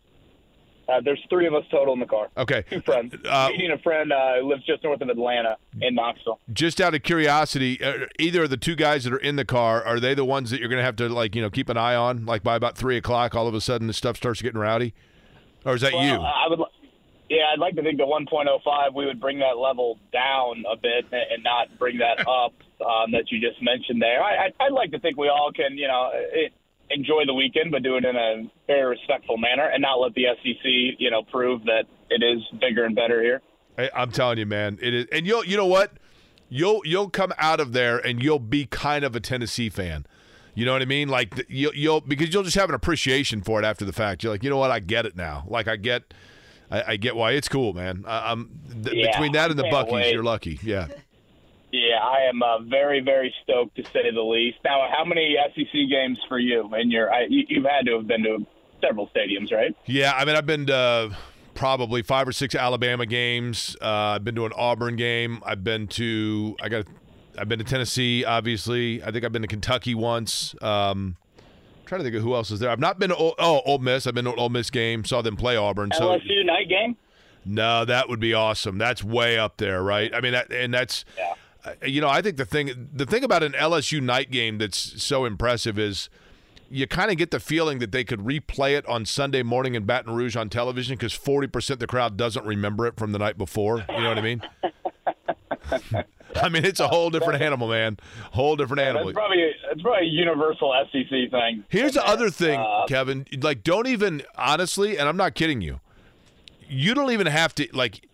Uh, 0.92 1.00
there's 1.02 1.20
three 1.30 1.46
of 1.46 1.54
us 1.54 1.64
total 1.70 1.94
in 1.94 2.00
the 2.00 2.06
car. 2.06 2.28
Okay. 2.36 2.64
Two 2.68 2.80
friends. 2.82 3.14
Uh, 3.28 3.48
Meeting 3.50 3.70
a 3.70 3.78
friend 3.78 4.12
uh, 4.12 4.40
who 4.40 4.50
lives 4.50 4.64
just 4.66 4.84
north 4.84 5.00
of 5.00 5.08
Atlanta 5.08 5.56
in 5.80 5.94
Knoxville. 5.94 6.38
Just 6.52 6.80
out 6.80 6.94
of 6.94 7.02
curiosity, 7.02 7.82
uh, 7.82 8.06
either 8.18 8.44
of 8.44 8.50
the 8.50 8.56
two 8.56 8.74
guys 8.74 9.04
that 9.04 9.12
are 9.12 9.18
in 9.18 9.36
the 9.36 9.44
car 9.44 9.82
are 9.82 9.98
they 9.98 10.14
the 10.14 10.24
ones 10.24 10.50
that 10.50 10.60
you're 10.60 10.68
going 10.68 10.80
to 10.80 10.84
have 10.84 10.96
to 10.96 11.08
like 11.08 11.34
you 11.34 11.42
know 11.42 11.50
keep 11.50 11.68
an 11.68 11.76
eye 11.76 11.94
on? 11.94 12.26
Like 12.26 12.42
by 12.42 12.56
about 12.56 12.76
three 12.76 12.96
o'clock, 12.96 13.34
all 13.34 13.46
of 13.46 13.54
a 13.54 13.60
sudden 13.60 13.86
the 13.86 13.92
stuff 13.92 14.16
starts 14.16 14.42
getting 14.42 14.60
rowdy, 14.60 14.92
or 15.64 15.74
is 15.74 15.80
that 15.80 15.92
well, 15.92 16.04
you? 16.04 16.14
I 16.14 16.46
would. 16.48 16.60
Yeah, 17.30 17.44
I'd 17.50 17.60
like 17.60 17.76
to 17.76 17.82
think 17.82 17.96
the 17.96 18.04
1.05 18.04 18.94
we 18.94 19.06
would 19.06 19.18
bring 19.18 19.38
that 19.38 19.56
level 19.56 19.98
down 20.12 20.64
a 20.70 20.76
bit 20.76 21.06
and 21.12 21.42
not 21.42 21.78
bring 21.78 21.96
that 21.98 22.28
up 22.28 22.52
um, 22.84 23.12
that 23.12 23.30
you 23.30 23.40
just 23.40 23.62
mentioned 23.62 24.02
there. 24.02 24.22
I, 24.22 24.50
I'd 24.60 24.72
like 24.72 24.90
to 24.90 24.98
think 24.98 25.16
we 25.16 25.28
all 25.28 25.50
can, 25.50 25.78
you 25.78 25.88
know, 25.88 26.10
it, 26.12 26.52
enjoy 26.94 27.24
the 27.26 27.34
weekend, 27.34 27.70
but 27.70 27.82
do 27.82 27.96
it 27.96 28.04
in 28.04 28.16
a 28.16 28.50
very 28.66 28.84
respectful 28.96 29.36
manner 29.36 29.66
and 29.68 29.82
not 29.82 29.96
let 30.00 30.14
the 30.14 30.24
SEC, 30.42 30.60
you 30.98 31.10
know, 31.10 31.22
prove 31.22 31.64
that 31.64 31.84
it 32.10 32.22
is 32.22 32.42
bigger 32.60 32.84
and 32.84 32.94
better 32.94 33.22
here. 33.22 33.40
I, 33.78 33.90
I'm 33.94 34.10
telling 34.12 34.38
you, 34.38 34.46
man, 34.46 34.78
it 34.82 34.92
is, 34.94 35.06
and 35.12 35.26
you'll 35.26 35.44
you 35.44 35.56
know 35.56 35.66
what, 35.66 35.92
you'll 36.48 36.82
you'll 36.84 37.08
come 37.10 37.32
out 37.38 37.58
of 37.60 37.72
there 37.72 37.98
and 37.98 38.22
you'll 38.22 38.38
be 38.38 38.66
kind 38.66 39.04
of 39.04 39.16
a 39.16 39.20
Tennessee 39.20 39.68
fan. 39.70 40.04
You 40.54 40.66
know 40.66 40.72
what 40.74 40.82
I 40.82 40.86
mean? 40.86 41.08
Like 41.08 41.46
you'll, 41.48 41.74
you'll 41.74 42.00
because 42.02 42.32
you'll 42.34 42.42
just 42.42 42.56
have 42.56 42.68
an 42.68 42.74
appreciation 42.74 43.40
for 43.40 43.58
it 43.58 43.64
after 43.64 43.84
the 43.86 43.92
fact. 43.92 44.22
You're 44.22 44.32
like, 44.32 44.42
you 44.42 44.50
know 44.50 44.58
what, 44.58 44.70
I 44.70 44.80
get 44.80 45.06
it 45.06 45.16
now. 45.16 45.44
Like 45.48 45.66
I 45.68 45.76
get, 45.76 46.12
I, 46.70 46.82
I 46.88 46.96
get 46.96 47.16
why 47.16 47.32
it's 47.32 47.48
cool, 47.48 47.72
man. 47.72 48.04
I, 48.06 48.32
I'm 48.32 48.50
th- 48.84 48.94
Yeah, 48.94 49.10
between 49.12 49.32
that 49.32 49.50
and 49.50 49.58
the 49.58 49.64
I 49.66 49.70
Buc-ee's, 49.70 49.92
wait. 49.92 50.12
you're 50.12 50.22
lucky. 50.22 50.60
Yeah. 50.62 50.88
Yeah, 51.72 51.96
I 52.02 52.28
am 52.28 52.42
uh, 52.42 52.58
very, 52.60 53.00
very 53.00 53.34
stoked 53.42 53.76
to 53.76 53.84
say 53.84 54.10
the 54.14 54.20
least. 54.20 54.58
Now, 54.64 54.86
how 54.94 55.04
many 55.04 55.36
SEC 55.54 55.72
games 55.90 56.18
for 56.28 56.38
you? 56.38 56.68
And 56.72 56.92
you're, 56.92 57.12
I, 57.12 57.24
you, 57.28 57.44
you've 57.48 57.64
had 57.64 57.86
to 57.86 57.96
have 57.96 58.06
been 58.06 58.22
to 58.24 58.46
several 58.82 59.08
stadiums, 59.08 59.50
right? 59.52 59.74
Yeah, 59.86 60.12
I 60.12 60.26
mean, 60.26 60.36
I've 60.36 60.44
been 60.44 60.66
to 60.66 61.16
probably 61.54 62.02
five 62.02 62.28
or 62.28 62.32
six 62.32 62.54
Alabama 62.54 63.06
games. 63.06 63.76
Uh, 63.80 63.86
I've 63.86 64.24
been 64.24 64.34
to 64.34 64.44
an 64.46 64.52
Auburn 64.54 64.96
game. 64.96 65.42
I've 65.46 65.64
been 65.64 65.86
to 65.88 66.56
I 66.60 66.68
got 66.68 66.86
I've 67.38 67.48
been 67.48 67.58
to 67.58 67.64
Tennessee. 67.64 68.24
Obviously, 68.24 69.02
I 69.02 69.10
think 69.10 69.24
I've 69.24 69.32
been 69.32 69.42
to 69.42 69.48
Kentucky 69.48 69.94
once. 69.94 70.54
Um, 70.62 71.16
trying 71.86 72.00
to 72.00 72.04
think 72.04 72.16
of 72.16 72.22
who 72.22 72.34
else 72.34 72.50
is 72.50 72.60
there. 72.60 72.70
I've 72.70 72.80
not 72.80 72.98
been 72.98 73.10
to 73.10 73.16
oh 73.16 73.34
Ole 73.38 73.78
Miss. 73.78 74.06
I've 74.06 74.14
been 74.14 74.24
to 74.26 74.32
an 74.32 74.38
Ole 74.38 74.50
Miss 74.50 74.70
game. 74.70 75.04
Saw 75.04 75.22
them 75.22 75.36
play 75.36 75.56
Auburn. 75.56 75.90
So 75.96 76.18
LSU 76.18 76.44
night 76.44 76.68
game. 76.68 76.96
no, 77.46 77.84
that 77.84 78.08
would 78.08 78.20
be 78.20 78.34
awesome. 78.34 78.78
That's 78.78 79.02
way 79.02 79.38
up 79.38 79.56
there, 79.56 79.82
right? 79.82 80.14
I 80.14 80.20
mean, 80.20 80.32
that 80.32 80.52
and 80.52 80.72
that's 80.72 81.04
uh, 81.18 81.34
you 81.84 82.00
know, 82.00 82.08
I 82.08 82.22
think 82.22 82.36
the 82.36 82.44
thing 82.44 82.88
the 82.92 83.06
thing 83.06 83.24
about 83.24 83.42
an 83.42 83.52
LSU 83.52 84.00
night 84.00 84.30
game 84.30 84.58
that's 84.58 85.02
so 85.02 85.24
impressive 85.24 85.78
is 85.78 86.08
you 86.70 86.86
kind 86.86 87.10
of 87.10 87.16
get 87.18 87.30
the 87.30 87.40
feeling 87.40 87.78
that 87.80 87.92
they 87.92 88.02
could 88.02 88.20
replay 88.20 88.76
it 88.76 88.86
on 88.88 89.04
Sunday 89.04 89.42
morning 89.42 89.74
in 89.74 89.84
Baton 89.84 90.14
Rouge 90.14 90.36
on 90.36 90.48
television 90.48 90.96
because 90.96 91.12
40% 91.12 91.70
of 91.70 91.78
the 91.80 91.86
crowd 91.86 92.16
doesn't 92.16 92.46
remember 92.46 92.86
it 92.86 92.96
from 92.96 93.12
the 93.12 93.18
night 93.18 93.36
before. 93.36 93.84
You 93.90 94.00
know 94.00 94.08
what 94.08 94.18
I 94.18 94.22
mean? 94.22 94.42
I 96.36 96.48
mean, 96.48 96.64
it's 96.64 96.80
a 96.80 96.88
whole 96.88 97.10
different 97.10 97.42
animal, 97.42 97.68
man. 97.68 97.98
Whole 98.32 98.56
different 98.56 98.80
animal. 98.80 99.04
That's 99.06 99.14
probably 99.14 99.50
that's 99.68 99.82
probably 99.82 100.06
a 100.06 100.10
universal 100.10 100.72
SEC 100.90 101.08
thing. 101.30 101.64
Here's 101.68 101.92
the 101.92 102.06
other 102.06 102.30
thing, 102.30 102.58
Uh, 102.58 102.86
Kevin. 102.86 103.26
Like, 103.40 103.62
don't 103.62 103.86
even 103.86 104.22
honestly, 104.36 104.96
and 104.98 105.08
I'm 105.08 105.16
not 105.16 105.34
kidding 105.34 105.60
you. 105.60 105.80
You 106.68 106.94
don't 106.94 107.10
even 107.10 107.26
have 107.26 107.54
to 107.56 107.68
like 107.74 108.08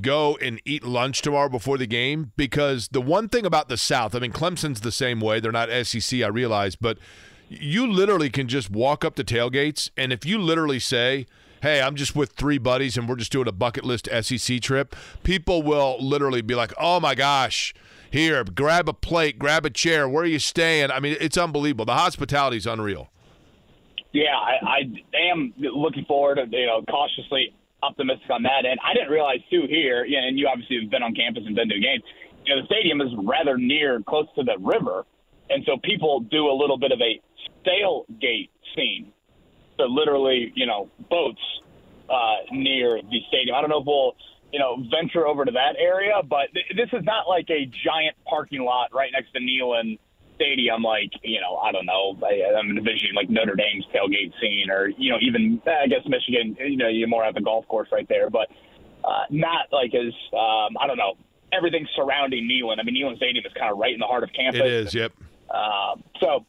go 0.00 0.36
and 0.40 0.60
eat 0.64 0.84
lunch 0.84 1.22
tomorrow 1.22 1.48
before 1.48 1.78
the 1.78 1.86
game 1.86 2.32
because 2.36 2.88
the 2.88 3.00
one 3.00 3.28
thing 3.28 3.44
about 3.44 3.68
the 3.68 3.76
South, 3.76 4.14
I 4.14 4.18
mean, 4.18 4.32
Clemson's 4.32 4.80
the 4.80 4.92
same 4.92 5.20
way. 5.20 5.40
They're 5.40 5.52
not 5.52 5.68
SEC, 5.86 6.22
I 6.22 6.28
realize, 6.28 6.76
but 6.76 6.98
you 7.48 7.90
literally 7.90 8.30
can 8.30 8.48
just 8.48 8.70
walk 8.70 9.04
up 9.04 9.14
to 9.16 9.24
tailgates, 9.24 9.90
and 9.96 10.12
if 10.12 10.24
you 10.24 10.38
literally 10.38 10.78
say, 10.78 11.26
"Hey, 11.62 11.80
I'm 11.82 11.94
just 11.94 12.16
with 12.16 12.32
three 12.32 12.58
buddies, 12.58 12.96
and 12.96 13.08
we're 13.08 13.16
just 13.16 13.32
doing 13.32 13.46
a 13.48 13.52
bucket 13.52 13.84
list 13.84 14.08
SEC 14.10 14.60
trip," 14.60 14.96
people 15.22 15.62
will 15.62 15.96
literally 16.00 16.42
be 16.42 16.54
like, 16.54 16.72
"Oh 16.78 17.00
my 17.00 17.14
gosh." 17.14 17.74
Here, 18.10 18.44
grab 18.44 18.88
a 18.88 18.92
plate, 18.92 19.40
grab 19.40 19.66
a 19.66 19.70
chair. 19.70 20.08
Where 20.08 20.22
are 20.22 20.26
you 20.26 20.38
staying? 20.38 20.92
I 20.92 21.00
mean, 21.00 21.16
it's 21.20 21.36
unbelievable. 21.36 21.84
The 21.84 21.94
hospitality 21.94 22.56
is 22.56 22.64
unreal. 22.64 23.10
Yeah, 24.12 24.36
I, 24.36 24.54
I 24.64 25.32
am 25.32 25.52
looking 25.58 26.04
forward. 26.04 26.36
To, 26.36 26.46
you 26.48 26.66
know, 26.66 26.82
cautiously 26.88 27.52
optimistic 27.84 28.30
on 28.30 28.42
that 28.44 28.64
end. 28.64 28.80
I 28.82 28.94
didn't 28.94 29.10
realize 29.10 29.40
too 29.50 29.66
here, 29.68 30.04
and 30.04 30.38
you 30.38 30.48
obviously 30.48 30.80
have 30.80 30.90
been 30.90 31.02
on 31.02 31.14
campus 31.14 31.44
and 31.46 31.54
been 31.54 31.68
to 31.68 31.78
games. 31.78 32.02
You 32.44 32.56
know, 32.56 32.62
the 32.62 32.66
stadium 32.66 33.00
is 33.00 33.08
rather 33.24 33.56
near, 33.56 34.00
close 34.02 34.26
to 34.36 34.42
the 34.42 34.56
river, 34.58 35.04
and 35.50 35.64
so 35.66 35.76
people 35.82 36.20
do 36.20 36.48
a 36.48 36.56
little 36.56 36.78
bit 36.78 36.92
of 36.92 37.00
a 37.00 37.20
sailgate 37.66 38.50
scene. 38.74 39.12
So 39.76 39.84
literally, 39.84 40.52
you 40.54 40.66
know, 40.66 40.88
boats 41.10 41.40
uh, 42.08 42.36
near 42.52 43.00
the 43.02 43.20
stadium. 43.28 43.56
I 43.56 43.60
don't 43.60 43.70
know 43.70 43.80
if 43.80 43.86
we'll, 43.86 44.14
you 44.52 44.58
know, 44.58 44.76
venture 44.90 45.26
over 45.26 45.44
to 45.44 45.52
that 45.52 45.76
area, 45.78 46.22
but 46.28 46.52
th- 46.52 46.76
this 46.76 46.88
is 46.92 47.04
not 47.04 47.28
like 47.28 47.48
a 47.50 47.66
giant 47.66 48.16
parking 48.24 48.62
lot 48.62 48.94
right 48.94 49.10
next 49.12 49.32
to 49.32 49.40
Neyland 49.40 49.98
Stadium, 50.36 50.82
like 50.82 51.10
you 51.22 51.40
know, 51.40 51.56
I 51.56 51.72
don't 51.72 51.86
know. 51.86 52.16
I, 52.22 52.58
I'm 52.58 52.70
envisioning 52.76 53.14
like 53.14 53.30
Notre 53.30 53.54
Dame's 53.54 53.84
tailgate 53.94 54.32
scene, 54.40 54.70
or 54.70 54.88
you 54.88 55.10
know, 55.10 55.18
even 55.20 55.60
I 55.66 55.86
guess 55.86 56.00
Michigan. 56.06 56.56
You 56.58 56.76
know, 56.76 56.88
you're 56.88 57.08
more 57.08 57.24
at 57.24 57.34
the 57.34 57.40
golf 57.40 57.66
course 57.68 57.88
right 57.92 58.08
there, 58.08 58.30
but 58.30 58.48
uh, 59.04 59.24
not 59.30 59.66
like 59.72 59.94
as 59.94 60.12
um, 60.32 60.76
I 60.80 60.86
don't 60.86 60.98
know 60.98 61.14
everything 61.52 61.86
surrounding 61.94 62.48
Neyland. 62.48 62.80
I 62.80 62.82
mean, 62.82 62.94
Neyland 62.94 63.16
Stadium 63.16 63.44
is 63.46 63.52
kind 63.58 63.70
of 63.70 63.78
right 63.78 63.92
in 63.92 64.00
the 64.00 64.06
heart 64.06 64.24
of 64.24 64.30
campus. 64.32 64.60
It 64.60 64.66
is, 64.66 64.94
yep. 64.94 65.12
Um, 65.50 66.02
so 66.20 66.44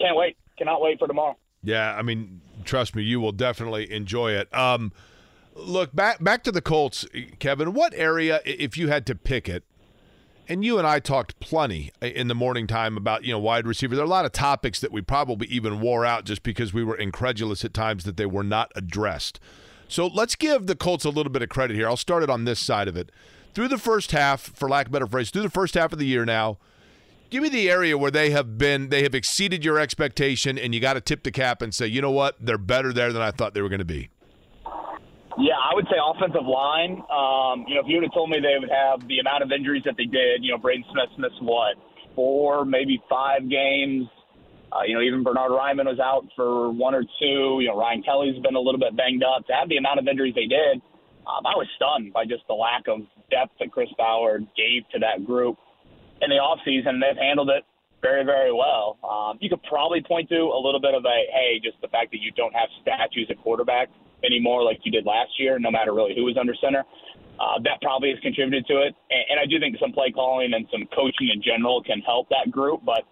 can't 0.00 0.16
wait. 0.16 0.36
Cannot 0.58 0.82
wait 0.82 0.98
for 0.98 1.08
tomorrow. 1.08 1.36
Yeah, 1.62 1.94
I 1.94 2.02
mean, 2.02 2.40
trust 2.64 2.94
me, 2.94 3.02
you 3.02 3.20
will 3.20 3.32
definitely 3.32 3.90
enjoy 3.90 4.32
it. 4.32 4.52
Um, 4.54 4.92
look 5.54 5.94
back 5.94 6.22
back 6.22 6.42
to 6.44 6.52
the 6.52 6.60
Colts, 6.60 7.06
Kevin. 7.38 7.72
What 7.72 7.94
area, 7.94 8.40
if 8.44 8.76
you 8.76 8.88
had 8.88 9.06
to 9.06 9.14
pick 9.14 9.48
it, 9.48 9.64
and 10.48 10.64
you 10.64 10.78
and 10.78 10.86
I 10.86 10.98
talked 10.98 11.38
plenty 11.40 11.92
uh, 12.02 12.06
in 12.06 12.28
the 12.28 12.34
morning 12.34 12.66
time 12.66 12.96
about 12.96 13.24
you 13.24 13.32
know 13.32 13.38
wide 13.38 13.66
receiver. 13.66 13.94
There 13.94 14.04
are 14.04 14.06
a 14.06 14.10
lot 14.10 14.24
of 14.24 14.32
topics 14.32 14.80
that 14.80 14.92
we 14.92 15.02
probably 15.02 15.46
even 15.48 15.80
wore 15.80 16.04
out 16.04 16.24
just 16.24 16.42
because 16.42 16.72
we 16.72 16.84
were 16.84 16.96
incredulous 16.96 17.64
at 17.64 17.74
times 17.74 18.04
that 18.04 18.16
they 18.16 18.26
were 18.26 18.44
not 18.44 18.72
addressed. 18.74 19.40
So 19.88 20.06
let's 20.06 20.34
give 20.36 20.66
the 20.66 20.74
Colts 20.74 21.04
a 21.04 21.10
little 21.10 21.32
bit 21.32 21.42
of 21.42 21.48
credit 21.48 21.76
here. 21.76 21.86
I'll 21.88 21.96
start 21.96 22.22
it 22.22 22.30
on 22.30 22.44
this 22.44 22.60
side 22.60 22.88
of 22.88 22.96
it. 22.96 23.10
Through 23.54 23.68
the 23.68 23.78
first 23.78 24.12
half, 24.12 24.40
for 24.40 24.68
lack 24.68 24.86
of 24.86 24.92
better 24.92 25.06
phrase, 25.06 25.30
through 25.30 25.42
the 25.42 25.50
first 25.50 25.74
half 25.74 25.92
of 25.92 25.98
the 25.98 26.06
year 26.06 26.24
now, 26.24 26.56
give 27.32 27.42
me 27.42 27.48
the 27.48 27.70
area 27.70 27.96
where 27.96 28.10
they 28.10 28.30
have 28.30 28.58
been 28.58 28.90
they 28.90 29.02
have 29.02 29.14
exceeded 29.14 29.64
your 29.64 29.78
expectation 29.78 30.58
and 30.58 30.74
you 30.74 30.80
got 30.80 30.94
to 30.94 31.00
tip 31.00 31.22
the 31.22 31.30
cap 31.30 31.62
and 31.62 31.74
say 31.74 31.86
you 31.86 32.02
know 32.02 32.10
what 32.10 32.36
they're 32.38 32.58
better 32.58 32.92
there 32.92 33.10
than 33.10 33.22
i 33.22 33.30
thought 33.30 33.54
they 33.54 33.62
were 33.62 33.70
going 33.70 33.78
to 33.78 33.86
be 33.86 34.10
Yeah, 35.38 35.56
I 35.56 35.74
would 35.74 35.86
say 35.88 35.96
offensive 35.96 36.44
line. 36.44 37.00
Um, 37.08 37.64
you 37.68 37.74
know, 37.76 37.80
if 37.80 37.88
you 37.88 37.96
would 37.96 38.04
have 38.04 38.12
told 38.12 38.28
me 38.28 38.36
they 38.40 38.60
would 38.60 38.72
have 38.72 39.00
the 39.08 39.18
amount 39.18 39.42
of 39.42 39.52
injuries 39.52 39.82
that 39.84 39.96
they 39.96 40.04
did, 40.04 40.44
you 40.44 40.52
know, 40.52 40.58
Braden 40.58 40.84
Smith 40.92 41.08
missed 41.16 41.40
what 41.40 41.76
four, 42.14 42.64
maybe 42.64 43.02
five 43.08 43.48
games. 43.48 44.06
Uh, 44.72 44.84
you 44.86 44.94
know, 44.94 45.02
even 45.02 45.22
Bernhard 45.22 45.52
Raimann 45.52 45.84
was 45.84 46.00
out 46.00 46.24
for 46.36 46.72
one 46.72 46.94
or 46.94 47.04
two. 47.20 47.60
You 47.60 47.68
know, 47.68 47.76
Ryan 47.76 48.02
Kelly's 48.02 48.40
been 48.42 48.56
a 48.56 48.60
little 48.60 48.80
bit 48.80 48.96
banged 48.96 49.22
up. 49.24 49.46
To 49.48 49.52
have 49.52 49.68
the 49.68 49.76
amount 49.76 50.00
of 50.00 50.08
injuries 50.08 50.34
they 50.34 50.48
did, 50.48 50.80
um, 51.28 51.44
I 51.44 51.56
was 51.56 51.68
stunned 51.76 52.12
by 52.12 52.24
just 52.24 52.44
the 52.48 52.56
lack 52.56 52.88
of 52.88 53.04
depth 53.28 53.52
that 53.60 53.70
Chris 53.70 53.88
Ballard 53.96 54.46
gave 54.56 54.88
to 54.92 54.98
that 55.00 55.24
group 55.24 55.56
in 56.20 56.28
the 56.28 56.40
offseason. 56.40 57.00
They've 57.00 57.20
handled 57.20 57.50
it 57.50 57.64
very, 58.00 58.24
very 58.24 58.52
well. 58.52 58.96
Um, 59.04 59.38
you 59.40 59.48
could 59.48 59.62
probably 59.68 60.02
point 60.02 60.28
to 60.30 60.40
a 60.40 60.60
little 60.60 60.80
bit 60.80 60.94
of 60.94 61.04
a, 61.04 61.18
hey, 61.32 61.60
just 61.62 61.76
the 61.80 61.88
fact 61.88 62.10
that 62.12 62.20
you 62.20 62.32
don't 62.32 62.52
have 62.52 62.68
statues 62.80 63.28
at 63.28 63.40
quarterback 63.44 63.88
anymore 64.24 64.62
like 64.62 64.80
you 64.84 64.92
did 64.92 65.06
last 65.06 65.30
year, 65.38 65.58
no 65.58 65.70
matter 65.70 65.92
really 65.92 66.14
who 66.14 66.24
was 66.24 66.36
under 66.38 66.54
center. 66.60 66.84
Uh, 67.40 67.58
that 67.64 67.80
probably 67.82 68.10
has 68.10 68.20
contributed 68.20 68.66
to 68.66 68.82
it. 68.82 68.94
And, 69.10 69.24
and 69.30 69.40
I 69.40 69.46
do 69.46 69.58
think 69.58 69.76
some 69.80 69.92
play 69.92 70.12
calling 70.12 70.52
and 70.54 70.66
some 70.70 70.86
coaching 70.94 71.30
in 71.32 71.42
general 71.42 71.82
can 71.82 72.00
help 72.00 72.28
that 72.28 72.50
group. 72.50 72.82
But, 72.84 73.02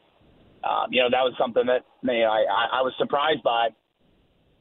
um, 0.62 0.92
you 0.92 1.02
know, 1.02 1.10
that 1.10 1.24
was 1.24 1.34
something 1.38 1.66
that 1.66 1.82
you 2.02 2.20
know, 2.20 2.30
I, 2.30 2.44
I, 2.46 2.78
I 2.78 2.80
was 2.82 2.92
surprised 2.98 3.42
by 3.42 3.70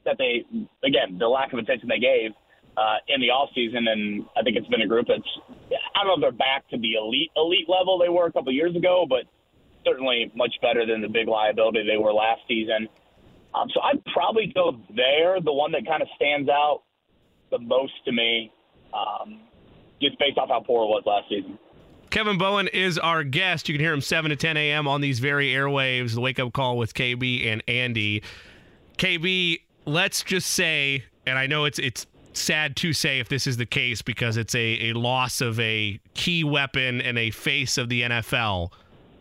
that 0.04 0.16
they, 0.18 0.42
again, 0.82 1.18
the 1.18 1.28
lack 1.28 1.52
of 1.52 1.58
attention 1.58 1.88
they 1.88 2.00
gave 2.00 2.32
uh, 2.76 2.98
in 3.06 3.20
the 3.20 3.28
offseason. 3.28 3.86
And 3.86 4.24
I 4.36 4.42
think 4.42 4.56
it's 4.56 4.66
been 4.68 4.82
a 4.82 4.88
group 4.88 5.06
that's, 5.06 5.28
I 5.94 6.02
don't 6.02 6.08
know 6.08 6.14
if 6.14 6.20
they're 6.32 6.38
back 6.38 6.66
to 6.70 6.78
the 6.78 6.94
elite, 6.94 7.30
elite 7.36 7.68
level 7.68 7.98
they 7.98 8.08
were 8.08 8.26
a 8.26 8.32
couple 8.32 8.50
years 8.52 8.74
ago, 8.74 9.04
but 9.08 9.28
certainly 9.84 10.32
much 10.34 10.54
better 10.62 10.86
than 10.86 11.00
the 11.00 11.08
big 11.08 11.28
liability 11.28 11.84
they 11.86 11.96
were 12.00 12.12
last 12.12 12.40
season. 12.48 12.88
Um, 13.54 13.68
so 13.74 13.80
I'd 13.80 14.04
probably 14.12 14.52
go 14.54 14.78
there, 14.94 15.40
the 15.40 15.52
one 15.52 15.72
that 15.72 15.86
kind 15.86 16.02
of 16.02 16.08
stands 16.16 16.48
out 16.48 16.82
the 17.50 17.58
most 17.58 17.92
to 18.04 18.12
me, 18.12 18.52
um, 18.94 19.40
just 20.00 20.18
based 20.18 20.38
off 20.38 20.48
how 20.48 20.60
poor 20.60 20.84
it 20.84 20.88
was 20.88 21.02
last 21.06 21.28
season. 21.28 21.58
Kevin 22.10 22.38
Bowen 22.38 22.66
is 22.68 22.98
our 22.98 23.22
guest. 23.22 23.68
You 23.68 23.74
can 23.74 23.80
hear 23.80 23.92
him 23.92 24.00
7 24.00 24.30
to 24.30 24.36
10 24.36 24.56
a.m. 24.56 24.88
on 24.88 25.00
these 25.00 25.20
very 25.20 25.48
airwaves, 25.48 26.14
the 26.14 26.20
wake 26.20 26.40
up 26.40 26.52
call 26.52 26.76
with 26.76 26.92
KB 26.94 27.46
and 27.46 27.62
Andy. 27.68 28.22
KB, 28.98 29.60
let's 29.86 30.22
just 30.24 30.50
say, 30.50 31.04
and 31.26 31.38
I 31.38 31.46
know 31.46 31.64
it's 31.64 31.78
it's 31.78 32.06
sad 32.32 32.76
to 32.76 32.92
say 32.92 33.18
if 33.18 33.28
this 33.28 33.46
is 33.46 33.56
the 33.56 33.66
case 33.66 34.02
because 34.02 34.36
it's 34.36 34.54
a, 34.54 34.90
a 34.90 34.92
loss 34.92 35.40
of 35.40 35.58
a 35.60 36.00
key 36.14 36.44
weapon 36.44 37.00
and 37.00 37.18
a 37.18 37.30
face 37.30 37.78
of 37.78 37.88
the 37.88 38.02
NFL. 38.02 38.72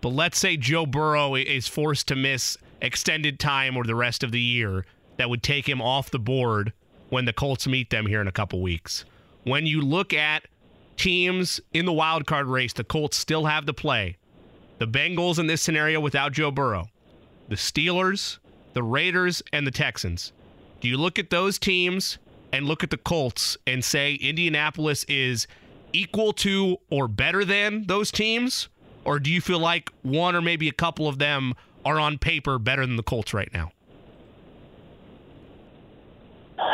But 0.01 0.09
let's 0.09 0.39
say 0.39 0.57
Joe 0.57 0.86
Burrow 0.86 1.36
is 1.36 1.67
forced 1.67 2.07
to 2.07 2.15
miss 2.15 2.57
extended 2.82 3.39
time 3.39 3.75
or 3.75 3.84
the 3.84 3.95
rest 3.95 4.23
of 4.23 4.32
the 4.32 4.41
year 4.41 4.86
that 5.17 5.30
would 5.30 5.43
take 5.43 5.67
him 5.67 5.82
off 5.82 6.11
the 6.11 6.19
board 6.19 6.73
when 7.09 7.25
the 7.25 7.34
Colts 7.34 7.67
meet 7.67 7.89
them 7.89 8.05
here 8.05 8.21
in 8.21 8.27
a 8.27 8.32
couple 8.32 8.61
weeks. 8.61 9.05
When 9.43 9.65
you 9.65 9.82
look 9.82 10.13
at 10.13 10.47
teams 10.95 11.59
in 11.73 11.86
the 11.86 11.93
wild 11.93 12.25
card 12.25 12.47
race, 12.47 12.73
the 12.73 12.84
Colts 12.84 13.17
still 13.17 13.45
have 13.45 13.65
to 13.65 13.73
play. 13.73 14.17
The 14.77 14.88
Bengals 14.88 15.39
in 15.39 15.47
this 15.47 15.61
scenario 15.61 15.99
without 15.99 16.32
Joe 16.32 16.51
Burrow, 16.51 16.88
the 17.49 17.55
Steelers, 17.55 18.38
the 18.73 18.84
Raiders, 18.84 19.41
and 19.51 19.65
the 19.65 19.71
Texans. 19.71 20.32
Do 20.80 20.88
you 20.88 20.97
look 20.97 21.19
at 21.19 21.30
those 21.30 21.59
teams 21.59 22.17
and 22.53 22.65
look 22.65 22.84
at 22.84 22.89
the 22.89 22.97
Colts 22.97 23.57
and 23.67 23.84
say 23.84 24.13
Indianapolis 24.15 25.03
is 25.05 25.47
equal 25.91 26.34
to 26.34 26.77
or 26.89 27.07
better 27.07 27.43
than 27.43 27.88
those 27.88 28.11
teams? 28.11 28.69
Or 29.03 29.19
do 29.19 29.32
you 29.32 29.41
feel 29.41 29.59
like 29.59 29.91
one 30.03 30.36
or 30.36 30.41
maybe 30.41 30.67
a 30.69 30.73
couple 30.73 31.07
of 31.07 31.19
them 31.19 31.53
are 31.86 31.99
on 31.99 32.17
paper 32.17 32.59
better 32.59 32.86
than 32.86 32.95
the 32.95 33.03
Colts 33.03 33.34
right 33.34 33.49
now? 33.53 33.71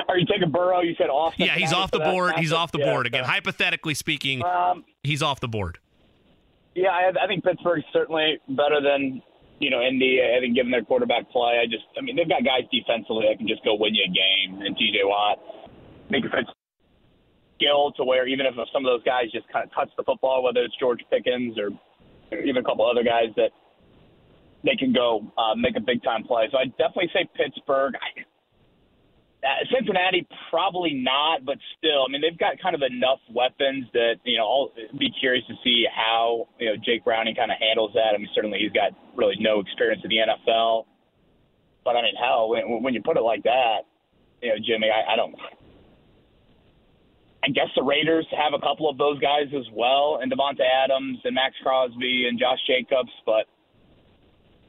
Are 0.07 0.17
you 0.17 0.25
taking 0.25 0.51
Burrow? 0.51 0.81
You 0.81 0.95
said 0.97 1.09
off. 1.09 1.33
Yeah, 1.37 1.55
he's 1.55 1.73
off 1.73 1.91
the 1.91 1.99
board. 1.99 2.33
He's 2.37 2.53
off 2.53 2.71
the 2.71 2.79
board 2.79 3.05
again. 3.05 3.23
Hypothetically 3.23 3.93
speaking, 3.93 4.43
um, 4.43 4.83
he's 5.03 5.21
off 5.21 5.39
the 5.39 5.47
board. 5.47 5.77
Yeah, 6.73 6.89
I, 6.89 7.11
I 7.23 7.27
think 7.27 7.43
Pittsburgh's 7.43 7.85
certainly 7.93 8.39
better 8.49 8.81
than 8.81 9.21
you 9.59 9.69
know 9.69 9.81
Indy. 9.81 10.21
I 10.21 10.39
think 10.39 10.55
given 10.55 10.71
their 10.71 10.83
quarterback 10.83 11.29
play, 11.31 11.61
I 11.61 11.65
just 11.65 11.85
I 11.97 12.01
mean 12.01 12.15
they've 12.15 12.27
got 12.27 12.43
guys 12.43 12.67
defensively 12.71 13.25
that 13.29 13.37
can 13.37 13.47
just 13.47 13.63
go 13.63 13.75
win 13.75 13.93
you 13.93 14.03
a 14.03 14.11
game. 14.11 14.61
And 14.61 14.75
T.J. 14.75 14.99
Watt, 15.03 15.39
make 16.09 16.23
Fitz 16.23 16.49
skill 17.55 17.91
to 17.93 18.03
where 18.03 18.27
even 18.27 18.45
if 18.45 18.55
some 18.73 18.85
of 18.85 18.89
those 18.91 19.03
guys 19.03 19.31
just 19.31 19.47
kind 19.49 19.65
of 19.65 19.73
touch 19.73 19.89
the 19.97 20.03
football, 20.03 20.43
whether 20.43 20.61
it's 20.61 20.75
George 20.79 20.99
Pickens 21.09 21.57
or 21.57 21.69
even 22.35 22.57
a 22.57 22.63
couple 22.63 22.89
other 22.89 23.03
guys 23.03 23.31
that 23.37 23.51
they 24.65 24.75
can 24.75 24.91
go 24.91 25.21
uh, 25.37 25.55
make 25.55 25.77
a 25.77 25.79
big 25.79 26.03
time 26.03 26.23
play. 26.23 26.49
So 26.51 26.57
I 26.57 26.65
definitely 26.65 27.13
say 27.13 27.29
Pittsburgh. 27.37 27.93
I, 27.95 28.25
uh, 29.45 29.61
Cincinnati 29.69 30.27
probably 30.49 30.93
not, 30.97 31.45
but 31.45 31.57
still, 31.77 32.01
I 32.01 32.11
mean 32.11 32.21
they've 32.21 32.37
got 32.37 32.57
kind 32.57 32.73
of 32.73 32.81
enough 32.81 33.21
weapons 33.29 33.85
that 33.93 34.17
you 34.25 34.37
know 34.37 34.45
I'll 34.49 34.71
be 34.97 35.13
curious 35.19 35.45
to 35.47 35.53
see 35.63 35.85
how 35.85 36.49
you 36.59 36.65
know 36.65 36.75
Jake 36.83 37.05
Browning 37.05 37.35
kind 37.35 37.51
of 37.51 37.57
handles 37.61 37.91
that. 37.93 38.15
I 38.15 38.17
mean 38.17 38.29
certainly 38.33 38.57
he's 38.59 38.73
got 38.73 38.97
really 39.15 39.37
no 39.39 39.61
experience 39.61 40.01
in 40.03 40.09
the 40.09 40.25
NFL, 40.25 40.85
but 41.85 41.95
I 41.95 42.01
mean 42.01 42.17
hell 42.17 42.49
when, 42.49 42.81
when 42.81 42.93
you 42.95 43.03
put 43.05 43.17
it 43.17 43.21
like 43.21 43.43
that, 43.43 43.85
you 44.41 44.49
know 44.49 44.57
Jimmy, 44.65 44.89
I, 44.89 45.13
I 45.13 45.15
don't. 45.15 45.35
I 47.45 47.49
guess 47.49 47.69
the 47.75 47.83
Raiders 47.83 48.25
have 48.33 48.57
a 48.57 48.59
couple 48.59 48.89
of 48.89 48.97
those 48.97 49.19
guys 49.19 49.53
as 49.53 49.69
well, 49.71 50.17
and 50.19 50.33
Davante 50.33 50.65
Adams 50.65 51.19
and 51.23 51.35
Maxx 51.35 51.53
Crosby 51.61 52.25
and 52.27 52.39
Josh 52.39 52.57
Jacobs, 52.65 53.13
but 53.23 53.45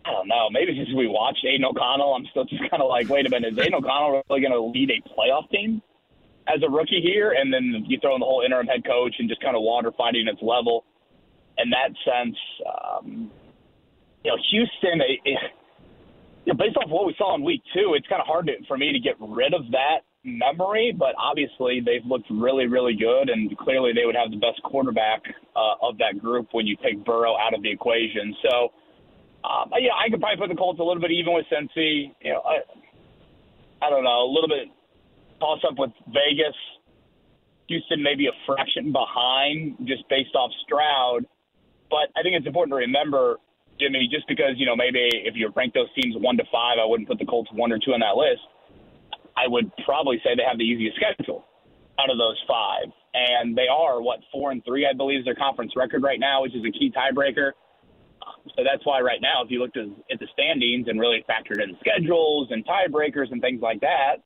I 0.07 0.13
don't 0.13 0.29
know. 0.29 0.49
Maybe 0.51 0.77
since 0.77 0.95
we 0.97 1.09
watched 1.09 1.45
Aidan 1.45 1.65
O'Connell, 1.65 2.15
I'm 2.15 2.27
still 2.31 2.45
just 2.45 2.63
kind 2.71 2.83
of 2.83 2.89
like, 2.89 3.09
wait 3.09 3.27
a 3.27 3.31
minute, 3.31 3.55
is 3.55 3.59
Aidan 3.59 3.75
O'Connell 3.75 4.23
really 4.31 4.41
going 4.41 4.53
to 4.53 4.61
lead 4.63 4.91
a 4.91 5.03
playoff 5.11 5.51
team 5.51 5.83
as 6.47 6.63
a 6.63 6.71
rookie 6.71 7.03
here? 7.03 7.35
And 7.37 7.53
then 7.53 7.85
you 7.89 7.99
throw 8.01 8.15
in 8.15 8.21
the 8.21 8.27
whole 8.27 8.43
interim 8.47 8.67
head 8.69 8.85
coach 8.85 9.17
and 9.19 9.29
just 9.29 9.43
kind 9.43 9.57
of 9.57 9.63
water 9.63 9.91
finding 9.99 10.29
its 10.29 10.41
level. 10.43 10.85
In 11.59 11.71
that 11.71 11.91
sense, 12.05 12.37
um, 12.69 13.31
you 14.23 14.31
know, 14.31 14.37
Houston, 14.51 15.01
it, 15.01 15.21
it, 15.25 15.39
you 16.45 16.53
know, 16.53 16.59
based 16.59 16.77
off 16.77 16.91
what 16.91 17.07
we 17.07 17.15
saw 17.19 17.35
in 17.35 17.43
week 17.43 17.63
two, 17.75 17.95
it's 17.95 18.07
kind 18.07 18.21
of 18.21 18.27
hard 18.27 18.47
to, 18.47 18.53
for 18.69 18.77
me 18.77 18.93
to 18.93 19.01
get 19.01 19.17
rid 19.19 19.55
of 19.55 19.63
that 19.73 20.05
memory. 20.23 20.95
But 20.97 21.15
obviously, 21.19 21.81
they've 21.81 22.05
looked 22.05 22.29
really, 22.31 22.67
really 22.67 22.95
good, 22.95 23.31
and 23.31 23.57
clearly 23.59 23.93
they 23.93 24.05
would 24.05 24.15
have 24.15 24.31
the 24.31 24.37
best 24.37 24.63
quarterback 24.63 25.23
uh, 25.57 25.81
of 25.83 25.99
that 25.99 26.21
group 26.21 26.49
when 26.53 26.67
you 26.67 26.77
take 26.85 27.05
Burrow 27.05 27.35
out 27.39 27.55
of 27.55 27.63
the 27.63 27.73
equation. 27.73 28.37
So 28.43 28.71
um, 29.47 29.70
yeah, 29.78 29.94
I 29.94 30.11
could 30.11 30.20
probably 30.20 30.38
put 30.38 30.49
the 30.51 30.59
Colts 30.59 30.80
a 30.80 30.82
little 30.82 31.01
bit 31.01 31.12
even 31.12 31.34
with 31.34 31.47
Cincy. 31.47 32.11
You 32.20 32.32
know, 32.34 32.42
I, 32.42 32.66
I 33.84 33.90
don't 33.90 34.03
know, 34.03 34.26
a 34.26 34.30
little 34.32 34.49
bit 34.49 34.68
toss 35.38 35.61
up 35.68 35.78
with 35.78 35.92
Vegas. 36.09 36.57
Houston 37.68 38.03
maybe 38.03 38.26
a 38.26 38.34
fraction 38.47 38.92
behind 38.92 39.76
just 39.86 40.09
based 40.09 40.34
off 40.34 40.51
Stroud. 40.64 41.26
But 41.90 42.11
I 42.16 42.22
think 42.22 42.34
it's 42.34 42.47
important 42.47 42.72
to 42.72 42.76
remember, 42.76 43.38
Jimmy, 43.78 44.09
just 44.11 44.26
because, 44.26 44.55
you 44.57 44.66
know, 44.66 44.74
maybe 44.74 44.99
if 45.12 45.34
you 45.36 45.53
rank 45.55 45.74
those 45.74 45.92
teams 45.94 46.16
one 46.18 46.36
to 46.36 46.44
five, 46.51 46.78
I 46.82 46.86
wouldn't 46.86 47.09
put 47.09 47.18
the 47.18 47.26
Colts 47.26 47.51
one 47.53 47.70
or 47.70 47.78
two 47.78 47.92
on 47.92 48.01
that 48.01 48.16
list. 48.16 48.42
I 49.36 49.47
would 49.47 49.70
probably 49.84 50.18
say 50.24 50.34
they 50.34 50.47
have 50.49 50.59
the 50.59 50.64
easiest 50.64 50.97
schedule 50.97 51.44
out 51.99 52.11
of 52.11 52.18
those 52.18 52.38
five. 52.49 52.90
And 53.14 53.57
they 53.57 53.68
are, 53.70 54.03
what, 54.03 54.20
four 54.32 54.51
and 54.51 54.64
three, 54.64 54.86
I 54.86 54.94
believe, 54.94 55.20
is 55.20 55.24
their 55.24 55.34
conference 55.34 55.72
record 55.76 56.03
right 56.03 56.20
now, 56.20 56.42
which 56.42 56.55
is 56.55 56.64
a 56.64 56.70
key 56.70 56.90
tiebreaker. 56.90 57.53
So 58.57 58.64
that's 58.64 58.85
why 58.85 59.01
right 59.01 59.20
now, 59.20 59.45
if 59.45 59.51
you 59.51 59.61
looked 59.61 59.77
at, 59.77 59.87
the 60.18 60.27
standings 60.33 60.89
and 60.89 60.99
really 60.99 61.24
factored 61.29 61.62
in 61.62 61.77
schedules 61.81 62.49
and 62.51 62.64
tiebreakers 62.64 63.31
and 63.31 63.41
things 63.41 63.61
like 63.61 63.81
that, 63.81 64.16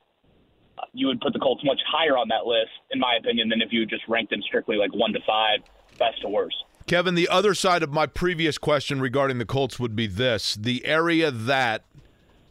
you 0.93 1.07
would 1.07 1.21
put 1.21 1.33
the 1.33 1.39
Colts 1.39 1.63
much 1.63 1.79
higher 1.87 2.17
on 2.17 2.27
that 2.29 2.45
list, 2.45 2.71
in 2.91 2.99
my 2.99 3.15
opinion, 3.19 3.49
than 3.49 3.61
if 3.61 3.71
you 3.71 3.85
just 3.85 4.03
ranked 4.07 4.31
them 4.31 4.41
strictly 4.41 4.77
like 4.77 4.93
one 4.93 5.13
to 5.13 5.19
five, 5.27 5.59
best 5.97 6.21
to 6.21 6.29
worst. 6.29 6.55
Kevin, 6.87 7.15
the 7.15 7.29
other 7.29 7.53
side 7.53 7.83
of 7.83 7.91
my 7.91 8.05
previous 8.05 8.57
question 8.57 8.99
regarding 8.99 9.37
the 9.37 9.45
Colts 9.45 9.79
would 9.79 9.95
be 9.95 10.07
this 10.07 10.55
the 10.55 10.85
area 10.85 11.29
that 11.29 11.83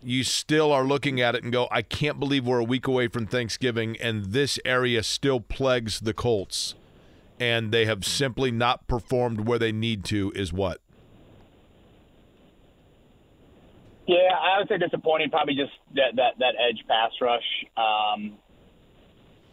you 0.03 0.25
still 0.25 0.73
are 0.73 0.85
looking 0.85 1.21
at 1.21 1.35
it 1.35 1.43
and 1.43 1.53
go, 1.53 1.69
I 1.71 1.83
can't 1.83 2.19
believe 2.19 2.47
we're 2.47 2.61
a 2.61 2.65
week 2.65 2.87
away 2.87 3.09
from 3.09 3.27
Thanksgiving, 3.27 3.97
and 4.01 4.27
this 4.27 4.59
area 4.65 5.03
still 5.03 5.41
plagues 5.41 6.01
the 6.01 6.15
Colts, 6.15 6.75
and 7.39 7.71
they 7.71 7.85
have 7.85 8.05
simply 8.05 8.51
not 8.51 8.87
performed 8.87 9.47
where 9.47 9.59
they 9.59 9.73
need 9.73 10.05
to, 10.07 10.33
is 10.35 10.53
what? 10.53 10.81
Yeah, 14.11 14.35
I 14.35 14.59
would 14.59 14.67
say 14.67 14.75
disappointing. 14.77 15.31
Probably 15.31 15.55
just 15.55 15.71
that 15.95 16.19
that 16.19 16.35
that 16.43 16.59
edge 16.59 16.83
pass 16.91 17.15
rush. 17.23 17.47
Um, 17.79 18.35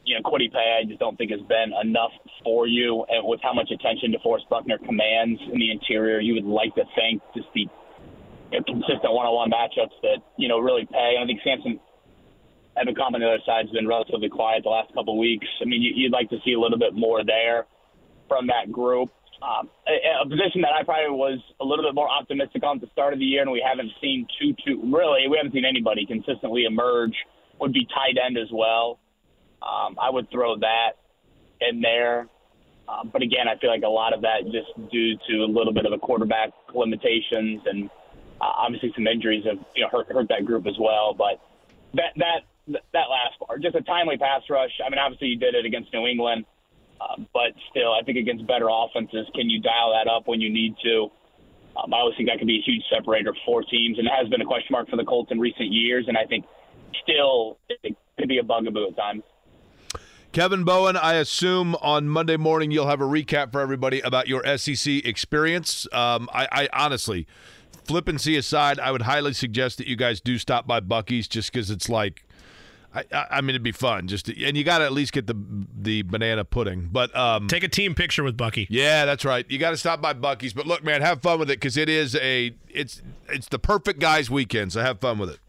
you 0.04 0.18
know, 0.18 0.26
Kwity 0.26 0.50
Paye, 0.52 0.82
I 0.82 0.88
just 0.88 1.00
don't 1.00 1.16
think 1.16 1.30
has 1.30 1.46
been 1.46 1.74
enough 1.78 2.10
for 2.44 2.66
you. 2.66 3.06
And 3.08 3.28
with 3.28 3.40
how 3.44 3.54
much 3.54 3.70
attention 3.70 4.16
DeForest 4.18 4.50
Buckner 4.50 4.80
commands 4.80 5.40
in 5.52 5.60
the 5.60 5.70
interior, 5.70 6.20
you 6.20 6.34
would 6.34 6.50
like 6.50 6.74
to 6.74 6.86
think 6.96 7.22
just 7.36 7.46
the 7.54 7.68
you 8.50 8.58
know, 8.58 8.64
consistent 8.66 9.14
one-on-one 9.14 9.52
matchups 9.52 9.94
that 10.02 10.26
you 10.38 10.48
know 10.48 10.58
really 10.58 10.88
pay. 10.90 11.14
And 11.20 11.24
I 11.24 11.28
think 11.28 11.42
Samson 11.44 11.80
Ebukam 12.82 13.14
on 13.14 13.22
the 13.22 13.28
other 13.28 13.44
side 13.46 13.66
has 13.66 13.72
been 13.72 13.88
relatively 13.88 14.30
quiet 14.30 14.64
the 14.64 14.70
last 14.70 14.92
couple 14.96 15.14
of 15.14 15.20
weeks. 15.20 15.46
I 15.62 15.66
mean, 15.66 15.84
you, 15.84 15.92
you'd 15.94 16.14
like 16.14 16.32
to 16.32 16.38
see 16.44 16.54
a 16.54 16.60
little 16.60 16.80
bit 16.80 16.96
more 16.96 17.24
there 17.24 17.68
from 18.28 18.48
that 18.48 18.72
group. 18.72 19.10
Um, 19.42 19.70
a, 19.88 20.24
a, 20.24 20.28
position 20.28 20.62
that 20.62 20.74
I 20.74 20.84
probably 20.84 21.12
was 21.12 21.40
a 21.62 21.66
little 21.66 21.86
bit 21.86 21.94
more 21.94 22.10
optimistic 22.10 22.64
on 22.64 22.78
at 22.78 22.82
the 22.82 22.90
start 22.92 23.14
of 23.14 23.20
the 23.20 23.26
year, 23.26 23.44
and 23.44 23.52
we 23.52 23.64
haven't 23.66 23.92
seen 24.02 24.26
too, 24.40 24.56
too 24.66 24.82
really, 24.92 25.28
we 25.30 25.38
haven't 25.38 25.54
seen 25.54 25.66
anybody 25.66 26.08
consistently 26.08 26.66
emerge, 26.66 27.14
would 27.60 27.72
be 27.72 27.86
tight 27.86 28.18
end 28.18 28.38
as 28.38 28.50
well. 28.52 29.00
Um, 29.62 29.98
I 30.02 30.10
would 30.10 30.32
throw 30.32 30.58
that 30.58 30.94
in 31.62 31.82
there. 31.82 32.28
Um, 32.88 33.10
but 33.12 33.22
again, 33.22 33.48
I 33.48 33.60
feel 33.60 33.70
like 33.70 33.84
a 33.84 33.90
lot 33.90 34.14
of 34.14 34.22
that 34.22 34.46
just 34.46 34.74
due 34.90 35.18
to 35.30 35.44
a 35.44 35.50
little 35.50 35.74
bit 35.74 35.86
of 35.86 35.92
the 35.92 36.00
quarterback 36.00 36.50
limitations 36.74 37.62
and 37.66 37.90
uh, 38.40 38.46
obviously 38.58 38.92
some 38.96 39.08
injuries 39.08 39.44
have 39.46 39.58
you 39.76 39.84
know 39.84 39.90
hurt, 39.92 40.08
hurt 40.12 40.30
that 40.30 40.46
group 40.46 40.68
as 40.68 40.76
well. 40.80 41.14
But 41.14 41.42
that 41.96 42.14
that 42.18 42.42
that 42.94 43.08
last 43.10 43.40
part, 43.46 43.62
just 43.62 43.76
a 43.76 43.82
timely 43.82 44.18
pass 44.18 44.42
rush. 44.50 44.72
I 44.86 44.90
mean, 44.90 45.00
obviously 45.00 45.28
you 45.30 45.38
did 45.38 45.56
it 45.56 45.66
against 45.66 45.92
New 45.94 46.06
England. 46.06 46.46
Um, 47.00 47.28
but 47.34 47.54
still, 47.70 47.94
I 47.94 48.04
think 48.04 48.18
against 48.18 48.48
better 48.48 48.68
offenses, 48.72 49.28
can 49.36 49.50
you 49.50 49.62
dial 49.62 49.94
that 49.94 50.10
up 50.10 50.28
when 50.28 50.42
you 50.42 50.50
need 50.50 50.76
to? 50.84 51.08
Um, 51.78 51.94
I 51.94 51.98
always 51.98 52.16
think 52.18 52.30
that 52.30 52.40
can 52.40 52.48
be 52.48 52.58
a 52.58 52.66
huge 52.66 52.84
separator 52.92 53.36
for 53.46 53.62
teams, 53.64 54.00
and 54.00 54.08
it 54.08 54.14
has 54.18 54.28
been 54.30 54.42
a 54.42 54.46
question 54.46 54.70
mark 54.72 54.90
for 54.90 54.98
the 54.98 55.06
Colts 55.06 55.32
in 55.32 55.40
recent 55.40 55.72
years. 55.72 56.06
And 56.08 56.18
I 56.18 56.26
think 56.26 56.46
still 57.04 57.60
it 57.70 57.96
could 58.18 58.28
be 58.28 58.40
a 58.40 58.44
bugaboo 58.44 58.88
at 58.88 58.96
times. 58.96 59.24
Kevin 60.32 60.64
Bowen, 60.64 60.98
I 60.98 61.16
assume 61.16 61.76
on 61.76 62.10
Monday 62.10 62.38
morning 62.38 62.70
you'll 62.70 62.88
have 62.88 63.02
a 63.02 63.06
recap 63.06 63.52
for 63.52 63.62
everybody 63.62 64.02
about 64.02 64.28
your 64.28 64.46
SEC 64.58 65.06
experience. 65.06 65.88
Um, 65.92 66.30
I, 66.34 66.48
I 66.52 66.70
honestly, 66.74 67.26
flippancy 67.86 68.36
aside, 68.36 68.80
I 68.80 68.92
would 68.92 69.04
highly 69.04 69.34
suggest 69.34 69.78
that 69.78 69.88
you 69.88 69.96
guys 69.96 70.22
do 70.22 70.38
stop 70.38 70.68
by 70.68 70.80
Buc-ee's 70.80 71.28
just 71.28 71.52
because 71.52 71.72
it's 71.72 71.90
like 71.90 72.27
I, 72.94 73.04
I, 73.32 73.42
mean, 73.42 73.52
it'd 73.52 73.64
be 73.64 73.72
fun. 73.72 74.08
Just 74.08 74.26
to, 74.26 74.46
and 74.46 74.58
you 74.58 74.64
got 74.64 74.80
to 74.80 74.86
at 74.86 74.92
least 74.92 75.14
get 75.14 75.28
the 75.28 75.36
the 75.80 76.02
banana 76.04 76.44
pudding. 76.44 76.90
But 76.92 77.16
um, 77.16 77.48
take 77.48 77.64
a 77.64 77.68
team 77.68 77.94
picture 77.94 78.24
with 78.24 78.38
Buc-ee. 78.38 78.68
Yeah, 78.70 79.06
that's 79.06 79.26
right. 79.26 79.46
You 79.50 79.60
got 79.60 79.72
to 79.72 79.78
stop 79.78 80.02
by 80.02 80.14
Buc-ee's. 80.14 80.54
But 80.54 80.68
look, 80.68 80.84
man, 80.84 81.02
have 81.02 81.22
fun 81.22 81.40
with 81.40 81.50
it 81.52 81.60
because 81.60 81.78
it 81.78 81.90
is 81.90 82.16
a 82.16 82.56
it's 82.70 83.02
it's 83.30 83.48
the 83.50 83.60
perfect 83.60 84.00
guys' 84.00 84.30
weekend. 84.30 84.74
So 84.74 84.82
have 84.82 85.00
fun 85.00 85.20
with 85.20 85.30
it. 85.30 85.40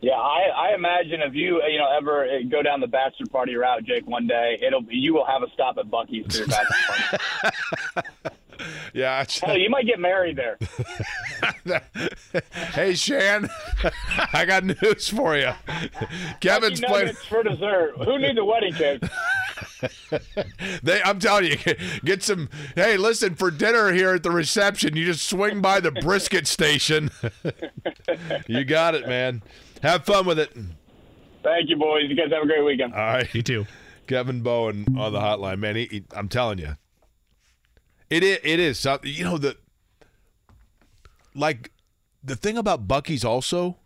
Yeah, 0.00 0.12
I, 0.12 0.70
I 0.70 0.74
imagine 0.74 1.20
if 1.22 1.34
you 1.34 1.62
you 1.66 1.78
know 1.78 1.88
ever 1.96 2.26
go 2.48 2.62
down 2.62 2.80
the 2.80 2.86
bachelor 2.86 3.26
party 3.26 3.54
route, 3.56 3.84
Jake, 3.84 4.06
one 4.06 4.26
day 4.26 4.58
it'll 4.62 4.84
you 4.88 5.14
will 5.14 5.26
have 5.26 5.42
a 5.42 5.50
stop 5.52 5.78
at 5.78 5.86
Buc-ee's 5.86 6.32
for 6.32 6.38
your 6.38 6.46
bachelor 6.46 6.76
party. 6.86 8.36
Yeah. 8.94 9.20
it's- 9.22 9.40
oh, 9.42 9.48
Hell, 9.48 9.58
you 9.58 9.70
might 9.70 9.86
get 9.86 9.98
married 9.98 10.36
there. 10.36 10.58
hey, 12.74 12.94
Shan, 12.94 13.48
I 14.32 14.44
got 14.44 14.64
news 14.64 15.08
for 15.08 15.36
you. 15.36 15.52
Kevin's 16.40 16.80
Chicken 16.80 16.90
playing. 16.92 17.06
nuggets 17.06 17.24
for 17.26 17.42
dessert. 17.42 17.94
Who 18.04 18.18
needs 18.18 18.38
a 18.38 18.44
wedding 18.44 18.72
cake? 18.74 19.02
They, 20.82 21.02
I'm 21.02 21.18
telling 21.18 21.46
you, 21.46 21.56
get 22.04 22.22
some. 22.22 22.48
Hey, 22.74 22.96
listen 22.96 23.34
for 23.34 23.50
dinner 23.50 23.92
here 23.92 24.14
at 24.14 24.22
the 24.22 24.30
reception. 24.30 24.96
You 24.96 25.04
just 25.06 25.26
swing 25.28 25.60
by 25.60 25.80
the 25.80 25.90
brisket 25.90 26.46
station. 26.46 27.10
you 28.46 28.64
got 28.64 28.94
it, 28.94 29.06
man. 29.06 29.42
Have 29.82 30.04
fun 30.04 30.26
with 30.26 30.38
it. 30.38 30.52
Thank 31.42 31.68
you, 31.68 31.76
boys. 31.76 32.04
You 32.08 32.14
guys 32.16 32.30
have 32.32 32.42
a 32.42 32.46
great 32.46 32.64
weekend. 32.64 32.94
All 32.94 33.00
right, 33.00 33.34
You 33.34 33.42
too. 33.42 33.66
Kevin 34.06 34.40
Bowen 34.42 34.96
on 34.98 35.12
the 35.12 35.20
hotline, 35.20 35.58
man. 35.58 35.76
He, 35.76 35.86
he- 35.86 36.04
I'm 36.14 36.28
telling 36.28 36.58
you, 36.58 36.76
it 38.10 38.22
is. 38.22 38.38
It 38.42 38.60
is 38.60 38.78
something. 38.78 39.12
You 39.12 39.24
know 39.24 39.38
the 39.38 39.56
like 41.34 41.70
the 42.22 42.36
thing 42.36 42.56
about 42.56 42.88
Buc-ee's 42.88 43.24
also. 43.24 43.78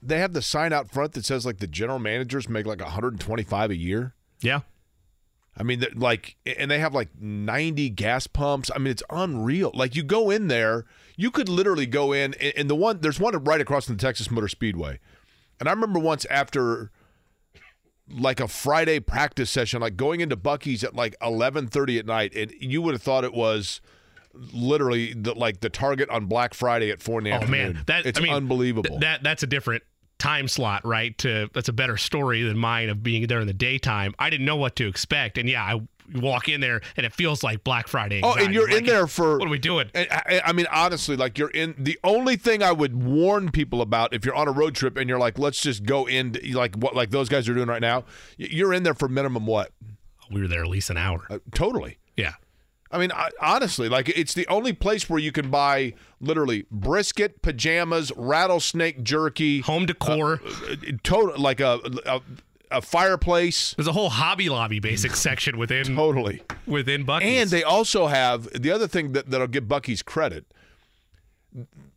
They 0.00 0.18
have 0.18 0.32
the 0.32 0.42
sign 0.42 0.72
out 0.72 0.90
front 0.90 1.12
that 1.12 1.24
says 1.24 1.44
like 1.44 1.58
the 1.58 1.66
general 1.66 1.98
managers 1.98 2.48
make 2.48 2.66
like 2.66 2.80
125 2.80 3.70
a 3.70 3.76
year. 3.76 4.14
Yeah. 4.40 4.60
I 5.56 5.64
mean, 5.64 5.84
like, 5.96 6.36
and 6.46 6.70
they 6.70 6.78
have 6.78 6.94
like 6.94 7.08
90 7.20 7.90
gas 7.90 8.28
pumps. 8.28 8.70
I 8.72 8.78
mean, 8.78 8.92
it's 8.92 9.02
unreal. 9.10 9.72
Like, 9.74 9.96
you 9.96 10.04
go 10.04 10.30
in 10.30 10.46
there, 10.46 10.84
you 11.16 11.32
could 11.32 11.48
literally 11.48 11.86
go 11.86 12.12
in, 12.12 12.34
and, 12.34 12.52
and 12.56 12.70
the 12.70 12.76
one, 12.76 13.00
there's 13.00 13.18
one 13.18 13.34
right 13.42 13.60
across 13.60 13.86
from 13.86 13.96
the 13.96 14.00
Texas 14.00 14.30
Motor 14.30 14.46
Speedway. 14.46 15.00
And 15.58 15.68
I 15.68 15.72
remember 15.72 15.98
once 15.98 16.24
after 16.26 16.92
like 18.10 18.40
a 18.40 18.48
Friday 18.48 19.00
practice 19.00 19.50
session, 19.50 19.80
like 19.80 19.96
going 19.96 20.20
into 20.20 20.36
Buc-ee's 20.36 20.82
at 20.84 20.94
like 20.94 21.14
11:30 21.20 21.98
at 21.98 22.06
night, 22.06 22.34
and 22.34 22.52
you 22.60 22.80
would 22.82 22.94
have 22.94 23.02
thought 23.02 23.24
it 23.24 23.34
was 23.34 23.80
literally 24.52 25.12
the, 25.14 25.34
like 25.34 25.60
the 25.60 25.68
Target 25.68 26.08
on 26.10 26.26
Black 26.26 26.54
Friday 26.54 26.90
at 26.90 27.00
four 27.02 27.18
in 27.18 27.24
the 27.24 27.30
Oh 27.32 27.34
afternoon. 27.34 27.72
man, 27.74 27.82
that 27.86 28.06
it's 28.06 28.18
I 28.18 28.22
mean, 28.22 28.32
unbelievable. 28.32 28.88
th- 28.90 29.00
that 29.00 29.22
that's 29.22 29.42
a 29.42 29.46
different 29.46 29.82
time 30.18 30.48
slot, 30.48 30.84
right? 30.86 31.16
To 31.18 31.48
that's 31.52 31.68
a 31.68 31.72
better 31.72 31.96
story 31.96 32.42
than 32.42 32.56
mine 32.58 32.88
of 32.88 33.02
being 33.02 33.26
there 33.26 33.40
in 33.40 33.46
the 33.46 33.52
daytime. 33.52 34.14
I 34.18 34.30
didn't 34.30 34.46
know 34.46 34.56
what 34.56 34.76
to 34.76 34.86
expect, 34.86 35.38
and 35.38 35.48
yeah, 35.48 35.62
I 35.62 35.80
walk 36.14 36.48
in 36.48 36.60
there 36.60 36.80
and 36.96 37.04
it 37.04 37.12
feels 37.12 37.42
like 37.42 37.64
Black 37.64 37.88
Friday. 37.88 38.20
Oh, 38.22 38.34
and 38.34 38.52
you're 38.52 38.68
in 38.70 38.84
there 38.84 39.06
for 39.06 39.38
What 39.38 39.48
are 39.48 39.50
we 39.50 39.58
doing? 39.58 39.90
I, 39.94 40.42
I 40.44 40.52
mean, 40.52 40.66
honestly, 40.70 41.16
like 41.16 41.38
you're 41.38 41.50
in. 41.50 41.74
The 41.78 41.98
only 42.04 42.36
thing 42.36 42.62
I 42.62 42.72
would 42.72 43.02
warn 43.02 43.50
people 43.50 43.82
about 43.82 44.14
if 44.14 44.24
you're 44.24 44.34
on 44.34 44.48
a 44.48 44.52
road 44.52 44.74
trip 44.74 44.96
and 44.96 45.08
you're 45.08 45.18
like, 45.18 45.38
let's 45.38 45.60
just 45.60 45.84
go 45.84 46.06
in, 46.06 46.36
like 46.52 46.76
what, 46.76 46.94
like 46.94 47.10
those 47.10 47.28
guys 47.28 47.48
are 47.48 47.54
doing 47.54 47.68
right 47.68 47.82
now. 47.82 48.04
You're 48.36 48.72
in 48.72 48.82
there 48.82 48.94
for 48.94 49.08
minimum 49.08 49.46
what? 49.46 49.72
We 50.30 50.40
were 50.40 50.48
there 50.48 50.62
at 50.62 50.68
least 50.68 50.90
an 50.90 50.96
hour. 50.96 51.26
Uh, 51.30 51.38
totally. 51.54 51.98
Yeah. 52.16 52.34
I 52.90 52.98
mean, 52.98 53.12
I, 53.12 53.28
honestly, 53.40 53.88
like 53.88 54.08
it's 54.08 54.32
the 54.32 54.46
only 54.48 54.72
place 54.72 55.10
where 55.10 55.18
you 55.18 55.30
can 55.30 55.50
buy 55.50 55.92
literally 56.20 56.66
brisket, 56.70 57.42
pajamas, 57.42 58.12
rattlesnake 58.16 59.02
jerky, 59.02 59.60
home 59.60 59.84
decor, 59.84 60.40
uh, 60.70 60.74
total 61.02 61.38
like 61.40 61.60
a, 61.60 61.80
a 62.06 62.20
a 62.70 62.82
fireplace. 62.82 63.74
There's 63.74 63.88
a 63.88 63.92
whole 63.92 64.10
Hobby 64.10 64.48
Lobby 64.48 64.80
basic 64.80 65.14
section 65.16 65.58
within 65.58 65.96
totally 65.96 66.42
within 66.66 67.04
Buc-ee's. 67.04 67.24
And 67.24 67.50
they 67.50 67.62
also 67.62 68.06
have 68.06 68.48
the 68.60 68.70
other 68.70 68.88
thing 68.88 69.12
that, 69.12 69.30
that'll 69.30 69.46
give 69.46 69.64
Buc-ee's 69.64 70.02
credit. 70.02 70.46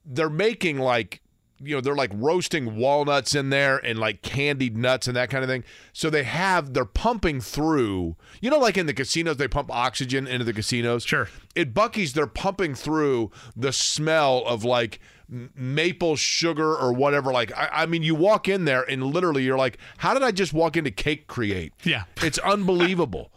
They're 0.06 0.30
making 0.30 0.80
like 0.80 1.22
you 1.64 1.76
know 1.76 1.82
they're 1.82 1.96
like 1.96 2.12
roasting 2.14 2.76
walnuts 2.76 3.36
in 3.36 3.50
there 3.50 3.78
and 3.78 4.00
like 4.00 4.22
candied 4.22 4.76
nuts 4.78 5.08
and 5.08 5.16
that 5.16 5.30
kind 5.30 5.44
of 5.44 5.50
thing. 5.50 5.64
So 5.94 6.10
they 6.10 6.24
have 6.24 6.74
they're 6.74 6.86
pumping 6.86 7.42
through. 7.42 8.16
You 8.42 8.50
know, 8.50 8.60
like 8.60 8.78
in 8.78 8.88
the 8.88 8.94
casinos, 8.94 9.38
they 9.38 9.48
pump 9.48 9.72
oxygen 9.72 10.28
into 10.28 10.44
the 10.44 10.54
casinos. 10.54 11.04
Sure. 11.04 11.30
At 11.56 11.74
Buc-ee's, 11.74 12.14
they're 12.14 12.28
pumping 12.28 12.76
through 12.76 13.32
the 13.56 13.72
smell 13.72 14.44
of 14.46 14.64
like 14.64 15.00
maple 15.32 16.16
sugar 16.16 16.76
or 16.76 16.94
whatever. 16.94 17.32
Like 17.32 17.56
I, 17.58 17.70
I 17.72 17.86
mean, 17.86 18.04
you 18.04 18.14
walk 18.16 18.48
in 18.48 18.66
there 18.66 18.84
and 18.84 19.04
literally 19.04 19.44
you're 19.44 19.58
like, 19.58 19.78
how 19.98 20.14
did 20.14 20.24
I 20.24 20.32
just 20.32 20.54
walk 20.54 20.76
into 20.78 20.92
Cake 20.92 21.28
Create? 21.28 21.74
Yeah. 21.84 22.04
It's 22.24 22.38
unbelievable. 22.40 23.32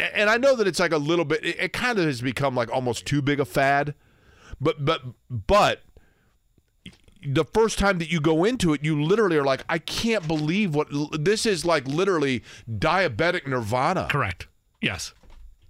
And 0.00 0.28
I 0.28 0.38
know 0.38 0.56
that 0.56 0.66
it's 0.66 0.80
like 0.80 0.92
a 0.92 0.98
little 0.98 1.24
bit. 1.24 1.44
It, 1.44 1.56
it 1.60 1.72
kind 1.72 1.98
of 1.98 2.06
has 2.06 2.20
become 2.20 2.54
like 2.54 2.70
almost 2.72 3.06
too 3.06 3.22
big 3.22 3.38
a 3.38 3.44
fad, 3.44 3.94
but 4.60 4.84
but 4.84 5.02
but 5.30 5.82
the 7.26 7.44
first 7.44 7.78
time 7.78 7.98
that 7.98 8.10
you 8.10 8.20
go 8.20 8.44
into 8.44 8.72
it, 8.72 8.84
you 8.84 9.02
literally 9.02 9.36
are 9.36 9.44
like, 9.44 9.64
I 9.68 9.78
can't 9.78 10.26
believe 10.26 10.74
what 10.74 10.88
this 11.12 11.44
is 11.44 11.64
like. 11.64 11.86
Literally 11.86 12.42
diabetic 12.70 13.46
nirvana. 13.46 14.08
Correct. 14.10 14.48
Yes. 14.80 15.12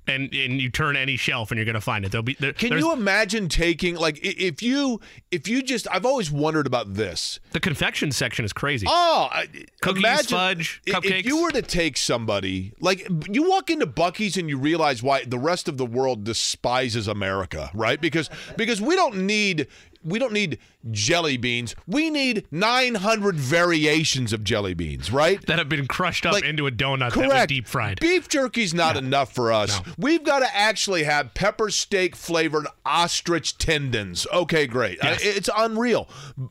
And 0.08 0.32
and 0.32 0.60
you 0.60 0.70
turn 0.70 0.96
any 0.96 1.16
shelf 1.16 1.50
and 1.50 1.58
you're 1.58 1.64
gonna 1.66 1.80
find 1.80 2.04
it. 2.04 2.12
There'll 2.12 2.22
be 2.22 2.36
there, 2.38 2.52
Can 2.52 2.78
you 2.78 2.92
imagine 2.92 3.48
taking 3.48 3.96
like 3.96 4.18
if 4.22 4.62
you 4.62 5.00
if 5.30 5.48
you 5.48 5.62
just 5.62 5.88
I've 5.90 6.06
always 6.06 6.30
wondered 6.30 6.66
about 6.66 6.94
this. 6.94 7.40
the 7.52 7.60
confection 7.60 8.12
section 8.12 8.44
is 8.44 8.52
crazy. 8.52 8.86
Oh, 8.88 9.28
I- 9.30 9.46
Cookies, 9.82 9.98
imagine 10.02 10.28
fudge, 10.38 10.82
cupcakes. 10.86 11.20
If 11.20 11.26
you 11.26 11.42
were 11.42 11.50
to 11.50 11.62
take 11.62 11.96
somebody 11.96 12.72
like 12.80 13.08
you 13.30 13.48
walk 13.48 13.68
into 13.70 13.86
Buc-ee's 13.86 14.36
and 14.36 14.48
you 14.48 14.58
realize 14.58 15.02
why 15.02 15.24
the 15.24 15.38
rest 15.38 15.68
of 15.68 15.76
the 15.76 15.86
world 15.86 16.24
despises 16.24 17.08
America, 17.08 17.70
right? 17.74 18.00
Because 18.00 18.30
because 18.56 18.80
we 18.80 18.94
don't 18.94 19.26
need 19.26 19.66
we 20.06 20.18
don't 20.18 20.32
need 20.32 20.58
jelly 20.92 21.36
beans. 21.36 21.74
We 21.86 22.10
need 22.10 22.46
900 22.50 23.34
variations 23.36 24.32
of 24.32 24.44
jelly 24.44 24.72
beans, 24.74 25.10
right? 25.12 25.44
that 25.46 25.58
have 25.58 25.68
been 25.68 25.86
crushed 25.86 26.24
up 26.24 26.32
Like, 26.32 26.44
into 26.44 26.66
a 26.66 26.70
donut 26.70 27.12
that 27.12 27.16
was 27.16 27.26
Correct. 27.28 27.48
deep 27.48 27.66
fried. 27.66 28.00
Beef 28.00 28.28
jerky's 28.28 28.72
not 28.72 28.96
enough 28.96 29.34
for 29.34 29.52
us. 29.52 29.80
We've 29.98 30.22
got 30.24 30.38
to 30.40 30.56
actually 30.56 31.02
have 31.04 31.34
pepper 31.34 31.70
steak 31.70 32.14
flavored 32.16 32.66
ostrich 32.84 33.58
tendons. 33.58 34.26
Okay, 34.32 34.66
great. 34.66 35.02
I- 35.04 35.10
Yes. 35.10 35.20
it's 35.24 35.50
unreal. 35.56 36.08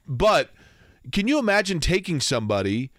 But 0.07 0.52
can 1.11 1.27
you 1.27 1.40
imagine 1.40 1.80
taking 1.80 2.19
somebody? 2.19 2.91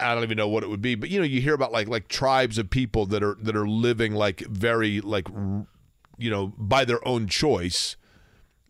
I 0.00 0.14
don't 0.14 0.22
even 0.22 0.36
know 0.38 0.48
what 0.48 0.62
it 0.62 0.70
would 0.70 0.80
be, 0.80 0.94
but 0.94 1.10
you 1.10 1.18
know, 1.18 1.26
you 1.26 1.40
hear 1.42 1.52
about 1.54 1.70
like 1.72 1.88
like 1.88 2.08
tribes 2.08 2.56
of 2.56 2.70
people 2.70 3.04
that 3.06 3.22
are 3.22 3.36
that 3.42 3.54
are 3.54 3.68
living 3.68 4.14
like 4.14 4.40
very 4.40 5.00
like 5.02 5.28
you 6.16 6.30
know 6.30 6.54
by 6.56 6.86
their 6.86 7.06
own 7.06 7.26
choice, 7.28 7.96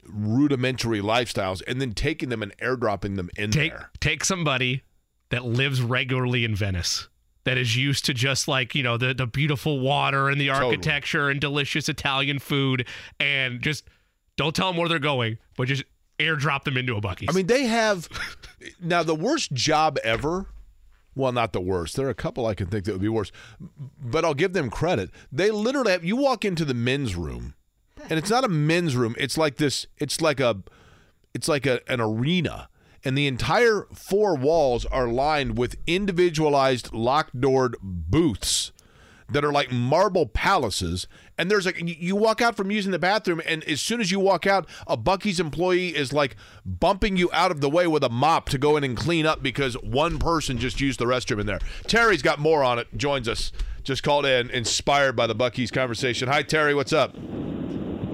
rudimentary 0.09 1.01
lifestyles, 1.01 1.63
and 1.67 1.81
then 1.81 1.93
taking 1.93 2.29
them 2.29 2.43
and 2.43 2.57
airdropping 2.59 3.17
them 3.17 3.31
in 3.37 3.51
take 3.51 3.73
there. 3.73 3.91
take 4.01 4.25
somebody 4.25 4.83
that 5.31 5.45
lives 5.45 5.81
regularly 5.83 6.45
in 6.45 6.55
Venice 6.55 7.09
that 7.45 7.59
is 7.59 7.77
used 7.77 8.05
to 8.07 8.15
just 8.15 8.49
like 8.49 8.75
you 8.75 8.83
know 8.83 8.97
the 8.97 9.15
the 9.15 9.27
beautiful 9.27 9.81
water 9.81 10.29
and 10.29 10.41
the 10.41 10.49
Totally. 10.49 10.67
architecture 10.67 11.31
and 11.31 11.41
delicious 11.41 11.89
Italian 11.89 12.39
food 12.39 12.87
and 13.21 13.61
just 13.61 13.85
don't 14.37 14.55
tell 14.55 14.69
them 14.71 14.77
where 14.79 14.89
they're 14.89 14.99
going, 14.99 15.39
but 15.57 15.69
just 15.69 15.85
airdrop 16.19 16.65
them 16.65 16.77
into 16.77 16.97
a 16.97 17.01
Buc-ee's. 17.01 17.29
I 17.29 17.33
mean, 17.33 17.47
they 17.47 17.65
have 17.67 18.09
now 18.81 19.03
the 19.03 19.15
worst 19.15 19.53
job 19.53 19.99
ever. 20.05 20.47
Well, 21.17 21.31
not 21.31 21.53
the 21.53 21.61
worst. 21.61 21.95
There 21.95 22.07
are 22.09 22.11
a 22.11 22.15
couple 22.15 22.45
I 22.47 22.55
can 22.55 22.67
think 22.67 22.87
that 22.87 22.93
would 22.93 23.01
be 23.01 23.09
worse, 23.09 23.31
but 24.01 24.25
I'll 24.25 24.35
give 24.35 24.53
them 24.53 24.69
credit. 24.69 25.11
They 25.31 25.53
literally 25.53 25.93
have. 25.93 26.05
You 26.05 26.17
walk 26.17 26.45
into 26.45 26.65
the 26.65 26.75
men's 26.75 27.15
room, 27.15 27.55
and 28.11 28.19
it's 28.19 28.31
not 28.31 28.45
a 28.45 28.49
men's 28.49 28.97
room. 28.97 29.15
It's 29.19 29.37
like 29.39 29.57
this. 29.57 29.87
It's 29.99 30.21
like 30.21 30.41
a. 30.41 30.63
It's 31.33 31.49
like 31.49 31.67
a, 31.67 31.81
an 31.91 32.01
arena, 32.01 32.69
and 33.05 33.19
the 33.19 33.27
entire 33.27 33.89
four 33.93 34.37
walls 34.37 34.85
are 34.87 35.09
lined 35.09 35.59
with 35.59 35.75
individualized 35.87 36.93
locked 36.93 37.41
doored 37.41 37.77
booths 37.83 38.71
that 39.29 39.45
are 39.45 39.51
like 39.51 39.73
marble 39.73 40.27
palaces. 40.27 41.09
And 41.37 41.51
there's 41.51 41.67
like 41.67 41.79
you- 41.81 41.97
you 41.99 42.15
walk 42.15 42.41
out 42.41 42.57
from 42.57 42.71
using 42.71 42.93
the 42.93 43.01
bathroom, 43.01 43.43
and 43.45 43.65
as 43.65 43.81
soon 43.81 44.01
as 44.01 44.13
you 44.13 44.21
walk 44.21 44.47
out, 44.47 44.69
a 44.87 44.97
Buc-ee's 44.97 45.41
employee 45.41 45.89
is 45.89 46.13
like 46.13 46.37
bumping 46.65 47.17
you 47.17 47.29
out 47.33 47.51
of 47.51 47.61
the 47.61 47.69
way 47.69 47.89
with 47.89 48.05
a 48.05 48.09
mop 48.09 48.49
to 48.51 48.59
go 48.59 48.77
in 48.77 48.85
and 48.85 48.97
clean 48.97 49.27
up 49.27 49.43
because 49.43 49.75
one 49.83 50.21
person 50.21 50.59
just 50.59 50.81
used 50.81 51.01
the 51.01 51.05
restroom 51.07 51.41
in 51.41 51.47
there. 51.47 51.59
Terry's 51.89 52.23
got 52.23 52.39
more 52.39 52.63
on 52.63 52.79
it. 52.79 52.87
Joins 52.97 53.27
us. 53.29 53.51
Just 53.83 54.05
called 54.05 54.25
in, 54.25 54.51
inspired 54.51 55.17
by 55.17 55.27
the 55.27 55.35
Buc-ee's 55.35 55.73
conversation. 55.73 56.29
Hi, 56.29 56.43
Terry. 56.45 56.75
What's 56.77 56.93
up? 56.93 57.17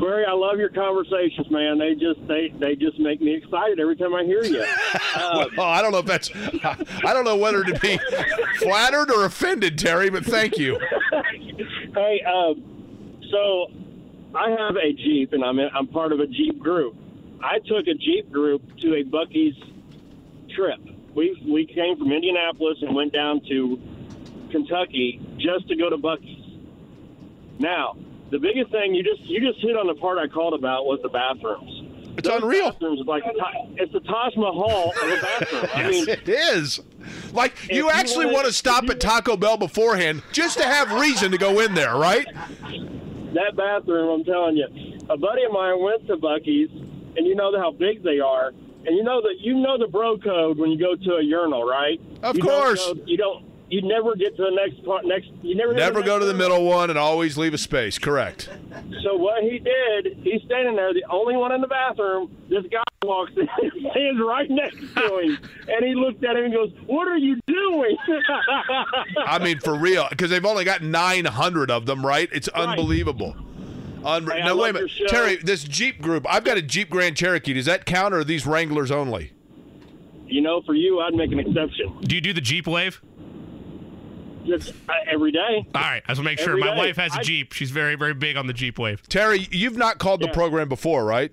Barry, 0.01 0.25
I 0.25 0.33
love 0.33 0.59
your 0.59 0.71
conversations, 0.71 1.51
man. 1.51 1.79
They 1.79 1.95
just 1.95 2.27
they 2.27 2.53
they 2.59 2.75
just 2.75 2.99
make 2.99 3.21
me 3.21 3.35
excited 3.35 3.79
every 3.79 3.97
time 3.97 4.15
I 4.15 4.25
hear 4.25 4.45
you. 4.45 4.65
Uh, 5.13 5.47
well, 5.57 5.67
I 5.67 5.83
don't 5.83 5.91
know 5.91 5.99
if 5.99 6.07
that's. 6.07 6.31
I 7.05 7.13
don't 7.13 7.25
know 7.25 7.37
whether 7.37 7.65
to 7.65 7.79
be 7.81 7.99
flattered 8.59 9.11
or 9.11 9.25
offended, 9.25 9.77
Terry, 9.77 10.09
but 10.09 10.25
thank 10.25 10.57
you. 10.57 10.79
hey, 11.95 12.23
um, 12.23 12.63
so 13.29 13.67
I 14.35 14.51
have 14.51 14.77
a 14.77 14.93
Jeep, 14.93 15.33
and 15.33 15.45
I'm 15.45 15.59
in, 15.59 15.69
I'm 15.75 15.89
part 15.89 16.13
of 16.13 16.21
a 16.21 16.29
Jeep 16.29 16.61
group. 16.61 16.95
I 17.43 17.59
took 17.59 17.89
a 17.89 17.95
Jeep 17.95 18.31
group 18.31 18.63
to 18.79 18.95
a 18.95 19.03
Buc-ee's 19.03 19.57
trip. 20.55 20.79
We 21.13 21.43
we 21.49 21.67
came 21.67 21.99
from 21.99 22.13
Indianapolis 22.13 22.79
and 22.83 22.95
went 22.95 23.13
down 23.13 23.41
to 23.49 23.81
Kentucky 24.53 25.21
just 25.39 25.67
to 25.69 25.77
go 25.77 25.91
to 25.91 25.97
Buc-ee's. 25.97 26.57
Now, 27.59 27.97
the 28.31 28.39
biggest 28.39 28.71
thing 28.71 28.95
you 28.95 29.03
just 29.03 29.23
you 29.23 29.41
just 29.41 29.61
hit 29.61 29.77
on 29.77 29.87
the 29.87 29.95
part 29.95 30.19
I 30.19 30.27
called 30.29 30.55
about 30.55 30.87
was 30.87 31.01
the 31.03 31.09
bathrooms. 31.09 31.87
It's 32.19 32.29
Those 32.29 32.43
unreal. 32.43 32.73
Bathrooms, 32.73 33.01
like 33.07 33.23
it's 33.77 33.93
the 33.93 34.01
Taj 34.01 34.37
Mahal 34.37 34.91
of 34.91 35.09
a 35.11 35.21
bathroom. 35.23 35.67
I 35.75 35.91
mean, 35.91 36.09
it 36.09 36.29
is. 36.29 36.81
Like 37.33 37.55
you 37.71 37.77
you 37.77 37.91
actually 37.91 38.27
wanna- 38.27 38.37
want 38.39 38.47
to 38.49 38.53
stop 38.53 38.89
at 38.91 39.01
Taco 39.01 39.37
Bell 39.37 39.57
beforehand 39.57 40.23
just 40.33 40.59
to 40.59 40.65
have 40.65 40.93
reason 41.01 41.31
to 41.31 41.39
go 41.39 41.61
in 41.61 41.75
there, 41.75 41.95
right? 41.97 42.27
that 43.35 43.57
bathroom, 43.57 44.21
I'm 44.21 44.25
telling 44.25 44.57
you, 44.57 44.67
a 45.09 45.17
buddy 45.17 45.45
of 45.45 45.53
mine 45.53 45.81
went 45.81 46.07
to 46.09 46.17
Buc-ee's, 46.17 46.71
and 47.17 47.27
you 47.27 47.35
know 47.37 47.57
how 47.59 47.71
big 47.71 48.03
they 48.03 48.19
are, 48.19 48.49
and 48.49 48.97
you 48.97 49.03
know 49.05 49.21
that 49.23 49.37
you 49.41 49.55
know 49.55 49.79
the 49.79 49.87
bro 49.87 50.19
code 50.19 50.59
when 50.59 50.71
you 50.71 50.79
go 50.79 50.97
to 50.97 51.17
a 51.17 51.23
urinal, 51.23 51.65
right? 51.65 52.01
Of 52.23 52.37
You 52.37 52.43
don't 52.43 52.51
course. 52.61 52.87
go- 52.93 52.99
you 53.07 53.17
don't. 53.17 53.45
You 53.71 53.83
never 53.83 54.17
get 54.17 54.37
to 54.37 54.43
the 54.43 54.51
next 54.51 54.85
part. 54.85 55.05
Next, 55.07 55.29
you 55.43 55.55
never. 55.55 55.73
Never 55.73 56.03
go 56.03 56.19
to 56.19 56.25
the 56.25 56.35
middle 56.35 56.65
one 56.65 56.91
and 56.91 56.99
always 56.99 57.39
leave 57.39 57.55
a 57.55 57.59
space. 57.59 57.99
Correct. 57.99 58.49
So 59.05 59.15
what 59.17 59.45
he 59.45 59.61
did, 59.61 60.19
he's 60.23 60.43
standing 60.43 60.75
there, 60.75 60.93
the 60.93 61.05
only 61.09 61.37
one 61.37 61.53
in 61.53 61.61
the 61.61 61.69
bathroom. 61.69 62.37
This 62.49 62.65
guy 62.71 62.83
walks 63.05 63.31
in, 63.37 63.49
stands 63.93 64.21
right 64.27 64.51
next 64.51 64.77
to 64.77 65.19
him, 65.19 65.39
and 65.69 65.85
he 65.87 65.95
looked 65.95 66.25
at 66.25 66.37
him 66.37 66.47
and 66.47 66.53
goes, 66.55 66.73
"What 66.87 67.07
are 67.07 67.17
you 67.17 67.39
doing?" 67.47 67.97
I 69.27 69.39
mean, 69.41 69.61
for 69.61 69.75
real, 69.77 70.07
because 70.11 70.31
they've 70.31 70.45
only 70.45 70.65
got 70.65 70.83
900 70.83 71.71
of 71.71 71.87
them, 71.87 72.05
right? 72.05 72.29
It's 72.33 72.49
unbelievable. 72.49 73.37
Unre- 74.03 74.33
Hey, 74.33 74.41
I 74.41 74.47
now, 74.47 74.57
wait 74.57 74.71
a 74.71 74.73
minute. 74.73 74.91
Terry, 75.09 75.37
this 75.37 75.63
Jeep 75.63 76.01
group, 76.03 76.27
I've 76.29 76.43
got 76.43 76.57
a 76.57 76.63
Jeep 76.63 76.91
Grand 76.91 77.17
Cherokee. 77.17 77.53
Does 77.53 77.67
that 77.67 77.85
count, 77.87 78.15
or 78.15 78.19
are 78.21 78.25
these 78.25 78.47
Wranglers 78.47 78.91
only? 78.91 79.33
you 80.27 80.41
know, 80.41 80.63
for 80.63 80.75
you, 80.75 81.01
I'd 81.01 81.13
make 81.15 81.33
an 81.33 81.41
exception. 81.41 81.93
Do 82.03 82.15
you 82.15 82.21
do 82.21 82.33
the 82.33 82.41
Jeep 82.41 82.67
wave? 82.69 83.03
Just 84.59 84.73
uh, 84.89 84.93
every 85.11 85.33
day. 85.33 85.65
All 85.75 85.81
right, 85.81 86.03
I 86.07 86.13
just 86.13 86.19
want 86.19 86.19
to 86.19 86.23
make 86.25 86.39
sure. 86.39 86.51
Every 86.51 86.61
My 86.63 86.71
day. 86.75 86.77
wife 86.77 86.97
has 86.97 87.15
a 87.17 87.21
I- 87.21 87.23
Jeep. 87.23 87.53
She's 87.53 87.71
very, 87.71 87.95
very 87.97 88.15
big 88.15 88.37
on 88.37 88.47
the 88.47 88.53
Jeep 88.53 88.79
wave. 88.79 89.03
Terry, 89.09 89.49
you've 89.51 89.77
not 89.77 89.99
called 89.99 90.21
the 90.21 90.29
program 90.29 90.69
before, 90.69 91.05
right? 91.05 91.33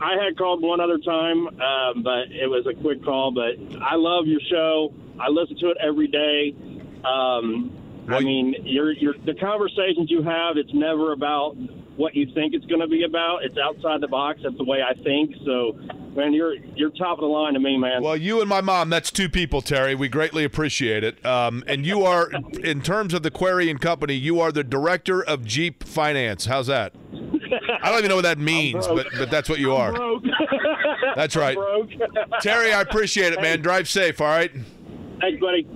I 0.00 0.12
had 0.22 0.36
called 0.36 0.62
one 0.62 0.80
other 0.80 0.98
time, 0.98 1.46
um, 1.48 2.02
but 2.02 2.30
it 2.30 2.48
was 2.50 2.66
a 2.66 2.74
quick 2.80 3.02
call. 3.02 3.32
But 3.32 3.56
I 3.82 3.94
love 3.94 4.26
your 4.26 4.40
show. 4.50 4.92
I 5.18 5.28
listen 5.30 5.56
to 5.60 5.70
it 5.70 5.78
every 5.82 6.08
day. 6.08 6.54
Um, 7.04 7.72
I 8.08 8.20
mean, 8.20 8.54
your 8.64 8.92
your 8.92 9.14
the 9.24 9.34
conversations 9.34 10.10
you 10.10 10.22
have. 10.22 10.56
It's 10.56 10.72
never 10.74 11.12
about 11.12 11.56
what 11.96 12.14
you 12.14 12.26
think 12.34 12.54
it's 12.54 12.64
going 12.66 12.80
to 12.80 12.88
be 12.88 13.04
about. 13.04 13.44
It's 13.44 13.56
outside 13.58 14.00
the 14.00 14.08
box. 14.08 14.40
That's 14.42 14.56
the 14.56 14.64
way 14.64 14.82
I 14.82 14.94
think. 15.02 15.34
So, 15.44 15.78
man, 16.14 16.32
you're 16.32 16.54
you're 16.74 16.90
top 16.90 17.18
of 17.18 17.22
the 17.22 17.26
line 17.26 17.54
to 17.54 17.60
me, 17.60 17.76
man. 17.76 18.02
Well, 18.02 18.16
you 18.16 18.40
and 18.40 18.48
my 18.48 18.60
mom, 18.60 18.90
that's 18.90 19.10
two 19.10 19.28
people, 19.28 19.62
Terry. 19.62 19.94
We 19.94 20.08
greatly 20.08 20.44
appreciate 20.44 21.04
it. 21.04 21.24
Um, 21.24 21.64
and 21.66 21.86
you 21.86 22.04
are, 22.04 22.30
in 22.62 22.82
terms 22.82 23.14
of 23.14 23.22
the 23.22 23.30
Query 23.30 23.70
and 23.70 23.80
Company, 23.80 24.14
you 24.14 24.40
are 24.40 24.52
the 24.52 24.64
director 24.64 25.22
of 25.22 25.44
Jeep 25.44 25.84
Finance. 25.84 26.46
How's 26.46 26.66
that? 26.66 26.94
I 27.82 27.90
don't 27.90 27.98
even 27.98 28.08
know 28.08 28.16
what 28.16 28.22
that 28.22 28.38
means, 28.38 28.86
but, 28.86 29.06
but 29.16 29.30
that's 29.30 29.48
what 29.48 29.58
you 29.58 29.74
are. 29.74 29.92
That's 31.14 31.36
right. 31.36 31.56
Terry, 32.40 32.72
I 32.72 32.80
appreciate 32.80 33.32
it, 33.32 33.40
man. 33.40 33.62
Drive 33.62 33.88
safe, 33.88 34.20
all 34.20 34.26
right? 34.26 34.50
Thanks, 35.20 35.40
buddy. 35.40 35.66